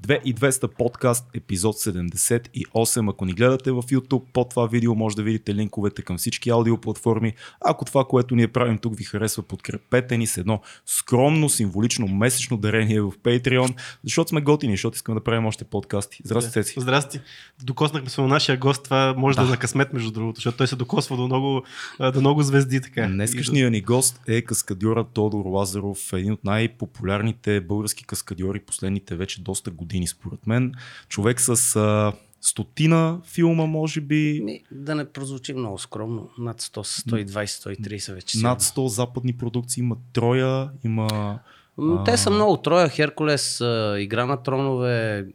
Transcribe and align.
2200 0.00 0.66
подкаст, 0.66 1.24
епизод 1.34 1.76
78. 1.76 3.10
Ако 3.10 3.24
ни 3.24 3.32
гледате 3.32 3.72
в 3.72 3.82
YouTube, 3.82 4.22
под 4.32 4.50
това 4.50 4.66
видео 4.66 4.94
може 4.94 5.16
да 5.16 5.22
видите 5.22 5.54
линковете 5.54 6.02
към 6.02 6.18
всички 6.18 6.50
аудиоплатформи. 6.50 7.32
Ако 7.64 7.84
това, 7.84 8.04
което 8.04 8.34
ние 8.34 8.48
правим 8.48 8.78
тук 8.78 8.96
ви 8.96 9.04
харесва, 9.04 9.42
подкрепете 9.42 10.18
ни 10.18 10.26
с 10.26 10.36
едно 10.36 10.60
скромно, 10.86 11.48
символично 11.48 12.08
месечно 12.08 12.56
дарение 12.56 13.00
в 13.00 13.12
Patreon, 13.12 13.74
защото 14.04 14.28
сме 14.28 14.40
готини, 14.40 14.72
защото 14.72 14.94
искаме 14.94 15.20
да 15.20 15.24
правим 15.24 15.46
още 15.46 15.64
подкасти. 15.64 16.18
Здрасти, 16.24 16.52
Цеци. 16.52 16.80
Здрасти. 16.80 17.20
Докоснахме 17.62 18.10
се 18.10 18.20
на 18.20 18.28
нашия 18.28 18.58
гост. 18.58 18.84
Това 18.84 19.14
може 19.16 19.36
да, 19.36 19.42
да 19.42 19.48
е 19.48 19.50
на 19.50 19.56
късмет, 19.56 19.92
между 19.92 20.10
другото, 20.10 20.36
защото 20.36 20.58
той 20.58 20.66
се 20.66 20.76
докосва 20.76 21.16
до 21.16 21.26
много, 21.26 21.62
до 22.12 22.20
много 22.20 22.42
звезди. 22.42 22.80
Така. 22.80 23.06
Днескашният 23.06 23.72
ни 23.72 23.80
гост 23.80 24.20
е 24.28 24.42
каскадьора 24.42 25.04
Тодор 25.04 25.44
Лазаров, 25.46 26.12
един 26.12 26.32
от 26.32 26.44
най-популярните 26.44 27.60
български 27.60 28.04
каскадьори 28.04 28.60
последните 28.60 29.16
вече 29.16 29.42
доста 29.42 29.70
години, 29.70 29.85
според 30.06 30.46
мен. 30.46 30.74
Човек 31.08 31.40
с 31.40 31.76
а, 31.76 32.12
стотина 32.40 33.20
филма, 33.24 33.66
може 33.66 34.00
би. 34.00 34.40
Ми, 34.44 34.62
да 34.70 34.94
не 34.94 35.04
прозвучи 35.04 35.52
много 35.52 35.78
скромно. 35.78 36.30
Над 36.38 36.62
100, 36.62 37.04
120, 37.26 37.44
130 37.44 38.14
вече. 38.14 38.38
Над 38.38 38.62
100 38.62 38.86
западни 38.86 39.32
продукции. 39.32 39.80
Има 39.80 39.96
Троя, 40.12 40.70
има... 40.84 41.38
Те 42.04 42.16
са 42.16 42.30
много. 42.30 42.56
Троя, 42.56 42.88
Херкулес, 42.88 43.60
Игра 43.98 44.26
на 44.26 44.42
тронове, 44.42 45.26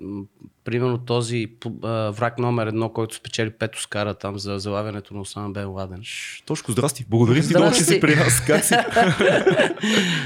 примерно 0.64 0.98
този 0.98 1.48
враг 1.84 2.40
номер 2.40 2.68
едно, 2.68 2.90
който 2.90 3.16
спечели 3.16 3.50
пет 3.50 3.76
Оскара 3.76 4.14
там 4.14 4.40
за 4.40 4.60
залавянето 4.60 5.14
на 5.14 5.22
Осама 5.22 5.50
Бен 5.50 5.70
Ладен. 5.70 6.04
Точно, 6.46 6.72
здрасти. 6.72 7.06
Благодаря 7.10 7.42
ти, 7.42 7.54
че 7.78 7.84
си 7.84 8.00
при 8.00 8.16
нас. 8.16 8.46
Как 8.48 8.66
си? 8.66 8.76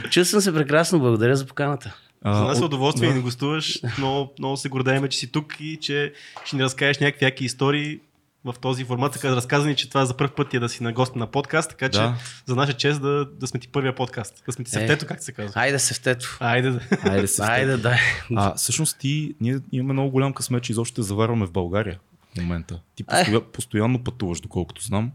Чувствам 0.11 0.41
се 0.41 0.53
прекрасно. 0.53 0.99
Благодаря 0.99 1.35
за 1.35 1.45
поканата. 1.45 1.95
За 2.25 2.43
нас 2.43 2.59
е 2.59 2.63
удоволствие 2.63 3.09
да 3.09 3.15
ни 3.15 3.21
гостуваш. 3.21 3.81
Много, 3.97 4.33
много 4.39 4.57
се 4.57 4.70
гордеем, 4.70 5.07
че 5.07 5.17
си 5.17 5.31
тук 5.31 5.55
и 5.59 5.77
че 5.81 6.13
ще 6.45 6.55
ни 6.55 6.63
разкажеш 6.63 7.00
някакви 7.00 7.25
яки 7.25 7.45
истории 7.45 8.00
в 8.45 8.55
този 8.61 8.86
формат. 8.86 9.13
Така 9.13 9.36
разказани, 9.36 9.75
че 9.75 9.89
това 9.89 10.05
за 10.05 10.17
първ 10.17 10.35
път 10.35 10.53
е 10.53 10.59
да 10.59 10.69
си 10.69 10.83
на 10.83 10.94
гост 10.94 11.16
на 11.16 11.27
подкаст, 11.27 11.69
така 11.69 11.89
че 11.89 12.00
да. 12.00 12.16
за 12.45 12.55
наша 12.55 12.73
чест 12.73 13.02
да, 13.02 13.25
да 13.25 13.47
сме 13.47 13.59
ти 13.59 13.67
първия 13.67 13.95
подкаст. 13.95 14.44
Да 14.45 14.52
сме 14.52 14.66
ти 14.66 14.72
севтето, 14.72 15.05
е, 15.05 15.08
как 15.08 15.23
се 15.23 15.31
казва. 15.31 15.61
Айде 15.61 15.80
севтето. 15.80 16.38
Айде 16.39 16.72
да. 16.72 16.80
Айде, 17.03 17.27
севтето. 17.27 17.52
Айде 17.52 17.77
да. 17.77 17.97
А, 18.35 18.55
всъщност 18.55 19.00
ти, 19.00 19.35
ние 19.41 19.59
имаме 19.72 19.94
много 19.94 20.11
голям 20.11 20.33
късмет, 20.33 20.63
че 20.63 20.72
изобщо 20.72 20.95
те 20.95 21.02
заварваме 21.02 21.45
в 21.45 21.52
България 21.52 22.00
в 22.33 22.41
момента. 22.41 22.80
Ти 22.95 23.03
постоя, 23.03 23.41
постоянно 23.41 24.03
пътуваш, 24.03 24.39
доколкото 24.39 24.81
знам. 24.81 25.11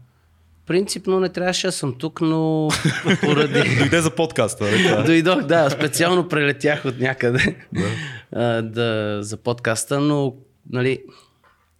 Принципно 0.67 1.19
не 1.19 1.29
трябваше 1.29 1.67
да 1.67 1.71
съм 1.71 1.95
тук, 1.97 2.21
но 2.21 2.69
поради... 3.21 3.75
Дойде 3.77 4.01
за 4.01 4.15
подкаста. 4.15 4.65
Да? 4.65 5.03
Дойдох, 5.05 5.41
да. 5.41 5.69
Специално 5.69 6.27
прелетях 6.27 6.85
от 6.85 6.99
някъде 6.99 7.55
да. 7.73 7.81
А, 8.35 8.61
да, 8.61 9.19
за 9.21 9.37
подкаста, 9.37 9.99
но 9.99 10.35
нали, 10.69 11.03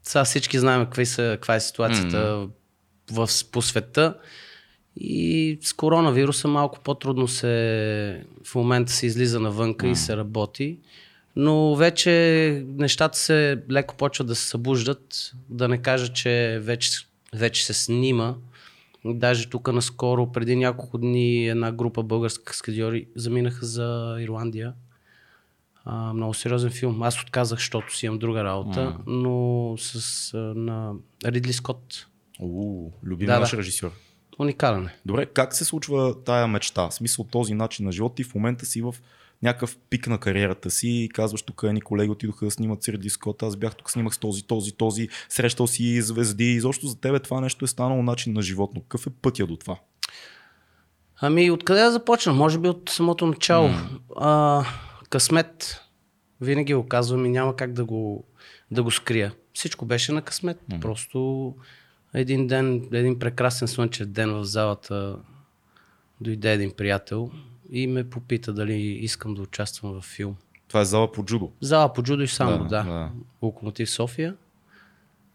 сега 0.03 0.23
всички 0.23 0.59
знаем 0.59 0.85
какви 0.85 1.05
са, 1.05 1.31
каква 1.31 1.55
е 1.55 1.59
ситуацията 1.59 2.47
в, 3.11 3.29
по 3.51 3.61
света. 3.61 4.13
И 4.97 5.57
с 5.61 5.73
коронавируса 5.73 6.47
малко 6.47 6.79
по-трудно 6.79 7.27
се 7.27 8.23
в 8.45 8.55
момента 8.55 8.91
се 8.91 9.05
излиза 9.05 9.39
навънка 9.39 9.87
и 9.87 9.95
се 9.95 10.17
работи. 10.17 10.77
Но 11.35 11.75
вече 11.75 12.65
нещата 12.77 13.17
се 13.17 13.57
леко 13.71 13.95
почват 13.95 14.27
да 14.27 14.35
се 14.35 14.47
събуждат. 14.47 15.31
Да 15.49 15.67
не 15.67 15.77
кажа, 15.77 16.13
че 16.13 16.59
вече, 16.61 16.91
вече 17.35 17.65
се 17.65 17.73
снима. 17.73 18.35
Даже 19.05 19.49
тук 19.49 19.73
наскоро, 19.73 20.31
преди 20.31 20.55
няколко 20.55 20.97
дни, 20.97 21.47
една 21.47 21.71
група 21.71 22.03
български 22.03 22.43
каскадьори 22.43 23.07
заминаха 23.15 23.65
за 23.65 24.17
Ирландия. 24.19 24.73
А, 25.85 26.13
много 26.13 26.33
сериозен 26.33 26.69
филм. 26.69 27.03
Аз 27.03 27.21
отказах, 27.21 27.59
защото 27.59 27.97
си 27.97 28.05
имам 28.05 28.19
друга 28.19 28.43
работа, 28.43 28.79
mm. 28.79 28.95
но 29.07 29.75
с 29.77 30.33
а, 30.33 30.37
на 30.37 30.93
Ридли 31.25 31.53
Скотт. 31.53 32.07
Любим 33.03 33.25
да, 33.27 33.39
наш 33.39 33.51
да. 33.51 33.57
режисьор. 33.57 33.91
Уникален 34.39 34.85
е. 34.85 34.95
Добре, 35.05 35.25
как 35.25 35.55
се 35.55 35.65
случва 35.65 36.23
тая 36.23 36.47
мечта? 36.47 36.89
В 36.89 36.93
смисъл 36.93 37.25
този 37.25 37.53
начин 37.53 37.85
на 37.85 37.91
живота 37.91 38.21
и 38.21 38.25
в 38.25 38.35
момента 38.35 38.65
си 38.65 38.81
в 38.81 38.95
някакъв 39.43 39.77
пик 39.89 40.07
на 40.07 40.17
кариерата 40.17 40.71
си 40.71 40.89
и 40.89 41.09
казваш 41.09 41.41
тук 41.41 41.61
едни 41.63 41.81
колеги 41.81 42.11
отидоха 42.11 42.45
да 42.45 42.51
снимат 42.51 42.83
Сирди 42.83 43.09
Скот, 43.09 43.43
аз 43.43 43.55
бях 43.55 43.75
тук, 43.75 43.91
снимах 43.91 44.13
с 44.13 44.17
този, 44.17 44.43
този, 44.43 44.71
този, 44.71 45.07
срещал 45.29 45.67
си 45.67 46.01
звезди 46.01 46.51
и 46.51 46.59
защо 46.59 46.87
за 46.87 46.99
тебе 46.99 47.19
това 47.19 47.41
нещо 47.41 47.65
е 47.65 47.67
станало 47.67 48.03
начин 48.03 48.33
на 48.33 48.41
живот, 48.41 48.71
но 48.75 48.81
какъв 48.81 49.07
е 49.07 49.09
пътя 49.09 49.47
до 49.47 49.57
това? 49.57 49.79
Ами 51.21 51.51
откъде 51.51 51.81
да 51.81 51.91
започна? 51.91 52.33
Може 52.33 52.59
би 52.59 52.69
от 52.69 52.89
самото 52.89 53.27
начало. 53.27 53.69
Mm. 53.69 53.99
А, 54.17 54.65
късмет. 55.09 55.81
Винаги 56.41 56.73
го 56.73 56.87
казвам 56.87 57.25
и 57.25 57.29
няма 57.29 57.55
как 57.55 57.73
да 57.73 57.85
го, 57.85 58.23
да 58.71 58.83
го 58.83 58.91
скрия. 58.91 59.33
Всичко 59.53 59.85
беше 59.85 60.11
на 60.11 60.21
късмет. 60.21 60.59
Mm. 60.71 60.79
Просто 60.79 61.55
един 62.13 62.47
ден, 62.47 62.87
един 62.93 63.19
прекрасен 63.19 63.67
слънчев 63.67 64.07
ден 64.07 64.33
в 64.33 64.43
залата 64.43 65.15
дойде 66.21 66.53
един 66.53 66.71
приятел 66.71 67.31
и 67.71 67.87
ме 67.87 68.09
попита 68.09 68.53
дали 68.53 68.73
искам 68.81 69.33
да 69.33 69.41
участвам 69.41 70.01
в 70.01 70.05
филм. 70.05 70.35
Това 70.67 70.81
е 70.81 70.85
зала 70.85 71.11
по 71.11 71.23
джудо. 71.25 71.51
Зала 71.61 71.93
по 71.93 72.03
джудо 72.03 72.23
и 72.23 72.27
само, 72.27 72.57
да. 72.57 72.63
да. 72.63 72.83
да. 72.83 73.09
Локомотив 73.41 73.89
София. 73.89 74.35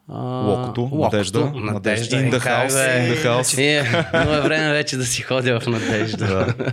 А, 0.08 0.20
локото, 0.22 0.90
Надежда, 0.92 1.50
Надежда, 1.54 2.16
in 2.16 2.30
the 2.30 2.38
house, 2.38 2.68
in 2.68 3.14
the 3.14 3.26
house. 3.26 3.56
Ние, 3.56 3.82
но 4.24 4.32
е 4.32 4.40
време 4.40 4.72
вече 4.72 4.96
да 4.96 5.04
си 5.04 5.22
ходя 5.22 5.60
в 5.60 5.66
Надежда. 5.66 6.26
да. 6.58 6.72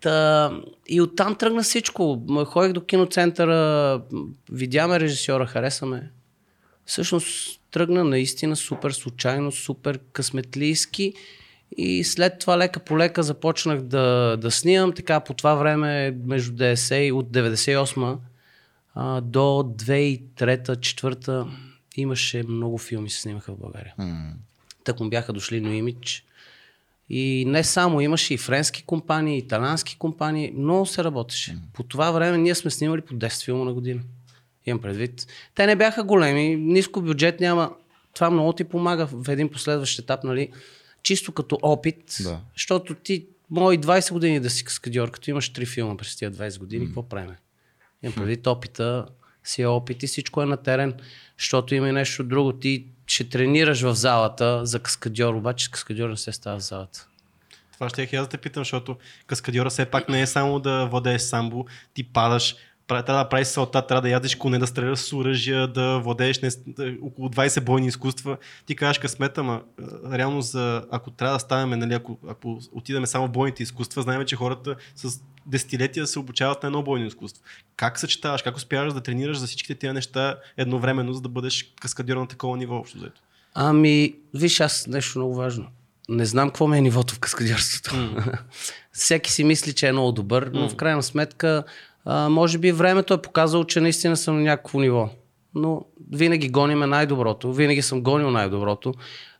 Та, 0.00 0.52
и 0.88 1.00
оттам 1.00 1.34
тръгна 1.34 1.62
всичко. 1.62 2.22
Ходих 2.46 2.72
до 2.72 2.84
киноцентъра, 2.84 4.02
видяме 4.52 5.00
режисьора, 5.00 5.46
харесаме. 5.46 6.10
Всъщност 6.86 7.60
тръгна 7.70 8.04
наистина 8.04 8.56
супер 8.56 8.90
случайно, 8.90 9.52
супер 9.52 9.98
късметлийски 10.12 11.14
и 11.76 12.04
след 12.04 12.38
това 12.38 12.58
лека 12.58 12.80
по 12.80 12.98
лека 12.98 13.22
започнах 13.22 13.80
да, 13.80 14.36
да 14.40 14.50
снимам. 14.50 14.92
Така 14.92 15.20
по 15.20 15.34
това 15.34 15.54
време 15.54 16.16
между 16.24 16.52
90 16.52 17.12
от 17.12 17.28
98 17.28 18.18
а, 18.94 19.20
до 19.20 19.38
2003-2004 19.38 21.46
имаше 21.96 22.42
много 22.48 22.78
филми 22.78 23.10
се 23.10 23.20
снимаха 23.20 23.52
в 23.52 23.58
България. 23.58 23.94
Mm. 24.00 24.30
Так 24.84 25.00
му 25.00 25.10
бяха 25.10 25.32
дошли 25.32 25.60
на 25.60 25.74
имидж. 25.74 26.22
И 27.08 27.44
не 27.46 27.64
само, 27.64 28.00
имаше 28.00 28.34
и 28.34 28.38
френски 28.38 28.82
компании, 28.82 29.34
и 29.34 29.38
италянски 29.38 29.98
компании, 29.98 30.52
много 30.56 30.86
се 30.86 31.04
работеше. 31.04 31.50
Mm. 31.50 31.58
По 31.72 31.82
това 31.82 32.10
време 32.10 32.38
ние 32.38 32.54
сме 32.54 32.70
снимали 32.70 33.00
по 33.00 33.14
10 33.14 33.44
филма 33.44 33.64
на 33.64 33.72
година. 33.72 34.00
Имам 34.66 34.82
предвид. 34.82 35.26
Те 35.54 35.66
не 35.66 35.76
бяха 35.76 36.04
големи, 36.04 36.56
ниско 36.56 37.00
бюджет 37.00 37.40
няма. 37.40 37.72
Това 38.14 38.30
много 38.30 38.52
ти 38.52 38.64
помага 38.64 39.06
в 39.06 39.28
един 39.28 39.48
последващ 39.48 39.98
етап, 39.98 40.24
нали? 40.24 40.50
Чисто 41.06 41.32
като 41.32 41.58
опит, 41.62 42.16
да. 42.20 42.40
защото 42.54 42.94
ти 42.94 43.26
мои 43.50 43.78
20 43.78 44.12
години 44.12 44.40
да 44.40 44.50
си 44.50 44.64
каскадьор, 44.64 45.10
като 45.10 45.30
имаш 45.30 45.52
3 45.52 45.66
филма 45.66 45.96
през 45.96 46.16
тия 46.16 46.32
20 46.32 46.58
години, 46.58 46.84
mm. 46.84 46.88
какво 46.88 47.08
правим? 47.08 47.34
Имам 48.02 48.14
предвид 48.14 48.46
опита, 48.46 49.06
си 49.44 49.62
е 49.62 49.66
опит 49.66 50.02
и 50.02 50.06
всичко 50.06 50.42
е 50.42 50.46
на 50.46 50.56
терен, 50.56 50.94
защото 51.38 51.74
има 51.74 51.88
и 51.88 51.92
нещо 51.92 52.24
друго. 52.24 52.52
Ти 52.52 52.86
ще 53.06 53.28
тренираш 53.28 53.82
в 53.82 53.94
залата 53.94 54.66
за 54.66 54.80
каскадьор, 54.80 55.34
обаче 55.34 55.70
каскадьор 55.70 56.08
не 56.08 56.16
се 56.16 56.32
става 56.32 56.58
в 56.58 56.62
залата. 56.62 57.06
Това 57.72 57.88
ще 57.88 58.08
я 58.12 58.22
да 58.22 58.28
те 58.28 58.38
питам, 58.38 58.60
защото 58.60 58.96
каскадьора 59.26 59.70
все 59.70 59.86
пак 59.86 60.08
не 60.08 60.20
е 60.20 60.26
само 60.26 60.60
да 60.60 60.86
владееш 60.86 61.22
самбо, 61.22 61.66
ти 61.94 62.04
падаш, 62.04 62.56
трябва 62.86 63.24
да 63.24 63.28
правиш 63.28 63.46
салта, 63.46 63.86
трябва 63.86 64.02
да 64.02 64.08
ядеш 64.08 64.34
коне, 64.34 64.58
да 64.58 64.66
стреляш 64.66 64.98
с 64.98 65.12
оръжия, 65.12 65.68
да 65.68 65.98
владееш 65.98 66.40
не, 66.40 66.50
около 67.02 67.28
20 67.28 67.60
бойни 67.60 67.86
изкуства. 67.86 68.36
Ти 68.66 68.76
кажеш 68.76 68.98
късмета, 68.98 69.40
ама 69.40 69.62
реално 70.12 70.42
за, 70.42 70.84
ако 70.90 71.10
трябва 71.10 71.36
да 71.36 71.40
ставаме, 71.40 71.76
нали, 71.76 71.94
ако, 71.94 72.18
ако 72.28 72.60
отидеме 72.72 73.06
само 73.06 73.26
в 73.26 73.30
бойните 73.30 73.62
изкуства, 73.62 74.02
знаем, 74.02 74.24
че 74.26 74.36
хората 74.36 74.76
с 74.96 75.20
десетилетия 75.46 76.06
се 76.06 76.18
обучават 76.18 76.62
на 76.62 76.66
едно 76.66 76.82
бойно 76.82 77.06
изкуство. 77.06 77.42
Как 77.76 77.98
съчетаваш, 77.98 78.42
как 78.42 78.56
успяваш 78.56 78.92
да 78.92 79.00
тренираш 79.00 79.38
за 79.38 79.46
всичките 79.46 79.74
тези 79.74 79.92
неща 79.92 80.36
едновременно, 80.56 81.12
за 81.12 81.20
да 81.20 81.28
бъдеш 81.28 81.74
каскадьор 81.80 82.16
на 82.16 82.26
такова 82.26 82.56
ниво 82.56 82.76
общо 82.76 82.98
взето? 82.98 83.20
Ами, 83.54 84.14
виж, 84.34 84.60
аз 84.60 84.86
нещо 84.86 85.18
много 85.18 85.34
важно. 85.34 85.66
Не 86.08 86.26
знам 86.26 86.48
какво 86.48 86.66
ми 86.66 86.78
е 86.78 86.80
нивото 86.80 87.14
в 87.14 87.18
каскадьорството. 87.18 87.96
Mm. 87.96 88.38
Всеки 88.92 89.32
си 89.32 89.44
мисли, 89.44 89.72
че 89.72 89.88
е 89.88 89.92
много 89.92 90.12
добър, 90.12 90.50
но 90.52 90.60
mm. 90.60 90.72
в 90.72 90.76
крайна 90.76 91.02
сметка 91.02 91.64
а, 92.06 92.28
може 92.28 92.58
би 92.58 92.72
времето 92.72 93.14
е 93.14 93.22
показало, 93.22 93.64
че 93.64 93.80
наистина 93.80 94.16
съм 94.16 94.36
на 94.36 94.42
някакво 94.42 94.80
ниво. 94.80 95.08
Но 95.54 95.82
винаги 96.12 96.48
гониме 96.48 96.86
най-доброто. 96.86 97.52
Винаги 97.52 97.82
съм 97.82 98.02
гонил 98.02 98.30
най-доброто. 98.30 98.94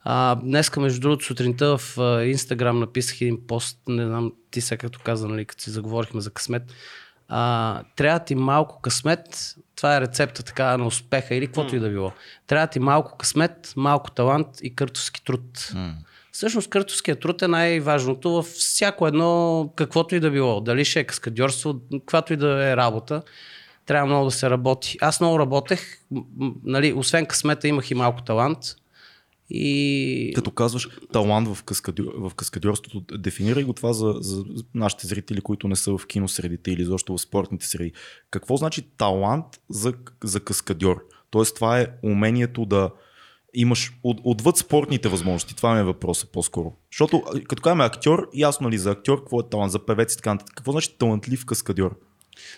А, 0.05 0.35
днеска, 0.35 0.81
между 0.81 1.01
другото, 1.01 1.25
сутринта 1.25 1.79
в 1.79 1.99
Инстаграм 2.27 2.79
написах 2.79 3.21
един 3.21 3.47
пост, 3.47 3.79
не 3.89 4.07
знам, 4.07 4.33
ти 4.51 4.61
сега 4.61 4.79
като 4.79 5.01
каза, 5.05 5.29
нали, 5.29 5.45
като 5.45 5.63
си 5.63 5.71
заговорихме 5.71 6.21
за 6.21 6.31
късмет. 6.31 6.63
А, 7.29 7.83
трябва 7.97 8.19
ти 8.19 8.35
малко 8.35 8.81
късмет, 8.81 9.55
това 9.77 9.97
е 9.97 10.01
рецепта 10.01 10.43
така 10.43 10.77
на 10.77 10.87
успеха 10.87 11.35
или 11.35 11.47
каквото 11.47 11.73
mm. 11.73 11.77
и 11.77 11.81
да 11.81 11.89
било. 11.89 12.13
Трябва 12.47 12.67
ти 12.67 12.81
малко 12.81 13.17
късмет, 13.17 13.73
малко 13.77 14.11
талант 14.11 14.49
и 14.63 14.75
къртовски 14.75 15.25
труд. 15.25 15.57
Mm. 15.57 15.93
Всъщност 16.37 16.69
къртовският 16.69 17.21
труд 17.21 17.43
е 17.43 17.49
най-важното 17.49 18.31
във 18.31 18.47
всяко 18.47 19.07
едно, 19.07 19.73
каквото 19.77 20.15
и 20.15 20.21
да 20.21 20.31
било. 20.31 20.61
Дали 20.61 20.85
ще 20.85 21.01
е 21.01 21.05
каскадьорство, 21.05 21.81
каквато 21.91 22.33
и 22.33 22.37
да 22.37 22.71
е 22.71 22.77
работа. 22.77 23.23
трябва 23.87 24.07
много 24.07 24.25
да 24.25 24.31
се 24.31 24.51
работи. 24.51 24.99
Аз 25.01 25.21
много 25.21 25.39
работех, 25.39 26.01
нали, 26.65 26.93
освен 26.93 27.27
късмета 27.27 27.69
имах 27.69 27.91
и 27.91 27.95
малко 27.95 28.23
талант. 28.23 28.59
И 29.51 30.33
Като 30.35 30.51
казваш 30.51 30.89
талант 31.13 31.49
в 31.49 32.35
каскадьорството, 32.37 33.19
дефинирай 33.19 33.65
го 33.65 33.73
това 33.73 33.93
за, 33.93 34.15
за 34.21 34.45
нашите 34.75 35.07
зрители, 35.07 35.41
които 35.41 35.69
не 35.69 35.77
са 35.77 35.99
в 35.99 36.07
киносредите 36.07 36.71
или 36.71 36.85
защо 36.85 37.17
в 37.17 37.21
спортните 37.21 37.67
среди. 37.67 37.93
Какво 38.31 38.57
значи 38.57 38.83
талант 38.99 39.47
за, 39.71 39.95
за 40.25 40.41
каскадьор? 40.41 41.05
Тоест 41.31 41.55
това 41.55 41.81
е 41.81 41.87
умението 42.03 42.65
да 42.65 42.91
имаш 43.57 43.93
от, 44.03 44.21
отвъд 44.25 44.57
спортните 44.57 45.09
възможности. 45.09 45.57
Това 45.57 45.75
ми 45.75 45.81
е 45.81 45.85
въпросът 45.85 46.31
по-скоро. 46.33 46.73
Защото 46.93 47.23
като 47.49 47.63
казваме 47.63 47.85
актьор, 47.85 48.29
ясно 48.35 48.71
ли 48.71 48.79
за 48.79 48.91
актьор, 48.91 49.19
какво 49.19 49.41
е 49.41 49.49
талант, 49.51 49.73
за 49.73 49.87
певец 49.87 50.15
и 50.15 50.17
така 50.17 50.35
нататък. 50.35 50.57
Какво 50.57 50.73
значи 50.73 50.99
талантлив 50.99 51.47
каскадьор? 51.47 51.99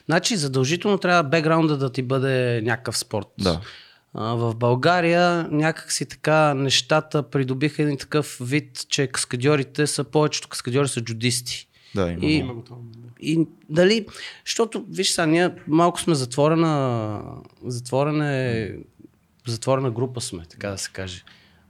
Значи 0.06 0.36
задължително 0.36 0.98
трябва 0.98 1.22
бекграунда 1.22 1.76
да 1.76 1.92
ти 1.92 2.02
бъде 2.02 2.62
някакъв 2.64 2.98
спорт. 2.98 3.26
Да. 3.40 3.60
А, 4.14 4.34
в 4.34 4.54
България 4.54 5.48
някак 5.50 5.92
си 5.92 6.06
така 6.06 6.54
нещата 6.54 7.22
придобиха 7.22 7.82
един 7.82 7.96
такъв 7.98 8.38
вид, 8.40 8.86
че 8.88 9.06
каскадьорите 9.06 9.86
са, 9.86 10.04
повечето 10.04 10.48
каскадьори 10.48 10.88
са 10.88 11.00
джудисти. 11.00 11.68
Да, 11.94 12.10
има. 12.10 12.26
И- 12.26 12.34
Има. 12.34 12.54
И 13.20 13.46
дали, 13.68 14.06
защото, 14.46 14.84
виж 14.90 15.10
сега, 15.10 15.26
ние 15.26 15.50
малко 15.68 16.00
сме 16.00 16.14
затворена, 16.14 17.20
затворена, 17.66 18.66
затворена 19.50 19.90
група 19.90 20.20
сме, 20.20 20.42
така 20.50 20.70
да 20.70 20.78
се 20.78 20.90
каже. 20.92 21.24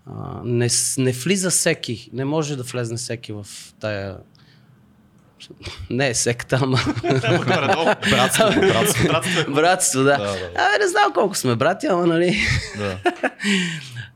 А, 0.07 0.41
не, 0.45 0.69
не 0.99 1.13
влиза 1.13 1.51
всеки, 1.51 2.11
не 2.13 2.25
може 2.25 2.57
да 2.57 2.63
влезне 2.63 2.97
всеки 2.97 3.33
в 3.33 3.47
тая... 3.81 4.17
Не 5.91 6.09
е 6.09 6.15
секта, 6.15 6.59
ама. 6.63 6.79
Братство, 7.03 8.45
братство. 8.61 9.09
Братство 9.09 9.41
е 9.41 9.45
братство, 9.55 10.03
да. 10.03 10.19
Да, 10.19 10.19
да. 10.19 10.51
Абе, 10.55 10.79
не 10.81 10.89
знам 10.89 11.13
колко 11.15 11.35
сме 11.35 11.57
брати, 11.57 11.87
ама 11.87 12.07
нали... 12.07 12.37
да. 12.79 12.99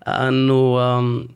А, 0.04 0.30
но 0.30 0.76
ам, 0.76 1.28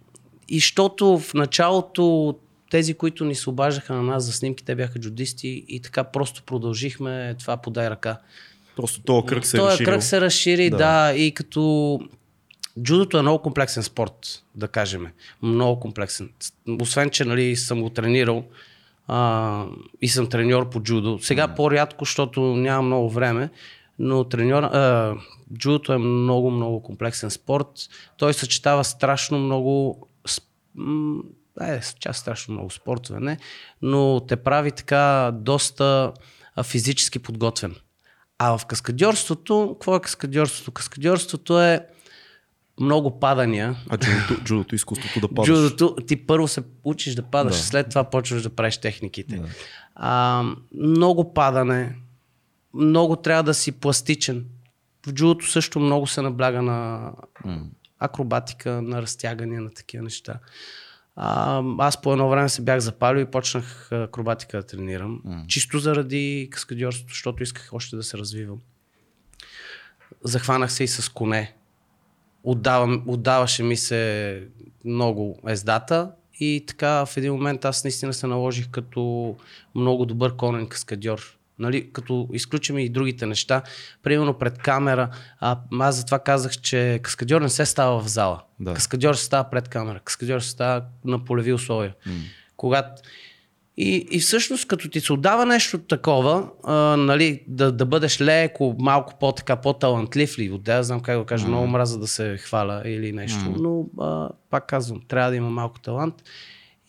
и 0.48 0.58
защото 0.58 1.18
в 1.18 1.34
началото 1.34 2.34
тези, 2.70 2.94
които 2.94 3.24
ни 3.24 3.34
се 3.34 3.50
обаждаха 3.50 3.94
на 3.94 4.02
нас 4.02 4.24
за 4.24 4.32
снимки, 4.32 4.64
те 4.64 4.74
бяха 4.74 4.98
джудисти 4.98 5.64
и 5.68 5.80
така 5.80 6.04
просто 6.04 6.42
продължихме 6.42 7.34
това 7.38 7.56
подай 7.56 7.90
ръка. 7.90 8.18
Просто 8.76 9.00
този 9.02 9.26
кръг 9.26 9.46
се 9.46 9.56
е 9.56 9.60
Този 9.60 9.70
разширил. 9.70 9.92
кръг 9.92 10.02
се 10.02 10.20
разшири, 10.20 10.70
Да. 10.70 10.76
да. 10.76 11.12
и 11.14 11.34
като 11.34 12.00
джудото 12.82 13.18
е 13.18 13.22
много 13.22 13.42
комплексен 13.42 13.82
спорт, 13.82 14.42
да 14.54 14.68
кажем. 14.68 15.06
Много 15.42 15.80
комплексен. 15.80 16.30
Освен, 16.80 17.10
че 17.10 17.24
нали, 17.24 17.56
съм 17.56 17.82
го 17.82 17.90
тренирал 17.90 18.44
а, 19.08 19.64
и 20.02 20.08
съм 20.08 20.28
треньор 20.28 20.70
по 20.70 20.80
джудо. 20.82 21.18
Сега 21.22 21.54
по-рядко, 21.54 22.04
защото 22.04 22.40
нямам 22.40 22.86
много 22.86 23.10
време, 23.10 23.50
но 23.98 24.24
треньор, 24.24 24.62
а, 24.62 25.14
джудото 25.58 25.92
е 25.92 25.98
много, 25.98 26.50
много 26.50 26.82
комплексен 26.82 27.30
спорт. 27.30 27.68
Той 28.16 28.34
съчетава 28.34 28.84
страшно 28.84 29.38
много 29.38 30.06
е, 31.60 31.80
част 32.00 32.20
страшно 32.20 32.54
много 32.54 32.70
спортове, 32.70 33.20
не, 33.20 33.38
но 33.82 34.20
те 34.28 34.36
прави 34.36 34.72
така 34.72 35.30
доста 35.34 36.12
физически 36.64 37.18
подготвен. 37.18 37.74
А 38.38 38.58
в 38.58 38.66
каскадьорството, 38.66 39.68
какво 39.72 39.96
е 39.96 40.00
каскадьорството? 40.00 40.72
Каскадьорството 40.72 41.60
е 41.60 41.86
много 42.80 43.20
падания. 43.20 43.76
А 43.88 43.98
джудото, 43.98 44.44
джудото 44.44 44.74
изкуството 44.74 45.20
да 45.20 45.34
падаш. 45.34 45.48
Джудото, 45.48 45.96
ти 46.06 46.26
първо 46.26 46.48
се 46.48 46.62
учиш 46.84 47.14
да 47.14 47.22
падаш, 47.22 47.56
Да. 47.56 47.62
след 47.62 47.88
това 47.88 48.04
почваш 48.04 48.42
да 48.42 48.50
правиш 48.50 48.78
техниките. 48.78 49.36
Да. 49.36 49.48
А, 49.94 50.44
много 50.74 51.34
падане, 51.34 51.96
много 52.74 53.16
трябва 53.16 53.42
да 53.42 53.54
си 53.54 53.72
пластичен. 53.72 54.44
В 55.06 55.12
джудото 55.12 55.50
също 55.50 55.80
много 55.80 56.06
се 56.06 56.22
набляга 56.22 56.62
на 56.62 57.12
акробатика, 57.98 58.82
на 58.82 59.02
разтягания, 59.02 59.60
на 59.60 59.70
такива 59.70 60.04
неща. 60.04 60.38
А, 61.16 61.62
аз 61.78 62.02
по 62.02 62.12
едно 62.12 62.28
време 62.28 62.48
се 62.48 62.62
бях 62.62 62.78
запалил 62.78 63.22
и 63.22 63.30
почнах 63.30 63.92
акробатика 63.92 64.56
да 64.56 64.62
тренирам. 64.62 65.22
Чисто 65.48 65.78
заради 65.78 66.48
каскадьорството, 66.50 67.12
защото 67.12 67.42
исках 67.42 67.68
още 67.72 67.96
да 67.96 68.02
се 68.02 68.18
развивам. 68.18 68.58
Захванах 70.24 70.72
се 70.72 70.84
и 70.84 70.88
с 70.88 71.12
коне. 71.12 71.54
Отдавам, 72.44 73.04
отдаваше 73.06 73.62
ми 73.62 73.76
се 73.76 74.42
много 74.84 75.38
ездата 75.48 76.10
и 76.40 76.64
така 76.66 77.06
в 77.06 77.16
един 77.16 77.32
момент 77.32 77.64
аз 77.64 77.84
наистина 77.84 78.12
се 78.12 78.26
наложих 78.26 78.68
като 78.68 79.36
много 79.74 80.06
добър 80.06 80.36
конен 80.36 80.66
каскадьор. 80.66 81.35
Нали, 81.58 81.92
като 81.92 82.28
изключим 82.32 82.78
и 82.78 82.88
другите 82.88 83.26
неща, 83.26 83.62
примерно 84.02 84.34
пред 84.34 84.58
камера, 84.58 85.08
а, 85.40 85.58
аз 85.80 85.96
затова 85.96 86.18
казах, 86.18 86.52
че 86.52 87.00
каскадьор 87.02 87.40
не 87.40 87.48
се 87.48 87.66
става 87.66 88.00
в 88.00 88.08
зала. 88.08 88.42
Да. 88.60 88.74
Каскадьор 88.74 89.14
се 89.14 89.24
става 89.24 89.50
пред 89.50 89.68
камера, 89.68 90.00
каскадьор 90.00 90.40
се 90.40 90.50
става 90.50 90.82
на 91.04 91.24
полеви 91.24 91.52
условия. 91.52 91.94
Когато 92.56 93.02
и, 93.78 94.06
и 94.10 94.18
всъщност, 94.18 94.68
като 94.68 94.88
ти 94.88 95.00
се 95.00 95.12
отдава 95.12 95.46
нещо 95.46 95.78
такова, 95.78 96.48
а, 96.64 96.74
нали, 96.96 97.42
да, 97.48 97.72
да 97.72 97.86
бъдеш 97.86 98.20
леко, 98.20 98.76
малко 98.78 99.14
по-така, 99.20 99.56
по-талантлив 99.56 100.38
ли, 100.38 100.50
отдя, 100.50 100.82
знам 100.82 101.00
как 101.00 101.14
да 101.14 101.18
го 101.18 101.26
кажа, 101.26 101.48
много 101.48 101.66
мраза 101.66 101.98
да 101.98 102.06
се 102.06 102.36
хваля 102.36 102.82
или 102.84 103.12
нещо, 103.12 103.54
но 103.58 104.04
а, 104.04 104.28
пак 104.50 104.66
казвам, 104.66 105.00
трябва 105.08 105.30
да 105.30 105.36
има 105.36 105.50
малко 105.50 105.80
талант. 105.80 106.14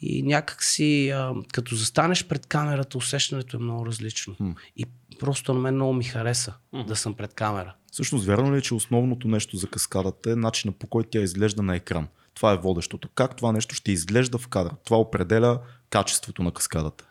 И 0.01 0.23
някак 0.23 0.63
си, 0.63 1.09
а, 1.09 1.33
като 1.53 1.75
застанеш 1.75 2.27
пред 2.27 2.45
камерата, 2.45 2.97
усещането 2.97 3.57
е 3.57 3.59
много 3.59 3.85
различно. 3.85 4.35
И 4.75 4.85
просто 5.19 5.53
на 5.53 5.59
мен 5.59 5.75
много 5.75 5.93
ми 5.93 6.03
хареса 6.03 6.53
да 6.87 6.95
съм 6.95 7.13
пред 7.13 7.33
камера. 7.33 7.75
Всъщност, 7.91 8.25
вярно 8.25 8.53
ли 8.53 8.57
е, 8.57 8.61
че 8.61 8.73
основното 8.73 9.27
нещо 9.27 9.57
за 9.57 9.67
каскадата 9.67 10.31
е 10.31 10.35
начина 10.35 10.73
по 10.73 10.87
който 10.87 11.09
тя 11.09 11.19
изглежда 11.19 11.63
на 11.63 11.75
екран? 11.75 12.07
Това 12.33 12.53
е 12.53 12.57
водещото. 12.57 13.09
Как 13.15 13.35
това 13.35 13.51
нещо 13.51 13.75
ще 13.75 13.91
изглежда 13.91 14.37
в 14.37 14.47
кадър? 14.47 14.71
Това 14.85 14.97
определя 14.97 15.59
качеството 15.89 16.43
на 16.43 16.51
каскадата. 16.51 17.05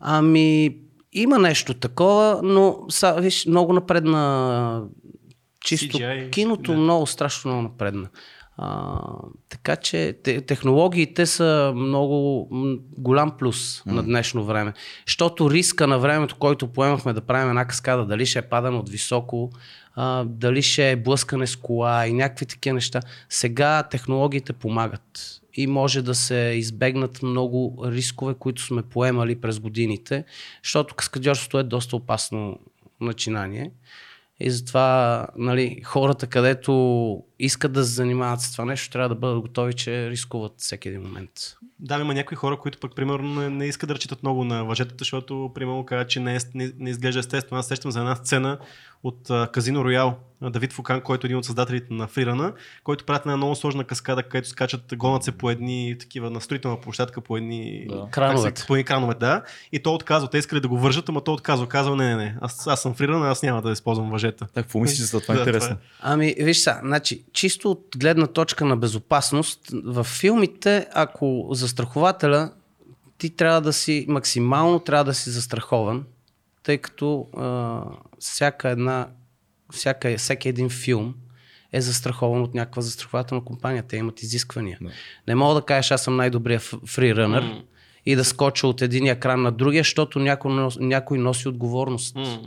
Ами, 0.00 0.76
има 1.12 1.38
нещо 1.38 1.74
такова, 1.74 2.40
но 2.42 2.78
са, 2.88 3.16
виж, 3.20 3.46
много 3.46 3.72
напредна 3.72 4.82
чисто 5.60 5.98
CGI, 5.98 6.30
киното 6.30 6.72
да. 6.72 6.78
много 6.78 7.06
страшно 7.06 7.50
много 7.50 7.62
напредна. 7.62 8.08
А, 8.62 8.98
така 9.48 9.76
че 9.76 10.18
те, 10.22 10.40
технологиите 10.40 11.26
са 11.26 11.72
много 11.76 12.48
голям 12.98 13.36
плюс 13.38 13.82
mm. 13.82 13.92
на 13.92 14.02
днешно 14.02 14.44
време. 14.44 14.72
Защото 15.06 15.50
риска 15.50 15.86
на 15.86 15.98
времето, 15.98 16.36
който 16.38 16.66
поемахме 16.66 17.12
да 17.12 17.20
правим 17.20 17.48
една 17.48 17.64
каскада, 17.64 18.06
дали 18.06 18.26
ще 18.26 18.38
е 18.38 18.42
падане 18.42 18.76
от 18.76 18.88
високо, 18.88 19.50
а, 19.94 20.24
дали 20.24 20.62
ще 20.62 20.90
е 20.90 20.96
блъскане 20.96 21.46
с 21.46 21.56
кола 21.56 22.06
и 22.06 22.12
някакви 22.12 22.46
такива 22.46 22.74
неща, 22.74 23.00
сега 23.28 23.82
технологиите 23.82 24.52
помагат 24.52 25.40
и 25.54 25.66
може 25.66 26.02
да 26.02 26.14
се 26.14 26.52
избегнат 26.56 27.22
много 27.22 27.84
рискове, 27.86 28.34
които 28.34 28.62
сме 28.62 28.82
поемали 28.82 29.40
през 29.40 29.60
годините, 29.60 30.24
защото 30.64 30.94
каскадьорството 30.94 31.58
е 31.58 31.62
доста 31.62 31.96
опасно 31.96 32.58
начинание. 33.00 33.70
И 34.40 34.50
затова 34.50 35.26
нали, 35.36 35.80
хората, 35.84 36.26
където 36.26 37.22
искат 37.38 37.72
да 37.72 37.84
се 37.84 37.92
занимават 37.92 38.40
с 38.40 38.52
това 38.52 38.64
нещо, 38.64 38.90
трябва 38.90 39.08
да 39.08 39.14
бъдат 39.14 39.40
готови, 39.40 39.72
че 39.72 40.10
рискуват 40.10 40.52
всеки 40.56 40.88
един 40.88 41.02
момент. 41.02 41.30
Да, 41.78 42.00
има 42.00 42.14
някои 42.14 42.36
хора, 42.36 42.58
които 42.58 42.78
пък, 42.78 42.94
примерно, 42.94 43.40
не, 43.40 43.50
не 43.50 43.66
искат 43.66 43.88
да 43.88 43.94
разчитат 43.94 44.22
много 44.22 44.44
на 44.44 44.64
въжетата, 44.64 44.96
защото, 44.98 45.50
примерно, 45.54 45.86
казват, 45.86 46.08
че 46.08 46.20
не, 46.20 46.36
е, 46.36 46.38
не, 46.54 46.72
не 46.78 46.90
изглежда 46.90 47.20
естествено. 47.20 47.58
Аз 47.58 47.68
сещам 47.68 47.90
за 47.90 47.98
една 47.98 48.16
сцена 48.16 48.58
от 49.02 49.52
Казино 49.52 49.84
Роял, 49.84 50.16
Давид 50.42 50.72
Фукан, 50.72 51.00
който 51.00 51.26
е 51.26 51.28
един 51.28 51.36
от 51.38 51.44
създателите 51.44 51.94
на 51.94 52.06
Фрирана, 52.06 52.52
който 52.84 53.04
правят 53.04 53.22
една 53.22 53.36
много 53.36 53.54
сложна 53.54 53.84
каскада, 53.84 54.22
където 54.22 54.48
скачат, 54.48 54.96
гонят 54.96 55.24
се 55.24 55.32
по 55.32 55.50
едни 55.50 55.96
такива 56.00 56.30
на 56.30 56.40
строителна 56.40 56.80
площадка, 56.80 57.20
по 57.20 57.36
едни 57.36 57.86
Да. 57.88 58.08
Крановете. 58.10 58.64
По 58.66 58.74
едни 58.74 58.84
кранове, 58.84 59.14
да. 59.14 59.42
И 59.72 59.78
той 59.78 59.94
отказва. 59.94 60.30
Те 60.30 60.38
искали 60.38 60.60
да 60.60 60.68
го 60.68 60.78
вържат, 60.78 61.08
ама 61.08 61.20
той 61.20 61.34
отказва. 61.34 61.66
Казва, 61.66 61.96
не, 61.96 62.08
не, 62.08 62.16
не. 62.16 62.36
Аз, 62.40 62.66
аз 62.66 62.82
съм 62.82 62.94
Фрирана, 62.94 63.30
аз 63.30 63.42
няма 63.42 63.62
да 63.62 63.72
използвам 63.72 64.10
въжета. 64.10 64.46
Так, 64.54 64.64
какво 64.64 64.80
мислиш 64.80 65.08
за 65.08 65.20
това? 65.20 65.34
Да, 65.40 65.40
Интересно. 65.40 65.76
това 65.76 65.80
Ами, 66.12 66.34
виж 66.38 66.58
сега, 66.58 66.80
значи, 66.84 67.24
чисто 67.32 67.70
от 67.70 67.86
гледна 67.96 68.26
точка 68.26 68.64
на 68.64 68.76
безопасност, 68.76 69.60
в 69.84 70.04
филмите, 70.04 70.86
ако 70.94 71.48
застрахователя, 71.52 72.52
ти 73.18 73.30
трябва 73.30 73.60
да 73.60 73.72
си 73.72 74.06
максимално 74.08 74.78
трябва 74.78 75.04
да 75.04 75.14
си 75.14 75.30
застрахован, 75.30 76.04
тъй 76.62 76.78
като 76.78 77.26
а, 77.36 77.80
всяка 78.20 78.68
една, 78.68 79.08
всяка, 79.72 80.14
всеки 80.18 80.48
един 80.48 80.70
филм 80.70 81.14
е 81.72 81.80
застрахован 81.80 82.42
от 82.42 82.54
някаква 82.54 82.82
застрахователна 82.82 83.44
компания. 83.44 83.82
Те 83.82 83.96
имат 83.96 84.22
изисквания. 84.22 84.78
Да. 84.80 84.90
Не 85.28 85.34
мога 85.34 85.54
да 85.54 85.62
кажеш, 85.66 85.90
аз 85.90 86.04
съм 86.04 86.16
най-добрия 86.16 86.60
фриранър 86.86 87.42
М. 87.42 87.62
и 88.06 88.16
да 88.16 88.24
скоча 88.24 88.66
от 88.66 88.82
един 88.82 89.06
екран 89.06 89.42
на 89.42 89.52
другия, 89.52 89.80
защото 89.80 90.18
някой, 90.18 90.68
някой 90.80 91.18
носи 91.18 91.48
отговорност. 91.48 92.16
М. 92.16 92.40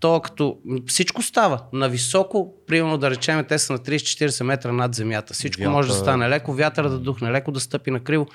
То 0.00 0.20
като 0.20 0.58
всичко 0.86 1.22
става 1.22 1.64
на 1.72 1.88
високо, 1.88 2.54
примерно 2.66 2.98
да 2.98 3.10
речем, 3.10 3.44
те 3.48 3.58
са 3.58 3.72
на 3.72 3.78
30-40 3.78 4.44
метра 4.44 4.72
над 4.72 4.94
земята. 4.94 5.34
Всичко 5.34 5.60
Вятър. 5.60 5.72
може 5.72 5.88
да 5.88 5.94
стане 5.94 6.28
леко, 6.28 6.52
вятър 6.52 6.88
да 6.88 6.98
духне, 6.98 7.32
леко 7.32 7.52
да 7.52 7.60
стъпи 7.60 7.90
на 7.90 8.00
криво 8.00 8.26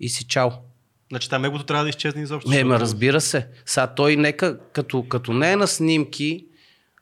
и 0.00 0.08
си 0.08 0.24
чао. 0.24 0.50
Значи 1.14 1.30
там 1.30 1.44
егото 1.44 1.64
трябва 1.64 1.84
да 1.84 1.88
изчезне 1.88 2.22
изобщо. 2.22 2.50
Не, 2.50 2.64
ма 2.64 2.80
разбира 2.80 3.20
се. 3.20 3.48
Сега 3.66 3.86
той 3.86 4.16
нека, 4.16 4.58
като, 4.72 5.08
като 5.08 5.32
не 5.32 5.52
е 5.52 5.56
на 5.56 5.66
снимки, 5.66 6.46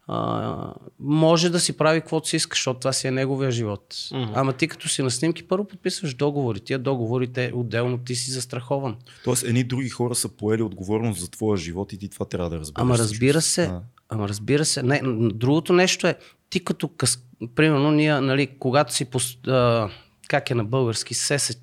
а, 0.07 0.75
може 1.01 1.51
да 1.51 1.61
си 1.61 1.77
прави 1.77 2.01
каквото 2.01 2.29
си 2.29 2.37
иска, 2.37 2.55
защото 2.55 2.81
това 2.81 2.93
си 2.93 3.07
е 3.07 3.11
неговия 3.11 3.51
живот. 3.51 3.95
Мгм. 4.13 4.33
Ама 4.35 4.53
ти 4.53 4.69
като 4.69 4.89
си 4.89 5.03
на 5.03 5.11
снимки, 5.11 5.43
първо 5.43 5.65
подписваш 5.65 6.15
договори. 6.15 6.61
Тия 6.61 6.79
договорите 6.79 7.53
отделно 7.55 7.99
ти 7.99 8.15
си 8.15 8.31
застрахован. 8.31 8.97
Тоест, 9.25 9.45
едни 9.45 9.65
други 9.65 9.89
хора 9.89 10.15
са 10.15 10.29
поели 10.29 10.63
отговорност 10.63 11.21
за 11.21 11.31
твоя 11.31 11.57
живот 11.57 11.93
и 11.93 11.99
ти 11.99 12.09
това 12.09 12.27
трябва 12.27 12.51
да 12.51 12.59
разбереш. 12.59 12.83
Ама 12.83 12.99
разбира 12.99 13.41
се, 13.41 13.65
А, 13.65 13.81
ама 14.09 14.29
разбира 14.29 14.65
се. 14.65 14.83
Не, 14.83 15.01
другото 15.35 15.73
нещо 15.73 16.07
е, 16.07 16.17
ти 16.51 16.65
като 16.65 16.89
къс... 16.89 17.19
Примерно 17.55 17.91
ние, 17.91 18.21
нали, 18.21 18.47
когато 18.59 18.95
си 18.95 19.05
пос... 19.05 19.39
а, 19.47 19.89
как 20.29 20.51
е 20.51 20.55
на 20.55 20.65
български, 20.65 21.15
се 21.15 21.39
се, 21.39 21.55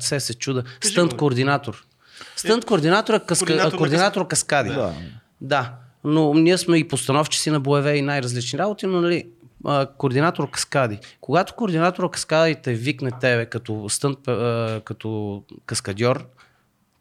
се, 0.00 0.20
се 0.20 0.34
чуда, 0.34 0.64
стънт 0.80 1.16
координатор. 1.16 1.86
Стънт 2.36 2.64
координатор 2.64 3.14
е 3.14 3.20
каска... 3.20 3.70
Координатор 3.76 4.20
на 4.20 4.28
каскади. 4.28 4.68
Да. 4.68 4.94
Да, 5.40 5.72
но 6.04 6.34
ние 6.34 6.58
сме 6.58 6.76
и 6.76 6.88
постановчици 6.88 7.50
на 7.50 7.60
боеве 7.60 7.96
и 7.96 8.02
най-различни 8.02 8.58
работи, 8.58 8.86
но 8.86 9.00
нали, 9.00 9.26
координатор 9.98 10.50
каскади. 10.50 10.98
Когато 11.20 11.54
координатор 11.54 12.10
каскади 12.10 12.56
те 12.62 12.74
викне 12.74 13.10
тебе 13.20 13.46
като 13.46 13.88
стънт, 13.88 14.18
като 14.84 15.42
каскадьор, 15.66 16.26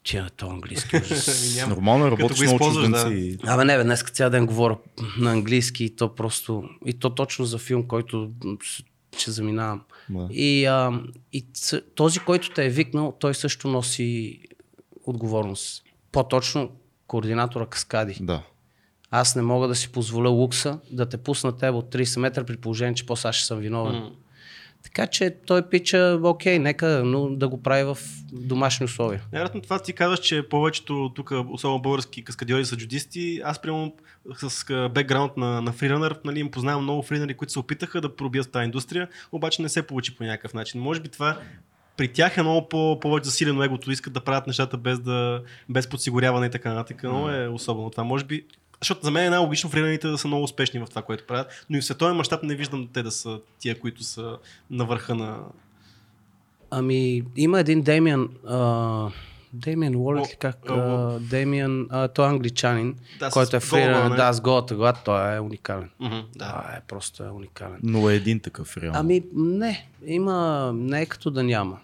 че 0.03 0.17
е 0.17 0.23
то 0.37 0.49
английски 0.49 0.97
ужас. 1.03 1.55
Няма. 1.55 1.69
Нормално 1.69 2.07
е, 2.07 2.11
работиш 2.11 2.41
много 2.41 2.55
използваш, 2.55 2.89
да. 2.89 3.03
чужденци. 3.03 3.37
Абе 3.47 3.65
не, 3.65 3.77
бе, 3.77 3.83
днес 3.83 4.03
цял 4.03 4.29
ден 4.29 4.45
говоря 4.45 4.77
на 5.17 5.31
английски 5.31 5.85
и 5.85 5.95
то 5.95 6.15
просто, 6.15 6.63
и 6.85 6.93
то 6.93 7.09
точно 7.09 7.45
за 7.45 7.57
филм, 7.57 7.87
който 7.87 8.31
ще 9.17 9.31
заминавам. 9.31 9.81
Да. 10.09 10.27
И, 10.31 10.65
а, 10.65 11.01
и 11.33 11.45
този, 11.95 12.19
който 12.19 12.49
те 12.49 12.65
е 12.65 12.69
викнал, 12.69 13.17
той 13.19 13.33
също 13.33 13.67
носи 13.67 14.39
отговорност. 15.03 15.83
По-точно 16.11 16.71
координатора 17.07 17.65
каскади. 17.65 18.17
Да. 18.21 18.43
Аз 19.11 19.35
не 19.35 19.41
мога 19.41 19.67
да 19.67 19.75
си 19.75 19.91
позволя 19.91 20.29
лукса 20.29 20.79
да 20.91 21.09
те 21.09 21.17
пусна 21.17 21.57
теб 21.57 21.75
от 21.75 21.93
30 21.93 22.19
метра 22.19 22.43
при 22.43 22.57
положение, 22.57 22.93
че 22.93 23.05
после 23.05 23.29
аз 23.29 23.35
ще 23.35 23.45
съм 23.45 23.59
виновен. 23.59 23.95
М. 23.95 24.11
Така 24.83 25.07
че 25.07 25.35
той 25.45 25.69
пича, 25.69 26.19
окей, 26.23 26.59
нека 26.59 27.03
но 27.05 27.29
да 27.29 27.47
го 27.47 27.61
прави 27.63 27.83
в 27.83 27.97
домашни 28.31 28.83
условия. 28.83 29.21
Най-вероятно 29.31 29.61
това 29.61 29.79
ти 29.79 29.93
казваш, 29.93 30.19
че 30.19 30.49
повечето 30.49 31.11
тук, 31.15 31.31
особено 31.51 31.81
български 31.81 32.23
каскадьори 32.23 32.65
са 32.65 32.77
джудисти. 32.77 33.41
Аз, 33.43 33.61
примерно, 33.61 33.95
с 34.37 34.89
бекграунд 34.93 35.37
на, 35.37 35.61
на 35.61 35.71
фрирънър, 35.71 36.19
нали, 36.25 36.39
им 36.39 36.51
познавам 36.51 36.83
много 36.83 37.01
фрирънъри, 37.01 37.33
които 37.33 37.53
се 37.53 37.59
опитаха 37.59 38.01
да 38.01 38.15
пробият 38.15 38.51
тази 38.51 38.65
индустрия, 38.65 39.07
обаче 39.31 39.61
не 39.61 39.69
се 39.69 39.87
получи 39.87 40.15
по 40.15 40.23
някакъв 40.23 40.53
начин. 40.53 40.81
Може 40.81 40.99
би 40.99 41.09
това 41.09 41.37
при 41.97 42.07
тях 42.07 42.37
е 42.37 42.41
много 42.43 42.69
по- 42.69 42.99
повече 42.99 43.25
засилено 43.25 43.63
егото, 43.63 43.91
искат 43.91 44.13
да 44.13 44.21
правят 44.21 44.47
нещата 44.47 44.77
без, 44.77 44.99
да, 44.99 45.41
без 45.69 45.89
подсигуряване 45.89 46.45
и 46.45 46.51
така 46.51 46.73
нататък. 46.73 47.03
Много 47.03 47.29
е 47.29 47.47
особено 47.47 47.89
това. 47.89 48.03
Може 48.03 48.25
би 48.25 48.45
защото 48.83 49.01
за 49.03 49.11
мен 49.11 49.25
е 49.25 49.29
най-логично 49.29 49.69
фрираните 49.69 50.07
да 50.07 50.17
са 50.17 50.27
много 50.27 50.43
успешни 50.43 50.79
в 50.79 50.85
това, 50.85 51.01
което 51.01 51.25
правят, 51.27 51.65
но 51.69 51.77
и 51.77 51.81
в 51.81 51.85
световен 51.85 52.15
мащаб 52.15 52.43
не 52.43 52.55
виждам 52.55 52.87
те 52.93 53.03
да 53.03 53.11
са 53.11 53.39
тия, 53.59 53.79
които 53.79 54.03
са 54.03 54.37
на 54.69 54.85
върха 54.85 55.15
на... 55.15 55.39
Ами, 56.71 57.23
има 57.35 57.59
един 57.59 57.81
Демиан, 57.81 58.29
а, 58.47 59.09
Демиан 59.53 59.95
Уолет 59.95 60.31
ли 60.31 60.35
как? 60.39 60.57
О, 60.69 60.73
А, 60.73 61.19
Демиан, 61.19 61.87
а, 61.89 62.07
той 62.07 62.25
е 62.25 62.29
англичанин, 62.29 62.95
Да, 63.19 63.29
който 63.29 63.55
е 63.55 63.59
фриран, 63.59 64.15
да, 64.15 64.33
с 64.33 64.41
голата 64.41 64.75
глава, 64.75 64.93
той 65.05 65.35
е 65.35 65.39
уникален. 65.39 65.89
Мгм, 65.99 66.15
да. 66.35 66.45
Да, 66.45 66.75
е 66.77 66.81
просто 66.87 67.23
е 67.23 67.29
уникален. 67.29 67.79
Но 67.83 68.09
е 68.09 68.15
един 68.15 68.39
такъв 68.39 68.77
реално. 68.77 68.99
Ами 68.99 69.23
не, 69.35 69.87
има, 70.05 70.71
не 70.75 71.01
е 71.01 71.05
като 71.05 71.31
да 71.31 71.43
няма. 71.43 71.77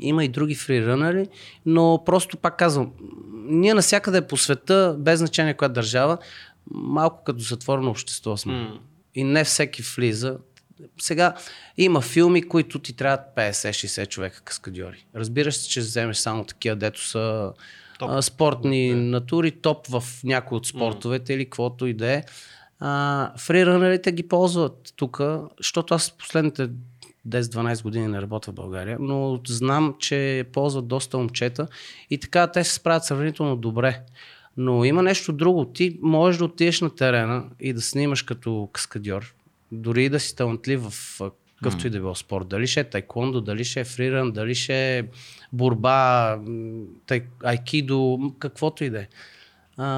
Има 0.00 0.24
и 0.24 0.28
други 0.28 0.54
фрирънери, 0.54 1.26
но 1.66 2.02
просто 2.06 2.36
пак 2.36 2.58
казвам, 2.58 2.92
ние 3.44 3.74
навсякъде 3.74 4.26
по 4.26 4.36
света, 4.36 4.96
без 4.98 5.18
значение 5.18 5.54
коя 5.54 5.68
държава, 5.68 6.18
малко 6.70 7.24
като 7.24 7.38
затворено 7.38 7.90
общество 7.90 8.36
сме. 8.36 8.52
М. 8.52 8.78
И 9.14 9.24
не 9.24 9.44
всеки 9.44 9.82
влиза. 9.96 10.38
Сега 11.00 11.34
има 11.76 12.00
филми, 12.00 12.42
които 12.42 12.78
ти 12.78 12.92
трябват 12.96 13.20
50-60 13.36 14.08
човека 14.08 14.40
каскадьори. 14.40 15.06
Разбираш 15.14 15.56
се, 15.56 15.68
че 15.68 15.80
вземеш 15.80 16.16
само 16.16 16.44
такива, 16.44 16.76
дето 16.76 17.06
са 17.06 17.52
Топ. 17.98 18.10
а, 18.10 18.22
спортни 18.22 18.94
натури, 18.94 19.50
топ 19.50 19.86
в 19.86 20.04
някои 20.24 20.56
от 20.56 20.66
спортовете 20.66 21.34
или 21.34 21.44
каквото 21.44 21.86
и 21.86 21.94
да 21.94 22.12
е. 22.12 22.22
А, 22.80 23.32
фриранерите 23.38 24.12
ги 24.12 24.28
ползват 24.28 24.92
тук, 24.96 25.20
защото 25.58 25.94
аз 25.94 26.10
последните 26.10 26.68
10-12 27.28 27.82
години 27.82 28.08
не 28.08 28.22
работя 28.22 28.50
в 28.50 28.54
България, 28.54 28.96
но 29.00 29.40
знам, 29.48 29.94
че 29.98 30.44
ползват 30.52 30.86
доста 30.88 31.18
момчета 31.18 31.66
и 32.10 32.18
така 32.18 32.46
те 32.46 32.64
се 32.64 32.74
справят 32.74 33.04
сравнително 33.04 33.56
добре. 33.56 34.00
Но 34.56 34.84
има 34.84 35.02
нещо 35.02 35.32
друго. 35.32 35.64
Ти 35.64 35.98
можеш 36.02 36.38
да 36.38 36.44
отидеш 36.44 36.80
на 36.80 36.94
терена 36.94 37.44
и 37.60 37.72
да 37.72 37.80
снимаш 37.80 38.22
като 38.22 38.68
каскадьор, 38.72 39.34
дори 39.72 40.08
да 40.08 40.20
си 40.20 40.36
талантлив 40.36 40.80
в 40.80 41.20
какъвто 41.56 41.86
и 41.86 41.90
да 41.90 41.98
било 41.98 42.14
спорт. 42.14 42.48
Дали 42.48 42.66
ще 42.66 42.80
е 42.80 42.90
тайкондо, 42.90 43.40
дали 43.40 43.64
ще 43.64 43.80
е 43.80 43.84
фриран, 43.84 44.32
дали 44.32 44.54
ще 44.54 44.98
е 44.98 45.04
борба, 45.52 46.38
тай, 47.06 47.22
айкидо, 47.44 48.32
каквото 48.38 48.84
и 48.84 48.90
да 48.90 49.00
е. 49.00 49.08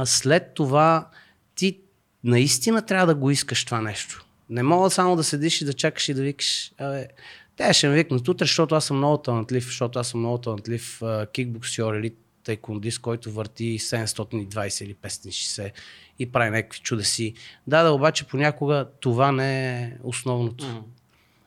След 0.04 0.54
това 0.54 1.08
ти 1.54 1.80
наистина 2.24 2.82
трябва 2.82 3.06
да 3.06 3.14
го 3.14 3.30
искаш 3.30 3.64
това 3.64 3.80
нещо. 3.80 4.24
Не 4.50 4.62
мога 4.62 4.90
само 4.90 5.16
да 5.16 5.24
седиш 5.24 5.60
и 5.60 5.64
да 5.64 5.72
чакаш 5.72 6.08
и 6.08 6.14
да 6.14 6.22
викаш, 6.22 6.72
абе, 6.78 7.08
те 7.56 7.72
ще 7.72 7.88
ме 7.88 7.94
викнат 7.94 8.28
утре, 8.28 8.44
защото 8.44 8.74
аз 8.74 8.84
съм 8.84 8.96
много 8.96 9.22
талантлив, 9.22 9.64
защото 9.64 9.98
аз 9.98 10.08
съм 10.08 10.20
много 10.20 10.38
талантлив 10.38 11.02
кикбоксер 11.32 11.94
или 11.94 12.14
тайкондист, 12.44 13.00
който 13.00 13.32
върти 13.32 13.78
720 13.78 14.84
или 14.84 14.94
560 14.94 15.72
и 16.18 16.32
прави 16.32 16.50
някакви 16.50 16.80
чудеси. 16.80 17.34
Да, 17.66 17.82
да, 17.82 17.92
обаче 17.92 18.26
понякога 18.26 18.88
това 19.00 19.32
не 19.32 19.82
е 19.82 19.92
основното. 20.02 20.64
М. 20.64 20.82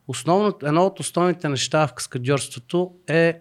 Основно, 0.08 0.58
едно 0.64 0.86
от 0.86 1.00
основните 1.00 1.50
неща 1.50 1.88
в 1.88 1.94
каскадьорството 1.94 2.94
е 3.08 3.40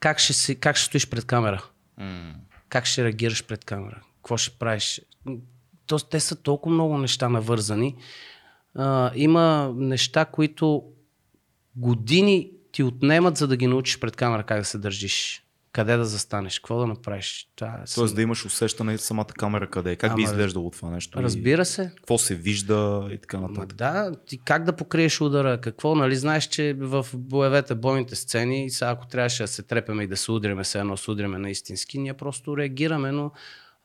как 0.00 0.18
ще, 0.18 0.32
си, 0.32 0.60
как 0.60 0.76
ще 0.76 0.86
стоиш 0.86 1.08
пред 1.08 1.24
камера. 1.24 1.64
Как 2.68 2.86
ще 2.86 3.04
реагираш 3.04 3.44
пред 3.44 3.64
камера. 3.64 4.00
Какво 4.16 4.36
ще 4.36 4.58
правиш. 4.58 5.00
Тоест, 5.86 6.10
те 6.10 6.20
са 6.20 6.36
толкова 6.36 6.74
много 6.74 6.98
неща 6.98 7.28
навързани. 7.28 7.96
А, 8.74 9.12
има 9.14 9.72
неща, 9.76 10.24
които 10.24 10.84
години 11.76 12.50
ти 12.72 12.82
отнемат, 12.82 13.36
за 13.36 13.48
да 13.48 13.56
ги 13.56 13.66
научиш 13.66 14.00
пред 14.00 14.16
камера 14.16 14.42
как 14.42 14.58
да 14.58 14.64
се 14.64 14.78
държиш. 14.78 15.43
Къде 15.74 15.96
да 15.96 16.04
застанеш, 16.04 16.58
какво 16.58 16.78
да 16.78 16.86
направиш. 16.86 17.48
Това 17.56 17.68
е 17.68 17.94
Тоест 17.94 18.14
да 18.14 18.22
имаш 18.22 18.44
усещане 18.44 18.98
самата 18.98 19.26
камера 19.26 19.70
къде 19.70 19.92
е. 19.92 19.96
Как 19.96 20.16
би 20.16 20.22
Ама, 20.22 20.30
изглеждало 20.32 20.70
това 20.70 20.90
нещо? 20.90 21.22
Разбира 21.22 21.64
се. 21.64 21.92
Какво 21.96 22.18
се 22.18 22.34
вижда 22.34 23.08
и 23.12 23.18
така 23.18 23.40
нататък. 23.40 23.76
да, 23.78 24.12
ти 24.26 24.38
как 24.38 24.64
да 24.64 24.72
покриеш 24.72 25.20
удара? 25.20 25.60
Какво, 25.60 25.94
нали 25.94 26.16
знаеш, 26.16 26.44
че 26.44 26.76
в 26.78 27.06
боевете, 27.14 27.74
бойните 27.74 28.16
сцени, 28.16 28.70
сега 28.70 28.90
ако 28.90 29.06
трябваше 29.06 29.42
да 29.42 29.48
се 29.48 29.62
трепеме 29.62 30.02
и 30.02 30.06
да 30.06 30.16
се 30.16 30.32
удриме, 30.32 30.64
се 30.64 30.78
едно 30.78 30.96
се 30.96 31.10
удриме 31.10 31.38
на 31.38 31.50
истински, 31.50 31.98
ние 31.98 32.14
просто 32.14 32.56
реагираме, 32.56 33.12
но 33.12 33.30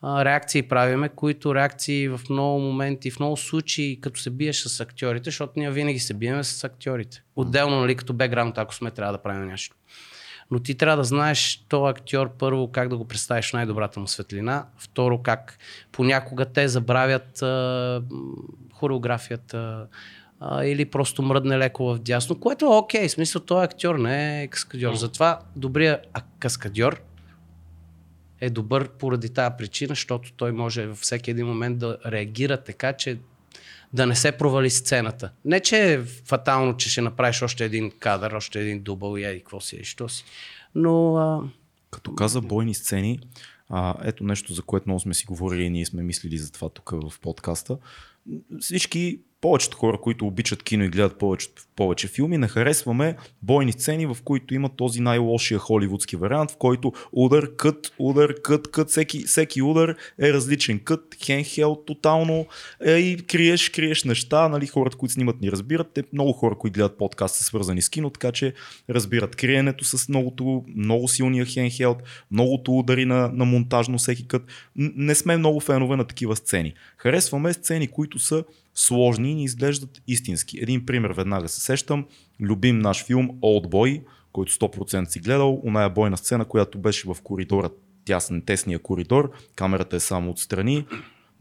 а, 0.01 0.25
реакции 0.25 0.61
правиме, 0.61 1.09
които 1.09 1.55
реакции 1.55 2.07
в 2.09 2.21
много 2.29 2.59
моменти, 2.59 3.11
в 3.11 3.19
много 3.19 3.37
случаи, 3.37 4.01
като 4.01 4.19
се 4.19 4.29
биеш 4.29 4.61
с 4.61 4.79
актьорите, 4.79 5.27
защото 5.27 5.53
ние 5.55 5.71
винаги 5.71 5.99
се 5.99 6.13
биеме 6.13 6.43
с 6.43 6.63
актьорите. 6.63 7.23
Отделно, 7.35 7.79
нали, 7.79 7.95
като 7.95 8.13
бекграунд, 8.13 8.57
ако 8.57 8.75
сме, 8.75 8.91
трябва 8.91 9.13
да 9.13 9.21
правим 9.21 9.47
нещо. 9.47 9.75
Но 10.51 10.59
ти 10.59 10.75
трябва 10.75 10.97
да 10.97 11.03
знаеш 11.03 11.65
този 11.69 11.89
актьор 11.89 12.31
първо 12.37 12.71
как 12.71 12.89
да 12.89 12.97
го 12.97 13.07
представиш 13.07 13.49
в 13.49 13.53
най-добрата 13.53 13.99
му 13.99 14.07
светлина, 14.07 14.65
второ 14.77 15.21
как 15.21 15.57
понякога 15.91 16.45
те 16.45 16.67
забравят 16.67 17.41
а, 17.41 18.01
хореографията 18.73 19.87
а, 20.39 20.63
или 20.63 20.85
просто 20.85 21.21
мръдне 21.21 21.57
леко 21.57 21.85
в 21.85 21.99
дясно, 21.99 22.39
което 22.39 22.65
е 22.65 22.77
окей, 22.77 23.07
в 23.07 23.11
смисъл 23.11 23.41
той 23.41 23.63
актьор 23.63 23.95
не 23.95 24.43
е 24.43 24.47
каскадьор. 24.47 24.93
Затова 24.93 25.39
добрият 25.55 26.07
а- 26.13 26.21
каскадьор 26.39 27.01
е 28.41 28.49
добър 28.49 28.89
поради 28.89 29.29
тази 29.29 29.55
причина, 29.57 29.89
защото 29.89 30.33
той 30.33 30.51
може 30.51 30.87
във 30.87 30.97
всеки 30.97 31.31
един 31.31 31.47
момент 31.47 31.77
да 31.77 31.97
реагира 32.05 32.57
така, 32.57 32.93
че 32.93 33.17
да 33.93 34.05
не 34.05 34.15
се 34.15 34.31
провали 34.31 34.69
сцената. 34.69 35.31
Не, 35.45 35.59
че 35.59 35.93
е 35.93 36.03
фатално, 36.03 36.77
че 36.77 36.89
ще 36.89 37.01
направиш 37.01 37.41
още 37.41 37.65
един 37.65 37.91
кадър, 37.99 38.31
още 38.31 38.61
един 38.61 38.79
дубъл 38.83 39.17
и 39.17 39.23
еди, 39.23 39.39
какво 39.39 39.61
си, 39.61 39.75
еди, 39.75 39.85
що 39.85 40.09
си. 40.09 40.25
Но 40.75 41.15
а, 41.15 41.41
Като 41.91 42.15
каза 42.15 42.41
бойни 42.41 42.73
сцени, 42.73 43.19
а, 43.69 43.95
ето 44.03 44.23
нещо, 44.23 44.53
за 44.53 44.61
което 44.61 44.89
много 44.89 44.99
сме 44.99 45.13
си 45.13 45.25
говорили 45.25 45.63
и 45.63 45.69
ние 45.69 45.85
сме 45.85 46.03
мислили 46.03 46.37
за 46.37 46.51
това 46.51 46.69
тук 46.69 46.91
в 46.91 47.19
подкаста. 47.19 47.77
Всички 48.59 49.19
повечето 49.41 49.77
хора, 49.77 49.97
които 49.97 50.27
обичат 50.27 50.63
кино 50.63 50.83
и 50.83 50.89
гледат 50.89 51.19
повече, 51.19 51.47
повече 51.75 52.07
филми, 52.07 52.37
не 52.37 52.47
харесваме 52.47 53.15
бойни 53.41 53.71
сцени, 53.71 54.05
в 54.05 54.17
които 54.23 54.53
има 54.53 54.69
този 54.69 55.01
най-лошия 55.01 55.59
холивудски 55.59 56.15
вариант, 56.15 56.51
в 56.51 56.57
който 56.57 56.93
удар, 57.11 57.55
кът, 57.55 57.93
удар, 57.99 58.33
кът, 58.43 58.71
кът, 58.71 58.89
всеки, 58.89 59.23
всеки 59.23 59.61
удар 59.61 59.95
е 60.21 60.33
различен 60.33 60.79
кът, 60.79 61.15
хенхел, 61.25 61.75
тотално 61.85 62.45
е, 62.85 62.93
и 62.93 63.17
криеш, 63.17 63.69
криеш 63.69 64.03
неща, 64.03 64.49
нали, 64.49 64.67
хората, 64.67 64.97
които 64.97 65.13
снимат 65.13 65.41
ни 65.41 65.51
разбират, 65.51 65.91
те 65.93 66.03
много 66.13 66.33
хора, 66.33 66.55
които 66.55 66.73
гледат 66.73 66.97
подкаст 66.97 67.35
са 67.35 67.43
свързани 67.43 67.81
с 67.81 67.89
кино, 67.89 68.09
така 68.09 68.31
че 68.31 68.53
разбират 68.89 69.35
криенето 69.35 69.85
с 69.85 70.09
многото, 70.09 70.63
много 70.75 71.07
силния 71.07 71.45
хенхелт, 71.45 72.03
многото 72.31 72.79
удари 72.79 73.05
на, 73.05 73.31
на 73.33 73.45
монтажно 73.45 73.97
всеки 73.97 74.27
кът. 74.27 74.43
Не 74.75 75.15
сме 75.15 75.37
много 75.37 75.59
фенове 75.59 75.95
на 75.95 76.05
такива 76.05 76.35
сцени. 76.35 76.73
Харесваме 76.97 77.53
сцени, 77.53 77.87
които 77.87 78.19
са 78.19 78.43
сложни 78.79 79.31
и 79.31 79.35
ни 79.35 79.43
изглеждат 79.43 80.01
истински. 80.07 80.59
Един 80.61 80.85
пример 80.85 81.09
веднага 81.09 81.49
се 81.49 81.61
сещам. 81.61 82.05
Любим 82.39 82.79
наш 82.79 83.05
филм 83.05 83.29
Old 83.29 83.67
Boy, 83.67 84.03
който 84.31 84.51
100% 84.51 85.09
си 85.09 85.19
гледал. 85.19 85.61
Оная 85.65 85.89
бойна 85.89 86.17
сцена, 86.17 86.45
която 86.45 86.77
беше 86.79 87.07
в 87.07 87.17
коридора, 87.23 87.69
тясен, 88.05 88.41
тесния 88.41 88.79
коридор. 88.79 89.31
Камерата 89.55 89.95
е 89.95 89.99
само 89.99 90.31
отстрани. 90.31 90.85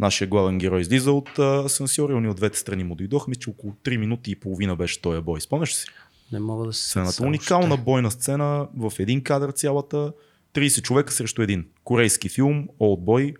Нашия 0.00 0.28
главен 0.28 0.58
герой 0.58 0.80
излиза 0.80 1.12
от 1.12 1.38
асансьора 1.38 2.12
и 2.12 2.28
от 2.28 2.36
двете 2.36 2.58
страни 2.58 2.84
му 2.84 2.94
дойдохме, 2.94 3.34
че 3.34 3.50
около 3.50 3.72
3 3.72 3.96
минути 3.96 4.30
и 4.30 4.36
половина 4.36 4.76
беше 4.76 5.02
този 5.02 5.20
бой. 5.20 5.40
Спомняш 5.40 5.74
си? 5.74 5.86
Не 6.32 6.40
мога 6.40 6.66
да 6.66 6.72
се 6.72 6.88
Сцената. 6.88 7.24
Уникална 7.24 7.76
бойна 7.76 8.10
сцена 8.10 8.68
в 8.76 8.92
един 8.98 9.22
кадър 9.22 9.50
цялата. 9.50 10.12
30 10.54 10.82
човека 10.82 11.12
срещу 11.12 11.42
един. 11.42 11.66
Корейски 11.84 12.28
филм, 12.28 12.68
Old 12.80 13.00
Boy. 13.04 13.36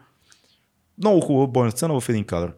Много 0.99 1.21
хубава 1.21 1.47
бойна 1.47 1.71
сцена 1.71 2.01
в 2.01 2.09
един 2.09 2.25
кадър. 2.25 2.53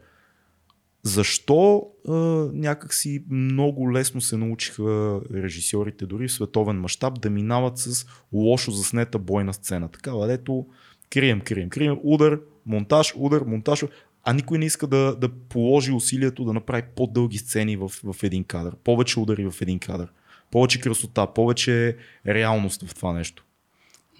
Защо 1.03 1.87
а, 2.09 2.13
някакси 2.53 3.25
много 3.31 3.93
лесно 3.93 4.21
се 4.21 4.37
научиха 4.37 5.21
режисьорите, 5.35 6.07
дори 6.07 6.29
в 6.29 6.33
световен 6.33 6.81
мащаб, 6.81 7.21
да 7.21 7.31
минават 7.31 7.79
с 7.79 8.07
лошо 8.33 8.71
заснета 8.71 9.19
бойна 9.19 9.55
сцена? 9.55 9.89
Такава, 9.89 10.27
дето 10.27 10.67
крием, 11.11 11.41
крием, 11.41 11.71
крием, 11.71 11.99
удар, 12.05 12.41
монтаж, 12.67 13.15
удар, 13.17 13.43
монтаж, 13.43 13.85
а 14.25 14.33
никой 14.33 14.59
не 14.59 14.67
иска 14.67 14.87
да, 14.87 15.17
да 15.17 15.29
положи 15.29 15.93
усилието 15.93 16.45
да 16.45 16.53
направи 16.53 16.83
по-дълги 16.97 17.39
сцени 17.39 17.77
в, 17.77 17.89
в 17.89 18.23
един 18.23 18.45
кадър, 18.45 18.77
повече 18.85 19.21
удари 19.21 19.51
в 19.51 19.63
един 19.63 19.79
кадър, 19.79 20.13
повече 20.51 20.81
красота, 20.81 21.27
повече 21.27 21.97
реалност 22.27 22.83
в 22.83 22.95
това 22.95 23.13
нещо. 23.13 23.45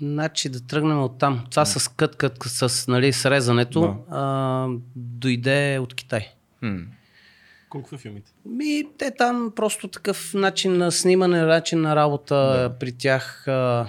Значи 0.01 0.49
да 0.49 0.61
тръгнем 0.61 1.03
от 1.03 1.19
там. 1.19 1.45
Това 1.51 1.65
с 1.65 1.89
кът, 1.89 2.17
кът 2.17 2.37
с 2.47 2.89
нали, 2.89 3.13
срезането 3.13 3.81
Да. 3.81 4.17
а, 4.17 4.69
дойде 4.97 5.79
от 5.79 5.95
Китай. 5.95 6.35
Колко 7.69 7.89
са 7.89 7.99
филмите? 7.99 8.33
Ми, 8.45 8.85
те 8.99 9.11
там 9.19 9.53
просто 9.57 9.89
такъв 9.89 10.35
начин 10.35 10.79
на 10.79 10.93
снимане, 10.93 11.43
начин 11.43 11.81
на 11.81 11.97
работа 11.97 12.35
да. 12.35 12.79
при 12.79 12.93
тях. 12.93 13.49
А, 13.49 13.87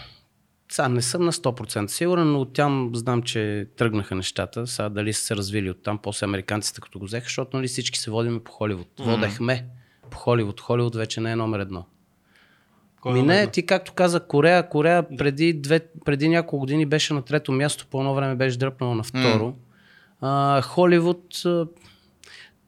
сега 0.71 0.89
не 0.89 1.01
съм 1.01 1.25
на 1.25 1.31
100% 1.31 1.87
сигурен, 1.87 2.31
но 2.31 2.41
оттам 2.41 2.91
знам, 2.93 3.21
че 3.21 3.67
тръгнаха 3.77 4.15
нещата. 4.15 4.67
Сега 4.67 4.89
дали 4.89 5.13
са 5.13 5.21
се 5.21 5.35
развили 5.35 5.69
оттам, 5.69 5.97
после 5.97 6.25
американците 6.25 6.81
като 6.81 6.99
го 6.99 7.05
взеха, 7.05 7.23
защото 7.23 7.57
нали, 7.57 7.67
всички 7.67 7.99
се 7.99 8.11
водиме 8.11 8.39
по 8.39 8.51
Холивуд. 8.51 8.87
Водехме 8.99 9.65
по 10.11 10.17
Холивуд. 10.17 10.61
Холивуд 10.61 10.95
вече 10.95 11.21
не 11.21 11.31
е 11.31 11.35
номер 11.35 11.59
едно. 11.59 11.85
Кой 13.01 13.11
е 13.11 13.15
Ми 13.15 13.21
не, 13.21 13.39
едно? 13.39 13.51
ти 13.51 13.65
както 13.65 13.93
каза, 13.93 14.19
Корея, 14.19 14.69
Корея 14.69 15.17
преди, 15.17 15.53
две, 15.53 15.79
преди 16.05 16.29
няколко 16.29 16.59
години 16.59 16.85
беше 16.85 17.13
на 17.13 17.21
трето 17.21 17.51
място, 17.51 17.87
по 17.91 17.99
едно 17.99 18.13
време 18.13 18.35
беше 18.35 18.57
дръпнала 18.57 18.95
на 18.95 19.03
второ. 19.03 19.55
А, 20.21 20.61
Холивуд, 20.61 21.25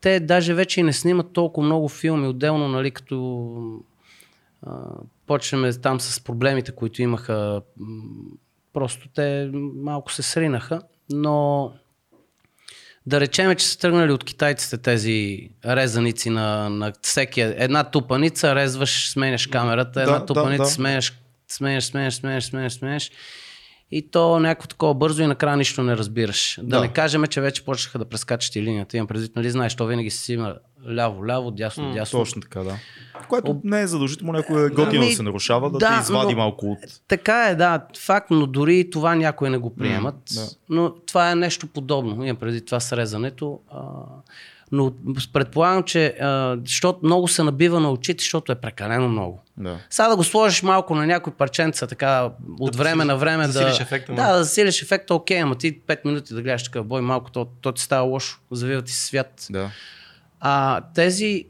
те 0.03 0.19
даже 0.19 0.53
вече 0.53 0.79
и 0.79 0.83
не 0.83 0.93
снимат 0.93 1.33
толкова 1.33 1.65
много 1.65 1.89
филми, 1.89 2.27
отделно, 2.27 2.67
нали, 2.67 2.91
като 2.91 3.55
а, 4.61 4.71
почнем 5.27 5.73
там 5.81 5.99
с 5.99 6.19
проблемите, 6.23 6.71
които 6.71 7.01
имаха. 7.01 7.61
Просто 8.73 9.09
те 9.15 9.49
малко 9.75 10.11
се 10.11 10.21
сринаха, 10.21 10.81
но 11.09 11.71
да 13.05 13.19
речем, 13.19 13.55
че 13.55 13.67
са 13.67 13.79
тръгнали 13.79 14.11
от 14.11 14.23
китайците 14.23 14.77
тези 14.77 15.49
резаници 15.65 16.29
на, 16.29 16.69
на 16.69 16.93
всеки. 17.01 17.41
Една 17.41 17.83
тупаница, 17.83 18.55
резваш, 18.55 19.09
сменяш 19.11 19.47
камерата, 19.47 20.01
една 20.01 20.19
да, 20.19 20.25
тупаница, 20.25 20.63
да. 20.63 20.69
сменяш, 20.69 21.13
сменяш, 21.47 21.85
сменяш, 21.85 22.15
сменяш, 22.15 22.45
сменяш, 22.45 22.73
сменяш. 22.73 23.11
И 23.95 24.01
то 24.11 24.39
някакво 24.39 24.67
такова 24.67 24.93
бързо 24.93 25.23
и 25.23 25.27
накрая 25.27 25.57
нищо 25.57 25.83
не 25.83 25.97
разбираш. 25.97 26.59
Да, 26.63 26.77
Да. 26.77 26.81
не 26.81 26.87
кажем, 26.87 27.25
че 27.25 27.41
вече 27.41 27.65
почнаха 27.65 27.99
да 27.99 28.05
прескачат 28.05 28.55
и 28.55 28.61
линията. 28.61 28.97
Имам 28.97 29.07
предвид, 29.07 29.35
нали 29.35 29.49
знаеш, 29.49 29.75
то 29.75 29.85
винаги 29.85 30.09
си 30.09 30.33
има 30.33 30.55
ляво, 30.95 31.27
ляво, 31.27 31.51
дясно, 31.51 31.93
дясно. 31.93 32.19
Точно 32.19 32.41
така, 32.41 32.63
да. 32.63 32.75
Което 33.29 33.61
не 33.63 33.81
е 33.81 33.87
задължително, 33.87 34.33
някой 34.33 34.65
е 34.65 34.69
готино 34.69 35.01
Ами, 35.01 35.09
да 35.09 35.15
се 35.15 35.23
нарушава, 35.23 35.71
да, 35.71 35.77
да, 35.77 35.89
те 35.95 36.01
извади 36.01 36.33
но- 36.33 36.37
малко 36.37 36.71
от... 36.71 36.77
Така 37.07 37.49
е, 37.49 37.55
да, 37.55 37.81
факт, 37.99 38.27
но 38.31 38.47
дори 38.47 38.79
и 38.79 38.89
това 38.89 39.15
някои 39.15 39.49
не 39.49 39.57
го 39.57 39.75
приемат. 39.75 40.15
М, 40.15 40.41
да. 40.41 40.47
Но 40.69 40.93
това 41.07 41.31
е 41.31 41.35
нещо 41.35 41.67
подобно. 41.67 42.25
Имам 42.25 42.37
преди 42.37 42.65
това 42.65 42.79
срезането. 42.79 43.59
А, 43.71 43.81
но 44.71 44.93
предполагам, 45.33 45.83
че 45.83 46.05
а, 46.05 46.57
защото 46.65 46.99
много 47.03 47.27
се 47.27 47.43
набива 47.43 47.79
на 47.79 47.91
очите, 47.91 48.21
защото 48.21 48.51
е 48.51 48.55
прекалено 48.55 49.09
много. 49.09 49.42
Да. 49.57 49.79
Сега 49.89 50.07
да 50.07 50.15
го 50.15 50.23
сложиш 50.23 50.63
малко 50.63 50.95
на 50.95 51.05
някой 51.05 51.33
парченца, 51.33 51.87
така 51.87 52.29
от 52.59 52.75
време 52.75 53.05
на 53.05 53.17
време 53.17 53.45
да. 53.47 53.51
засилиш 53.51 53.79
ефекта. 53.79 54.13
Да, 54.13 54.33
да 54.33 54.43
засилиш 54.43 54.81
ефекта, 54.81 55.15
окей, 55.15 55.41
ама 55.41 55.55
ти 55.55 55.81
5 55.81 56.05
минути 56.05 56.33
да 56.33 56.41
гледаш 56.41 56.63
такъв 56.63 56.85
бой, 56.85 57.01
малко, 57.01 57.31
то, 57.31 57.45
то 57.61 57.71
ти 57.71 57.81
става 57.81 58.03
лошо, 58.03 58.39
завива 58.51 58.81
ти 58.81 58.93
свят. 58.93 59.47
Да. 59.49 59.71
А 60.39 60.81
тези 60.95 61.45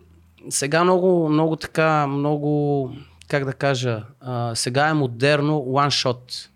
сега 0.50 0.84
много, 0.84 1.30
много 1.30 1.56
така, 1.56 2.08
много, 2.08 2.92
как 3.28 3.46
да 3.46 3.54
кажа, 3.54 4.04
а, 4.20 4.56
сега 4.56 4.88
е 4.88 4.94
модерно 4.94 5.54
one 5.54 5.88
shot. 5.88 6.50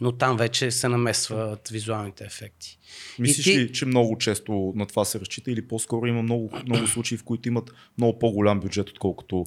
Но 0.00 0.12
там 0.12 0.36
вече 0.36 0.70
се 0.70 0.88
намесват 0.88 1.68
визуалните 1.68 2.24
ефекти. 2.24 2.78
Мислиш 3.18 3.44
ти- 3.44 3.58
ли, 3.58 3.72
че 3.72 3.86
много 3.86 4.18
често 4.18 4.72
на 4.76 4.86
това 4.86 5.04
се 5.04 5.20
разчита 5.20 5.50
или 5.50 5.68
по-скоро 5.68 6.06
има 6.06 6.22
много, 6.22 6.50
много 6.66 6.86
случаи, 6.86 7.18
в 7.18 7.24
които 7.24 7.48
имат 7.48 7.70
много 7.98 8.18
по-голям 8.18 8.60
бюджет, 8.60 8.90
отколкото 8.90 9.46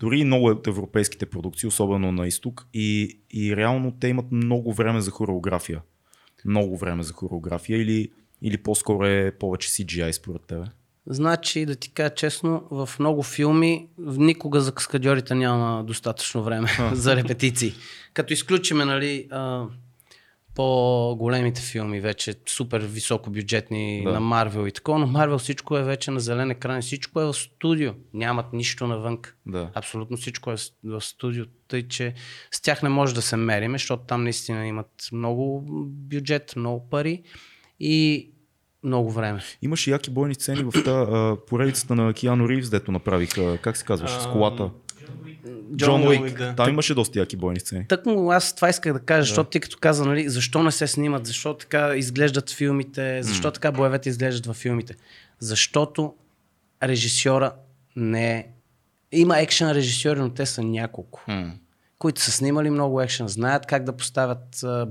дори 0.00 0.18
и 0.18 0.24
много 0.24 0.46
от 0.46 0.66
европейските 0.66 1.26
продукции, 1.26 1.66
особено 1.66 2.12
на 2.12 2.26
изток, 2.26 2.66
и, 2.74 3.18
и 3.30 3.56
реално 3.56 3.92
те 4.00 4.08
имат 4.08 4.32
много 4.32 4.72
време 4.72 5.00
за 5.00 5.10
хореография. 5.10 5.82
Много 6.44 6.76
време 6.76 7.02
за 7.02 7.12
хореография 7.12 7.82
или, 7.82 8.10
или 8.42 8.56
по-скоро 8.56 9.06
е 9.06 9.32
повече 9.40 9.68
CGI 9.68 10.12
според 10.12 10.42
тебе? 10.42 10.64
Значи, 11.06 11.66
да 11.66 11.74
ти 11.74 11.90
кажа 11.90 12.14
честно, 12.14 12.64
в 12.70 12.88
много 12.98 13.22
филми 13.22 13.88
никога 13.98 14.60
за 14.60 14.72
каскадьорите 14.72 15.34
няма 15.34 15.84
достатъчно 15.84 16.42
време 16.42 16.68
за 16.92 17.16
репетиции. 17.16 17.74
Като 18.12 18.32
изключиме, 18.32 18.84
нали, 18.84 19.28
по-големите 20.56 21.60
филми, 21.60 22.00
вече 22.00 22.34
супер 22.46 22.80
високо 22.80 23.30
бюджетни 23.30 24.02
Да. 24.04 24.12
на 24.12 24.20
Марвел 24.20 24.66
и 24.66 24.72
такова, 24.72 24.98
но 24.98 25.06
Марвел 25.06 25.38
всичко 25.38 25.76
е 25.76 25.82
вече 25.82 26.10
на 26.10 26.20
зелен 26.20 26.50
екран, 26.50 26.82
всичко 26.82 27.20
е 27.20 27.24
в 27.24 27.34
студио, 27.34 27.92
нямат 28.14 28.52
нищо 28.52 28.86
навън. 28.86 29.18
Да. 29.46 29.70
Абсолютно 29.74 30.16
всичко 30.16 30.52
е 30.52 30.56
в 30.84 31.00
студио, 31.00 31.44
тъй 31.68 31.88
че 31.88 32.14
с 32.50 32.60
тях 32.60 32.82
не 32.82 32.88
може 32.88 33.14
да 33.14 33.22
се 33.22 33.36
мерим, 33.36 33.72
защото 33.72 34.02
там 34.02 34.22
наистина 34.22 34.66
имат 34.66 35.08
много 35.12 35.64
бюджет, 35.88 36.52
много 36.56 36.88
пари 36.90 37.22
и 37.80 38.30
много 38.82 39.10
време. 39.10 39.40
Имаше 39.62 39.90
яки 39.90 40.10
бойни 40.10 40.34
сцени 40.34 40.62
в 40.64 40.84
та, 40.84 41.36
поредицата 41.48 41.94
на 41.94 42.14
Киано 42.14 42.48
Ривз, 42.48 42.70
дето 42.70 42.92
направиха, 42.92 43.58
как 43.58 43.76
се 43.76 43.84
казваше, 43.84 44.20
с 44.20 44.26
колата. 44.32 44.70
Джон 45.76 46.08
Уик, 46.08 46.38
да. 46.38 46.54
Там 46.54 46.68
имаше 46.68 46.94
доста 46.94 47.18
яки 47.18 47.36
бойни 47.36 47.60
сцени. 47.60 47.86
Тък 47.88 48.06
му 48.06 48.30
аз 48.32 48.54
това 48.54 48.68
исках 48.68 48.92
да 48.92 49.00
кажа, 49.00 49.22
защото 49.22 49.50
ти 49.50 49.60
като 49.60 49.78
каза, 49.80 50.04
нали, 50.04 50.28
защо 50.28 50.62
не 50.62 50.72
се 50.72 50.86
снимат, 50.86 51.26
защо 51.26 51.54
така 51.54 51.94
изглеждат 51.96 52.50
филмите, 52.50 53.22
защо 53.22 53.50
така 53.50 53.72
боевете 53.72 54.08
изглеждат 54.08 54.46
във 54.46 54.56
филмите. 54.56 54.94
Защото 55.38 56.14
режисьора 56.82 57.52
не 57.96 58.36
е... 58.36 58.46
Има 59.12 59.40
екшен 59.40 59.72
режисьори, 59.72 60.20
но 60.20 60.30
те 60.30 60.46
са 60.46 60.62
няколко, 60.62 61.24
които 61.98 62.20
са 62.20 62.32
снимали 62.32 62.70
много 62.70 63.00
екшен, 63.00 63.28
знаят 63.28 63.66
как 63.66 63.84
да 63.84 63.92
поставят 63.92 64.62
а, 64.62 64.88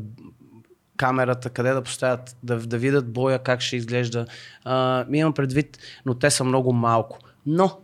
камерата, 0.97 1.49
къде 1.49 1.71
да 1.71 1.81
поставят, 1.81 2.37
да, 2.43 2.57
да 2.57 2.77
видят 2.77 3.13
боя, 3.13 3.39
как 3.39 3.61
ще 3.61 3.75
изглежда. 3.75 4.25
А, 4.63 5.05
имам 5.13 5.33
предвид, 5.33 5.77
но 6.05 6.13
те 6.13 6.31
са 6.31 6.43
много 6.43 6.73
малко. 6.73 7.19
Но, 7.45 7.79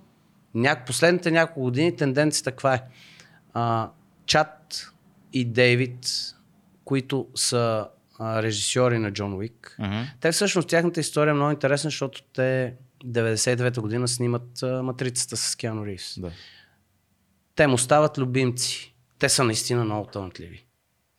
ня... 0.55 0.83
последните 0.85 1.31
няколко 1.31 1.61
години 1.61 1.95
тенденцията 1.95 2.51
каква 2.51 2.73
е? 2.73 2.81
А, 3.53 3.89
Чат 4.25 4.91
и 5.33 5.45
Дейвид, 5.45 6.07
които 6.85 7.27
са 7.35 7.87
а, 8.19 8.43
режисьори 8.43 8.99
на 8.99 9.11
Джон 9.11 9.33
Уик, 9.33 9.77
те 10.19 10.31
всъщност 10.31 10.69
тяхната 10.69 10.99
история 10.99 11.31
е 11.31 11.35
много 11.35 11.51
интересна, 11.51 11.89
защото 11.89 12.23
те 12.33 12.73
99-та 13.05 13.81
година 13.81 14.07
снимат 14.07 14.63
а, 14.63 14.83
Матрицата 14.83 15.37
с 15.37 15.55
Киано 15.55 15.85
Ривз. 15.85 16.19
Да. 16.19 16.31
Те 17.55 17.67
му 17.67 17.77
стават 17.77 18.17
любимци. 18.17 18.95
Те 19.19 19.29
са 19.29 19.43
наистина 19.43 19.83
много 19.83 20.05
талантливи. 20.05 20.65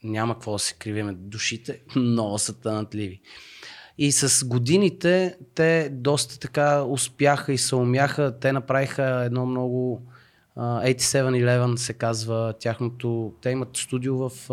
Няма 0.04 0.34
какво 0.34 0.52
да 0.52 0.58
се 0.58 0.74
кривиме. 0.74 1.12
Душите 1.12 1.80
много 1.96 2.38
са 2.38 2.60
талантливи. 2.60 3.20
И 3.98 4.12
с 4.12 4.44
годините 4.46 5.36
те 5.54 5.88
доста 5.92 6.38
така 6.38 6.82
успяха 6.82 7.52
и 7.52 7.58
се 7.58 7.76
умяха. 7.76 8.38
Те 8.40 8.52
направиха 8.52 9.22
едно 9.24 9.46
много... 9.46 10.02
Uh, 10.58 10.96
8711 10.96 11.76
се 11.76 11.92
казва 11.92 12.54
тяхното... 12.60 13.32
Те 13.40 13.50
имат 13.50 13.76
студио 13.76 14.28
в 14.28 14.50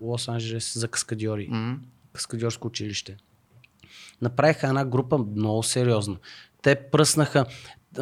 Лос 0.00 0.28
Анджелес 0.28 0.78
за 0.78 0.88
каскадьори. 0.88 1.48
М. 1.50 1.78
Каскадьорско 2.12 2.66
училище. 2.66 3.16
Направиха 4.22 4.66
една 4.66 4.84
група 4.84 5.18
много 5.18 5.62
сериозна. 5.62 6.16
Те 6.62 6.74
пръснаха 6.74 7.46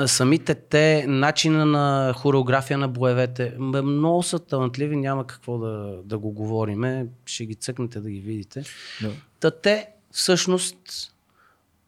самите 0.06 0.54
те, 0.54 1.04
начина 1.08 1.66
на 1.66 2.14
хореография 2.16 2.78
на 2.78 2.88
боевете, 2.88 3.54
много 3.58 4.22
са 4.22 4.38
талантливи, 4.38 4.96
няма 4.96 5.26
какво 5.26 5.58
да, 5.58 6.00
да 6.04 6.18
го 6.18 6.30
говориме, 6.30 7.06
ще 7.26 7.46
ги 7.46 7.54
цъкнете 7.54 8.00
да 8.00 8.10
ги 8.10 8.20
видите. 8.20 8.62
Да. 9.02 9.10
Та 9.40 9.50
те 9.50 9.88
всъщност 10.12 11.12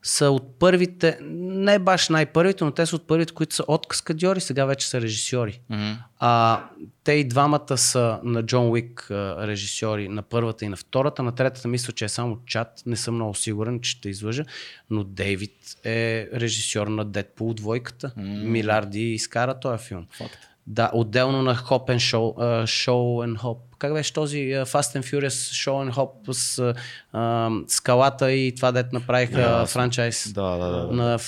са 0.02 0.30
от 0.30 0.58
първите, 0.58 1.18
не 1.22 1.78
баш 1.78 2.08
най-първите, 2.08 2.64
но 2.64 2.70
те 2.70 2.86
са 2.86 2.96
от 2.96 3.06
първите, 3.06 3.34
които 3.34 3.54
са 3.54 3.64
от 3.68 3.86
каскадьори, 3.88 4.40
сега 4.40 4.64
вече 4.64 4.88
са 4.88 5.00
режисьори. 5.00 5.60
М. 5.68 5.98
А, 6.18 6.64
те 7.04 7.12
и 7.12 7.28
двамата 7.28 7.76
са 7.76 8.20
на 8.22 8.42
Джон 8.42 8.70
Уик 8.70 9.06
режисьори 9.10 10.08
на 10.08 10.22
първата 10.22 10.64
и 10.64 10.68
на 10.68 10.76
втората. 10.76 11.22
На 11.22 11.34
третата 11.34 11.68
мисля, 11.68 11.92
че 11.92 12.04
е 12.04 12.08
само 12.08 12.38
чат. 12.46 12.82
Не 12.86 12.96
съм 12.96 13.14
много 13.14 13.34
сигурен, 13.34 13.80
че 13.80 13.90
ще 13.90 14.08
излъжа. 14.08 14.44
Но 14.90 15.04
Дейвид 15.04 15.56
е 15.84 16.28
режисьор 16.34 16.86
на 16.86 17.04
Дедпул 17.04 17.54
двойката. 17.54 18.12
Милиарди 18.16 19.12
изкара 19.12 19.60
този 19.60 19.84
филм. 19.84 20.06
Факт. 20.18 20.38
Да, 20.66 20.90
отделно 20.94 21.42
на 21.42 21.56
Hop 21.56 21.88
and 21.88 21.96
Show, 21.96 22.38
uh, 22.38 22.62
Show 22.64 23.26
and 23.26 23.38
Hop. 23.38 23.56
Как 23.78 23.92
беше 23.92 24.12
този 24.12 24.36
uh, 24.36 24.64
Fast 24.64 25.00
and 25.00 25.02
Furious 25.02 25.28
Show 25.28 25.90
and 25.90 25.94
Hop 25.94 26.32
с 26.32 26.74
uh, 27.14 27.64
скалата 27.68 28.32
и 28.32 28.54
това 28.54 28.72
дет 28.72 28.92
направиха 28.92 29.40
Да, 29.40 29.66
франчайз 29.66 30.32
Да, 30.32 30.42
да, 30.42 30.66
да. 30.66 30.86
да. 30.86 30.92
на, 30.92 31.18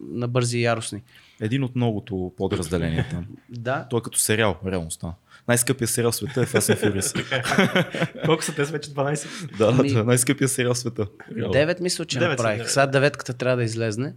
на 0.00 0.28
бързи 0.28 0.58
и 0.58 0.62
яростни. 0.62 1.02
Един 1.40 1.64
от 1.64 1.76
многото 1.76 2.32
подразделения 2.36 3.06
там. 3.10 3.26
Да, 3.48 3.86
Той 3.90 3.98
е 3.98 4.02
като 4.02 4.18
сериал, 4.18 4.56
реално 4.66 4.90
става. 4.90 5.14
Най-скъпия 5.48 5.88
сериал 5.88 6.12
в 6.12 6.16
света 6.16 6.40
е 6.40 6.46
Fast 6.46 6.74
and 6.74 7.00
Furious. 7.00 8.24
Колко 8.26 8.44
са 8.44 8.54
те 8.54 8.64
са 8.64 8.72
вече 8.72 8.90
12? 8.90 9.56
да, 9.56 9.72
да, 9.72 10.04
най-скъпия 10.04 10.48
сериал 10.48 10.74
в 10.74 10.78
света. 10.78 11.06
Реално. 11.36 11.52
Девет 11.52 11.80
мисля, 11.80 12.04
че 12.04 12.18
направих. 12.18 12.70
Сега 12.70 12.86
деветката 12.86 13.34
трябва 13.34 13.56
да 13.56 13.62
излезне. 13.62 14.14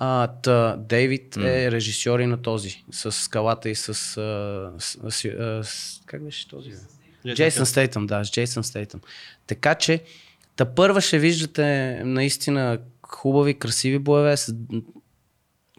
А, 0.00 0.26
та, 0.26 0.76
Дейвид 0.76 1.36
е 1.36 1.70
режисьор 1.70 2.20
и 2.20 2.26
на 2.26 2.42
този. 2.42 2.84
С 2.90 3.12
скалата 3.12 3.68
и 3.68 3.74
с... 3.74 3.88
А, 3.88 4.72
с, 4.78 5.24
а, 5.24 5.64
с 5.64 6.00
как 6.06 6.24
беше 6.24 6.48
този? 6.48 6.72
Джейсън 7.34 7.66
Стейтъм, 7.66 8.06
да, 8.06 8.24
с 8.24 8.30
Джейсън 8.30 8.64
Стейтъм. 8.64 9.00
Така 9.46 9.74
че, 9.74 10.02
та 10.56 10.64
първа 10.64 11.00
ще 11.00 11.18
виждате 11.18 12.00
наистина 12.04 12.78
хубави, 13.02 13.54
красиви 13.54 13.98
боеве. 13.98 14.36
С... 14.36 14.54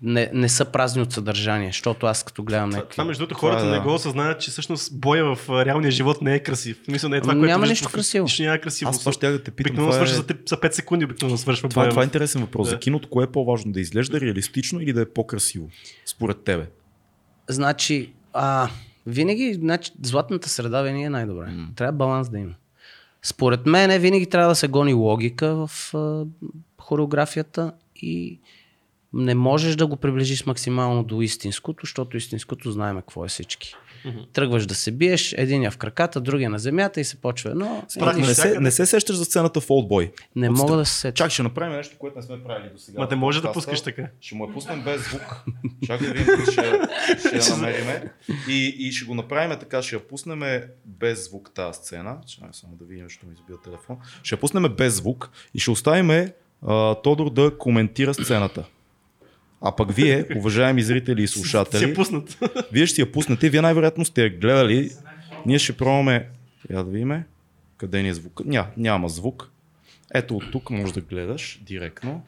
Не, 0.01 0.29
не 0.33 0.49
са 0.49 0.65
празни 0.65 1.01
от 1.01 1.11
съдържание, 1.13 1.69
защото 1.69 2.05
аз 2.05 2.23
като 2.23 2.43
гледам 2.43 2.69
Това, 2.69 2.77
някакви... 2.77 2.91
това 2.91 3.05
между 3.05 3.21
другото 3.21 3.35
Това 3.37 3.49
е, 3.49 3.51
хората 3.51 3.65
да. 3.69 3.71
не 3.71 3.79
го 3.79 3.93
осъзнават, 3.93 4.41
че 4.41 4.51
всъщност 4.51 4.99
боя 4.99 5.35
в 5.35 5.49
реалния 5.65 5.91
живот 5.91 6.21
не 6.21 6.35
е 6.35 6.39
красив. 6.39 6.79
Мисля, 6.87 7.09
не 7.09 7.17
е 7.17 7.21
това, 7.21 7.33
което 7.33 7.45
Няма 7.45 7.67
нищо 7.67 7.89
в- 7.89 7.91
красиво. 7.91 8.23
Нищо 8.23 8.43
няма 8.43 8.57
красиво. 8.57 8.89
Аз 8.89 8.99
това 8.99 9.11
ще 9.11 9.29
да 9.31 9.43
те 9.43 9.51
питам. 9.51 9.71
Обикновено 9.71 9.93
Това 9.93 10.03
е, 10.03 10.15
за, 10.15 10.23
за 10.47 10.57
5 10.57 10.71
секунди, 10.71 11.05
обикновено 11.05 11.37
свършва 11.37 11.69
това, 11.69 11.81
е, 11.81 11.85
боя. 11.85 11.89
това 11.89 12.01
е 12.01 12.05
интересен 12.05 12.41
въпрос. 12.41 12.67
Да. 12.67 12.71
За 12.71 12.79
киното, 12.79 13.09
кое 13.09 13.23
е 13.23 13.27
по-важно? 13.27 13.71
Да 13.71 13.79
изглежда 13.81 14.21
реалистично 14.21 14.81
или 14.81 14.93
да 14.93 15.01
е 15.01 15.05
по-красиво? 15.05 15.69
Според 16.05 16.43
тебе. 16.43 16.67
Значи, 17.47 18.13
а, 18.33 18.69
винаги, 19.07 19.53
значи, 19.53 19.91
златната 20.01 20.49
среда 20.49 20.81
винаги 20.81 21.03
е 21.03 21.09
най-добре. 21.09 21.45
Mm. 21.45 21.75
Трябва 21.75 21.91
баланс 21.93 22.29
да 22.29 22.39
има. 22.39 22.53
Според 23.23 23.65
мен 23.65 24.01
винаги 24.01 24.25
трябва 24.25 24.49
да 24.49 24.55
се 24.55 24.67
гони 24.67 24.93
логика 24.93 25.67
в 25.67 25.93
а, 25.93 26.25
хореографията 26.81 27.71
и 27.95 28.39
не 29.13 29.35
можеш 29.35 29.75
да 29.75 29.87
го 29.87 29.95
приближиш 29.95 30.45
максимално 30.45 31.03
до 31.03 31.21
истинското, 31.21 31.85
защото 31.85 32.17
истинското 32.17 32.71
знаем 32.71 32.95
какво 32.95 33.25
е 33.25 33.27
всички. 33.27 33.75
Mm-hmm. 34.05 34.33
Тръгваш 34.33 34.65
да 34.65 34.75
се 34.75 34.91
биеш, 34.91 35.33
единия 35.33 35.71
в 35.71 35.77
краката, 35.77 36.21
другия 36.21 36.49
на 36.49 36.59
земята 36.59 37.01
и 37.01 37.03
се 37.03 37.21
почва 37.21 37.51
едно. 37.51 37.85
Прах 37.99 38.13
един- 38.13 38.27
Не 38.27 38.35
се, 38.35 38.59
не 38.59 38.71
се 38.71 38.85
сещаш 38.85 39.15
за 39.15 39.25
сцената 39.25 39.61
в 39.61 39.69
Олдбой. 39.69 40.11
Не 40.35 40.49
мога 40.49 40.77
да 40.77 40.85
се 40.85 40.99
сетя. 40.99 41.13
Чак, 41.13 41.31
ще 41.31 41.43
направим 41.43 41.75
нещо, 41.75 41.95
което 41.99 42.17
не 42.17 42.21
сме 42.23 42.43
правили 42.43 42.69
до 42.73 42.77
сега. 42.79 42.99
Ма 42.99 43.07
не 43.11 43.15
може 43.15 43.41
да 43.41 43.51
пускаш 43.51 43.81
така. 43.81 44.07
Ще 44.21 44.35
му 44.35 44.45
я 44.47 44.53
пуснем 44.53 44.83
без 44.83 45.09
звук. 45.09 45.43
Чакай 45.85 46.07
да 46.07 46.13
видим, 46.13 46.35
ще, 46.43 46.79
ще 47.37 47.51
я 47.51 47.57
намериме. 47.57 48.11
И, 48.49 48.75
и 48.79 48.91
ще 48.91 49.05
го 49.05 49.15
направим 49.15 49.59
така, 49.59 49.81
ще 49.81 49.95
я 49.95 50.07
пуснем 50.07 50.61
без 50.85 51.29
звук 51.29 51.51
тази 51.55 51.77
сцена. 51.77 52.17
Чакай 52.27 52.49
само 52.51 52.75
да 52.75 52.85
видим, 52.85 53.05
защото 53.05 53.25
ми 53.27 53.33
избил 53.33 53.57
телефон. 53.57 53.97
Ще 54.23 54.35
я 54.35 54.39
пуснем 54.39 54.63
без 54.77 54.95
звук 54.95 55.29
и 55.53 55.59
ще 55.59 55.71
оставим 55.71 56.29
Тодор 57.03 57.29
да 57.29 57.57
коментира 57.57 58.13
сцената. 58.13 58.65
А 59.61 59.75
пък 59.75 59.91
вие, 59.91 60.25
уважаеми 60.37 60.81
зрители 60.81 61.23
и 61.23 61.27
Си 61.27 61.33
слушатели, 61.39 61.93
пуснат. 61.93 62.37
вие 62.71 62.85
ще 62.85 62.95
си 62.95 63.01
я 63.01 63.11
пуснете, 63.11 63.49
вие 63.49 63.61
най-вероятно 63.61 64.05
сте 64.05 64.23
я 64.23 64.29
гледали. 64.29 64.89
Ние 65.45 65.59
ще 65.59 65.77
пробваме. 65.77 66.29
Я 66.69 66.83
да 66.83 66.91
видим. 66.91 67.23
Къде 67.77 68.03
ни 68.03 68.09
е 68.09 68.13
звук? 68.13 68.41
Ня, 68.45 68.67
няма 68.77 69.09
звук. 69.09 69.51
Ето 70.13 70.35
от 70.35 70.51
тук 70.51 70.69
можеш 70.69 70.93
да 70.93 71.01
гледаш 71.01 71.59
директно. 71.65 72.21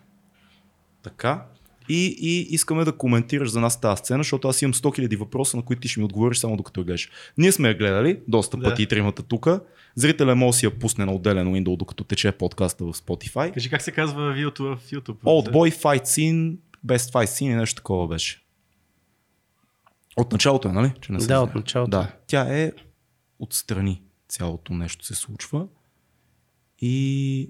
Така. 1.03 1.43
И, 1.89 2.17
и 2.21 2.47
искаме 2.49 2.83
да 2.83 2.91
коментираш 2.91 3.49
за 3.49 3.59
нас 3.59 3.81
тази 3.81 3.99
сцена, 3.99 4.19
защото 4.19 4.47
аз 4.47 4.61
имам 4.61 4.73
100 4.73 5.07
000 5.07 5.17
въпроса, 5.17 5.57
на 5.57 5.63
които 5.63 5.79
ти 5.81 5.87
ще 5.87 5.99
ми 5.99 6.03
отговориш 6.03 6.37
само 6.37 6.57
докато 6.57 6.79
я 6.79 6.83
гледаш. 6.83 7.09
Ние 7.37 7.51
сме 7.51 7.67
я 7.67 7.77
гледали, 7.77 8.19
доста 8.27 8.57
Да. 8.57 8.63
пъти 8.69 8.87
тримата 8.87 9.23
тук. 9.23 9.47
Зрителя 9.95 10.35
може 10.35 10.55
да 10.55 10.59
си 10.59 10.65
я 10.65 10.79
пусне 10.79 11.05
на 11.05 11.13
отделен 11.13 11.47
Windows, 11.47 11.77
докато 11.77 12.03
тече 12.03 12.31
подкаста 12.31 12.83
в 12.85 12.93
Spotify. 12.93 13.53
Кажи 13.53 13.69
как 13.69 13.81
се 13.81 13.91
казва 13.91 14.31
видеото 14.31 14.63
в 14.63 14.91
YouTube. 14.91 15.17
Old 15.23 15.51
Boy 15.51 15.81
Fight 15.83 16.03
Scene, 16.03 16.55
Best 16.85 17.13
Fight 17.13 17.25
Scene 17.25 17.51
и 17.51 17.55
нещо 17.55 17.75
такова 17.75 18.07
беше. 18.07 18.43
От 20.17 20.31
началото 20.31 20.67
е, 20.67 20.71
нали? 20.71 20.93
Че 21.01 21.11
не 21.11 21.17
Да, 21.17 21.23
знае. 21.23 21.37
от 21.37 21.55
началото. 21.55 21.89
Да. 21.91 22.11
Тя 22.27 22.59
е 22.59 22.71
отстрани. 23.39 24.01
Цялото 24.27 24.73
нещо 24.73 25.05
се 25.05 25.15
случва. 25.15 25.67
И 26.79 27.49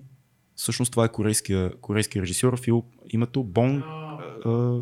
всъщност 0.56 0.92
това 0.92 1.06
е 1.06 1.10
корейския, 1.12 1.78
корейския 1.82 2.22
режисьор. 2.22 2.62
Фил, 2.62 2.84
името 3.10 3.44
Бонг... 3.44 3.84
А, 4.46 4.80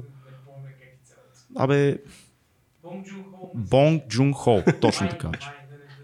абе... 1.57 1.97
Бонг 3.55 4.07
Джун 4.07 4.33
Хо. 4.33 4.63
Точно 4.81 5.09
така. 5.09 5.31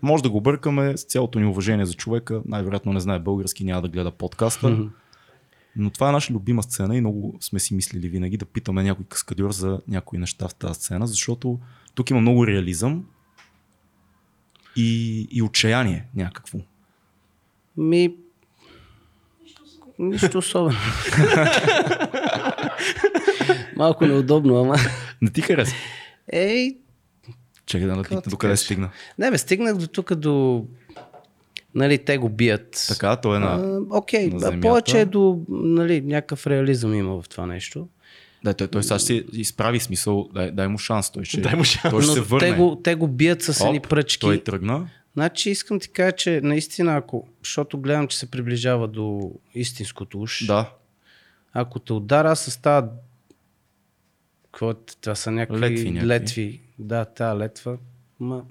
Може 0.02 0.24
да 0.24 0.30
го 0.30 0.42
бъркаме 0.42 0.98
с 0.98 1.04
цялото 1.04 1.40
ни 1.40 1.46
уважение 1.46 1.86
за 1.86 1.94
човека. 1.94 2.42
Най-вероятно 2.46 2.94
не 2.94 3.00
знае 3.00 3.20
български, 3.20 3.64
няма 3.64 3.82
да 3.82 3.90
гледа 3.90 4.12
подкаста. 4.12 4.70
Мгм. 4.70 4.88
Но 5.76 5.90
това 5.90 6.10
е 6.10 6.12
наша 6.12 6.34
любима 6.34 6.64
сцена 6.64 6.98
и 6.98 7.02
много 7.02 7.38
сме 7.42 7.60
си 7.60 7.74
мислили 7.74 8.10
винаги 8.10 8.38
да 8.38 8.46
питаме 8.46 8.84
някой 8.84 9.06
каскадьор 9.06 9.52
за 9.52 9.82
някои 9.88 10.20
неща 10.20 10.48
в 10.48 10.56
тази 10.56 10.74
сцена, 10.74 11.08
защото 11.08 11.60
тук 11.96 12.10
има 12.10 12.22
много 12.22 12.48
реализъм 12.48 13.06
и, 14.76 15.20
и 15.32 15.42
отчаяние 15.42 16.08
някакво. 16.16 16.60
Ми... 17.78 18.16
Нищо 20.00 20.38
особено. 20.38 20.78
Малко 23.76 24.06
неудобно, 24.06 24.56
ама... 24.58 24.76
Не 25.22 25.30
ти 25.30 25.42
хареса? 25.42 25.76
Ей, 26.34 26.78
Чакай 27.66 27.88
да 27.88 27.96
натикна 27.96 28.22
ти 28.22 28.30
до 28.30 28.38
къде 28.38 28.58
стигна. 28.58 28.90
не 29.20 29.32
бе, 29.32 29.38
стигнах 29.38 29.78
до 29.78 29.88
тук 29.88 30.16
до... 30.16 30.66
Нали, 31.76 31.98
те 31.98 32.18
го 32.18 32.30
бият. 32.30 32.86
Така, 32.88 33.16
той 33.16 33.36
е 33.38 33.40
на... 33.40 33.48
А, 33.48 33.98
Окей, 33.98 34.28
на 34.28 34.40
земята. 34.40 34.62
повече 34.62 35.02
е 35.02 35.06
до... 35.06 35.40
Нали, 35.50 36.02
някакъв 36.02 36.48
реализъм 36.48 36.94
има 36.94 37.22
в 37.22 37.30
това 37.30 37.46
нещо. 37.46 37.88
Да, 38.44 38.54
той, 38.54 38.68
той 38.68 38.84
сега 38.84 39.00
ще 39.00 39.08
се 39.08 39.26
изправи 39.34 39.80
смисъл, 39.80 40.30
дай, 40.34 40.52
дай 40.52 40.68
му 40.68 40.78
шанс, 40.78 41.12
той 41.12 41.26
ще, 41.26 41.42
Дай 41.42 41.56
му 41.56 41.64
шанс. 41.64 41.92
той 41.92 42.02
ще 42.02 42.14
се 42.14 42.22
върне. 42.22 42.50
те 42.52 42.58
го, 42.58 42.76
те 42.76 42.96
го 42.96 43.08
бият 43.08 43.42
с 43.42 43.62
едни 43.66 43.80
пръчки. 43.80 44.22
Той 44.22 44.44
тръгна. 44.44 44.90
Значи 45.14 45.50
искам 45.50 45.80
ти 45.80 45.90
кажа, 45.90 46.12
че 46.12 46.42
наистина, 46.44 46.96
ако, 46.98 47.28
защото 47.44 47.78
гледам, 47.78 48.08
че 48.08 48.18
се 48.18 48.32
приближава 48.32 48.88
до 48.88 49.32
истинското 49.56 50.22
уж, 50.22 50.46
Да. 50.46 50.74
ако 51.54 51.80
те 51.80 51.94
удара 51.94 52.36
с 52.36 52.62
тази... 52.62 52.88
Какво 54.46 54.72
е? 54.72 54.74
Това 55.02 55.16
са 55.16 55.32
някакви 55.32 55.62
Летви 55.62 55.76
летви. 55.76 55.92
някакви. 55.92 56.08
летви. 56.10 56.62
Да, 56.80 57.06
тази 57.06 57.40
летва. 57.40 57.78
Ма... 58.20 58.44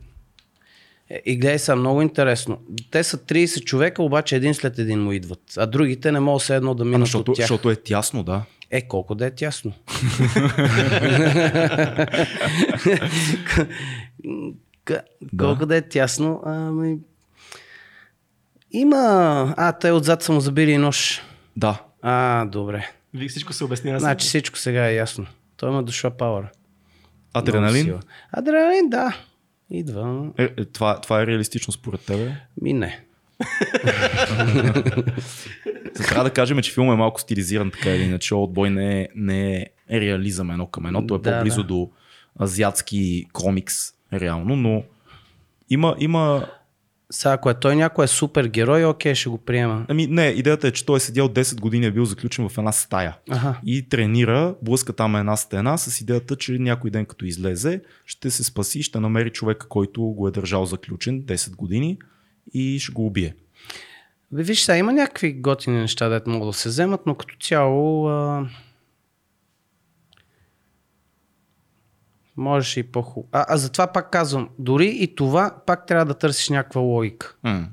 И 1.25 1.37
гледай 1.37 1.59
са 1.59 1.77
много 1.77 2.03
интересно. 2.03 2.59
Те 2.91 3.05
са 3.05 3.19
30 3.19 3.65
човека, 3.65 4.03
обаче 4.03 4.37
един 4.37 4.55
след 4.55 4.79
един 4.79 5.01
му 5.01 5.13
идват. 5.13 5.41
А 5.57 5.67
другите 5.67 6.13
не 6.13 6.21
могат 6.21 6.43
все 6.43 6.57
едно 6.57 6.75
да 6.75 6.85
минат 6.85 7.01
защото, 7.01 7.31
от 7.31 7.37
тях. 7.37 7.45
защото 7.45 7.71
е 7.71 7.77
тясно, 7.77 8.23
да. 8.23 8.43
Е, 8.71 8.89
колко 8.89 9.15
да 9.15 9.27
е 9.27 9.31
тясно. 9.31 9.73
Колко 15.39 15.67
да 15.67 15.77
е 15.77 15.83
тясно. 15.83 16.43
Ами... 16.45 16.99
Има... 18.71 19.55
А, 19.57 19.73
те 19.73 19.91
отзад 19.91 20.23
са 20.23 20.33
му 20.33 20.41
забили 20.41 20.79
нож. 20.79 21.23
Да. 21.57 21.83
А, 22.03 22.45
добре. 22.45 22.89
Вие 23.15 23.29
всичко 23.29 23.53
се 23.53 23.65
обяснява. 23.65 24.01
Значи 24.01 24.27
всичко 24.27 24.59
сега 24.59 24.87
е 24.87 24.95
ясно. 24.95 25.27
Той 25.57 25.71
има 25.71 25.83
дошла 25.83 26.11
пауър. 26.11 26.47
Адреналин. 27.35 28.01
Адреналин, 28.33 28.91
да. 28.91 29.17
Идва. 29.75 30.31
Е, 30.39 30.43
е, 30.43 30.65
това, 30.65 31.01
това 31.01 31.23
е 31.23 31.27
реалистично 31.27 31.73
според 31.73 32.01
тебе. 32.01 32.37
Ми 32.63 32.73
не. 32.73 33.05
Трябва 35.95 36.25
да 36.25 36.31
кажем, 36.31 36.63
че 36.63 36.73
филмът 36.73 36.95
е 36.95 36.99
малко 36.99 37.21
стилизиран 37.21 37.71
така 37.71 37.91
или 37.91 38.03
иначе. 38.03 38.35
Отбой 38.35 38.71
не 38.71 39.01
е, 39.01 39.09
не 39.15 39.57
е 39.91 40.01
реализъм 40.01 40.51
едно 40.51 40.67
към 40.67 40.87
едно. 40.87 41.07
Той 41.07 41.19
е 41.19 41.21
Да, 41.21 41.39
по-близо 41.39 41.63
да. 41.63 41.67
до 41.67 41.91
азиатски 42.41 43.27
комикс, 43.33 43.75
реално, 44.13 44.57
но 44.57 44.83
има, 45.71 45.97
има 45.99 46.47
Сега, 47.15 47.33
ако 47.33 47.51
е 47.51 47.55
той 47.55 47.77
някой 47.77 48.05
е 48.05 48.09
супер 48.09 48.47
герой, 48.47 48.85
окей, 48.85 49.15
ще 49.15 49.29
го 49.29 49.39
приема. 49.39 49.87
Ами 49.89 50.07
не, 50.07 50.27
идеята 50.27 50.69
е, 50.69 50.71
че 50.71 50.87
той 50.87 50.97
е 50.97 51.01
седял 51.01 51.29
10 51.29 51.61
години, 51.61 51.87
е 51.87 51.91
бил 51.91 52.05
заключен 52.05 52.49
в 52.49 52.59
една 52.59 52.73
стая. 52.73 53.17
Аха. 53.31 53.61
И 53.67 53.89
тренира, 53.89 54.55
блъска 54.63 54.93
там 54.93 55.17
една 55.17 55.37
стена 55.37 55.79
с 55.79 56.01
идеята, 56.01 56.37
че 56.37 56.53
някой 56.53 56.91
ден 56.91 57.07
като 57.07 57.25
излезе, 57.25 57.83
ще 58.07 58.31
се 58.31 58.45
спаси, 58.45 58.83
ще 58.83 59.01
намери 59.01 59.31
човека, 59.31 59.69
който 59.69 60.03
го 60.03 60.29
е 60.29 60.31
държал 60.31 60.67
заключен 60.67 61.23
10 61.23 61.57
години 61.57 61.99
и 62.55 62.79
ще 62.79 62.93
го 62.93 63.07
убие. 63.07 63.35
Бе, 64.33 64.43
виж 64.43 64.61
сега, 64.61 64.77
има 64.77 64.93
някакви 64.93 65.33
готини 65.33 65.77
неща, 65.77 66.09
дето 66.09 66.31
могат 66.31 66.49
да 66.49 66.53
се 66.53 66.69
вземат, 66.69 67.01
но 67.07 67.15
като 67.15 67.37
цяло 67.41 68.09
а... 68.09 68.49
можеш 72.37 72.77
и 72.77 72.83
по-хубаво. 72.83 73.29
А, 73.33 73.45
а 73.49 73.57
затова 73.57 73.87
пак 73.87 74.11
казвам, 74.11 74.49
дори 74.59 74.87
и 74.87 75.15
това 75.15 75.55
пак 75.67 75.87
трябва 75.87 76.05
да 76.05 76.15
търсиш 76.15 76.49
някаква 76.49 76.81
логика. 76.81 77.37
М. 77.43 77.69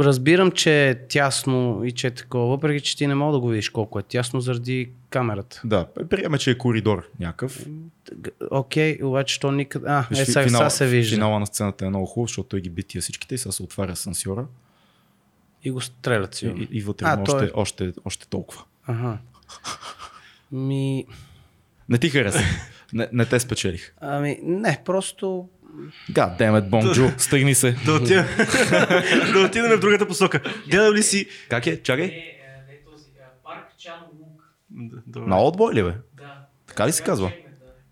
Разбирам, 0.00 0.50
че 0.50 0.88
е 0.90 1.06
тясно 1.06 1.84
и 1.84 1.92
че 1.92 2.06
е 2.06 2.10
такова, 2.10 2.46
въпреки 2.46 2.84
че 2.84 2.96
ти 2.96 3.06
не 3.06 3.14
мога 3.14 3.32
да 3.32 3.40
го 3.40 3.48
видиш 3.48 3.70
колко 3.70 3.98
е 3.98 4.02
тясно 4.02 4.40
заради 4.40 4.90
камерата. 5.10 5.60
Да, 5.64 5.86
приема, 6.10 6.38
че 6.38 6.50
е 6.50 6.58
коридор 6.58 7.08
някакъв. 7.20 7.66
Окей, 8.50 8.98
обаче 9.02 9.40
то 9.40 9.52
никъде... 9.52 9.86
А, 9.88 10.06
е, 10.10 10.14
сега, 10.14 10.48
сега 10.48 10.70
се 10.70 10.86
вижда. 10.86 11.16
Финала 11.16 11.40
на 11.40 11.46
сцената 11.46 11.86
е 11.86 11.88
много 11.88 12.06
хубав, 12.06 12.30
защото 12.30 12.48
той 12.48 12.60
ги 12.60 12.70
би 12.70 12.82
тия 12.82 13.02
всичките 13.02 13.34
и 13.34 13.38
сега 13.38 13.52
се 13.52 13.62
отваря 13.62 13.92
асансьора 13.92 14.46
И 15.64 15.70
го 15.70 15.80
стрелят 15.80 16.34
си. 16.34 16.46
и, 16.46 16.68
и 16.78 16.82
вътре 16.82 17.06
А, 17.06 17.22
още, 17.22 17.44
е- 17.44 17.50
още, 17.54 17.92
още 18.04 18.28
толкова. 18.28 18.62
Ага. 18.86 19.18
Ми... 20.52 21.06
Не 21.88 21.98
ти 21.98 22.10
хареса. 22.10 22.38
не, 22.94 23.08
не 23.12 23.26
те 23.26 23.40
спечелих. 23.40 23.94
Ами, 24.00 24.38
не, 24.42 24.82
просто... 24.84 25.48
God 26.12 26.38
damn 26.38 26.60
it, 26.60 26.68
Бонджо, 26.68 27.12
стъгни 27.18 27.54
се. 27.54 27.76
Да, 27.86 27.92
отида, 27.92 28.26
да 29.32 29.40
отидем 29.40 29.76
в 29.76 29.80
другата 29.80 30.08
посока. 30.08 30.40
Гледал 30.70 30.92
ли 30.92 31.02
си... 31.02 31.26
Как 31.48 31.66
е? 31.66 31.82
Чакай. 31.82 32.06
не 32.06 32.92
този 32.92 33.04
парк 33.44 33.66
Чан 33.78 34.00
Лук. 34.18 34.42
На 35.16 35.42
отбой 35.42 35.74
ли 35.74 35.82
бе? 35.82 35.92
Да. 36.16 36.46
Така 36.66 36.86
ли 36.86 36.92
се 36.92 37.02
казва? 37.02 37.32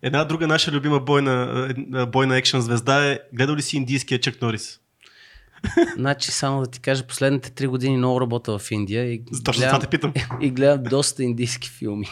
Една 0.03 0.25
друга 0.25 0.47
наша 0.47 0.71
любима 0.71 1.01
бойна, 1.01 1.69
е, 1.97 2.07
бойна 2.07 2.37
екшен 2.37 2.61
звезда 2.61 3.11
е... 3.11 3.19
Гледал 3.33 3.57
ли 3.57 3.63
си 3.63 3.77
индийския 3.77 4.21
Чак 4.21 4.43
Норис? 4.43 4.81
Значи, 5.97 6.31
само 6.31 6.61
да 6.61 6.67
ти 6.67 6.81
кажа, 6.81 7.07
последните 7.07 7.51
три 7.51 7.67
години 7.67 7.97
много 7.97 8.21
работя 8.21 8.59
в 8.59 8.71
Индия 8.71 9.13
и 9.13 9.25
Точно 9.45 9.61
за 9.61 9.67
това 9.67 9.81
те 9.81 9.87
питам. 9.87 10.13
и 10.41 10.51
гледам 10.51 10.83
доста 10.83 11.23
индийски 11.23 11.71
филми. 11.71 12.09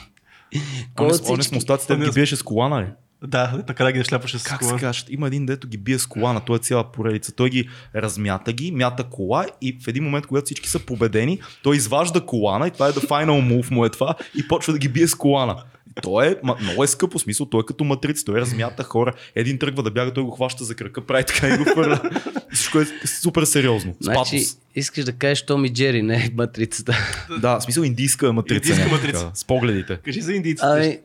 Кой 0.97 1.07
Он, 1.07 1.13
от 1.15 1.29
он 1.29 1.41
е 1.41 1.43
с 1.43 1.53
мустаците 1.53 1.97
ги 1.97 2.11
биеше 2.15 2.37
с 2.37 2.43
колана 2.43 2.83
ли? 2.83 2.87
Да, 3.27 3.63
накрая 3.69 3.93
ги 3.93 3.99
нашляпаше 3.99 4.39
с 4.39 4.43
Как 4.43 4.63
се 4.63 4.69
кола. 4.69 4.81
казваш? 4.81 5.05
Има 5.11 5.27
един, 5.27 5.47
дето 5.47 5.69
ги 5.69 5.79
бие 5.79 5.99
с 5.99 6.07
колана, 6.07 6.41
той 6.41 6.57
е 6.57 6.59
цяла 6.59 6.93
поредица. 6.93 7.33
Той 7.33 7.51
ги 7.51 7.69
размята 7.95 8.53
ги, 8.53 8.73
мята 8.73 9.05
кола 9.05 9.47
и 9.63 9.79
в 9.85 9.89
един 9.89 10.05
момент, 10.05 10.27
когато 10.27 10.45
всички 10.45 10.69
са 10.69 10.79
победени, 10.79 11.41
той 11.63 11.77
изважда 11.77 12.27
колана 12.27 12.67
и 12.67 12.71
това 12.71 12.89
е 12.89 12.93
the 12.93 13.07
final 13.09 13.61
move 13.61 13.71
му 13.71 13.85
е 13.85 13.91
това 13.91 14.15
и 14.39 14.49
почва 14.49 14.73
да 14.73 14.79
ги 14.79 14.89
бие 14.89 15.09
с 15.09 15.15
колана. 15.15 15.63
И 15.99 16.01
Той 16.03 16.27
е, 16.27 16.37
много 16.61 16.85
е 16.85 16.87
скъпо, 16.87 17.19
смисъл, 17.19 17.47
той 17.47 17.61
е 17.61 17.67
като 17.67 17.85
матрица, 17.85 18.25
той 18.25 18.41
размята 18.41 18.85
хора. 18.85 19.15
Един 19.35 19.59
тръгва 19.59 19.83
да 19.83 19.91
бяга, 19.91 20.13
той 20.13 20.25
го 20.25 20.31
хваща 20.31 20.65
за 20.65 20.75
крака, 20.75 21.07
прави 21.07 21.25
така 21.25 21.49
и 21.49 21.59
го 21.59 21.65
хвърля. 21.65 22.01
Всичко 22.53 22.81
е 22.81 22.87
супер 23.07 23.45
сериозно. 23.45 23.95
Значи, 24.01 24.47
искаш 24.75 25.05
да 25.05 25.13
кажеш 25.13 25.47
Том 25.47 25.65
и 25.65 25.73
Джери, 25.73 26.03
не 26.03 26.15
е 26.15 26.31
матрицата. 26.35 26.97
Да, 27.41 27.59
в 27.59 27.63
смисъл 27.63 27.83
индийска 27.83 28.33
матрица. 28.33 28.71
Индийска 28.71 28.93
матрица. 28.93 29.31
С 29.35 29.45
погледите. 29.45 29.97
Кажи 29.97 30.21
за 30.21 30.33
индийците. 30.33 30.67
Ами, 30.67 30.99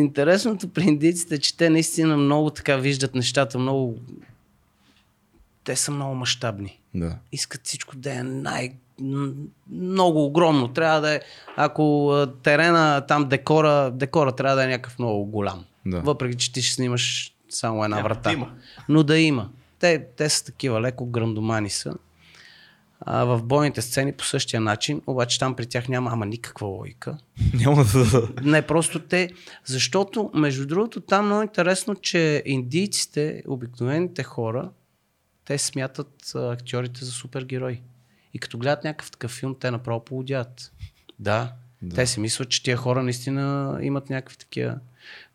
интересното 0.00 0.68
при 0.68 0.82
индийците 0.82 1.34
е, 1.34 1.38
че 1.38 1.56
те 1.56 1.70
наистина 1.70 2.16
много 2.16 2.50
така 2.50 2.76
виждат 2.76 3.14
нещата, 3.14 3.58
много... 3.58 3.98
Те 5.64 5.76
са 5.76 5.90
много 5.90 6.14
мащабни. 6.14 6.78
Да. 6.94 7.18
искат 7.32 7.60
всичко 7.64 7.96
да 7.96 8.12
е 8.12 8.22
най- 8.22 8.72
много 9.70 10.24
огромно. 10.24 10.68
Трябва 10.68 11.00
да 11.00 11.14
е, 11.14 11.20
ако 11.56 12.16
терена, 12.42 13.04
там 13.08 13.28
декора, 13.28 13.90
декора 13.90 14.32
трябва 14.32 14.56
да 14.56 14.64
е 14.64 14.68
някакъв 14.68 14.98
много 14.98 15.24
голям. 15.24 15.64
Да. 15.86 16.00
Въпреки, 16.00 16.36
че 16.36 16.52
ти 16.52 16.62
ще 16.62 16.74
снимаш 16.74 17.34
само 17.48 17.84
една 17.84 17.96
Няма 17.96 18.08
врата. 18.08 18.30
да 18.30 18.32
има. 18.32 18.50
Но 18.88 19.02
да 19.02 19.18
има. 19.18 19.48
Те, 19.78 20.06
те 20.16 20.28
са 20.28 20.44
такива, 20.44 20.80
леко 20.80 21.06
грандомани 21.06 21.70
са. 21.70 21.94
А, 23.00 23.24
в 23.24 23.42
бойните 23.42 23.82
сцени 23.82 24.12
по 24.12 24.24
същия 24.24 24.60
начин, 24.60 25.02
обаче 25.06 25.38
там 25.38 25.54
при 25.54 25.66
тях 25.66 25.88
няма 25.88 26.10
ама 26.12 26.26
никаква 26.26 26.66
логика. 26.66 27.18
Няма 27.54 27.84
да... 27.84 28.28
Не, 28.42 28.62
просто 28.62 28.98
те, 29.00 29.30
защото 29.64 30.30
между 30.34 30.66
другото 30.66 31.00
там 31.00 31.26
много 31.26 31.42
интересно, 31.42 31.94
че 31.94 32.42
индийците, 32.46 33.42
обикновените 33.46 34.22
хора, 34.22 34.70
те 35.44 35.58
смятат 35.58 36.32
актьорите 36.34 37.04
за 37.04 37.10
супергерои. 37.10 37.82
И 38.34 38.38
като 38.38 38.58
гледат 38.58 38.84
някакъв 38.84 39.10
такъв 39.10 39.30
филм, 39.30 39.56
те 39.60 39.70
направо 39.70 40.04
полудят. 40.04 40.72
Да. 41.18 41.52
да. 41.82 41.96
Те 41.96 42.06
си 42.06 42.20
мислят, 42.20 42.48
че 42.48 42.62
тия 42.62 42.76
хора 42.76 43.02
наистина 43.02 43.78
имат 43.82 44.10
някакви 44.10 44.36
такива. 44.36 44.78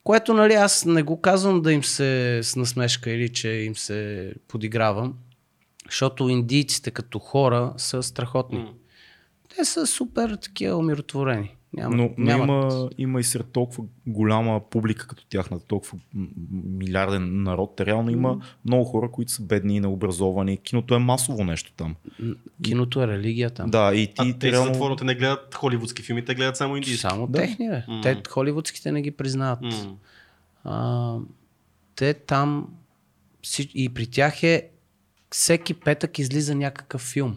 Което, 0.03 0.33
нали, 0.33 0.53
аз 0.53 0.85
не 0.85 1.03
го 1.03 1.21
казвам 1.21 1.61
да 1.61 1.73
им 1.73 1.83
се 1.83 2.39
с 2.43 2.55
насмешка 2.55 3.11
или 3.11 3.33
че 3.33 3.49
им 3.49 3.75
се 3.75 4.33
подигравам, 4.47 5.17
защото 5.85 6.29
индийците 6.29 6.91
като 6.91 7.19
хора 7.19 7.73
са 7.77 8.03
страхотни. 8.03 8.59
М. 8.59 8.73
Те 9.55 9.65
са 9.65 9.87
супер 9.87 10.35
такива 10.41 10.77
умиротворени. 10.77 11.56
Няма, 11.73 11.95
Но, 11.95 12.03
но 12.17 12.25
нямат... 12.25 12.73
има, 12.73 12.89
има 12.97 13.19
и 13.19 13.23
сред 13.23 13.47
толкова 13.51 13.83
голяма 14.07 14.61
публика 14.69 15.07
като 15.07 15.25
тяхната, 15.25 15.65
толкова 15.65 15.99
милиарден 16.63 17.43
народ. 17.43 17.81
Реално 17.81 18.09
има 18.11 18.39
много 18.65 18.83
хора, 18.85 19.11
които 19.11 19.31
са 19.31 19.43
бедни 19.43 19.75
и 19.75 19.79
необразовани. 19.79 20.57
Киното 20.57 20.95
е 20.95 20.99
масово 20.99 21.43
нещо 21.43 21.71
там. 21.77 21.95
Киното 22.63 23.03
е 23.03 23.07
религия 23.07 23.49
там. 23.49 23.69
Да, 23.69 23.95
и 23.95 24.07
ти, 24.07 24.13
А 24.17 24.23
ти 24.23 24.39
те 24.39 24.51
реално... 24.51 24.73
затворното 24.73 25.03
не 25.03 25.15
гледат 25.15 25.55
холивудски 25.55 26.01
филми, 26.03 26.25
те 26.25 26.35
гледат 26.35 26.57
само 26.57 26.75
индийски. 26.75 27.01
Само 27.01 27.27
Да. 27.27 27.39
техни, 27.39 27.69
бе. 27.69 27.83
М. 27.87 28.01
Те 28.03 28.21
холивудските 28.29 28.91
не 28.91 29.01
ги 29.01 29.11
признават. 29.11 29.61
М. 29.61 29.95
А, 30.63 31.15
те 31.95 32.13
там 32.13 32.67
и 33.73 33.89
при 33.89 34.07
тях 34.07 34.43
е 34.43 34.69
всеки 35.31 35.73
петък 35.73 36.19
излиза 36.19 36.55
някакъв 36.55 37.01
филм. 37.01 37.35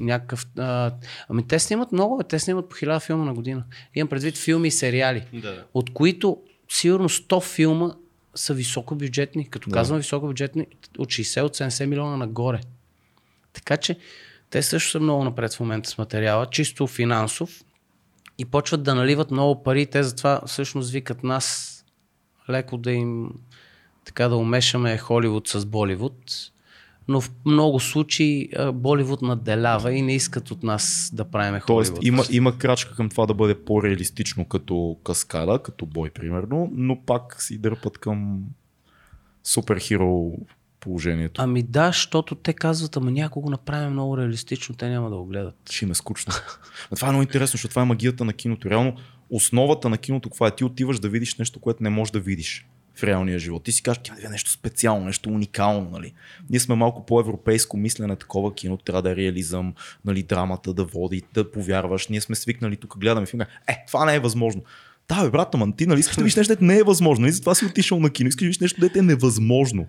Някакъв, 0.00 0.46
а, 0.58 0.92
ами 1.28 1.46
те 1.46 1.58
снимат 1.58 1.92
много, 1.92 2.22
те 2.28 2.38
снимат 2.38 2.68
по 2.68 2.76
хиляда 2.76 3.00
филма 3.00 3.24
на 3.24 3.34
година. 3.34 3.64
Имам 3.94 4.08
предвид 4.08 4.36
филми 4.38 4.68
и 4.68 4.70
сериали, 4.70 5.26
Да. 5.32 5.64
от 5.74 5.92
които 5.92 6.38
сигурно 6.68 7.08
100 7.08 7.44
филма 7.54 7.90
са 8.34 8.54
високобюджетни. 8.54 9.50
Като 9.50 9.70
Да. 9.70 9.74
казвам 9.74 9.98
високобюджетни, 9.98 10.66
от 10.98 11.08
60 11.08 11.42
от 11.42 11.56
70 11.56 11.86
милиона 11.86 12.16
нагоре. 12.16 12.60
Така 13.52 13.76
че 13.76 13.96
те 14.50 14.62
също 14.62 14.90
са 14.90 15.00
много 15.00 15.24
напред 15.24 15.54
в 15.54 15.60
момента 15.60 15.90
с 15.90 15.98
материала, 15.98 16.46
чисто 16.50 16.86
финансов 16.86 17.64
и 18.38 18.44
почват 18.44 18.82
да 18.82 18.94
наливат 18.94 19.30
много 19.30 19.62
пари. 19.62 19.86
Те 19.86 20.02
затова 20.02 20.40
всъщност 20.46 20.90
викат 20.90 21.22
нас 21.22 21.68
леко 22.50 22.76
да 22.76 22.92
им 22.92 23.30
така 24.04 24.28
да 24.28 24.36
умешаме 24.36 24.98
Холивуд 24.98 25.48
с 25.48 25.66
Боливуд. 25.66 26.14
Но 27.08 27.20
в 27.20 27.30
много 27.46 27.80
случаи 27.80 28.48
Боливуд 28.74 29.22
наделява 29.22 29.92
и 29.92 30.02
не 30.02 30.14
искат 30.14 30.50
от 30.50 30.62
нас 30.62 31.10
да 31.14 31.24
правиме 31.24 31.62
Тоест 31.66 31.90
Холивуд. 31.90 32.04
има, 32.04 32.22
има 32.30 32.58
крачка 32.58 32.94
към 32.94 33.08
това 33.08 33.26
да 33.26 33.34
бъде 33.34 33.64
по-реалистично 33.64 34.44
като 34.44 34.96
каскада, 35.04 35.58
като 35.58 35.86
бой 35.86 36.10
примерно, 36.10 36.70
но 36.74 37.02
пак 37.02 37.42
си 37.42 37.58
дърпат 37.58 37.98
към 37.98 38.40
суперхиро 39.44 40.32
положението. 40.80 41.42
Ами 41.42 41.62
да, 41.62 41.86
защото 41.86 42.34
те 42.34 42.52
казват, 42.52 42.96
ама 42.96 43.10
някой 43.10 43.42
го 43.42 43.50
направим 43.50 43.90
много 43.92 44.18
реалистично, 44.18 44.74
те 44.74 44.88
няма 44.88 45.10
да 45.10 45.16
го 45.16 45.24
гледат. 45.26 45.54
Ще 45.70 45.84
им 45.84 45.90
е 45.90 45.94
скучно. 45.94 46.32
Но 46.90 46.96
това 46.96 47.08
е 47.08 47.10
много 47.10 47.22
интересно, 47.22 47.52
защото 47.52 47.70
това 47.70 47.82
е 47.82 47.84
магията 47.84 48.24
на 48.24 48.32
киното. 48.32 48.70
Реално 48.70 48.96
основата 49.30 49.88
на 49.88 49.98
киното, 49.98 50.28
каква 50.28 50.46
е? 50.46 50.50
Ти 50.50 50.64
отиваш 50.64 50.98
да 50.98 51.08
видиш 51.08 51.34
нещо, 51.38 51.60
което 51.60 51.82
не 51.82 51.90
можеш 51.90 52.12
да 52.12 52.20
видиш 52.20 52.66
в 52.94 53.04
реалния 53.04 53.38
живот. 53.38 53.64
Ти 53.64 53.72
си 53.72 53.82
кажеш, 53.82 54.00
има 54.08 54.14
да 54.14 54.20
видя 54.20 54.30
нещо 54.30 54.50
специално, 54.50 55.04
нещо 55.04 55.30
уникално. 55.30 55.90
Нали? 55.90 56.14
Ние 56.50 56.60
сме 56.60 56.74
малко 56.74 57.06
по-европейско 57.06 57.76
мислене, 57.76 58.16
такова 58.16 58.54
кино, 58.54 58.76
трябва 58.76 59.02
да 59.02 59.10
е 59.10 59.16
реализъм, 59.16 59.74
нали, 60.04 60.22
драмата 60.22 60.74
да 60.74 60.84
води, 60.84 61.22
да 61.34 61.50
повярваш. 61.50 62.08
Ние 62.08 62.20
сме 62.20 62.36
свикнали 62.36 62.76
тук, 62.76 62.98
гледаме 62.98 63.26
филм, 63.26 63.40
е, 63.40 63.84
това 63.86 64.04
не 64.04 64.14
е 64.14 64.20
възможно. 64.20 64.62
Да, 65.08 65.24
бе, 65.24 65.30
брат, 65.30 65.54
ама 65.54 65.76
ти 65.76 65.86
нали 65.86 66.00
искаш 66.00 66.16
да 66.16 66.22
видиш 66.22 66.36
нещо, 66.36 66.56
не 66.60 66.78
е 66.78 66.82
възможно. 66.82 67.26
И 67.26 67.32
затова 67.32 67.54
си 67.54 67.64
отишъл 67.64 68.00
на 68.00 68.10
кино. 68.10 68.28
Искаш 68.28 68.40
да 68.40 68.46
видиш 68.46 68.58
нещо, 68.58 68.80
дето 68.80 68.98
е 68.98 69.02
невъзможно. 69.02 69.86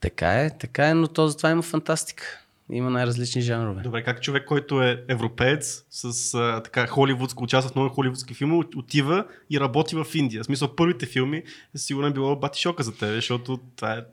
Така 0.00 0.44
е, 0.44 0.50
така 0.58 0.88
е, 0.88 0.94
но 0.94 1.08
то 1.08 1.28
затова 1.28 1.50
има 1.50 1.62
фантастика. 1.62 2.24
Има 2.72 2.90
най-различни 2.90 3.42
жанрове. 3.42 3.82
Добре, 3.82 4.02
как 4.04 4.22
човек, 4.22 4.44
който 4.44 4.82
е 4.82 5.04
европеец, 5.08 5.84
с 5.90 6.34
а, 6.34 6.62
така 6.62 6.86
холивудско, 6.86 7.44
участва 7.44 7.72
в 7.72 7.74
много 7.74 7.94
холивудски 7.94 8.34
филми, 8.34 8.54
от- 8.54 8.74
отива 8.74 9.24
и 9.50 9.60
работи 9.60 9.96
в 9.96 10.06
Индия. 10.14 10.42
В 10.42 10.46
смисъл, 10.46 10.76
първите 10.76 11.06
филми 11.06 11.42
сигурно 11.76 12.06
е 12.06 12.12
било 12.12 12.36
бати 12.36 12.60
шока 12.60 12.82
за 12.82 12.96
теб, 12.96 13.14
защото 13.14 13.60
това 13.76 13.92
е 13.92 14.04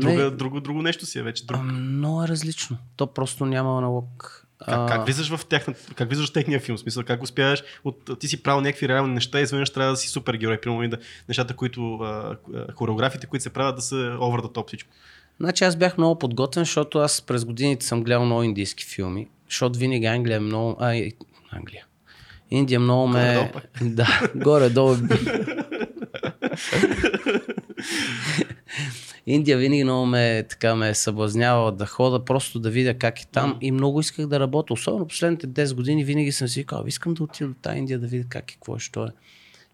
Друга, 0.00 0.30
друго, 0.30 0.60
друго 0.60 0.82
нещо 0.82 1.06
си 1.06 1.18
е 1.18 1.22
вече. 1.22 1.46
Друг. 1.46 1.60
А, 1.60 1.62
много 1.62 2.22
е 2.22 2.28
различно. 2.28 2.76
То 2.96 3.06
просто 3.06 3.46
няма 3.46 3.78
аналог. 3.78 4.44
Как, 4.64 4.88
как 4.88 5.04
влизаш 5.04 5.34
в 5.36 5.46
тяхна, 5.46 5.74
как 5.94 6.08
влизаш 6.08 6.30
в 6.30 6.32
техния 6.32 6.60
филм? 6.60 6.76
В 6.78 6.80
смисъл, 6.80 7.04
как 7.04 7.22
успяваш? 7.22 7.62
От, 7.84 8.18
ти 8.20 8.28
си 8.28 8.42
правил 8.42 8.60
някакви 8.60 8.88
реални 8.88 9.14
неща 9.14 9.40
изведнъж 9.40 9.70
трябва 9.70 9.90
да 9.92 9.96
си 9.96 10.08
супергерой. 10.08 10.60
Примерно 10.60 10.82
и 10.82 10.88
да, 10.88 10.98
нещата, 11.28 11.56
които, 11.56 11.94
а, 11.94 12.36
хореографите, 12.74 13.26
които 13.26 13.42
се 13.42 13.50
правят 13.50 13.76
да 13.76 13.82
са 13.82 13.94
over 13.96 14.40
the 14.40 14.54
top 14.54 14.66
всичко. 14.68 14.90
Значи 15.40 15.64
аз 15.64 15.76
бях 15.76 15.98
много 15.98 16.18
подготвен, 16.18 16.64
защото 16.64 16.98
аз 16.98 17.22
през 17.22 17.44
годините 17.44 17.86
съм 17.86 18.02
гледал 18.02 18.24
много 18.24 18.42
индийски 18.42 18.84
филми, 18.84 19.28
защото 19.48 19.78
винаги 19.78 20.06
Англия 20.06 20.36
е 20.36 20.40
много... 20.40 20.76
А, 20.80 21.10
Англия. 21.50 21.84
Индия 22.50 22.80
много 22.80 23.08
ме... 23.08 23.52
Да, 23.82 24.30
горе-долу. 24.34 24.96
Индия 29.26 29.58
винаги 29.58 29.84
много 29.84 30.06
ме, 30.06 30.46
така, 30.50 30.74
ме 30.74 30.88
е 30.88 30.94
съблазнявала 30.94 31.72
да 31.72 31.86
хода, 31.86 32.24
просто 32.24 32.60
да 32.60 32.70
видя 32.70 32.98
как 32.98 33.20
е 33.20 33.26
там 33.26 33.54
mm. 33.54 33.56
и 33.60 33.70
много 33.70 34.00
исках 34.00 34.26
да 34.26 34.40
работя. 34.40 34.72
Особено 34.72 35.08
последните 35.08 35.48
10 35.48 35.74
години 35.74 36.04
винаги 36.04 36.32
съм 36.32 36.48
си 36.48 36.64
казал, 36.64 36.84
искам 36.86 37.14
да 37.14 37.22
отида 37.22 37.48
до 37.48 37.54
тази 37.54 37.78
Индия 37.78 37.98
да 37.98 38.06
видя 38.06 38.24
как 38.28 38.52
е, 38.52 38.54
какво 38.54 38.76
е, 38.76 38.78
що 38.78 39.04
е, 39.04 39.08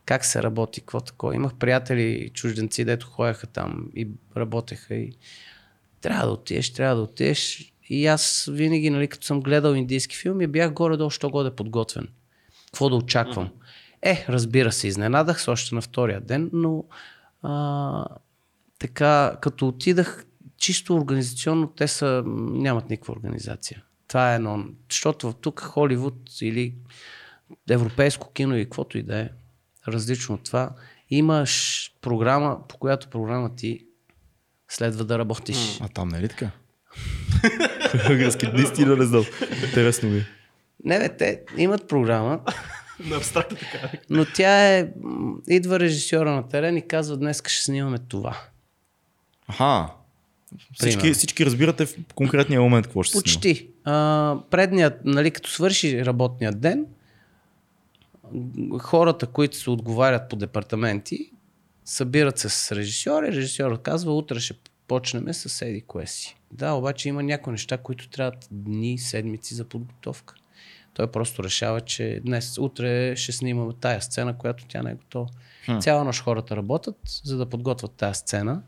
как 0.04 0.24
се 0.24 0.42
работи, 0.42 0.80
какво 0.80 1.00
такова. 1.00 1.34
Имах 1.34 1.54
приятели 1.54 2.30
чужденци, 2.34 2.84
дето 2.84 3.06
ходяха 3.06 3.46
там 3.46 3.88
и 3.96 4.08
работеха 4.36 4.94
и 4.94 5.12
трябва 6.04 6.26
да 6.26 6.32
отидеш, 6.32 6.72
трябва 6.72 6.96
да 6.96 7.02
отидеш. 7.02 7.72
И 7.88 8.06
аз 8.06 8.48
винаги, 8.52 8.90
нали, 8.90 9.08
като 9.08 9.26
съм 9.26 9.40
гледал 9.40 9.74
индийски 9.74 10.16
филми, 10.16 10.46
бях 10.46 10.72
горе-долу, 10.72 11.10
що 11.10 11.30
годе 11.30 11.50
подготвен. 11.50 12.08
Какво 12.66 12.88
да 12.88 12.96
очаквам. 12.96 13.48
Mm-hmm. 13.48 14.12
Е, 14.12 14.26
разбира 14.28 14.72
се, 14.72 14.88
изненадах 14.88 15.42
се 15.42 15.50
още 15.50 15.74
на 15.74 15.80
втория 15.80 16.20
ден, 16.20 16.50
но 16.52 16.84
а, 17.42 18.06
така, 18.78 19.36
като 19.40 19.68
отидах 19.68 20.26
чисто 20.56 20.96
организационно, 20.96 21.66
те 21.66 21.88
са, 21.88 22.22
нямат 22.26 22.90
никаква 22.90 23.12
организация. 23.12 23.82
Това 24.08 24.32
е 24.32 24.34
едно. 24.34 24.64
Защото 24.90 25.32
тук 25.32 25.60
Холивуд 25.60 26.16
или 26.40 26.74
европейско 27.70 28.32
кино 28.32 28.56
и 28.56 28.64
каквото 28.64 28.98
и 28.98 29.02
да 29.02 29.18
е, 29.18 29.28
различно 29.88 30.34
от 30.34 30.44
това, 30.44 30.70
имаш 31.10 31.90
програма, 32.00 32.68
по 32.68 32.78
която 32.78 33.08
програма 33.08 33.54
ти 33.54 33.86
следва 34.74 35.04
да 35.04 35.18
работиш. 35.18 35.78
А 35.80 35.88
там 35.88 36.08
не 36.08 36.18
е 36.18 36.20
ли 36.20 36.28
така? 36.28 36.50
Наистина 38.52 38.96
не 38.96 39.04
знам. 39.04 39.24
Интересно 39.64 40.08
ми. 40.08 40.18
Е. 40.18 40.26
Не, 40.84 40.98
бе, 40.98 41.16
те 41.16 41.40
имат 41.56 41.88
програма. 41.88 42.40
на 43.00 43.16
абстракта 43.16 43.56
така. 43.56 43.90
Но 44.10 44.24
тя 44.34 44.76
е... 44.76 44.88
Идва 45.48 45.80
режисьора 45.80 46.32
на 46.32 46.48
терен 46.48 46.76
и 46.76 46.88
казва, 46.88 47.16
днес 47.16 47.42
ще 47.46 47.64
снимаме 47.64 47.98
това. 47.98 48.36
Аха. 49.48 49.88
Всички, 50.74 51.12
всички 51.12 51.46
разбирате 51.46 51.86
в 51.86 51.94
конкретния 52.14 52.60
момент 52.60 52.86
какво 52.86 53.02
ще 53.02 53.12
Почти. 53.12 53.32
се 53.32 53.38
Почти. 53.38 53.68
предният, 54.50 55.00
нали, 55.04 55.30
като 55.30 55.50
свърши 55.50 56.04
работния 56.06 56.52
ден, 56.52 56.86
хората, 58.80 59.26
които 59.26 59.56
се 59.56 59.70
отговарят 59.70 60.28
по 60.28 60.36
департаменти, 60.36 61.30
събират 61.84 62.38
се 62.38 62.48
с 62.48 62.76
режисьора 62.76 63.28
и 63.28 63.32
режисьорът 63.32 63.82
казва, 63.82 64.16
утре 64.16 64.40
ще 64.40 64.54
почнем 64.88 65.34
с 65.34 65.48
седи 65.48 65.80
кое 65.80 66.06
си. 66.06 66.36
Да, 66.52 66.72
обаче 66.72 67.08
има 67.08 67.22
някои 67.22 67.50
неща, 67.50 67.76
които 67.76 68.08
трябват 68.08 68.48
дни, 68.50 68.98
седмици 68.98 69.54
за 69.54 69.64
подготовка. 69.64 70.34
Той 70.94 71.06
просто 71.06 71.44
решава, 71.44 71.80
че 71.80 72.20
днес, 72.24 72.58
утре 72.58 73.16
ще 73.16 73.32
снимаме 73.32 73.72
тая 73.80 74.02
сцена, 74.02 74.38
която 74.38 74.64
тя 74.68 74.82
не 74.82 74.90
е 74.90 74.94
готова. 74.94 75.26
Хм. 75.64 75.78
Цяла 75.78 76.04
нощ 76.04 76.22
хората 76.22 76.56
работят, 76.56 76.96
за 77.24 77.36
да 77.36 77.46
подготвят 77.46 77.92
тая 77.92 78.14
сцена. 78.14 78.62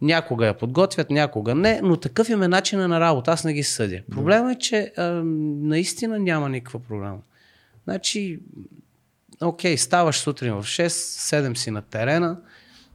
Някога 0.00 0.46
я 0.46 0.58
подготвят, 0.58 1.10
някога 1.10 1.54
не, 1.54 1.80
но 1.82 1.96
такъв 1.96 2.28
им 2.28 2.42
е 2.42 2.48
начина 2.48 2.88
на 2.88 3.00
работа. 3.00 3.32
Аз 3.32 3.44
не 3.44 3.52
ги 3.52 3.62
съдя. 3.62 4.02
Проблемът 4.10 4.56
е, 4.56 4.58
че 4.58 4.92
а, 4.96 5.02
наистина 5.62 6.18
няма 6.18 6.48
никаква 6.48 6.80
програма. 6.80 7.18
Значи, 7.84 8.40
окей, 9.42 9.78
ставаш 9.78 10.16
сутрин 10.16 10.54
в 10.54 10.64
6, 10.64 10.86
7 10.88 11.54
си 11.54 11.70
на 11.70 11.82
терена, 11.82 12.40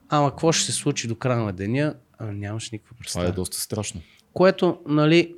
ама 0.10 0.32
какво 0.32 0.52
ще 0.52 0.66
се 0.66 0.72
случи 0.72 1.08
до 1.08 1.16
края 1.16 1.40
на 1.40 1.54
деня, 1.54 1.96
а, 2.18 2.32
нямаш 2.32 2.72
никаква 2.72 2.96
представа. 2.98 3.26
Това 3.26 3.34
е 3.34 3.36
доста 3.36 3.58
страшно. 3.60 4.02
Което, 4.34 4.82
нали, 4.88 5.36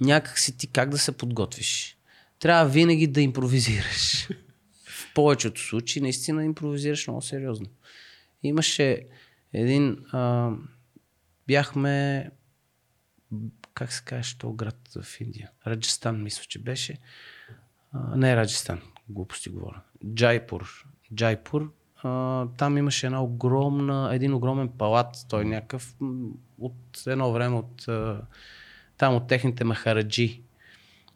някак 0.00 0.38
си 0.38 0.56
ти 0.56 0.66
как 0.66 0.90
да 0.90 0.98
се 0.98 1.16
подготвиш. 1.16 1.96
Трябва 2.38 2.70
винаги 2.70 3.06
да 3.06 3.20
импровизираш. 3.20 4.28
В 4.88 5.14
повечето 5.14 5.60
случаи 5.60 6.02
наистина 6.02 6.44
импровизираш 6.44 7.06
много 7.06 7.22
сериозно. 7.22 7.66
Имаше 8.42 9.06
един... 9.52 10.04
А, 10.12 10.50
бяхме... 11.46 12.30
Как 13.74 13.92
се 13.92 14.04
каже, 14.04 14.30
що 14.30 14.52
град 14.52 14.78
в 15.02 15.20
Индия? 15.20 15.50
Раджастан, 15.66 16.22
мисля, 16.22 16.44
че 16.48 16.58
беше. 16.58 16.98
А, 17.92 18.16
не 18.16 18.36
Раджастан, 18.36 18.80
глупости 19.12 19.50
говоря. 19.50 19.80
Джайпур. 20.14 20.86
Джайпур. 21.14 21.72
А, 22.02 22.46
там 22.56 22.78
имаше 22.78 23.06
една 23.06 23.22
огромна, 23.22 24.10
един 24.12 24.34
огромен 24.34 24.68
палат. 24.68 25.16
Той 25.28 25.44
някакъв 25.44 25.94
от 26.58 27.02
едно 27.06 27.32
време 27.32 27.56
от 27.56 27.86
там 28.96 29.14
от 29.14 29.26
техните 29.26 29.64
махараджи. 29.64 30.42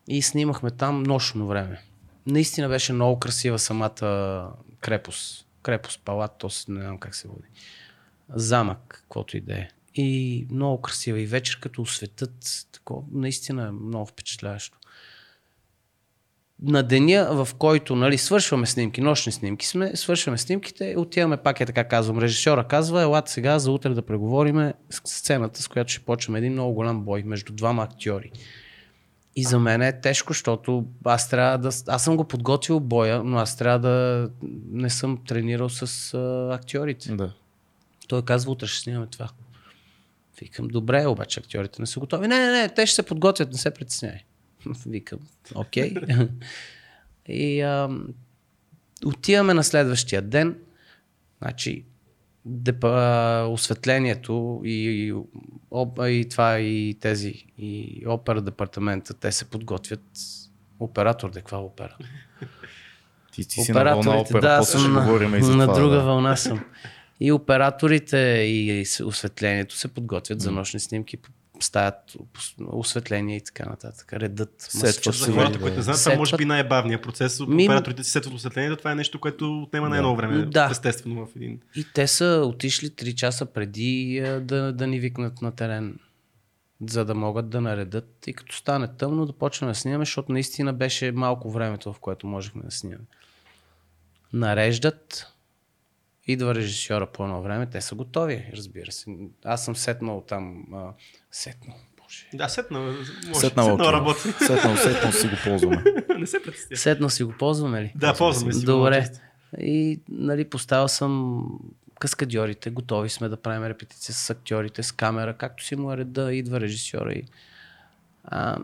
И 0.08 0.22
снимахме 0.22 0.70
там 0.70 1.02
нощно 1.02 1.46
време. 1.46 1.82
Наистина 2.26 2.68
беше 2.68 2.92
много 2.92 3.18
красива 3.18 3.58
самата 3.58 4.52
крепост. 4.80 5.46
Крепост, 5.62 6.00
палат, 6.04 6.32
то 6.38 6.48
не 6.68 6.80
знам 6.80 6.98
как 6.98 7.14
се 7.14 7.28
води. 7.28 7.48
Замък, 8.28 8.78
каквото 8.88 9.36
и 9.36 9.40
да 9.40 9.54
е. 9.54 9.68
И 9.94 10.46
много 10.50 10.82
красива. 10.82 11.20
И 11.20 11.26
вечер 11.26 11.60
като 11.60 11.82
осветът, 11.82 12.66
тако, 12.72 13.04
наистина 13.12 13.66
е 13.66 13.70
много 13.70 14.06
впечатляващо. 14.06 14.78
На 16.62 16.82
деня, 16.82 17.28
в 17.30 17.54
който 17.54 17.96
нали, 17.96 18.18
свършваме 18.18 18.66
снимки, 18.66 19.00
нощни 19.00 19.32
снимки 19.32 19.66
сме, 19.66 19.96
свършваме 19.96 20.38
снимките, 20.38 20.94
отиваме 20.98 21.36
пак 21.36 21.60
е 21.60 21.66
така 21.66 21.84
казвам. 21.84 22.18
Режисьора 22.18 22.64
казва, 22.64 23.02
елате 23.02 23.32
сега 23.32 23.58
за 23.58 23.70
утре 23.70 23.90
да 23.90 24.02
преговориме 24.02 24.74
сцената, 25.04 25.62
с 25.62 25.68
която 25.68 25.92
ще 25.92 26.04
почнем 26.04 26.36
един 26.36 26.52
много 26.52 26.74
голям 26.74 27.00
бой 27.00 27.22
между 27.22 27.52
двама 27.52 27.82
актьори. 27.82 28.30
И 29.36 29.44
за 29.44 29.58
мен 29.58 29.82
е 29.82 30.00
тежко, 30.00 30.32
защото 30.32 30.84
аз 31.04 31.28
трябва 31.28 31.58
да. 31.58 31.70
Аз 31.86 32.04
съм 32.04 32.16
го 32.16 32.24
подготвил 32.24 32.80
боя, 32.80 33.24
но 33.24 33.38
аз 33.38 33.56
трябва 33.56 33.78
да 33.78 34.28
не 34.70 34.90
съм 34.90 35.18
тренирал 35.28 35.68
с 35.68 36.14
а, 36.14 36.54
актьорите. 36.54 37.12
Да. 37.12 37.32
Той 38.08 38.22
казва, 38.22 38.52
утре 38.52 38.66
ще 38.66 38.82
снимаме 38.82 39.06
това. 39.06 39.28
Викам, 40.40 40.68
добре, 40.68 41.06
обаче 41.06 41.40
актьорите 41.40 41.82
не 41.82 41.86
са 41.86 42.00
готови. 42.00 42.28
Не, 42.28 42.38
не, 42.38 42.50
не, 42.52 42.68
те 42.68 42.86
ще 42.86 42.94
се 42.94 43.02
подготвят, 43.02 43.52
не 43.52 43.58
се 43.58 43.70
притеснявай. 43.70 44.20
Викам, 44.86 45.18
окей. 45.54 45.94
Okay. 45.94 46.28
и 47.28 47.60
а, 47.60 47.90
отиваме 49.04 49.54
на 49.54 49.64
следващия 49.64 50.22
ден. 50.22 50.58
Значи, 51.42 51.84
депа, 52.44 53.46
осветлението 53.50 54.62
и, 54.64 54.70
и, 54.70 55.14
и 56.20 56.28
това 56.28 56.58
и 56.58 56.96
тези 57.00 57.44
и 57.58 58.02
опера 58.06 58.42
департамента, 58.42 59.14
те 59.14 59.32
се 59.32 59.44
подготвят. 59.44 60.02
Оператор, 60.80 61.30
де 61.30 61.38
каква 61.38 61.58
опера? 61.58 61.96
Ти, 63.32 63.48
ти 63.48 63.60
си 63.60 63.72
на 63.72 63.84
вълна 63.84 64.16
опера, 64.16 64.40
да, 64.40 64.62
съм 64.62 64.92
на, 64.92 65.38
и 65.38 65.42
за 65.42 65.56
на 65.56 65.64
това, 65.64 65.78
друга 65.78 65.96
да. 65.96 66.02
вълна 66.02 66.36
съм. 66.36 66.64
И 67.20 67.32
операторите 67.32 68.18
и 68.48 68.84
осветлението 69.04 69.76
се 69.76 69.88
подготвят 69.88 70.38
mm. 70.38 70.42
за 70.42 70.52
нощни 70.52 70.80
снимки 70.80 71.16
стаят 71.60 72.16
осветление 72.66 73.36
и 73.36 73.40
така 73.40 73.64
нататък. 73.64 74.12
Редът. 74.12 74.54
Сетва 74.58 75.12
за 75.12 75.32
хората, 75.32 75.60
които 75.60 75.76
не 75.76 75.82
знаят, 75.82 76.04
това 76.04 76.16
може 76.16 76.36
би 76.36 76.44
най-бавният 76.44 77.02
процес. 77.02 77.40
Ми... 77.48 77.64
Операторите 77.64 78.04
си 78.04 78.10
сетват 78.10 78.34
осветлението, 78.34 78.76
това 78.76 78.92
е 78.92 78.94
нещо, 78.94 79.20
което 79.20 79.62
отнема 79.62 79.88
най-много 79.88 80.16
време. 80.16 80.46
Да. 80.46 80.68
Естествено 80.70 81.26
в 81.26 81.36
един. 81.36 81.60
И 81.76 81.86
те 81.94 82.06
са 82.06 82.42
отишли 82.46 82.90
3 82.90 83.14
часа 83.14 83.46
преди 83.46 84.20
да, 84.40 84.72
да 84.72 84.86
ни 84.86 85.00
викнат 85.00 85.42
на 85.42 85.52
терен 85.52 85.98
за 86.88 87.04
да 87.04 87.14
могат 87.14 87.48
да 87.48 87.60
наредат 87.60 88.26
и 88.26 88.32
като 88.32 88.56
стане 88.56 88.88
тъмно 88.96 89.26
да 89.26 89.32
почнем 89.32 89.70
да 89.70 89.74
снимаме, 89.74 90.04
защото 90.04 90.32
наистина 90.32 90.72
беше 90.72 91.12
малко 91.12 91.50
времето, 91.50 91.92
в 91.92 91.98
което 91.98 92.26
можехме 92.26 92.62
да 92.62 92.70
снимаме. 92.70 93.04
Нареждат, 94.32 95.32
идва 96.26 96.54
режисьора 96.54 97.06
по 97.06 97.24
едно 97.24 97.42
време, 97.42 97.66
те 97.66 97.80
са 97.80 97.94
готови, 97.94 98.50
разбира 98.56 98.92
се. 98.92 99.10
Аз 99.44 99.64
съм 99.64 99.76
сетнал 99.76 100.24
там, 100.28 100.64
а, 100.74 100.92
сетнал, 101.30 101.76
боже. 102.02 102.28
Да, 102.34 102.48
сетнал, 102.48 102.82
може. 102.82 103.12
Сетнал, 103.34 103.66
сетнал 103.70 103.92
работи. 103.92 104.20
Сетнал, 104.20 104.76
сетнал 104.76 105.12
си 105.12 105.28
го 105.28 105.34
ползваме. 105.44 105.84
Не 106.18 106.26
се 106.26 106.42
представя. 106.42 106.76
Сетнал 106.76 107.10
си 107.10 107.24
го 107.24 107.34
ползваме 107.38 107.82
ли? 107.82 107.92
Да, 107.94 108.14
ползваме 108.14 108.52
си 108.52 108.64
Добре. 108.64 109.08
И 109.58 110.00
нали, 110.08 110.44
поставил 110.44 110.88
съм 110.88 111.42
каскадьорите, 111.98 112.70
готови 112.70 113.08
сме 113.08 113.28
да 113.28 113.36
правим 113.36 113.66
репетиция 113.66 114.14
с 114.14 114.30
актьорите, 114.30 114.82
с 114.82 114.92
камера, 114.92 115.36
както 115.36 115.64
си 115.64 115.76
му 115.76 115.92
е 115.92 115.96
реда, 115.96 116.34
идва 116.34 116.60
режисьора 116.60 117.12
и 117.12 117.22
а, 118.24 118.58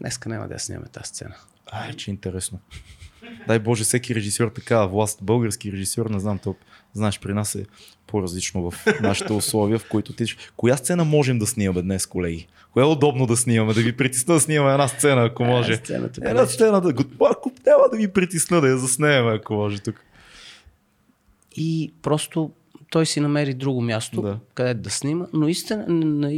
днеска 0.00 0.28
няма 0.28 0.48
да 0.48 0.58
снимаме 0.58 0.88
тази 0.88 1.08
сцена. 1.08 1.34
Ай, 1.72 1.92
че 1.92 2.10
интересно. 2.10 2.60
Дай 3.46 3.58
Боже, 3.58 3.84
всеки 3.84 4.14
режисьор 4.14 4.48
такава 4.48 4.88
власт, 4.88 5.18
български 5.22 5.72
режисьор, 5.72 6.10
не 6.10 6.18
знам, 6.18 6.38
топ. 6.38 6.56
Знаеш, 6.94 7.20
при 7.20 7.34
нас 7.34 7.54
е 7.54 7.66
по-различно 8.06 8.70
в 8.70 8.86
нашите 9.02 9.32
условия, 9.32 9.78
в 9.78 9.88
които 9.88 10.12
ти... 10.12 10.24
Коя 10.56 10.76
сцена 10.76 11.04
можем 11.04 11.38
да 11.38 11.46
снимаме 11.46 11.82
днес, 11.82 12.06
колеги? 12.06 12.48
Кое 12.72 12.82
е 12.82 12.86
удобно 12.86 13.26
да 13.26 13.36
снимаме? 13.36 13.74
Да 13.74 13.80
ви 13.80 13.96
притисна 13.96 14.34
да 14.34 14.40
снимаме 14.40 14.72
една 14.72 14.88
сцена, 14.88 15.24
ако 15.24 15.44
може. 15.44 15.72
Е, 15.72 15.76
сцената 15.76 16.20
една 16.24 16.46
сцена 16.46 16.80
да... 16.80 16.94
Ако 17.30 17.52
няма 17.66 17.84
да 17.92 17.96
ви 17.96 18.12
притисна 18.12 18.60
да 18.60 18.68
я 18.68 18.78
заснемем, 18.78 19.28
ако 19.28 19.54
може 19.54 19.78
тук. 19.78 20.00
И 21.56 21.92
просто 22.02 22.52
той 22.90 23.06
си 23.06 23.20
намери 23.20 23.54
друго 23.54 23.80
място, 23.80 24.22
Да. 24.22 24.28
да. 24.28 24.38
където 24.54 24.80
да 24.80 24.90
снима. 24.90 25.26
Но, 25.32 25.48
истина, 25.48 25.84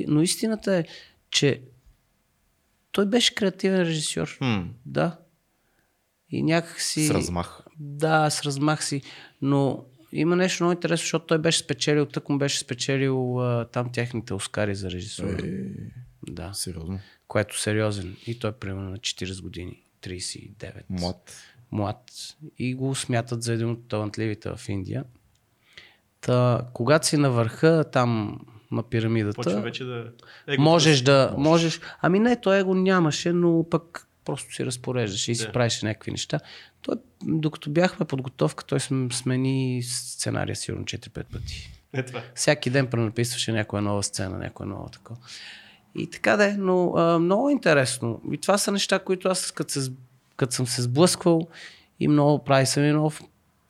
но 0.08 0.22
истината 0.22 0.76
е, 0.76 0.84
че 1.30 1.60
той 2.92 3.06
беше 3.06 3.34
креативен 3.34 3.82
режисьор. 3.82 4.36
Хм, 4.38 4.60
Да. 4.86 5.16
И 6.30 6.42
някак 6.42 6.80
си... 6.80 7.06
с 7.06 7.10
размах. 7.10 7.62
Да, 7.78 8.30
с 8.30 8.42
размах 8.42 8.84
си. 8.84 9.02
Но 9.42 9.84
има 10.12 10.36
нещо 10.36 10.64
много 10.64 10.72
интересно, 10.72 11.02
защото 11.04 11.26
той 11.26 11.38
беше 11.38 11.58
спечелил, 11.58 12.06
тък 12.06 12.28
му 12.28 12.38
беше 12.38 12.58
спечелил 12.58 13.40
а, 13.42 13.64
там 13.64 13.92
техните 13.92 14.34
Оскари 14.34 14.74
за 14.74 14.90
режисура. 14.90 15.36
Е, 15.42 15.62
Да. 16.30 16.50
сериозно. 16.54 17.00
Което 17.28 17.60
сериозен. 17.60 18.16
И 18.26 18.38
той 18.38 18.50
е 18.50 18.54
примерно 18.54 18.90
на 18.90 18.98
40 18.98 19.42
години. 19.42 19.82
39. 20.02 20.72
Млад. 20.90 21.36
млад 21.72 22.10
и 22.58 22.74
го 22.74 22.94
смятат 22.94 23.42
за 23.42 23.52
един 23.52 23.70
от 23.70 23.88
талантливите 23.88 24.50
в 24.56 24.68
Индия. 24.68 25.04
Та, 26.20 26.66
когато 26.72 27.06
си 27.06 27.16
на 27.16 27.30
върха 27.30 27.84
там 27.92 28.40
на 28.70 28.82
пирамидата, 28.82 29.36
Почва 29.36 29.60
вече 29.60 29.84
да... 29.84 30.12
Егото 30.46 30.62
можеш 30.62 30.98
си- 30.98 31.04
да... 31.04 31.34
Можеш... 31.38 31.80
Ами 32.02 32.18
не, 32.18 32.40
той 32.40 32.62
го 32.62 32.74
нямаше, 32.74 33.32
но 33.32 33.66
пък 33.70 34.08
просто 34.24 34.54
си 34.54 34.66
разпореждаш 34.66 35.28
и 35.28 35.34
си 35.34 35.46
Да. 35.46 35.52
правиш 35.52 35.82
някакви 35.82 36.10
неща. 36.10 36.40
Той, 36.82 36.94
докато 37.22 37.70
бяхме 37.70 38.06
подготовка, 38.06 38.64
той 38.64 38.78
см- 38.80 39.12
смени 39.12 39.82
сценария 39.82 40.56
сигурно 40.56 40.84
4-5 40.84 41.24
пъти. 41.24 41.70
Е 41.92 42.02
това. 42.04 42.22
Всяки 42.34 42.70
ден 42.70 42.86
пренаписваше 42.86 43.52
някоя 43.52 43.82
нова 43.82 44.02
сцена, 44.02 44.38
някоя 44.38 44.66
нова 44.68 44.90
такова. 44.90 45.20
И 45.94 46.10
така 46.10 46.36
да 46.36 46.44
е, 46.46 46.52
но 46.52 46.92
а, 46.96 47.18
много 47.18 47.50
интересно. 47.50 48.20
И 48.32 48.38
това 48.38 48.58
са 48.58 48.72
неща, 48.72 48.98
които 48.98 49.28
аз 49.28 49.50
като, 49.50 49.72
се, 49.72 49.92
като 50.36 50.54
съм 50.54 50.66
се 50.66 50.82
сблъсквал 50.82 51.48
и 52.00 52.08
много 52.08 52.44
прави 52.44 52.66
са 52.66 52.80
ми 52.80 52.92
много 52.92 53.12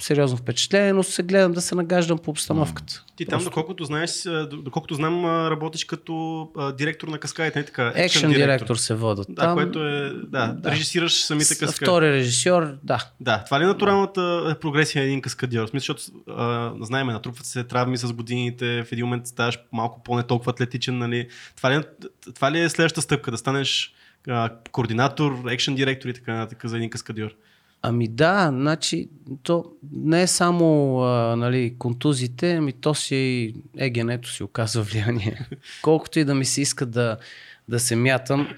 сериозно 0.00 0.36
впечатление, 0.36 0.92
но 0.92 1.02
се 1.02 1.22
гледам 1.22 1.52
да 1.52 1.60
се 1.60 1.74
нагаждам 1.74 2.18
по 2.18 2.30
обстановката. 2.30 3.04
Ти 3.16 3.26
там, 3.26 3.44
доколкото 3.44 3.84
знаеш, 3.84 4.10
доколкото 4.52 4.94
знам, 4.94 5.24
работиш 5.26 5.84
като 5.84 6.40
а, 6.56 6.72
директор 6.72 7.08
на 7.08 7.18
каскадите, 7.18 7.58
не 7.58 7.64
така? 7.64 7.92
Екшен 7.96 8.30
директор 8.30 8.76
се 8.76 8.94
водят 8.94 9.26
Да, 9.28 9.42
там. 9.42 9.54
което 9.54 9.86
е, 9.86 10.10
да, 10.10 10.46
Да. 10.46 10.70
режисираш 10.70 11.24
самите 11.24 11.58
каскади. 11.58 11.84
Втори 11.84 12.12
режисьор, 12.12 12.76
да. 12.82 13.04
Да, 13.20 13.44
това 13.44 13.60
ли 13.60 13.64
е 13.64 13.66
натуралната 13.66 14.56
прогресия 14.60 15.02
на 15.02 15.06
един 15.06 15.22
каскадьор? 15.22 15.66
В 15.66 15.70
смисъл, 15.70 15.94
защото 15.96 16.22
а, 16.30 16.72
знаем, 16.80 17.06
натрупват 17.06 17.46
се 17.46 17.64
травми 17.64 17.96
с 17.96 18.12
годините, 18.12 18.84
в 18.84 18.92
един 18.92 19.04
момент 19.04 19.26
ставаш 19.26 19.58
малко 19.72 20.02
по-не 20.02 20.22
толкова 20.22 20.50
атлетичен, 20.52 20.98
нали? 20.98 21.28
Това 21.56 21.70
ли, 21.70 21.74
е- 21.74 21.82
това 22.34 22.52
ли 22.52 22.60
е 22.60 22.68
следващата 22.68 23.02
стъпка? 23.02 23.30
Да 23.30 23.38
станеш 23.38 23.94
а, 24.28 24.50
координатор, 24.72 25.38
екшен 25.50 25.74
директор 25.74 26.08
и 26.08 26.14
така 26.14 26.34
нататък 26.34 26.60
за 26.64 26.76
един 26.76 26.90
каскадьор? 26.90 27.30
Ами 27.82 28.08
да, 28.08 28.48
значи, 28.52 29.08
то 29.42 29.64
не 29.92 30.22
е 30.22 30.26
само 30.26 30.98
а, 31.00 31.36
нали, 31.36 31.74
контузите, 31.78 32.52
ами 32.54 32.72
то 32.72 32.94
си 32.94 33.16
и 33.16 33.54
егенето 33.76 34.30
си 34.30 34.42
оказва 34.42 34.82
влияние. 34.92 35.48
Колкото 35.82 36.18
и 36.18 36.24
да 36.24 36.34
ми 36.34 36.44
се 36.44 36.60
иска 36.60 36.86
да, 36.86 37.16
да 37.68 37.80
се 37.80 37.96
мятам, 37.96 38.48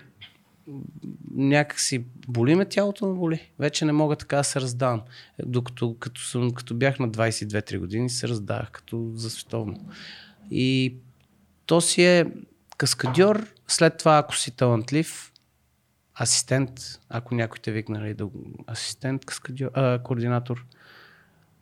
някакси 1.34 2.04
боли 2.28 2.54
ме 2.54 2.64
тялото 2.64 3.06
ме 3.06 3.14
боли. 3.14 3.50
Вече 3.58 3.84
не 3.84 3.92
мога 3.92 4.16
така 4.16 4.36
да 4.36 4.44
се 4.44 4.60
раздавам. 4.60 5.02
Докато 5.46 5.96
като, 6.00 6.20
съм, 6.20 6.50
като 6.50 6.74
бях 6.74 6.98
на 6.98 7.10
22-3 7.10 7.78
години 7.78 8.10
се 8.10 8.28
раздавах 8.28 8.70
като 8.70 9.10
за 9.14 9.30
световно. 9.30 9.76
И 10.50 10.94
то 11.66 11.80
си 11.80 12.04
е 12.04 12.26
каскадьор, 12.76 13.46
след 13.68 13.98
това 13.98 14.18
ако 14.18 14.36
си 14.36 14.50
талантлив, 14.50 15.31
асистент, 16.20 16.80
ако 17.08 17.34
някой 17.34 17.58
те 17.62 17.72
викне 17.72 17.98
нали, 17.98 18.14
да, 18.14 18.28
асистент, 18.70 19.24
каскадьор, 19.24 19.70
а, 19.74 19.98
координатор. 19.98 20.66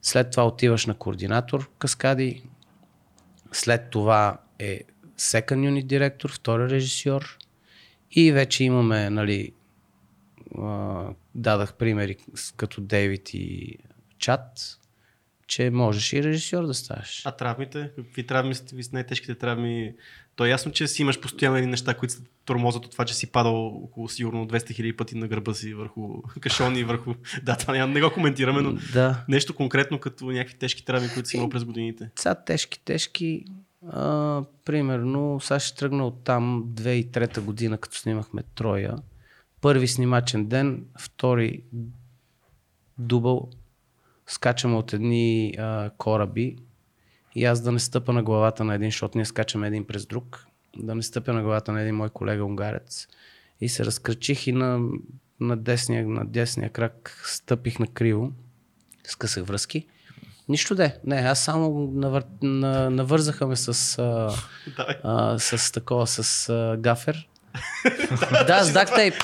След 0.03 0.31
това 0.31 0.47
отиваш 0.47 0.87
на 0.87 0.95
координатор 0.95 1.71
каскади. 1.79 2.43
След 3.53 3.91
това 3.91 4.39
е 4.59 4.81
second 5.19 5.71
unit 5.71 5.87
директор, 5.87 6.33
втори 6.33 6.71
режисьор. 6.71 7.39
И 8.11 8.33
вече 8.33 8.65
имаме, 8.65 9.11
нали, 9.11 9.53
а, 10.59 11.05
дадах 11.35 11.75
примери 11.75 12.17
като 12.57 12.81
Дейвид 12.81 13.35
и 13.35 13.79
Чат, 14.19 14.79
че 15.47 15.71
можеш 15.71 16.13
и 16.13 16.23
режисьор 16.23 16.67
да 16.67 16.75
ставаш. 16.75 17.23
А 17.27 17.33
травмите? 17.33 17.91
Какви 17.97 18.27
травми 18.27 18.55
с 18.55 18.93
най-тежките 18.93 19.35
травми? 19.35 19.95
То 20.41 20.47
е 20.47 20.51
ясно, 20.51 20.73
че 20.73 20.89
си 20.89 21.03
имаш 21.03 21.21
постоянно 21.21 21.57
едни 21.57 21.71
неща, 21.71 21.95
които 21.95 22.15
се 22.15 22.21
тормозат 22.45 22.85
от 22.85 22.93
това, 22.93 23.05
че 23.05 23.15
си 23.15 23.33
падал 23.33 23.67
около 23.67 24.09
сигурно 24.09 24.49
200 24.49 24.75
хиляди 24.75 24.97
пъти 24.97 25.17
на 25.17 25.29
гърба 25.29 25.55
си 25.55 25.75
върху 25.75 26.23
кашони, 26.41 26.85
върху... 26.85 27.15
Да, 27.43 27.57
това 27.57 27.75
няма, 27.75 27.93
не 27.93 28.01
го 28.01 28.13
коментираме, 28.13 28.61
но 28.61 28.73
Да. 28.93 29.25
нещо 29.29 29.55
конкретно 29.55 29.99
като 29.99 30.25
някакви 30.31 30.59
тежки 30.59 30.85
травми, 30.85 31.09
които 31.15 31.29
си 31.29 31.37
имал 31.37 31.49
през 31.49 31.65
годините. 31.65 32.11
Сега 32.19 32.35
тежки, 32.35 32.81
тежки. 32.85 33.45
А, 33.89 34.43
примерно, 34.65 35.41
сега 35.41 35.61
ще 35.61 35.79
тръгна 35.79 36.07
от 36.07 36.25
там 36.25 36.65
2003 36.75 37.41
година, 37.41 37.79
като 37.79 37.97
снимахме 37.97 38.43
Троя. 38.55 38.97
Първи 39.61 39.89
снимачен 39.89 40.47
ден, 40.47 40.85
втори 41.01 41.63
дубъл. 42.99 43.51
Скачаме 44.27 44.77
от 44.77 44.93
едни 44.93 45.55
а, 45.59 45.91
кораби 45.99 46.57
и 47.35 47.45
аз 47.45 47.61
да 47.61 47.73
не 47.73 47.79
стъпа 47.79 48.13
на 48.13 48.23
главата 48.23 48.65
на 48.65 48.75
един, 48.75 48.91
защото 48.91 49.19
ние 49.19 49.25
скачаме 49.25 49.67
един 49.67 49.87
през 49.87 50.07
друг, 50.07 50.47
да 50.77 50.95
не 50.95 51.03
стъпя 51.03 51.33
на 51.33 51.43
главата 51.43 51.73
на 51.73 51.81
един 51.81 51.95
мой 51.95 52.09
колега 52.09 52.45
унгарец. 52.45 53.09
И 53.61 53.69
се 53.69 53.85
разкрачих 53.85 54.47
и 54.47 54.53
на, 54.53 54.81
на, 55.41 55.57
десния, 55.57 56.09
на 56.09 56.27
десния 56.27 56.71
крак 56.71 57.23
стъпих 57.27 57.79
на 57.79 57.87
криво, 57.87 58.33
скъсах 59.05 59.45
връзки. 59.45 59.87
Нищо 60.49 60.75
де. 60.75 60.97
Не, 61.05 61.17
аз 61.17 61.45
само 61.45 61.91
навър... 61.95 62.25
на... 62.43 62.91
навързаха 62.91 63.47
ме 63.47 63.57
с, 63.57 63.99
а, 63.99 64.31
а, 65.03 65.39
с 65.39 65.73
такова, 65.73 66.07
с 66.07 66.49
а, 66.49 66.77
гафер. 66.77 67.29
да, 68.47 68.65
с 68.65 68.73
дактейп. 68.73 69.15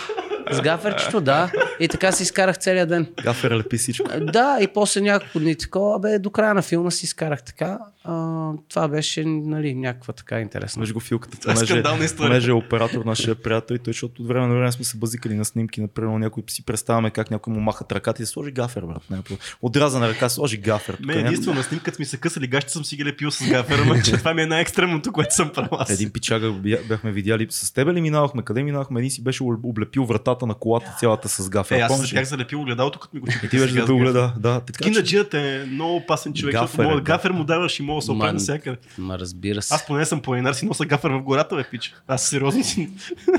С 0.51 0.61
гаферчето, 0.61 1.21
да. 1.21 1.53
И 1.81 1.89
така 1.89 2.13
си 2.13 2.23
изкарах 2.23 2.59
целият 2.59 2.89
ден. 2.89 3.07
Гафер 3.23 3.51
лепи 3.51 3.77
всичко. 3.77 4.09
Да, 4.23 4.59
и 4.61 4.69
после 4.69 5.01
няколко 5.01 5.41
дни 5.41 5.57
такова, 5.57 5.99
бе, 6.01 6.19
до 6.19 6.31
края 6.31 6.55
на 6.55 6.63
филма 6.63 6.91
си 6.91 7.07
изкарах 7.07 7.43
така. 7.43 7.79
А, 8.05 8.51
това 8.69 8.89
беше, 8.89 9.25
нали, 9.25 9.75
някаква 9.75 10.13
така 10.13 10.41
интересна. 10.41 10.81
Виж 10.81 10.93
го 10.93 11.01
филката, 11.01 11.39
Това 11.39 11.53
е 11.53 11.55
понеже, 11.57 11.83
понеже 12.17 12.51
е 12.51 12.55
оператор 12.55 13.05
нашия 13.05 13.35
приятел 13.35 13.75
и 13.75 13.79
той, 13.79 13.93
защото 13.93 14.23
от 14.23 14.29
време 14.29 14.47
на 14.47 14.55
време 14.55 14.73
сме 14.73 14.85
се 14.85 14.97
базикали 14.97 15.35
на 15.35 15.45
снимки, 15.45 15.81
например, 15.81 16.11
някой 16.11 16.43
си 16.47 16.65
представяме 16.65 17.11
как 17.11 17.31
някой 17.31 17.53
му 17.53 17.61
махат 17.61 17.93
ръката 17.93 18.23
и 18.23 18.27
се 18.27 18.33
сложи 18.33 18.51
гафер, 18.51 18.83
брат. 18.83 19.03
Не, 19.11 19.19
Отрязана 19.63 20.09
ръка, 20.09 20.29
сложи 20.29 20.57
гафер. 20.57 20.97
Мен 21.01 21.17
няма- 21.17 21.29
единствено 21.29 21.57
на 21.57 21.63
снимката 21.63 21.97
ми 21.99 22.05
се 22.05 22.17
късали 22.17 22.47
гащи, 22.47 22.73
съм 22.73 22.85
си 22.85 22.97
ги 22.97 23.05
лепил 23.05 23.31
с 23.31 23.49
гафера, 23.51 23.83
ама 23.83 24.03
че 24.03 24.13
това 24.13 24.35
ми 24.35 24.43
е 24.43 24.47
най-екстремното, 24.47 25.13
което 25.13 25.35
съм 25.35 25.51
правил. 25.51 25.79
Един 25.91 26.11
пичага 26.11 26.47
бя- 26.47 26.89
бяхме 26.89 27.13
видяли. 27.13 27.47
С 27.51 27.73
тебе 27.73 27.93
ли 27.93 28.01
минавахме? 28.01 28.43
Къде 28.43 28.63
минавахме? 28.63 29.01
Един 29.01 29.11
си 29.11 29.23
беше 29.23 29.43
облепил 29.43 30.05
вратата 30.05 30.47
на 30.47 30.55
колата 30.55 30.97
цялата 31.01 31.29
с 31.29 31.49
гафер. 31.49 31.66
Е, 31.71 31.81
аз 31.81 31.93
Помниш 31.93 32.13
бях 32.13 32.25
залепил 32.25 32.61
огледалото, 32.61 32.99
като 32.99 33.17
ми 33.17 33.21
го 33.21 33.27
чупих. 33.27 33.45
И 33.45 33.49
ти 33.49 33.59
беше 33.59 33.75
да 33.75 33.95
огледа. 33.95 34.33
Да, 34.39 34.61
така, 34.61 34.85
Кинаджият 34.85 35.35
е 35.35 35.65
много 35.69 35.97
опасен 35.97 36.35
човек, 36.35 36.53
Гафер 36.53 36.67
защото 36.67 36.83
е, 36.83 36.87
мога, 36.87 36.97
да. 36.97 37.03
гафер 37.03 37.31
му 37.31 37.45
даваш 37.45 37.81
и 37.81 37.83
мога 37.83 37.99
да 37.99 38.03
се 38.03 38.11
опре 38.11 38.27
Ма, 38.27 38.33
навсякъде. 38.33 38.77
Ма 38.99 39.19
разбира 39.19 39.63
се. 39.63 39.75
Аз 39.75 39.87
поне 39.87 40.05
съм 40.05 40.23
планинар, 40.23 40.53
си 40.53 40.67
нося 40.67 40.85
гафер 40.85 41.11
в 41.11 41.23
гората, 41.23 41.57
бе, 41.57 41.65
пич. 41.65 41.95
Аз 42.09 42.23
сериозно 42.27 42.65
си. 42.65 42.91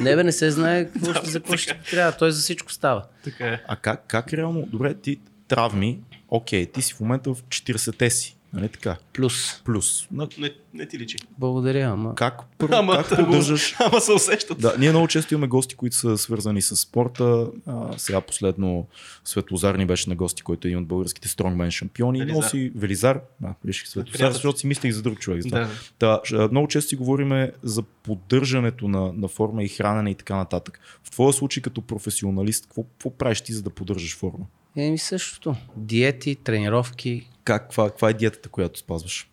Не 0.02 0.16
бе, 0.16 0.24
не 0.24 0.32
се 0.32 0.52
знае 0.52 0.86
какво 0.94 1.14
ще, 1.14 1.30
за 1.30 1.40
какво 1.40 1.58
ще 1.58 1.80
трябва. 1.92 2.12
Той 2.12 2.32
за 2.32 2.42
всичко 2.42 2.72
става. 2.72 3.04
така 3.24 3.48
е. 3.48 3.62
А 3.68 3.76
как, 3.76 4.04
как 4.08 4.34
реално? 4.34 4.68
Добре, 4.72 4.94
ти 4.94 5.20
травми, 5.48 6.00
окей, 6.30 6.66
ти 6.66 6.82
си 6.82 6.94
в 6.94 7.00
момента 7.00 7.34
в 7.34 7.44
40-те 7.44 8.10
си. 8.10 8.37
Нали 8.54 8.70
така? 8.70 8.98
Плюс. 9.14 9.62
Плюс. 9.66 10.08
На, 10.12 10.28
Не, 10.38 10.52
не 10.74 10.86
ти 10.88 11.00
личи. 11.00 11.18
Благодаря, 11.38 11.82
ама. 11.82 12.16
как, 12.16 12.42
първо, 12.58 12.76
Ама, 12.76 13.04
как 13.04 13.20
поддържаш 13.20 13.76
ама 13.80 14.02
се 14.02 14.12
усещат. 14.12 14.62
Да, 14.62 14.76
ние 14.80 14.90
много 14.90 15.08
често 15.08 15.34
имаме 15.34 15.48
гости, 15.48 15.76
които 15.76 15.96
са 15.96 16.18
свързани 16.18 16.62
с 16.62 16.76
спорта. 16.76 17.48
А, 17.66 17.98
сега 17.98 18.22
последно 18.22 18.88
Светлозар 19.26 19.76
ни 19.76 19.86
беше 19.86 20.10
на 20.10 20.16
гости, 20.16 20.42
който 20.42 20.68
е 20.68 20.70
един 20.70 20.80
от 20.80 20.88
българските 20.88 21.28
стронгмен 21.28 21.72
шампиони. 21.72 22.20
Велизар. 22.20 22.36
Носи 22.36 22.72
Велизар. 22.76 23.22
Да, 23.42 23.54
реших 23.68 23.88
Светлозар, 23.88 24.32
защото 24.32 24.60
си 24.60 24.68
мислех 24.68 24.94
за 24.94 25.02
друг 25.02 25.20
човек. 25.20 25.44
Да. 26.00 26.22
Ш- 26.24 26.52
много 26.52 26.68
често 26.68 26.90
си 26.90 26.96
говорим 26.96 27.48
за 27.64 27.82
поддържането 27.84 28.88
на, 28.88 29.14
на 29.14 29.28
форма 29.28 29.64
и 29.64 29.68
хранене 29.70 30.12
и 30.12 30.16
така 30.16 30.36
нататък. 30.36 30.80
В 31.04 31.12
твоя 31.12 31.34
случай 31.34 31.64
като 31.64 31.82
професионалист, 31.82 32.66
какво, 32.66 32.84
какво 32.84 33.10
правиш 33.18 33.42
ти 33.42 33.54
за 33.54 33.62
да 33.64 33.70
поддържаш 33.70 34.18
форма? 34.18 34.46
Еми 34.78 34.98
същото. 34.98 35.56
Диети, 35.76 36.36
тренировки. 36.36 37.30
Как, 37.44 37.62
каква, 37.62 37.90
каква 37.90 38.10
е 38.10 38.14
диетата, 38.14 38.50
която 38.50 38.80
спазваш? 38.80 39.30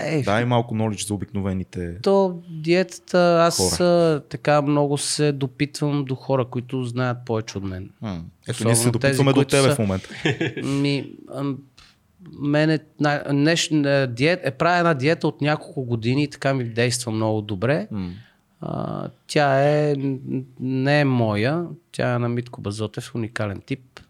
Е, 0.00 0.22
Дай 0.22 0.44
малко 0.44 0.74
knowledge 0.74 1.06
за 1.06 1.14
обикновените. 1.14 1.94
то 2.02 2.42
диетата, 2.50 3.18
аз 3.40 3.78
Хора. 3.78 4.22
така 4.28 4.62
много 4.62 4.98
се 4.98 5.32
допитвам 5.32 6.04
до 6.04 6.14
хора, 6.14 6.44
които 6.44 6.84
знаят 6.84 7.18
повече 7.26 7.58
от 7.58 7.64
мен. 7.64 7.90
М. 8.00 8.22
Ето 8.42 8.50
Особено 8.50 8.68
ние 8.68 8.76
се 8.76 8.82
тези, 8.82 8.90
допитваме 8.92 9.30
до 9.30 9.34
които 9.34 9.50
тебе 9.50 9.62
са- 9.62 9.74
в 9.74 9.78
момента. 9.78 10.08
Ми, 10.64 11.12
мене, 12.32 12.78
на, 13.00 13.22
неш, 13.28 13.70
на, 13.70 14.06
диет, 14.06 14.40
е, 14.44 14.50
правя 14.50 14.78
една 14.78 14.94
диета 14.94 15.28
от 15.28 15.40
няколко 15.40 15.82
години 15.84 16.22
и 16.22 16.28
така 16.30 16.54
ми 16.54 16.64
действа 16.64 17.12
много 17.12 17.42
добре. 17.42 17.88
М. 17.90 18.12
А, 18.60 19.08
тя 19.26 19.60
е, 19.62 19.94
не 20.60 21.00
е 21.00 21.04
моя, 21.04 21.64
тя 21.92 22.14
е 22.14 22.18
на 22.18 22.28
Митко 22.28 22.60
Базотев, 22.60 23.14
уникален 23.14 23.60
тип. 23.60 24.00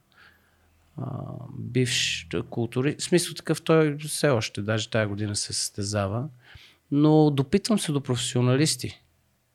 А, 0.98 1.04
бивш 1.58 2.28
култури. 2.50 2.96
В 2.98 3.02
смисъл 3.02 3.34
такъв 3.34 3.62
той 3.62 3.96
все 3.98 4.28
още, 4.28 4.62
даже 4.62 4.90
тая 4.90 5.08
година 5.08 5.36
се 5.36 5.52
състезава. 5.52 6.28
Но 6.90 7.30
допитвам 7.30 7.78
се 7.78 7.92
до 7.92 8.00
професионалисти 8.00 9.02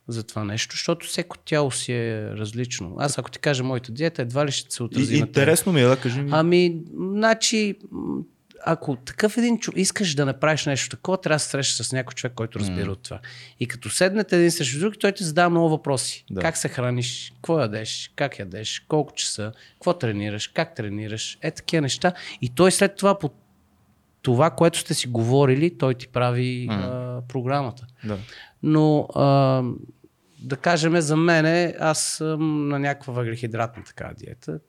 за 0.07 0.23
това 0.23 0.43
нещо, 0.43 0.75
защото 0.75 1.07
всеко 1.07 1.37
тяло 1.37 1.71
си 1.71 1.93
е 1.93 2.29
различно. 2.29 2.95
Аз 2.99 3.17
ако 3.17 3.31
ти 3.31 3.39
кажа 3.39 3.63
моята 3.63 3.91
диета, 3.91 4.21
едва 4.21 4.45
ли 4.45 4.51
ще 4.51 4.75
се 4.75 4.83
отрази 4.83 5.15
И, 5.15 5.19
на 5.19 5.27
интересно 5.27 5.73
ми 5.73 5.81
е 5.81 5.85
да 5.85 5.97
кажи 5.97 6.21
ми. 6.21 6.29
Ами, 6.33 6.81
значи, 6.93 7.75
ако 8.65 8.95
такъв 8.95 9.37
един 9.37 9.59
човек 9.59 9.77
искаш 9.77 10.15
да 10.15 10.25
направиш 10.25 10.65
нещо 10.65 10.89
такова, 10.89 11.21
трябва 11.21 11.35
да 11.35 11.39
се 11.39 11.49
срещаш 11.49 11.87
с 11.87 11.91
някой 11.91 12.13
човек, 12.13 12.33
който 12.33 12.59
разбира 12.59 12.91
от 12.91 13.03
това. 13.03 13.19
И 13.59 13.67
като 13.67 13.89
седнете 13.89 14.37
един 14.37 14.51
срещу 14.51 14.79
друг, 14.79 14.93
той 14.99 15.11
ти 15.11 15.23
задава 15.23 15.49
много 15.49 15.69
въпроси. 15.69 16.25
Да. 16.31 16.41
Как 16.41 16.57
се 16.57 16.69
храниш, 16.69 17.33
какво 17.35 17.59
ядеш, 17.59 18.11
как 18.15 18.39
ядеш, 18.39 18.79
колко 18.87 19.13
часа, 19.13 19.51
какво 19.73 19.93
тренираш, 19.93 20.47
как 20.47 20.75
тренираш, 20.75 21.37
е 21.41 21.51
такива 21.51 21.81
неща. 21.81 22.13
И 22.41 22.49
той 22.49 22.71
след 22.71 22.95
това 22.95 23.19
по 23.19 23.31
това, 24.21 24.49
което 24.49 24.79
сте 24.79 24.93
си 24.93 25.07
говорили, 25.07 25.77
той 25.77 25.93
ти 25.93 26.07
прави 26.07 26.67
а, 26.69 27.21
програмата. 27.27 27.85
Да. 28.03 28.17
Но 28.63 29.07
а, 29.15 29.63
да 30.41 30.57
кажем 30.57 31.01
за 31.01 31.17
мене, 31.17 31.75
аз 31.79 31.99
съм 32.03 32.67
на 32.67 32.79
някаква 32.79 33.13
въглехидратна 33.13 33.83
така 33.83 34.11
диета. 34.17 34.59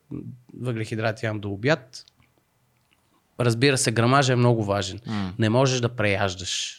Въглехидрати 0.60 1.26
ям 1.26 1.40
до 1.40 1.50
обяд. 1.50 2.04
Разбира 3.40 3.78
се, 3.78 3.90
грамажа 3.90 4.32
е 4.32 4.36
много 4.36 4.64
важен. 4.64 5.00
Не 5.38 5.48
можеш 5.48 5.80
да 5.80 5.88
преяждаш. 5.88 6.78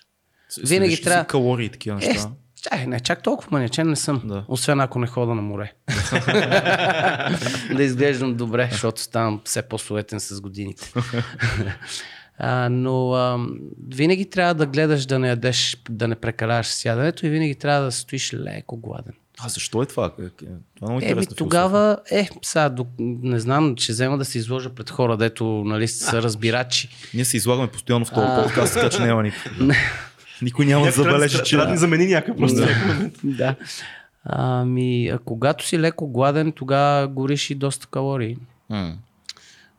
Винаги 0.60 0.92
ли 0.92 0.96
си 0.96 1.02
трябва- 1.02 1.26
калории 1.26 1.70
такива 1.70 1.96
Е, 1.96 2.08
неща. 2.08 2.30
чай, 2.64 2.88
не 2.88 3.00
чак 3.00 3.24
толкова 3.24 3.50
манячен 3.52 3.90
не 3.90 3.96
съм. 3.96 4.22
Да. 4.26 4.46
Освен 4.48 4.80
ако 4.80 5.00
не 5.00 5.08
хода 5.08 5.36
на 5.36 5.42
море. 5.42 5.74
да 7.72 7.84
изглеждам 7.84 8.36
добре, 8.36 8.70
защото 8.72 9.02
ставам 9.02 9.42
все 9.46 9.62
по-суетен 9.62 10.20
с 10.20 10.42
годините. 10.42 10.94
А, 12.38 12.70
но 12.70 13.12
а, 13.12 13.48
винаги 13.88 14.30
трябва 14.30 14.54
да 14.54 14.66
гледаш 14.66 15.06
да 15.06 15.20
не 15.20 15.30
ядеш, 15.30 15.78
да 15.90 16.08
не 16.08 16.16
прекаляваш 16.16 16.68
с 16.68 16.86
яденето 16.86 17.26
и 17.26 17.30
винаги 17.30 17.56
трябва 17.56 17.82
да 17.82 17.92
стоиш 17.92 18.34
леко 18.34 18.78
гладен. 18.78 19.14
А 19.40 19.50
защо 19.50 19.84
е 19.84 19.86
това? 19.86 20.10
Как 20.10 20.42
е? 20.42 20.46
Това 20.76 20.88
е 20.88 20.90
много 20.90 21.00
Еми 21.04 21.26
тогава, 21.28 21.98
е, 22.12 22.30
сега, 22.42 22.70
до- 22.70 22.86
не 23.00 23.40
знам, 23.40 23.76
ще 23.78 23.92
взема 23.92 24.18
да 24.18 24.26
се 24.26 24.38
изложа 24.38 24.70
пред 24.70 24.90
хора, 24.90 25.18
дето 25.18 25.46
нали, 25.46 25.88
са 25.88 26.22
разбирачи. 26.22 26.90
Ние 27.14 27.26
се 27.26 27.38
излагаме 27.38 27.68
постоянно 27.68 28.06
в 28.06 28.10
този 28.10 28.28
А. 28.28 28.44
подкаст, 28.44 28.74
така 28.74 28.90
че 28.90 29.00
няма 29.00 29.24
никакво. 29.24 29.66
Никой 30.42 30.66
няма 30.66 30.86
да 30.86 30.92
забележи, 30.92 31.38
че... 31.46 31.50
Трябва 31.50 31.66
да 31.66 31.72
ни 31.72 31.78
замени 31.78 32.06
някой 32.06 32.36
просто. 32.36 32.62
Да. 33.24 33.56
Ами, 34.26 35.08
а 35.08 35.20
когато 35.20 35.66
си 35.68 35.80
леко 35.80 36.08
гладен, 36.08 36.52
тогава 36.52 37.08
гориш 37.08 37.50
и 37.50 37.56
доста 37.56 37.88
калории. 37.88 38.38
М. 38.70 38.98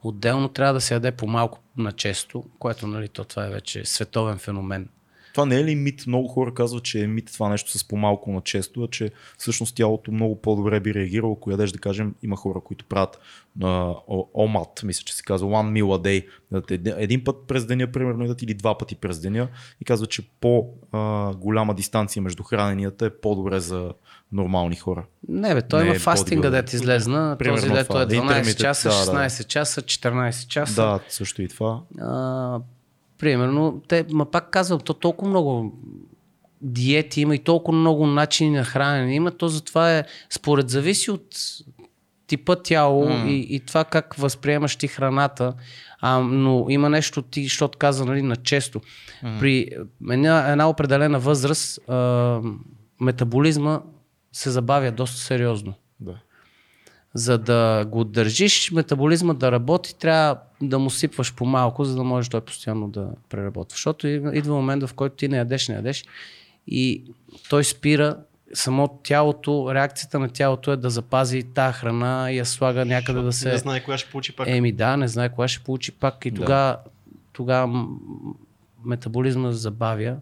Отделно 0.03 0.49
трябва 0.49 0.75
да 0.75 0.81
се 0.81 0.95
яде 0.95 1.11
по-малко 1.11 1.59
на 1.77 1.93
често, 1.93 2.45
което 2.59 2.87
нали, 2.87 3.09
то 3.09 3.25
това 3.25 3.47
е 3.47 3.51
вече 3.51 3.85
световен 3.85 4.39
феномен. 4.39 4.89
Това 5.35 5.47
не 5.47 5.61
е 5.61 5.65
ли 5.65 5.75
мит? 5.75 6.05
Много 6.07 6.29
хора 6.29 6.55
казват, 6.55 6.83
че 6.85 7.01
е 7.01 7.07
мит 7.07 7.31
това 7.33 7.49
нещо 7.49 7.79
с 7.79 7.89
по-малко 7.89 8.33
на 8.33 8.41
често, 8.41 8.83
а 8.83 8.89
че 8.89 9.11
всъщност 9.39 9.77
тялото 9.77 10.13
много 10.13 10.43
по-добре 10.43 10.81
би 10.81 10.95
реагирало, 10.95 11.33
ако 11.33 11.51
ядеш, 11.51 11.73
да 11.73 11.79
кажем, 11.79 12.15
има 12.23 12.37
хора, 12.37 12.61
които 12.61 12.85
правят 12.85 13.19
на 13.57 13.95
омат, 14.35 14.81
мисля, 14.85 15.03
че 15.05 15.15
се 15.15 15.23
казва 15.23 15.49
one 15.49 15.83
meal 15.83 15.85
a 15.85 16.27
day, 16.63 16.97
един- 16.99 17.25
път 17.25 17.37
през 17.49 17.67
деня, 17.67 17.93
примерно, 17.93 18.23
ядат 18.25 18.43
или 18.43 18.55
два 18.55 18.79
пъти 18.79 18.95
през 18.95 19.19
деня 19.21 19.49
и 19.81 19.85
казват, 19.85 20.11
че 20.11 20.23
по-голяма 20.41 21.75
дистанция 21.75 22.23
между 22.23 22.43
храненията 22.43 23.07
е 23.07 23.11
по-добре 23.11 23.61
за 23.61 23.93
нормални 24.33 24.77
хора. 24.77 25.05
Не 25.29 25.55
бе, 25.55 25.63
той 25.63 25.81
Не 25.81 25.87
има 25.87 25.97
е 25.97 25.99
фастинга, 25.99 26.49
bodybuilder. 26.49 26.51
дет 26.53 26.73
излезна. 26.73 27.37
Примерно 27.39 27.75
този 27.75 27.89
това. 27.89 28.03
е 28.03 28.07
12 28.07 28.43
Intermittent, 28.43 28.57
часа, 28.57 28.89
да, 28.89 28.95
да. 29.13 29.29
16 29.29 29.47
часа, 29.47 29.83
14 29.83 30.47
часа. 30.47 30.75
Да, 30.75 31.01
също 31.09 31.43
и 31.43 31.49
това. 31.49 31.81
А, 32.01 32.61
примерно, 33.25 33.83
те, 33.89 34.05
ма 34.11 34.25
пак 34.25 34.51
казвам, 34.51 34.81
то 34.81 34.95
толкова 34.95 35.31
много 35.31 35.79
диети 36.61 37.21
има 37.21 37.35
и 37.35 37.39
толкова 37.39 37.79
много 37.79 38.07
начини 38.07 38.51
на 38.51 38.65
хранене 38.65 39.15
има, 39.15 39.31
то 39.31 39.49
затова 39.49 39.93
е, 39.93 40.05
според 40.31 40.71
зависи 40.71 41.11
от 41.11 41.27
типа 42.27 42.57
тяло 42.57 43.09
М. 43.09 43.31
и, 43.31 43.47
и 43.57 43.61
това 43.61 43.85
как 43.85 44.15
възприемаш 44.15 44.77
ти 44.77 44.89
храната. 44.89 45.55
А, 46.01 46.19
но 46.19 46.67
има 46.69 46.89
нещо 46.89 47.23
ти, 47.23 47.43
защото 47.45 47.79
каза 47.79 48.05
нали, 48.05 48.23
на 48.23 48.37
често. 48.37 48.81
При 49.41 49.69
една, 50.11 50.51
една 50.51 50.69
определена 50.69 51.19
възраст 51.19 51.89
а, 51.89 52.41
метаболизма 53.01 53.81
се 54.33 54.51
забавя 54.51 54.93
доста 54.93 55.17
сериозно. 55.17 55.75
Да. 56.01 56.19
За 57.15 57.39
да 57.39 57.85
го 57.89 58.05
държиш 58.05 58.71
метаболизма 58.71 59.35
да 59.35 59.53
работи, 59.53 59.95
трябва 59.99 60.39
да 60.63 60.79
му 60.79 60.91
сипваш 60.91 61.35
по-малко, 61.35 61.85
за 61.85 61.97
да 61.97 62.05
можеш 62.05 62.29
той 62.29 62.41
постоянно 62.41 62.89
да 62.89 63.09
преработва. 63.29 63.75
Защото 63.75 64.07
идва 64.09 64.55
момент, 64.55 64.87
в 64.87 64.95
който 64.95 65.17
ти 65.17 65.29
не 65.29 65.37
ядеш, 65.37 65.69
не 65.69 65.75
ядеш 65.75 66.05
и 66.67 67.05
той 67.49 67.65
спира 67.65 68.17
само 68.55 68.89
тялото, 68.89 69.75
реакцията 69.75 70.19
на 70.19 70.29
тялото 70.29 70.73
е 70.73 70.77
да 70.77 70.91
запази 70.91 71.43
тази 71.43 71.73
храна 71.75 72.33
и 72.33 72.39
я 72.39 72.45
слага 72.45 72.85
някъде 72.85 73.19
да 73.21 73.27
Не 73.27 73.33
се... 73.33 73.57
знае 73.57 73.85
кога 73.85 73.99
ще 73.99 74.11
получи 74.11 74.37
пак. 74.37 74.49
Еми 74.49 74.73
да, 74.73 74.97
не 74.97 75.09
знае 75.09 75.29
кога 75.29 75.49
ще 75.49 75.65
получи 75.65 75.93
пак 75.93 76.27
и 76.27 76.31
Да. 76.31 76.37
тогава 76.37 76.79
тога 77.33 77.67
метаболизма 78.85 79.51
забавя 79.53 80.17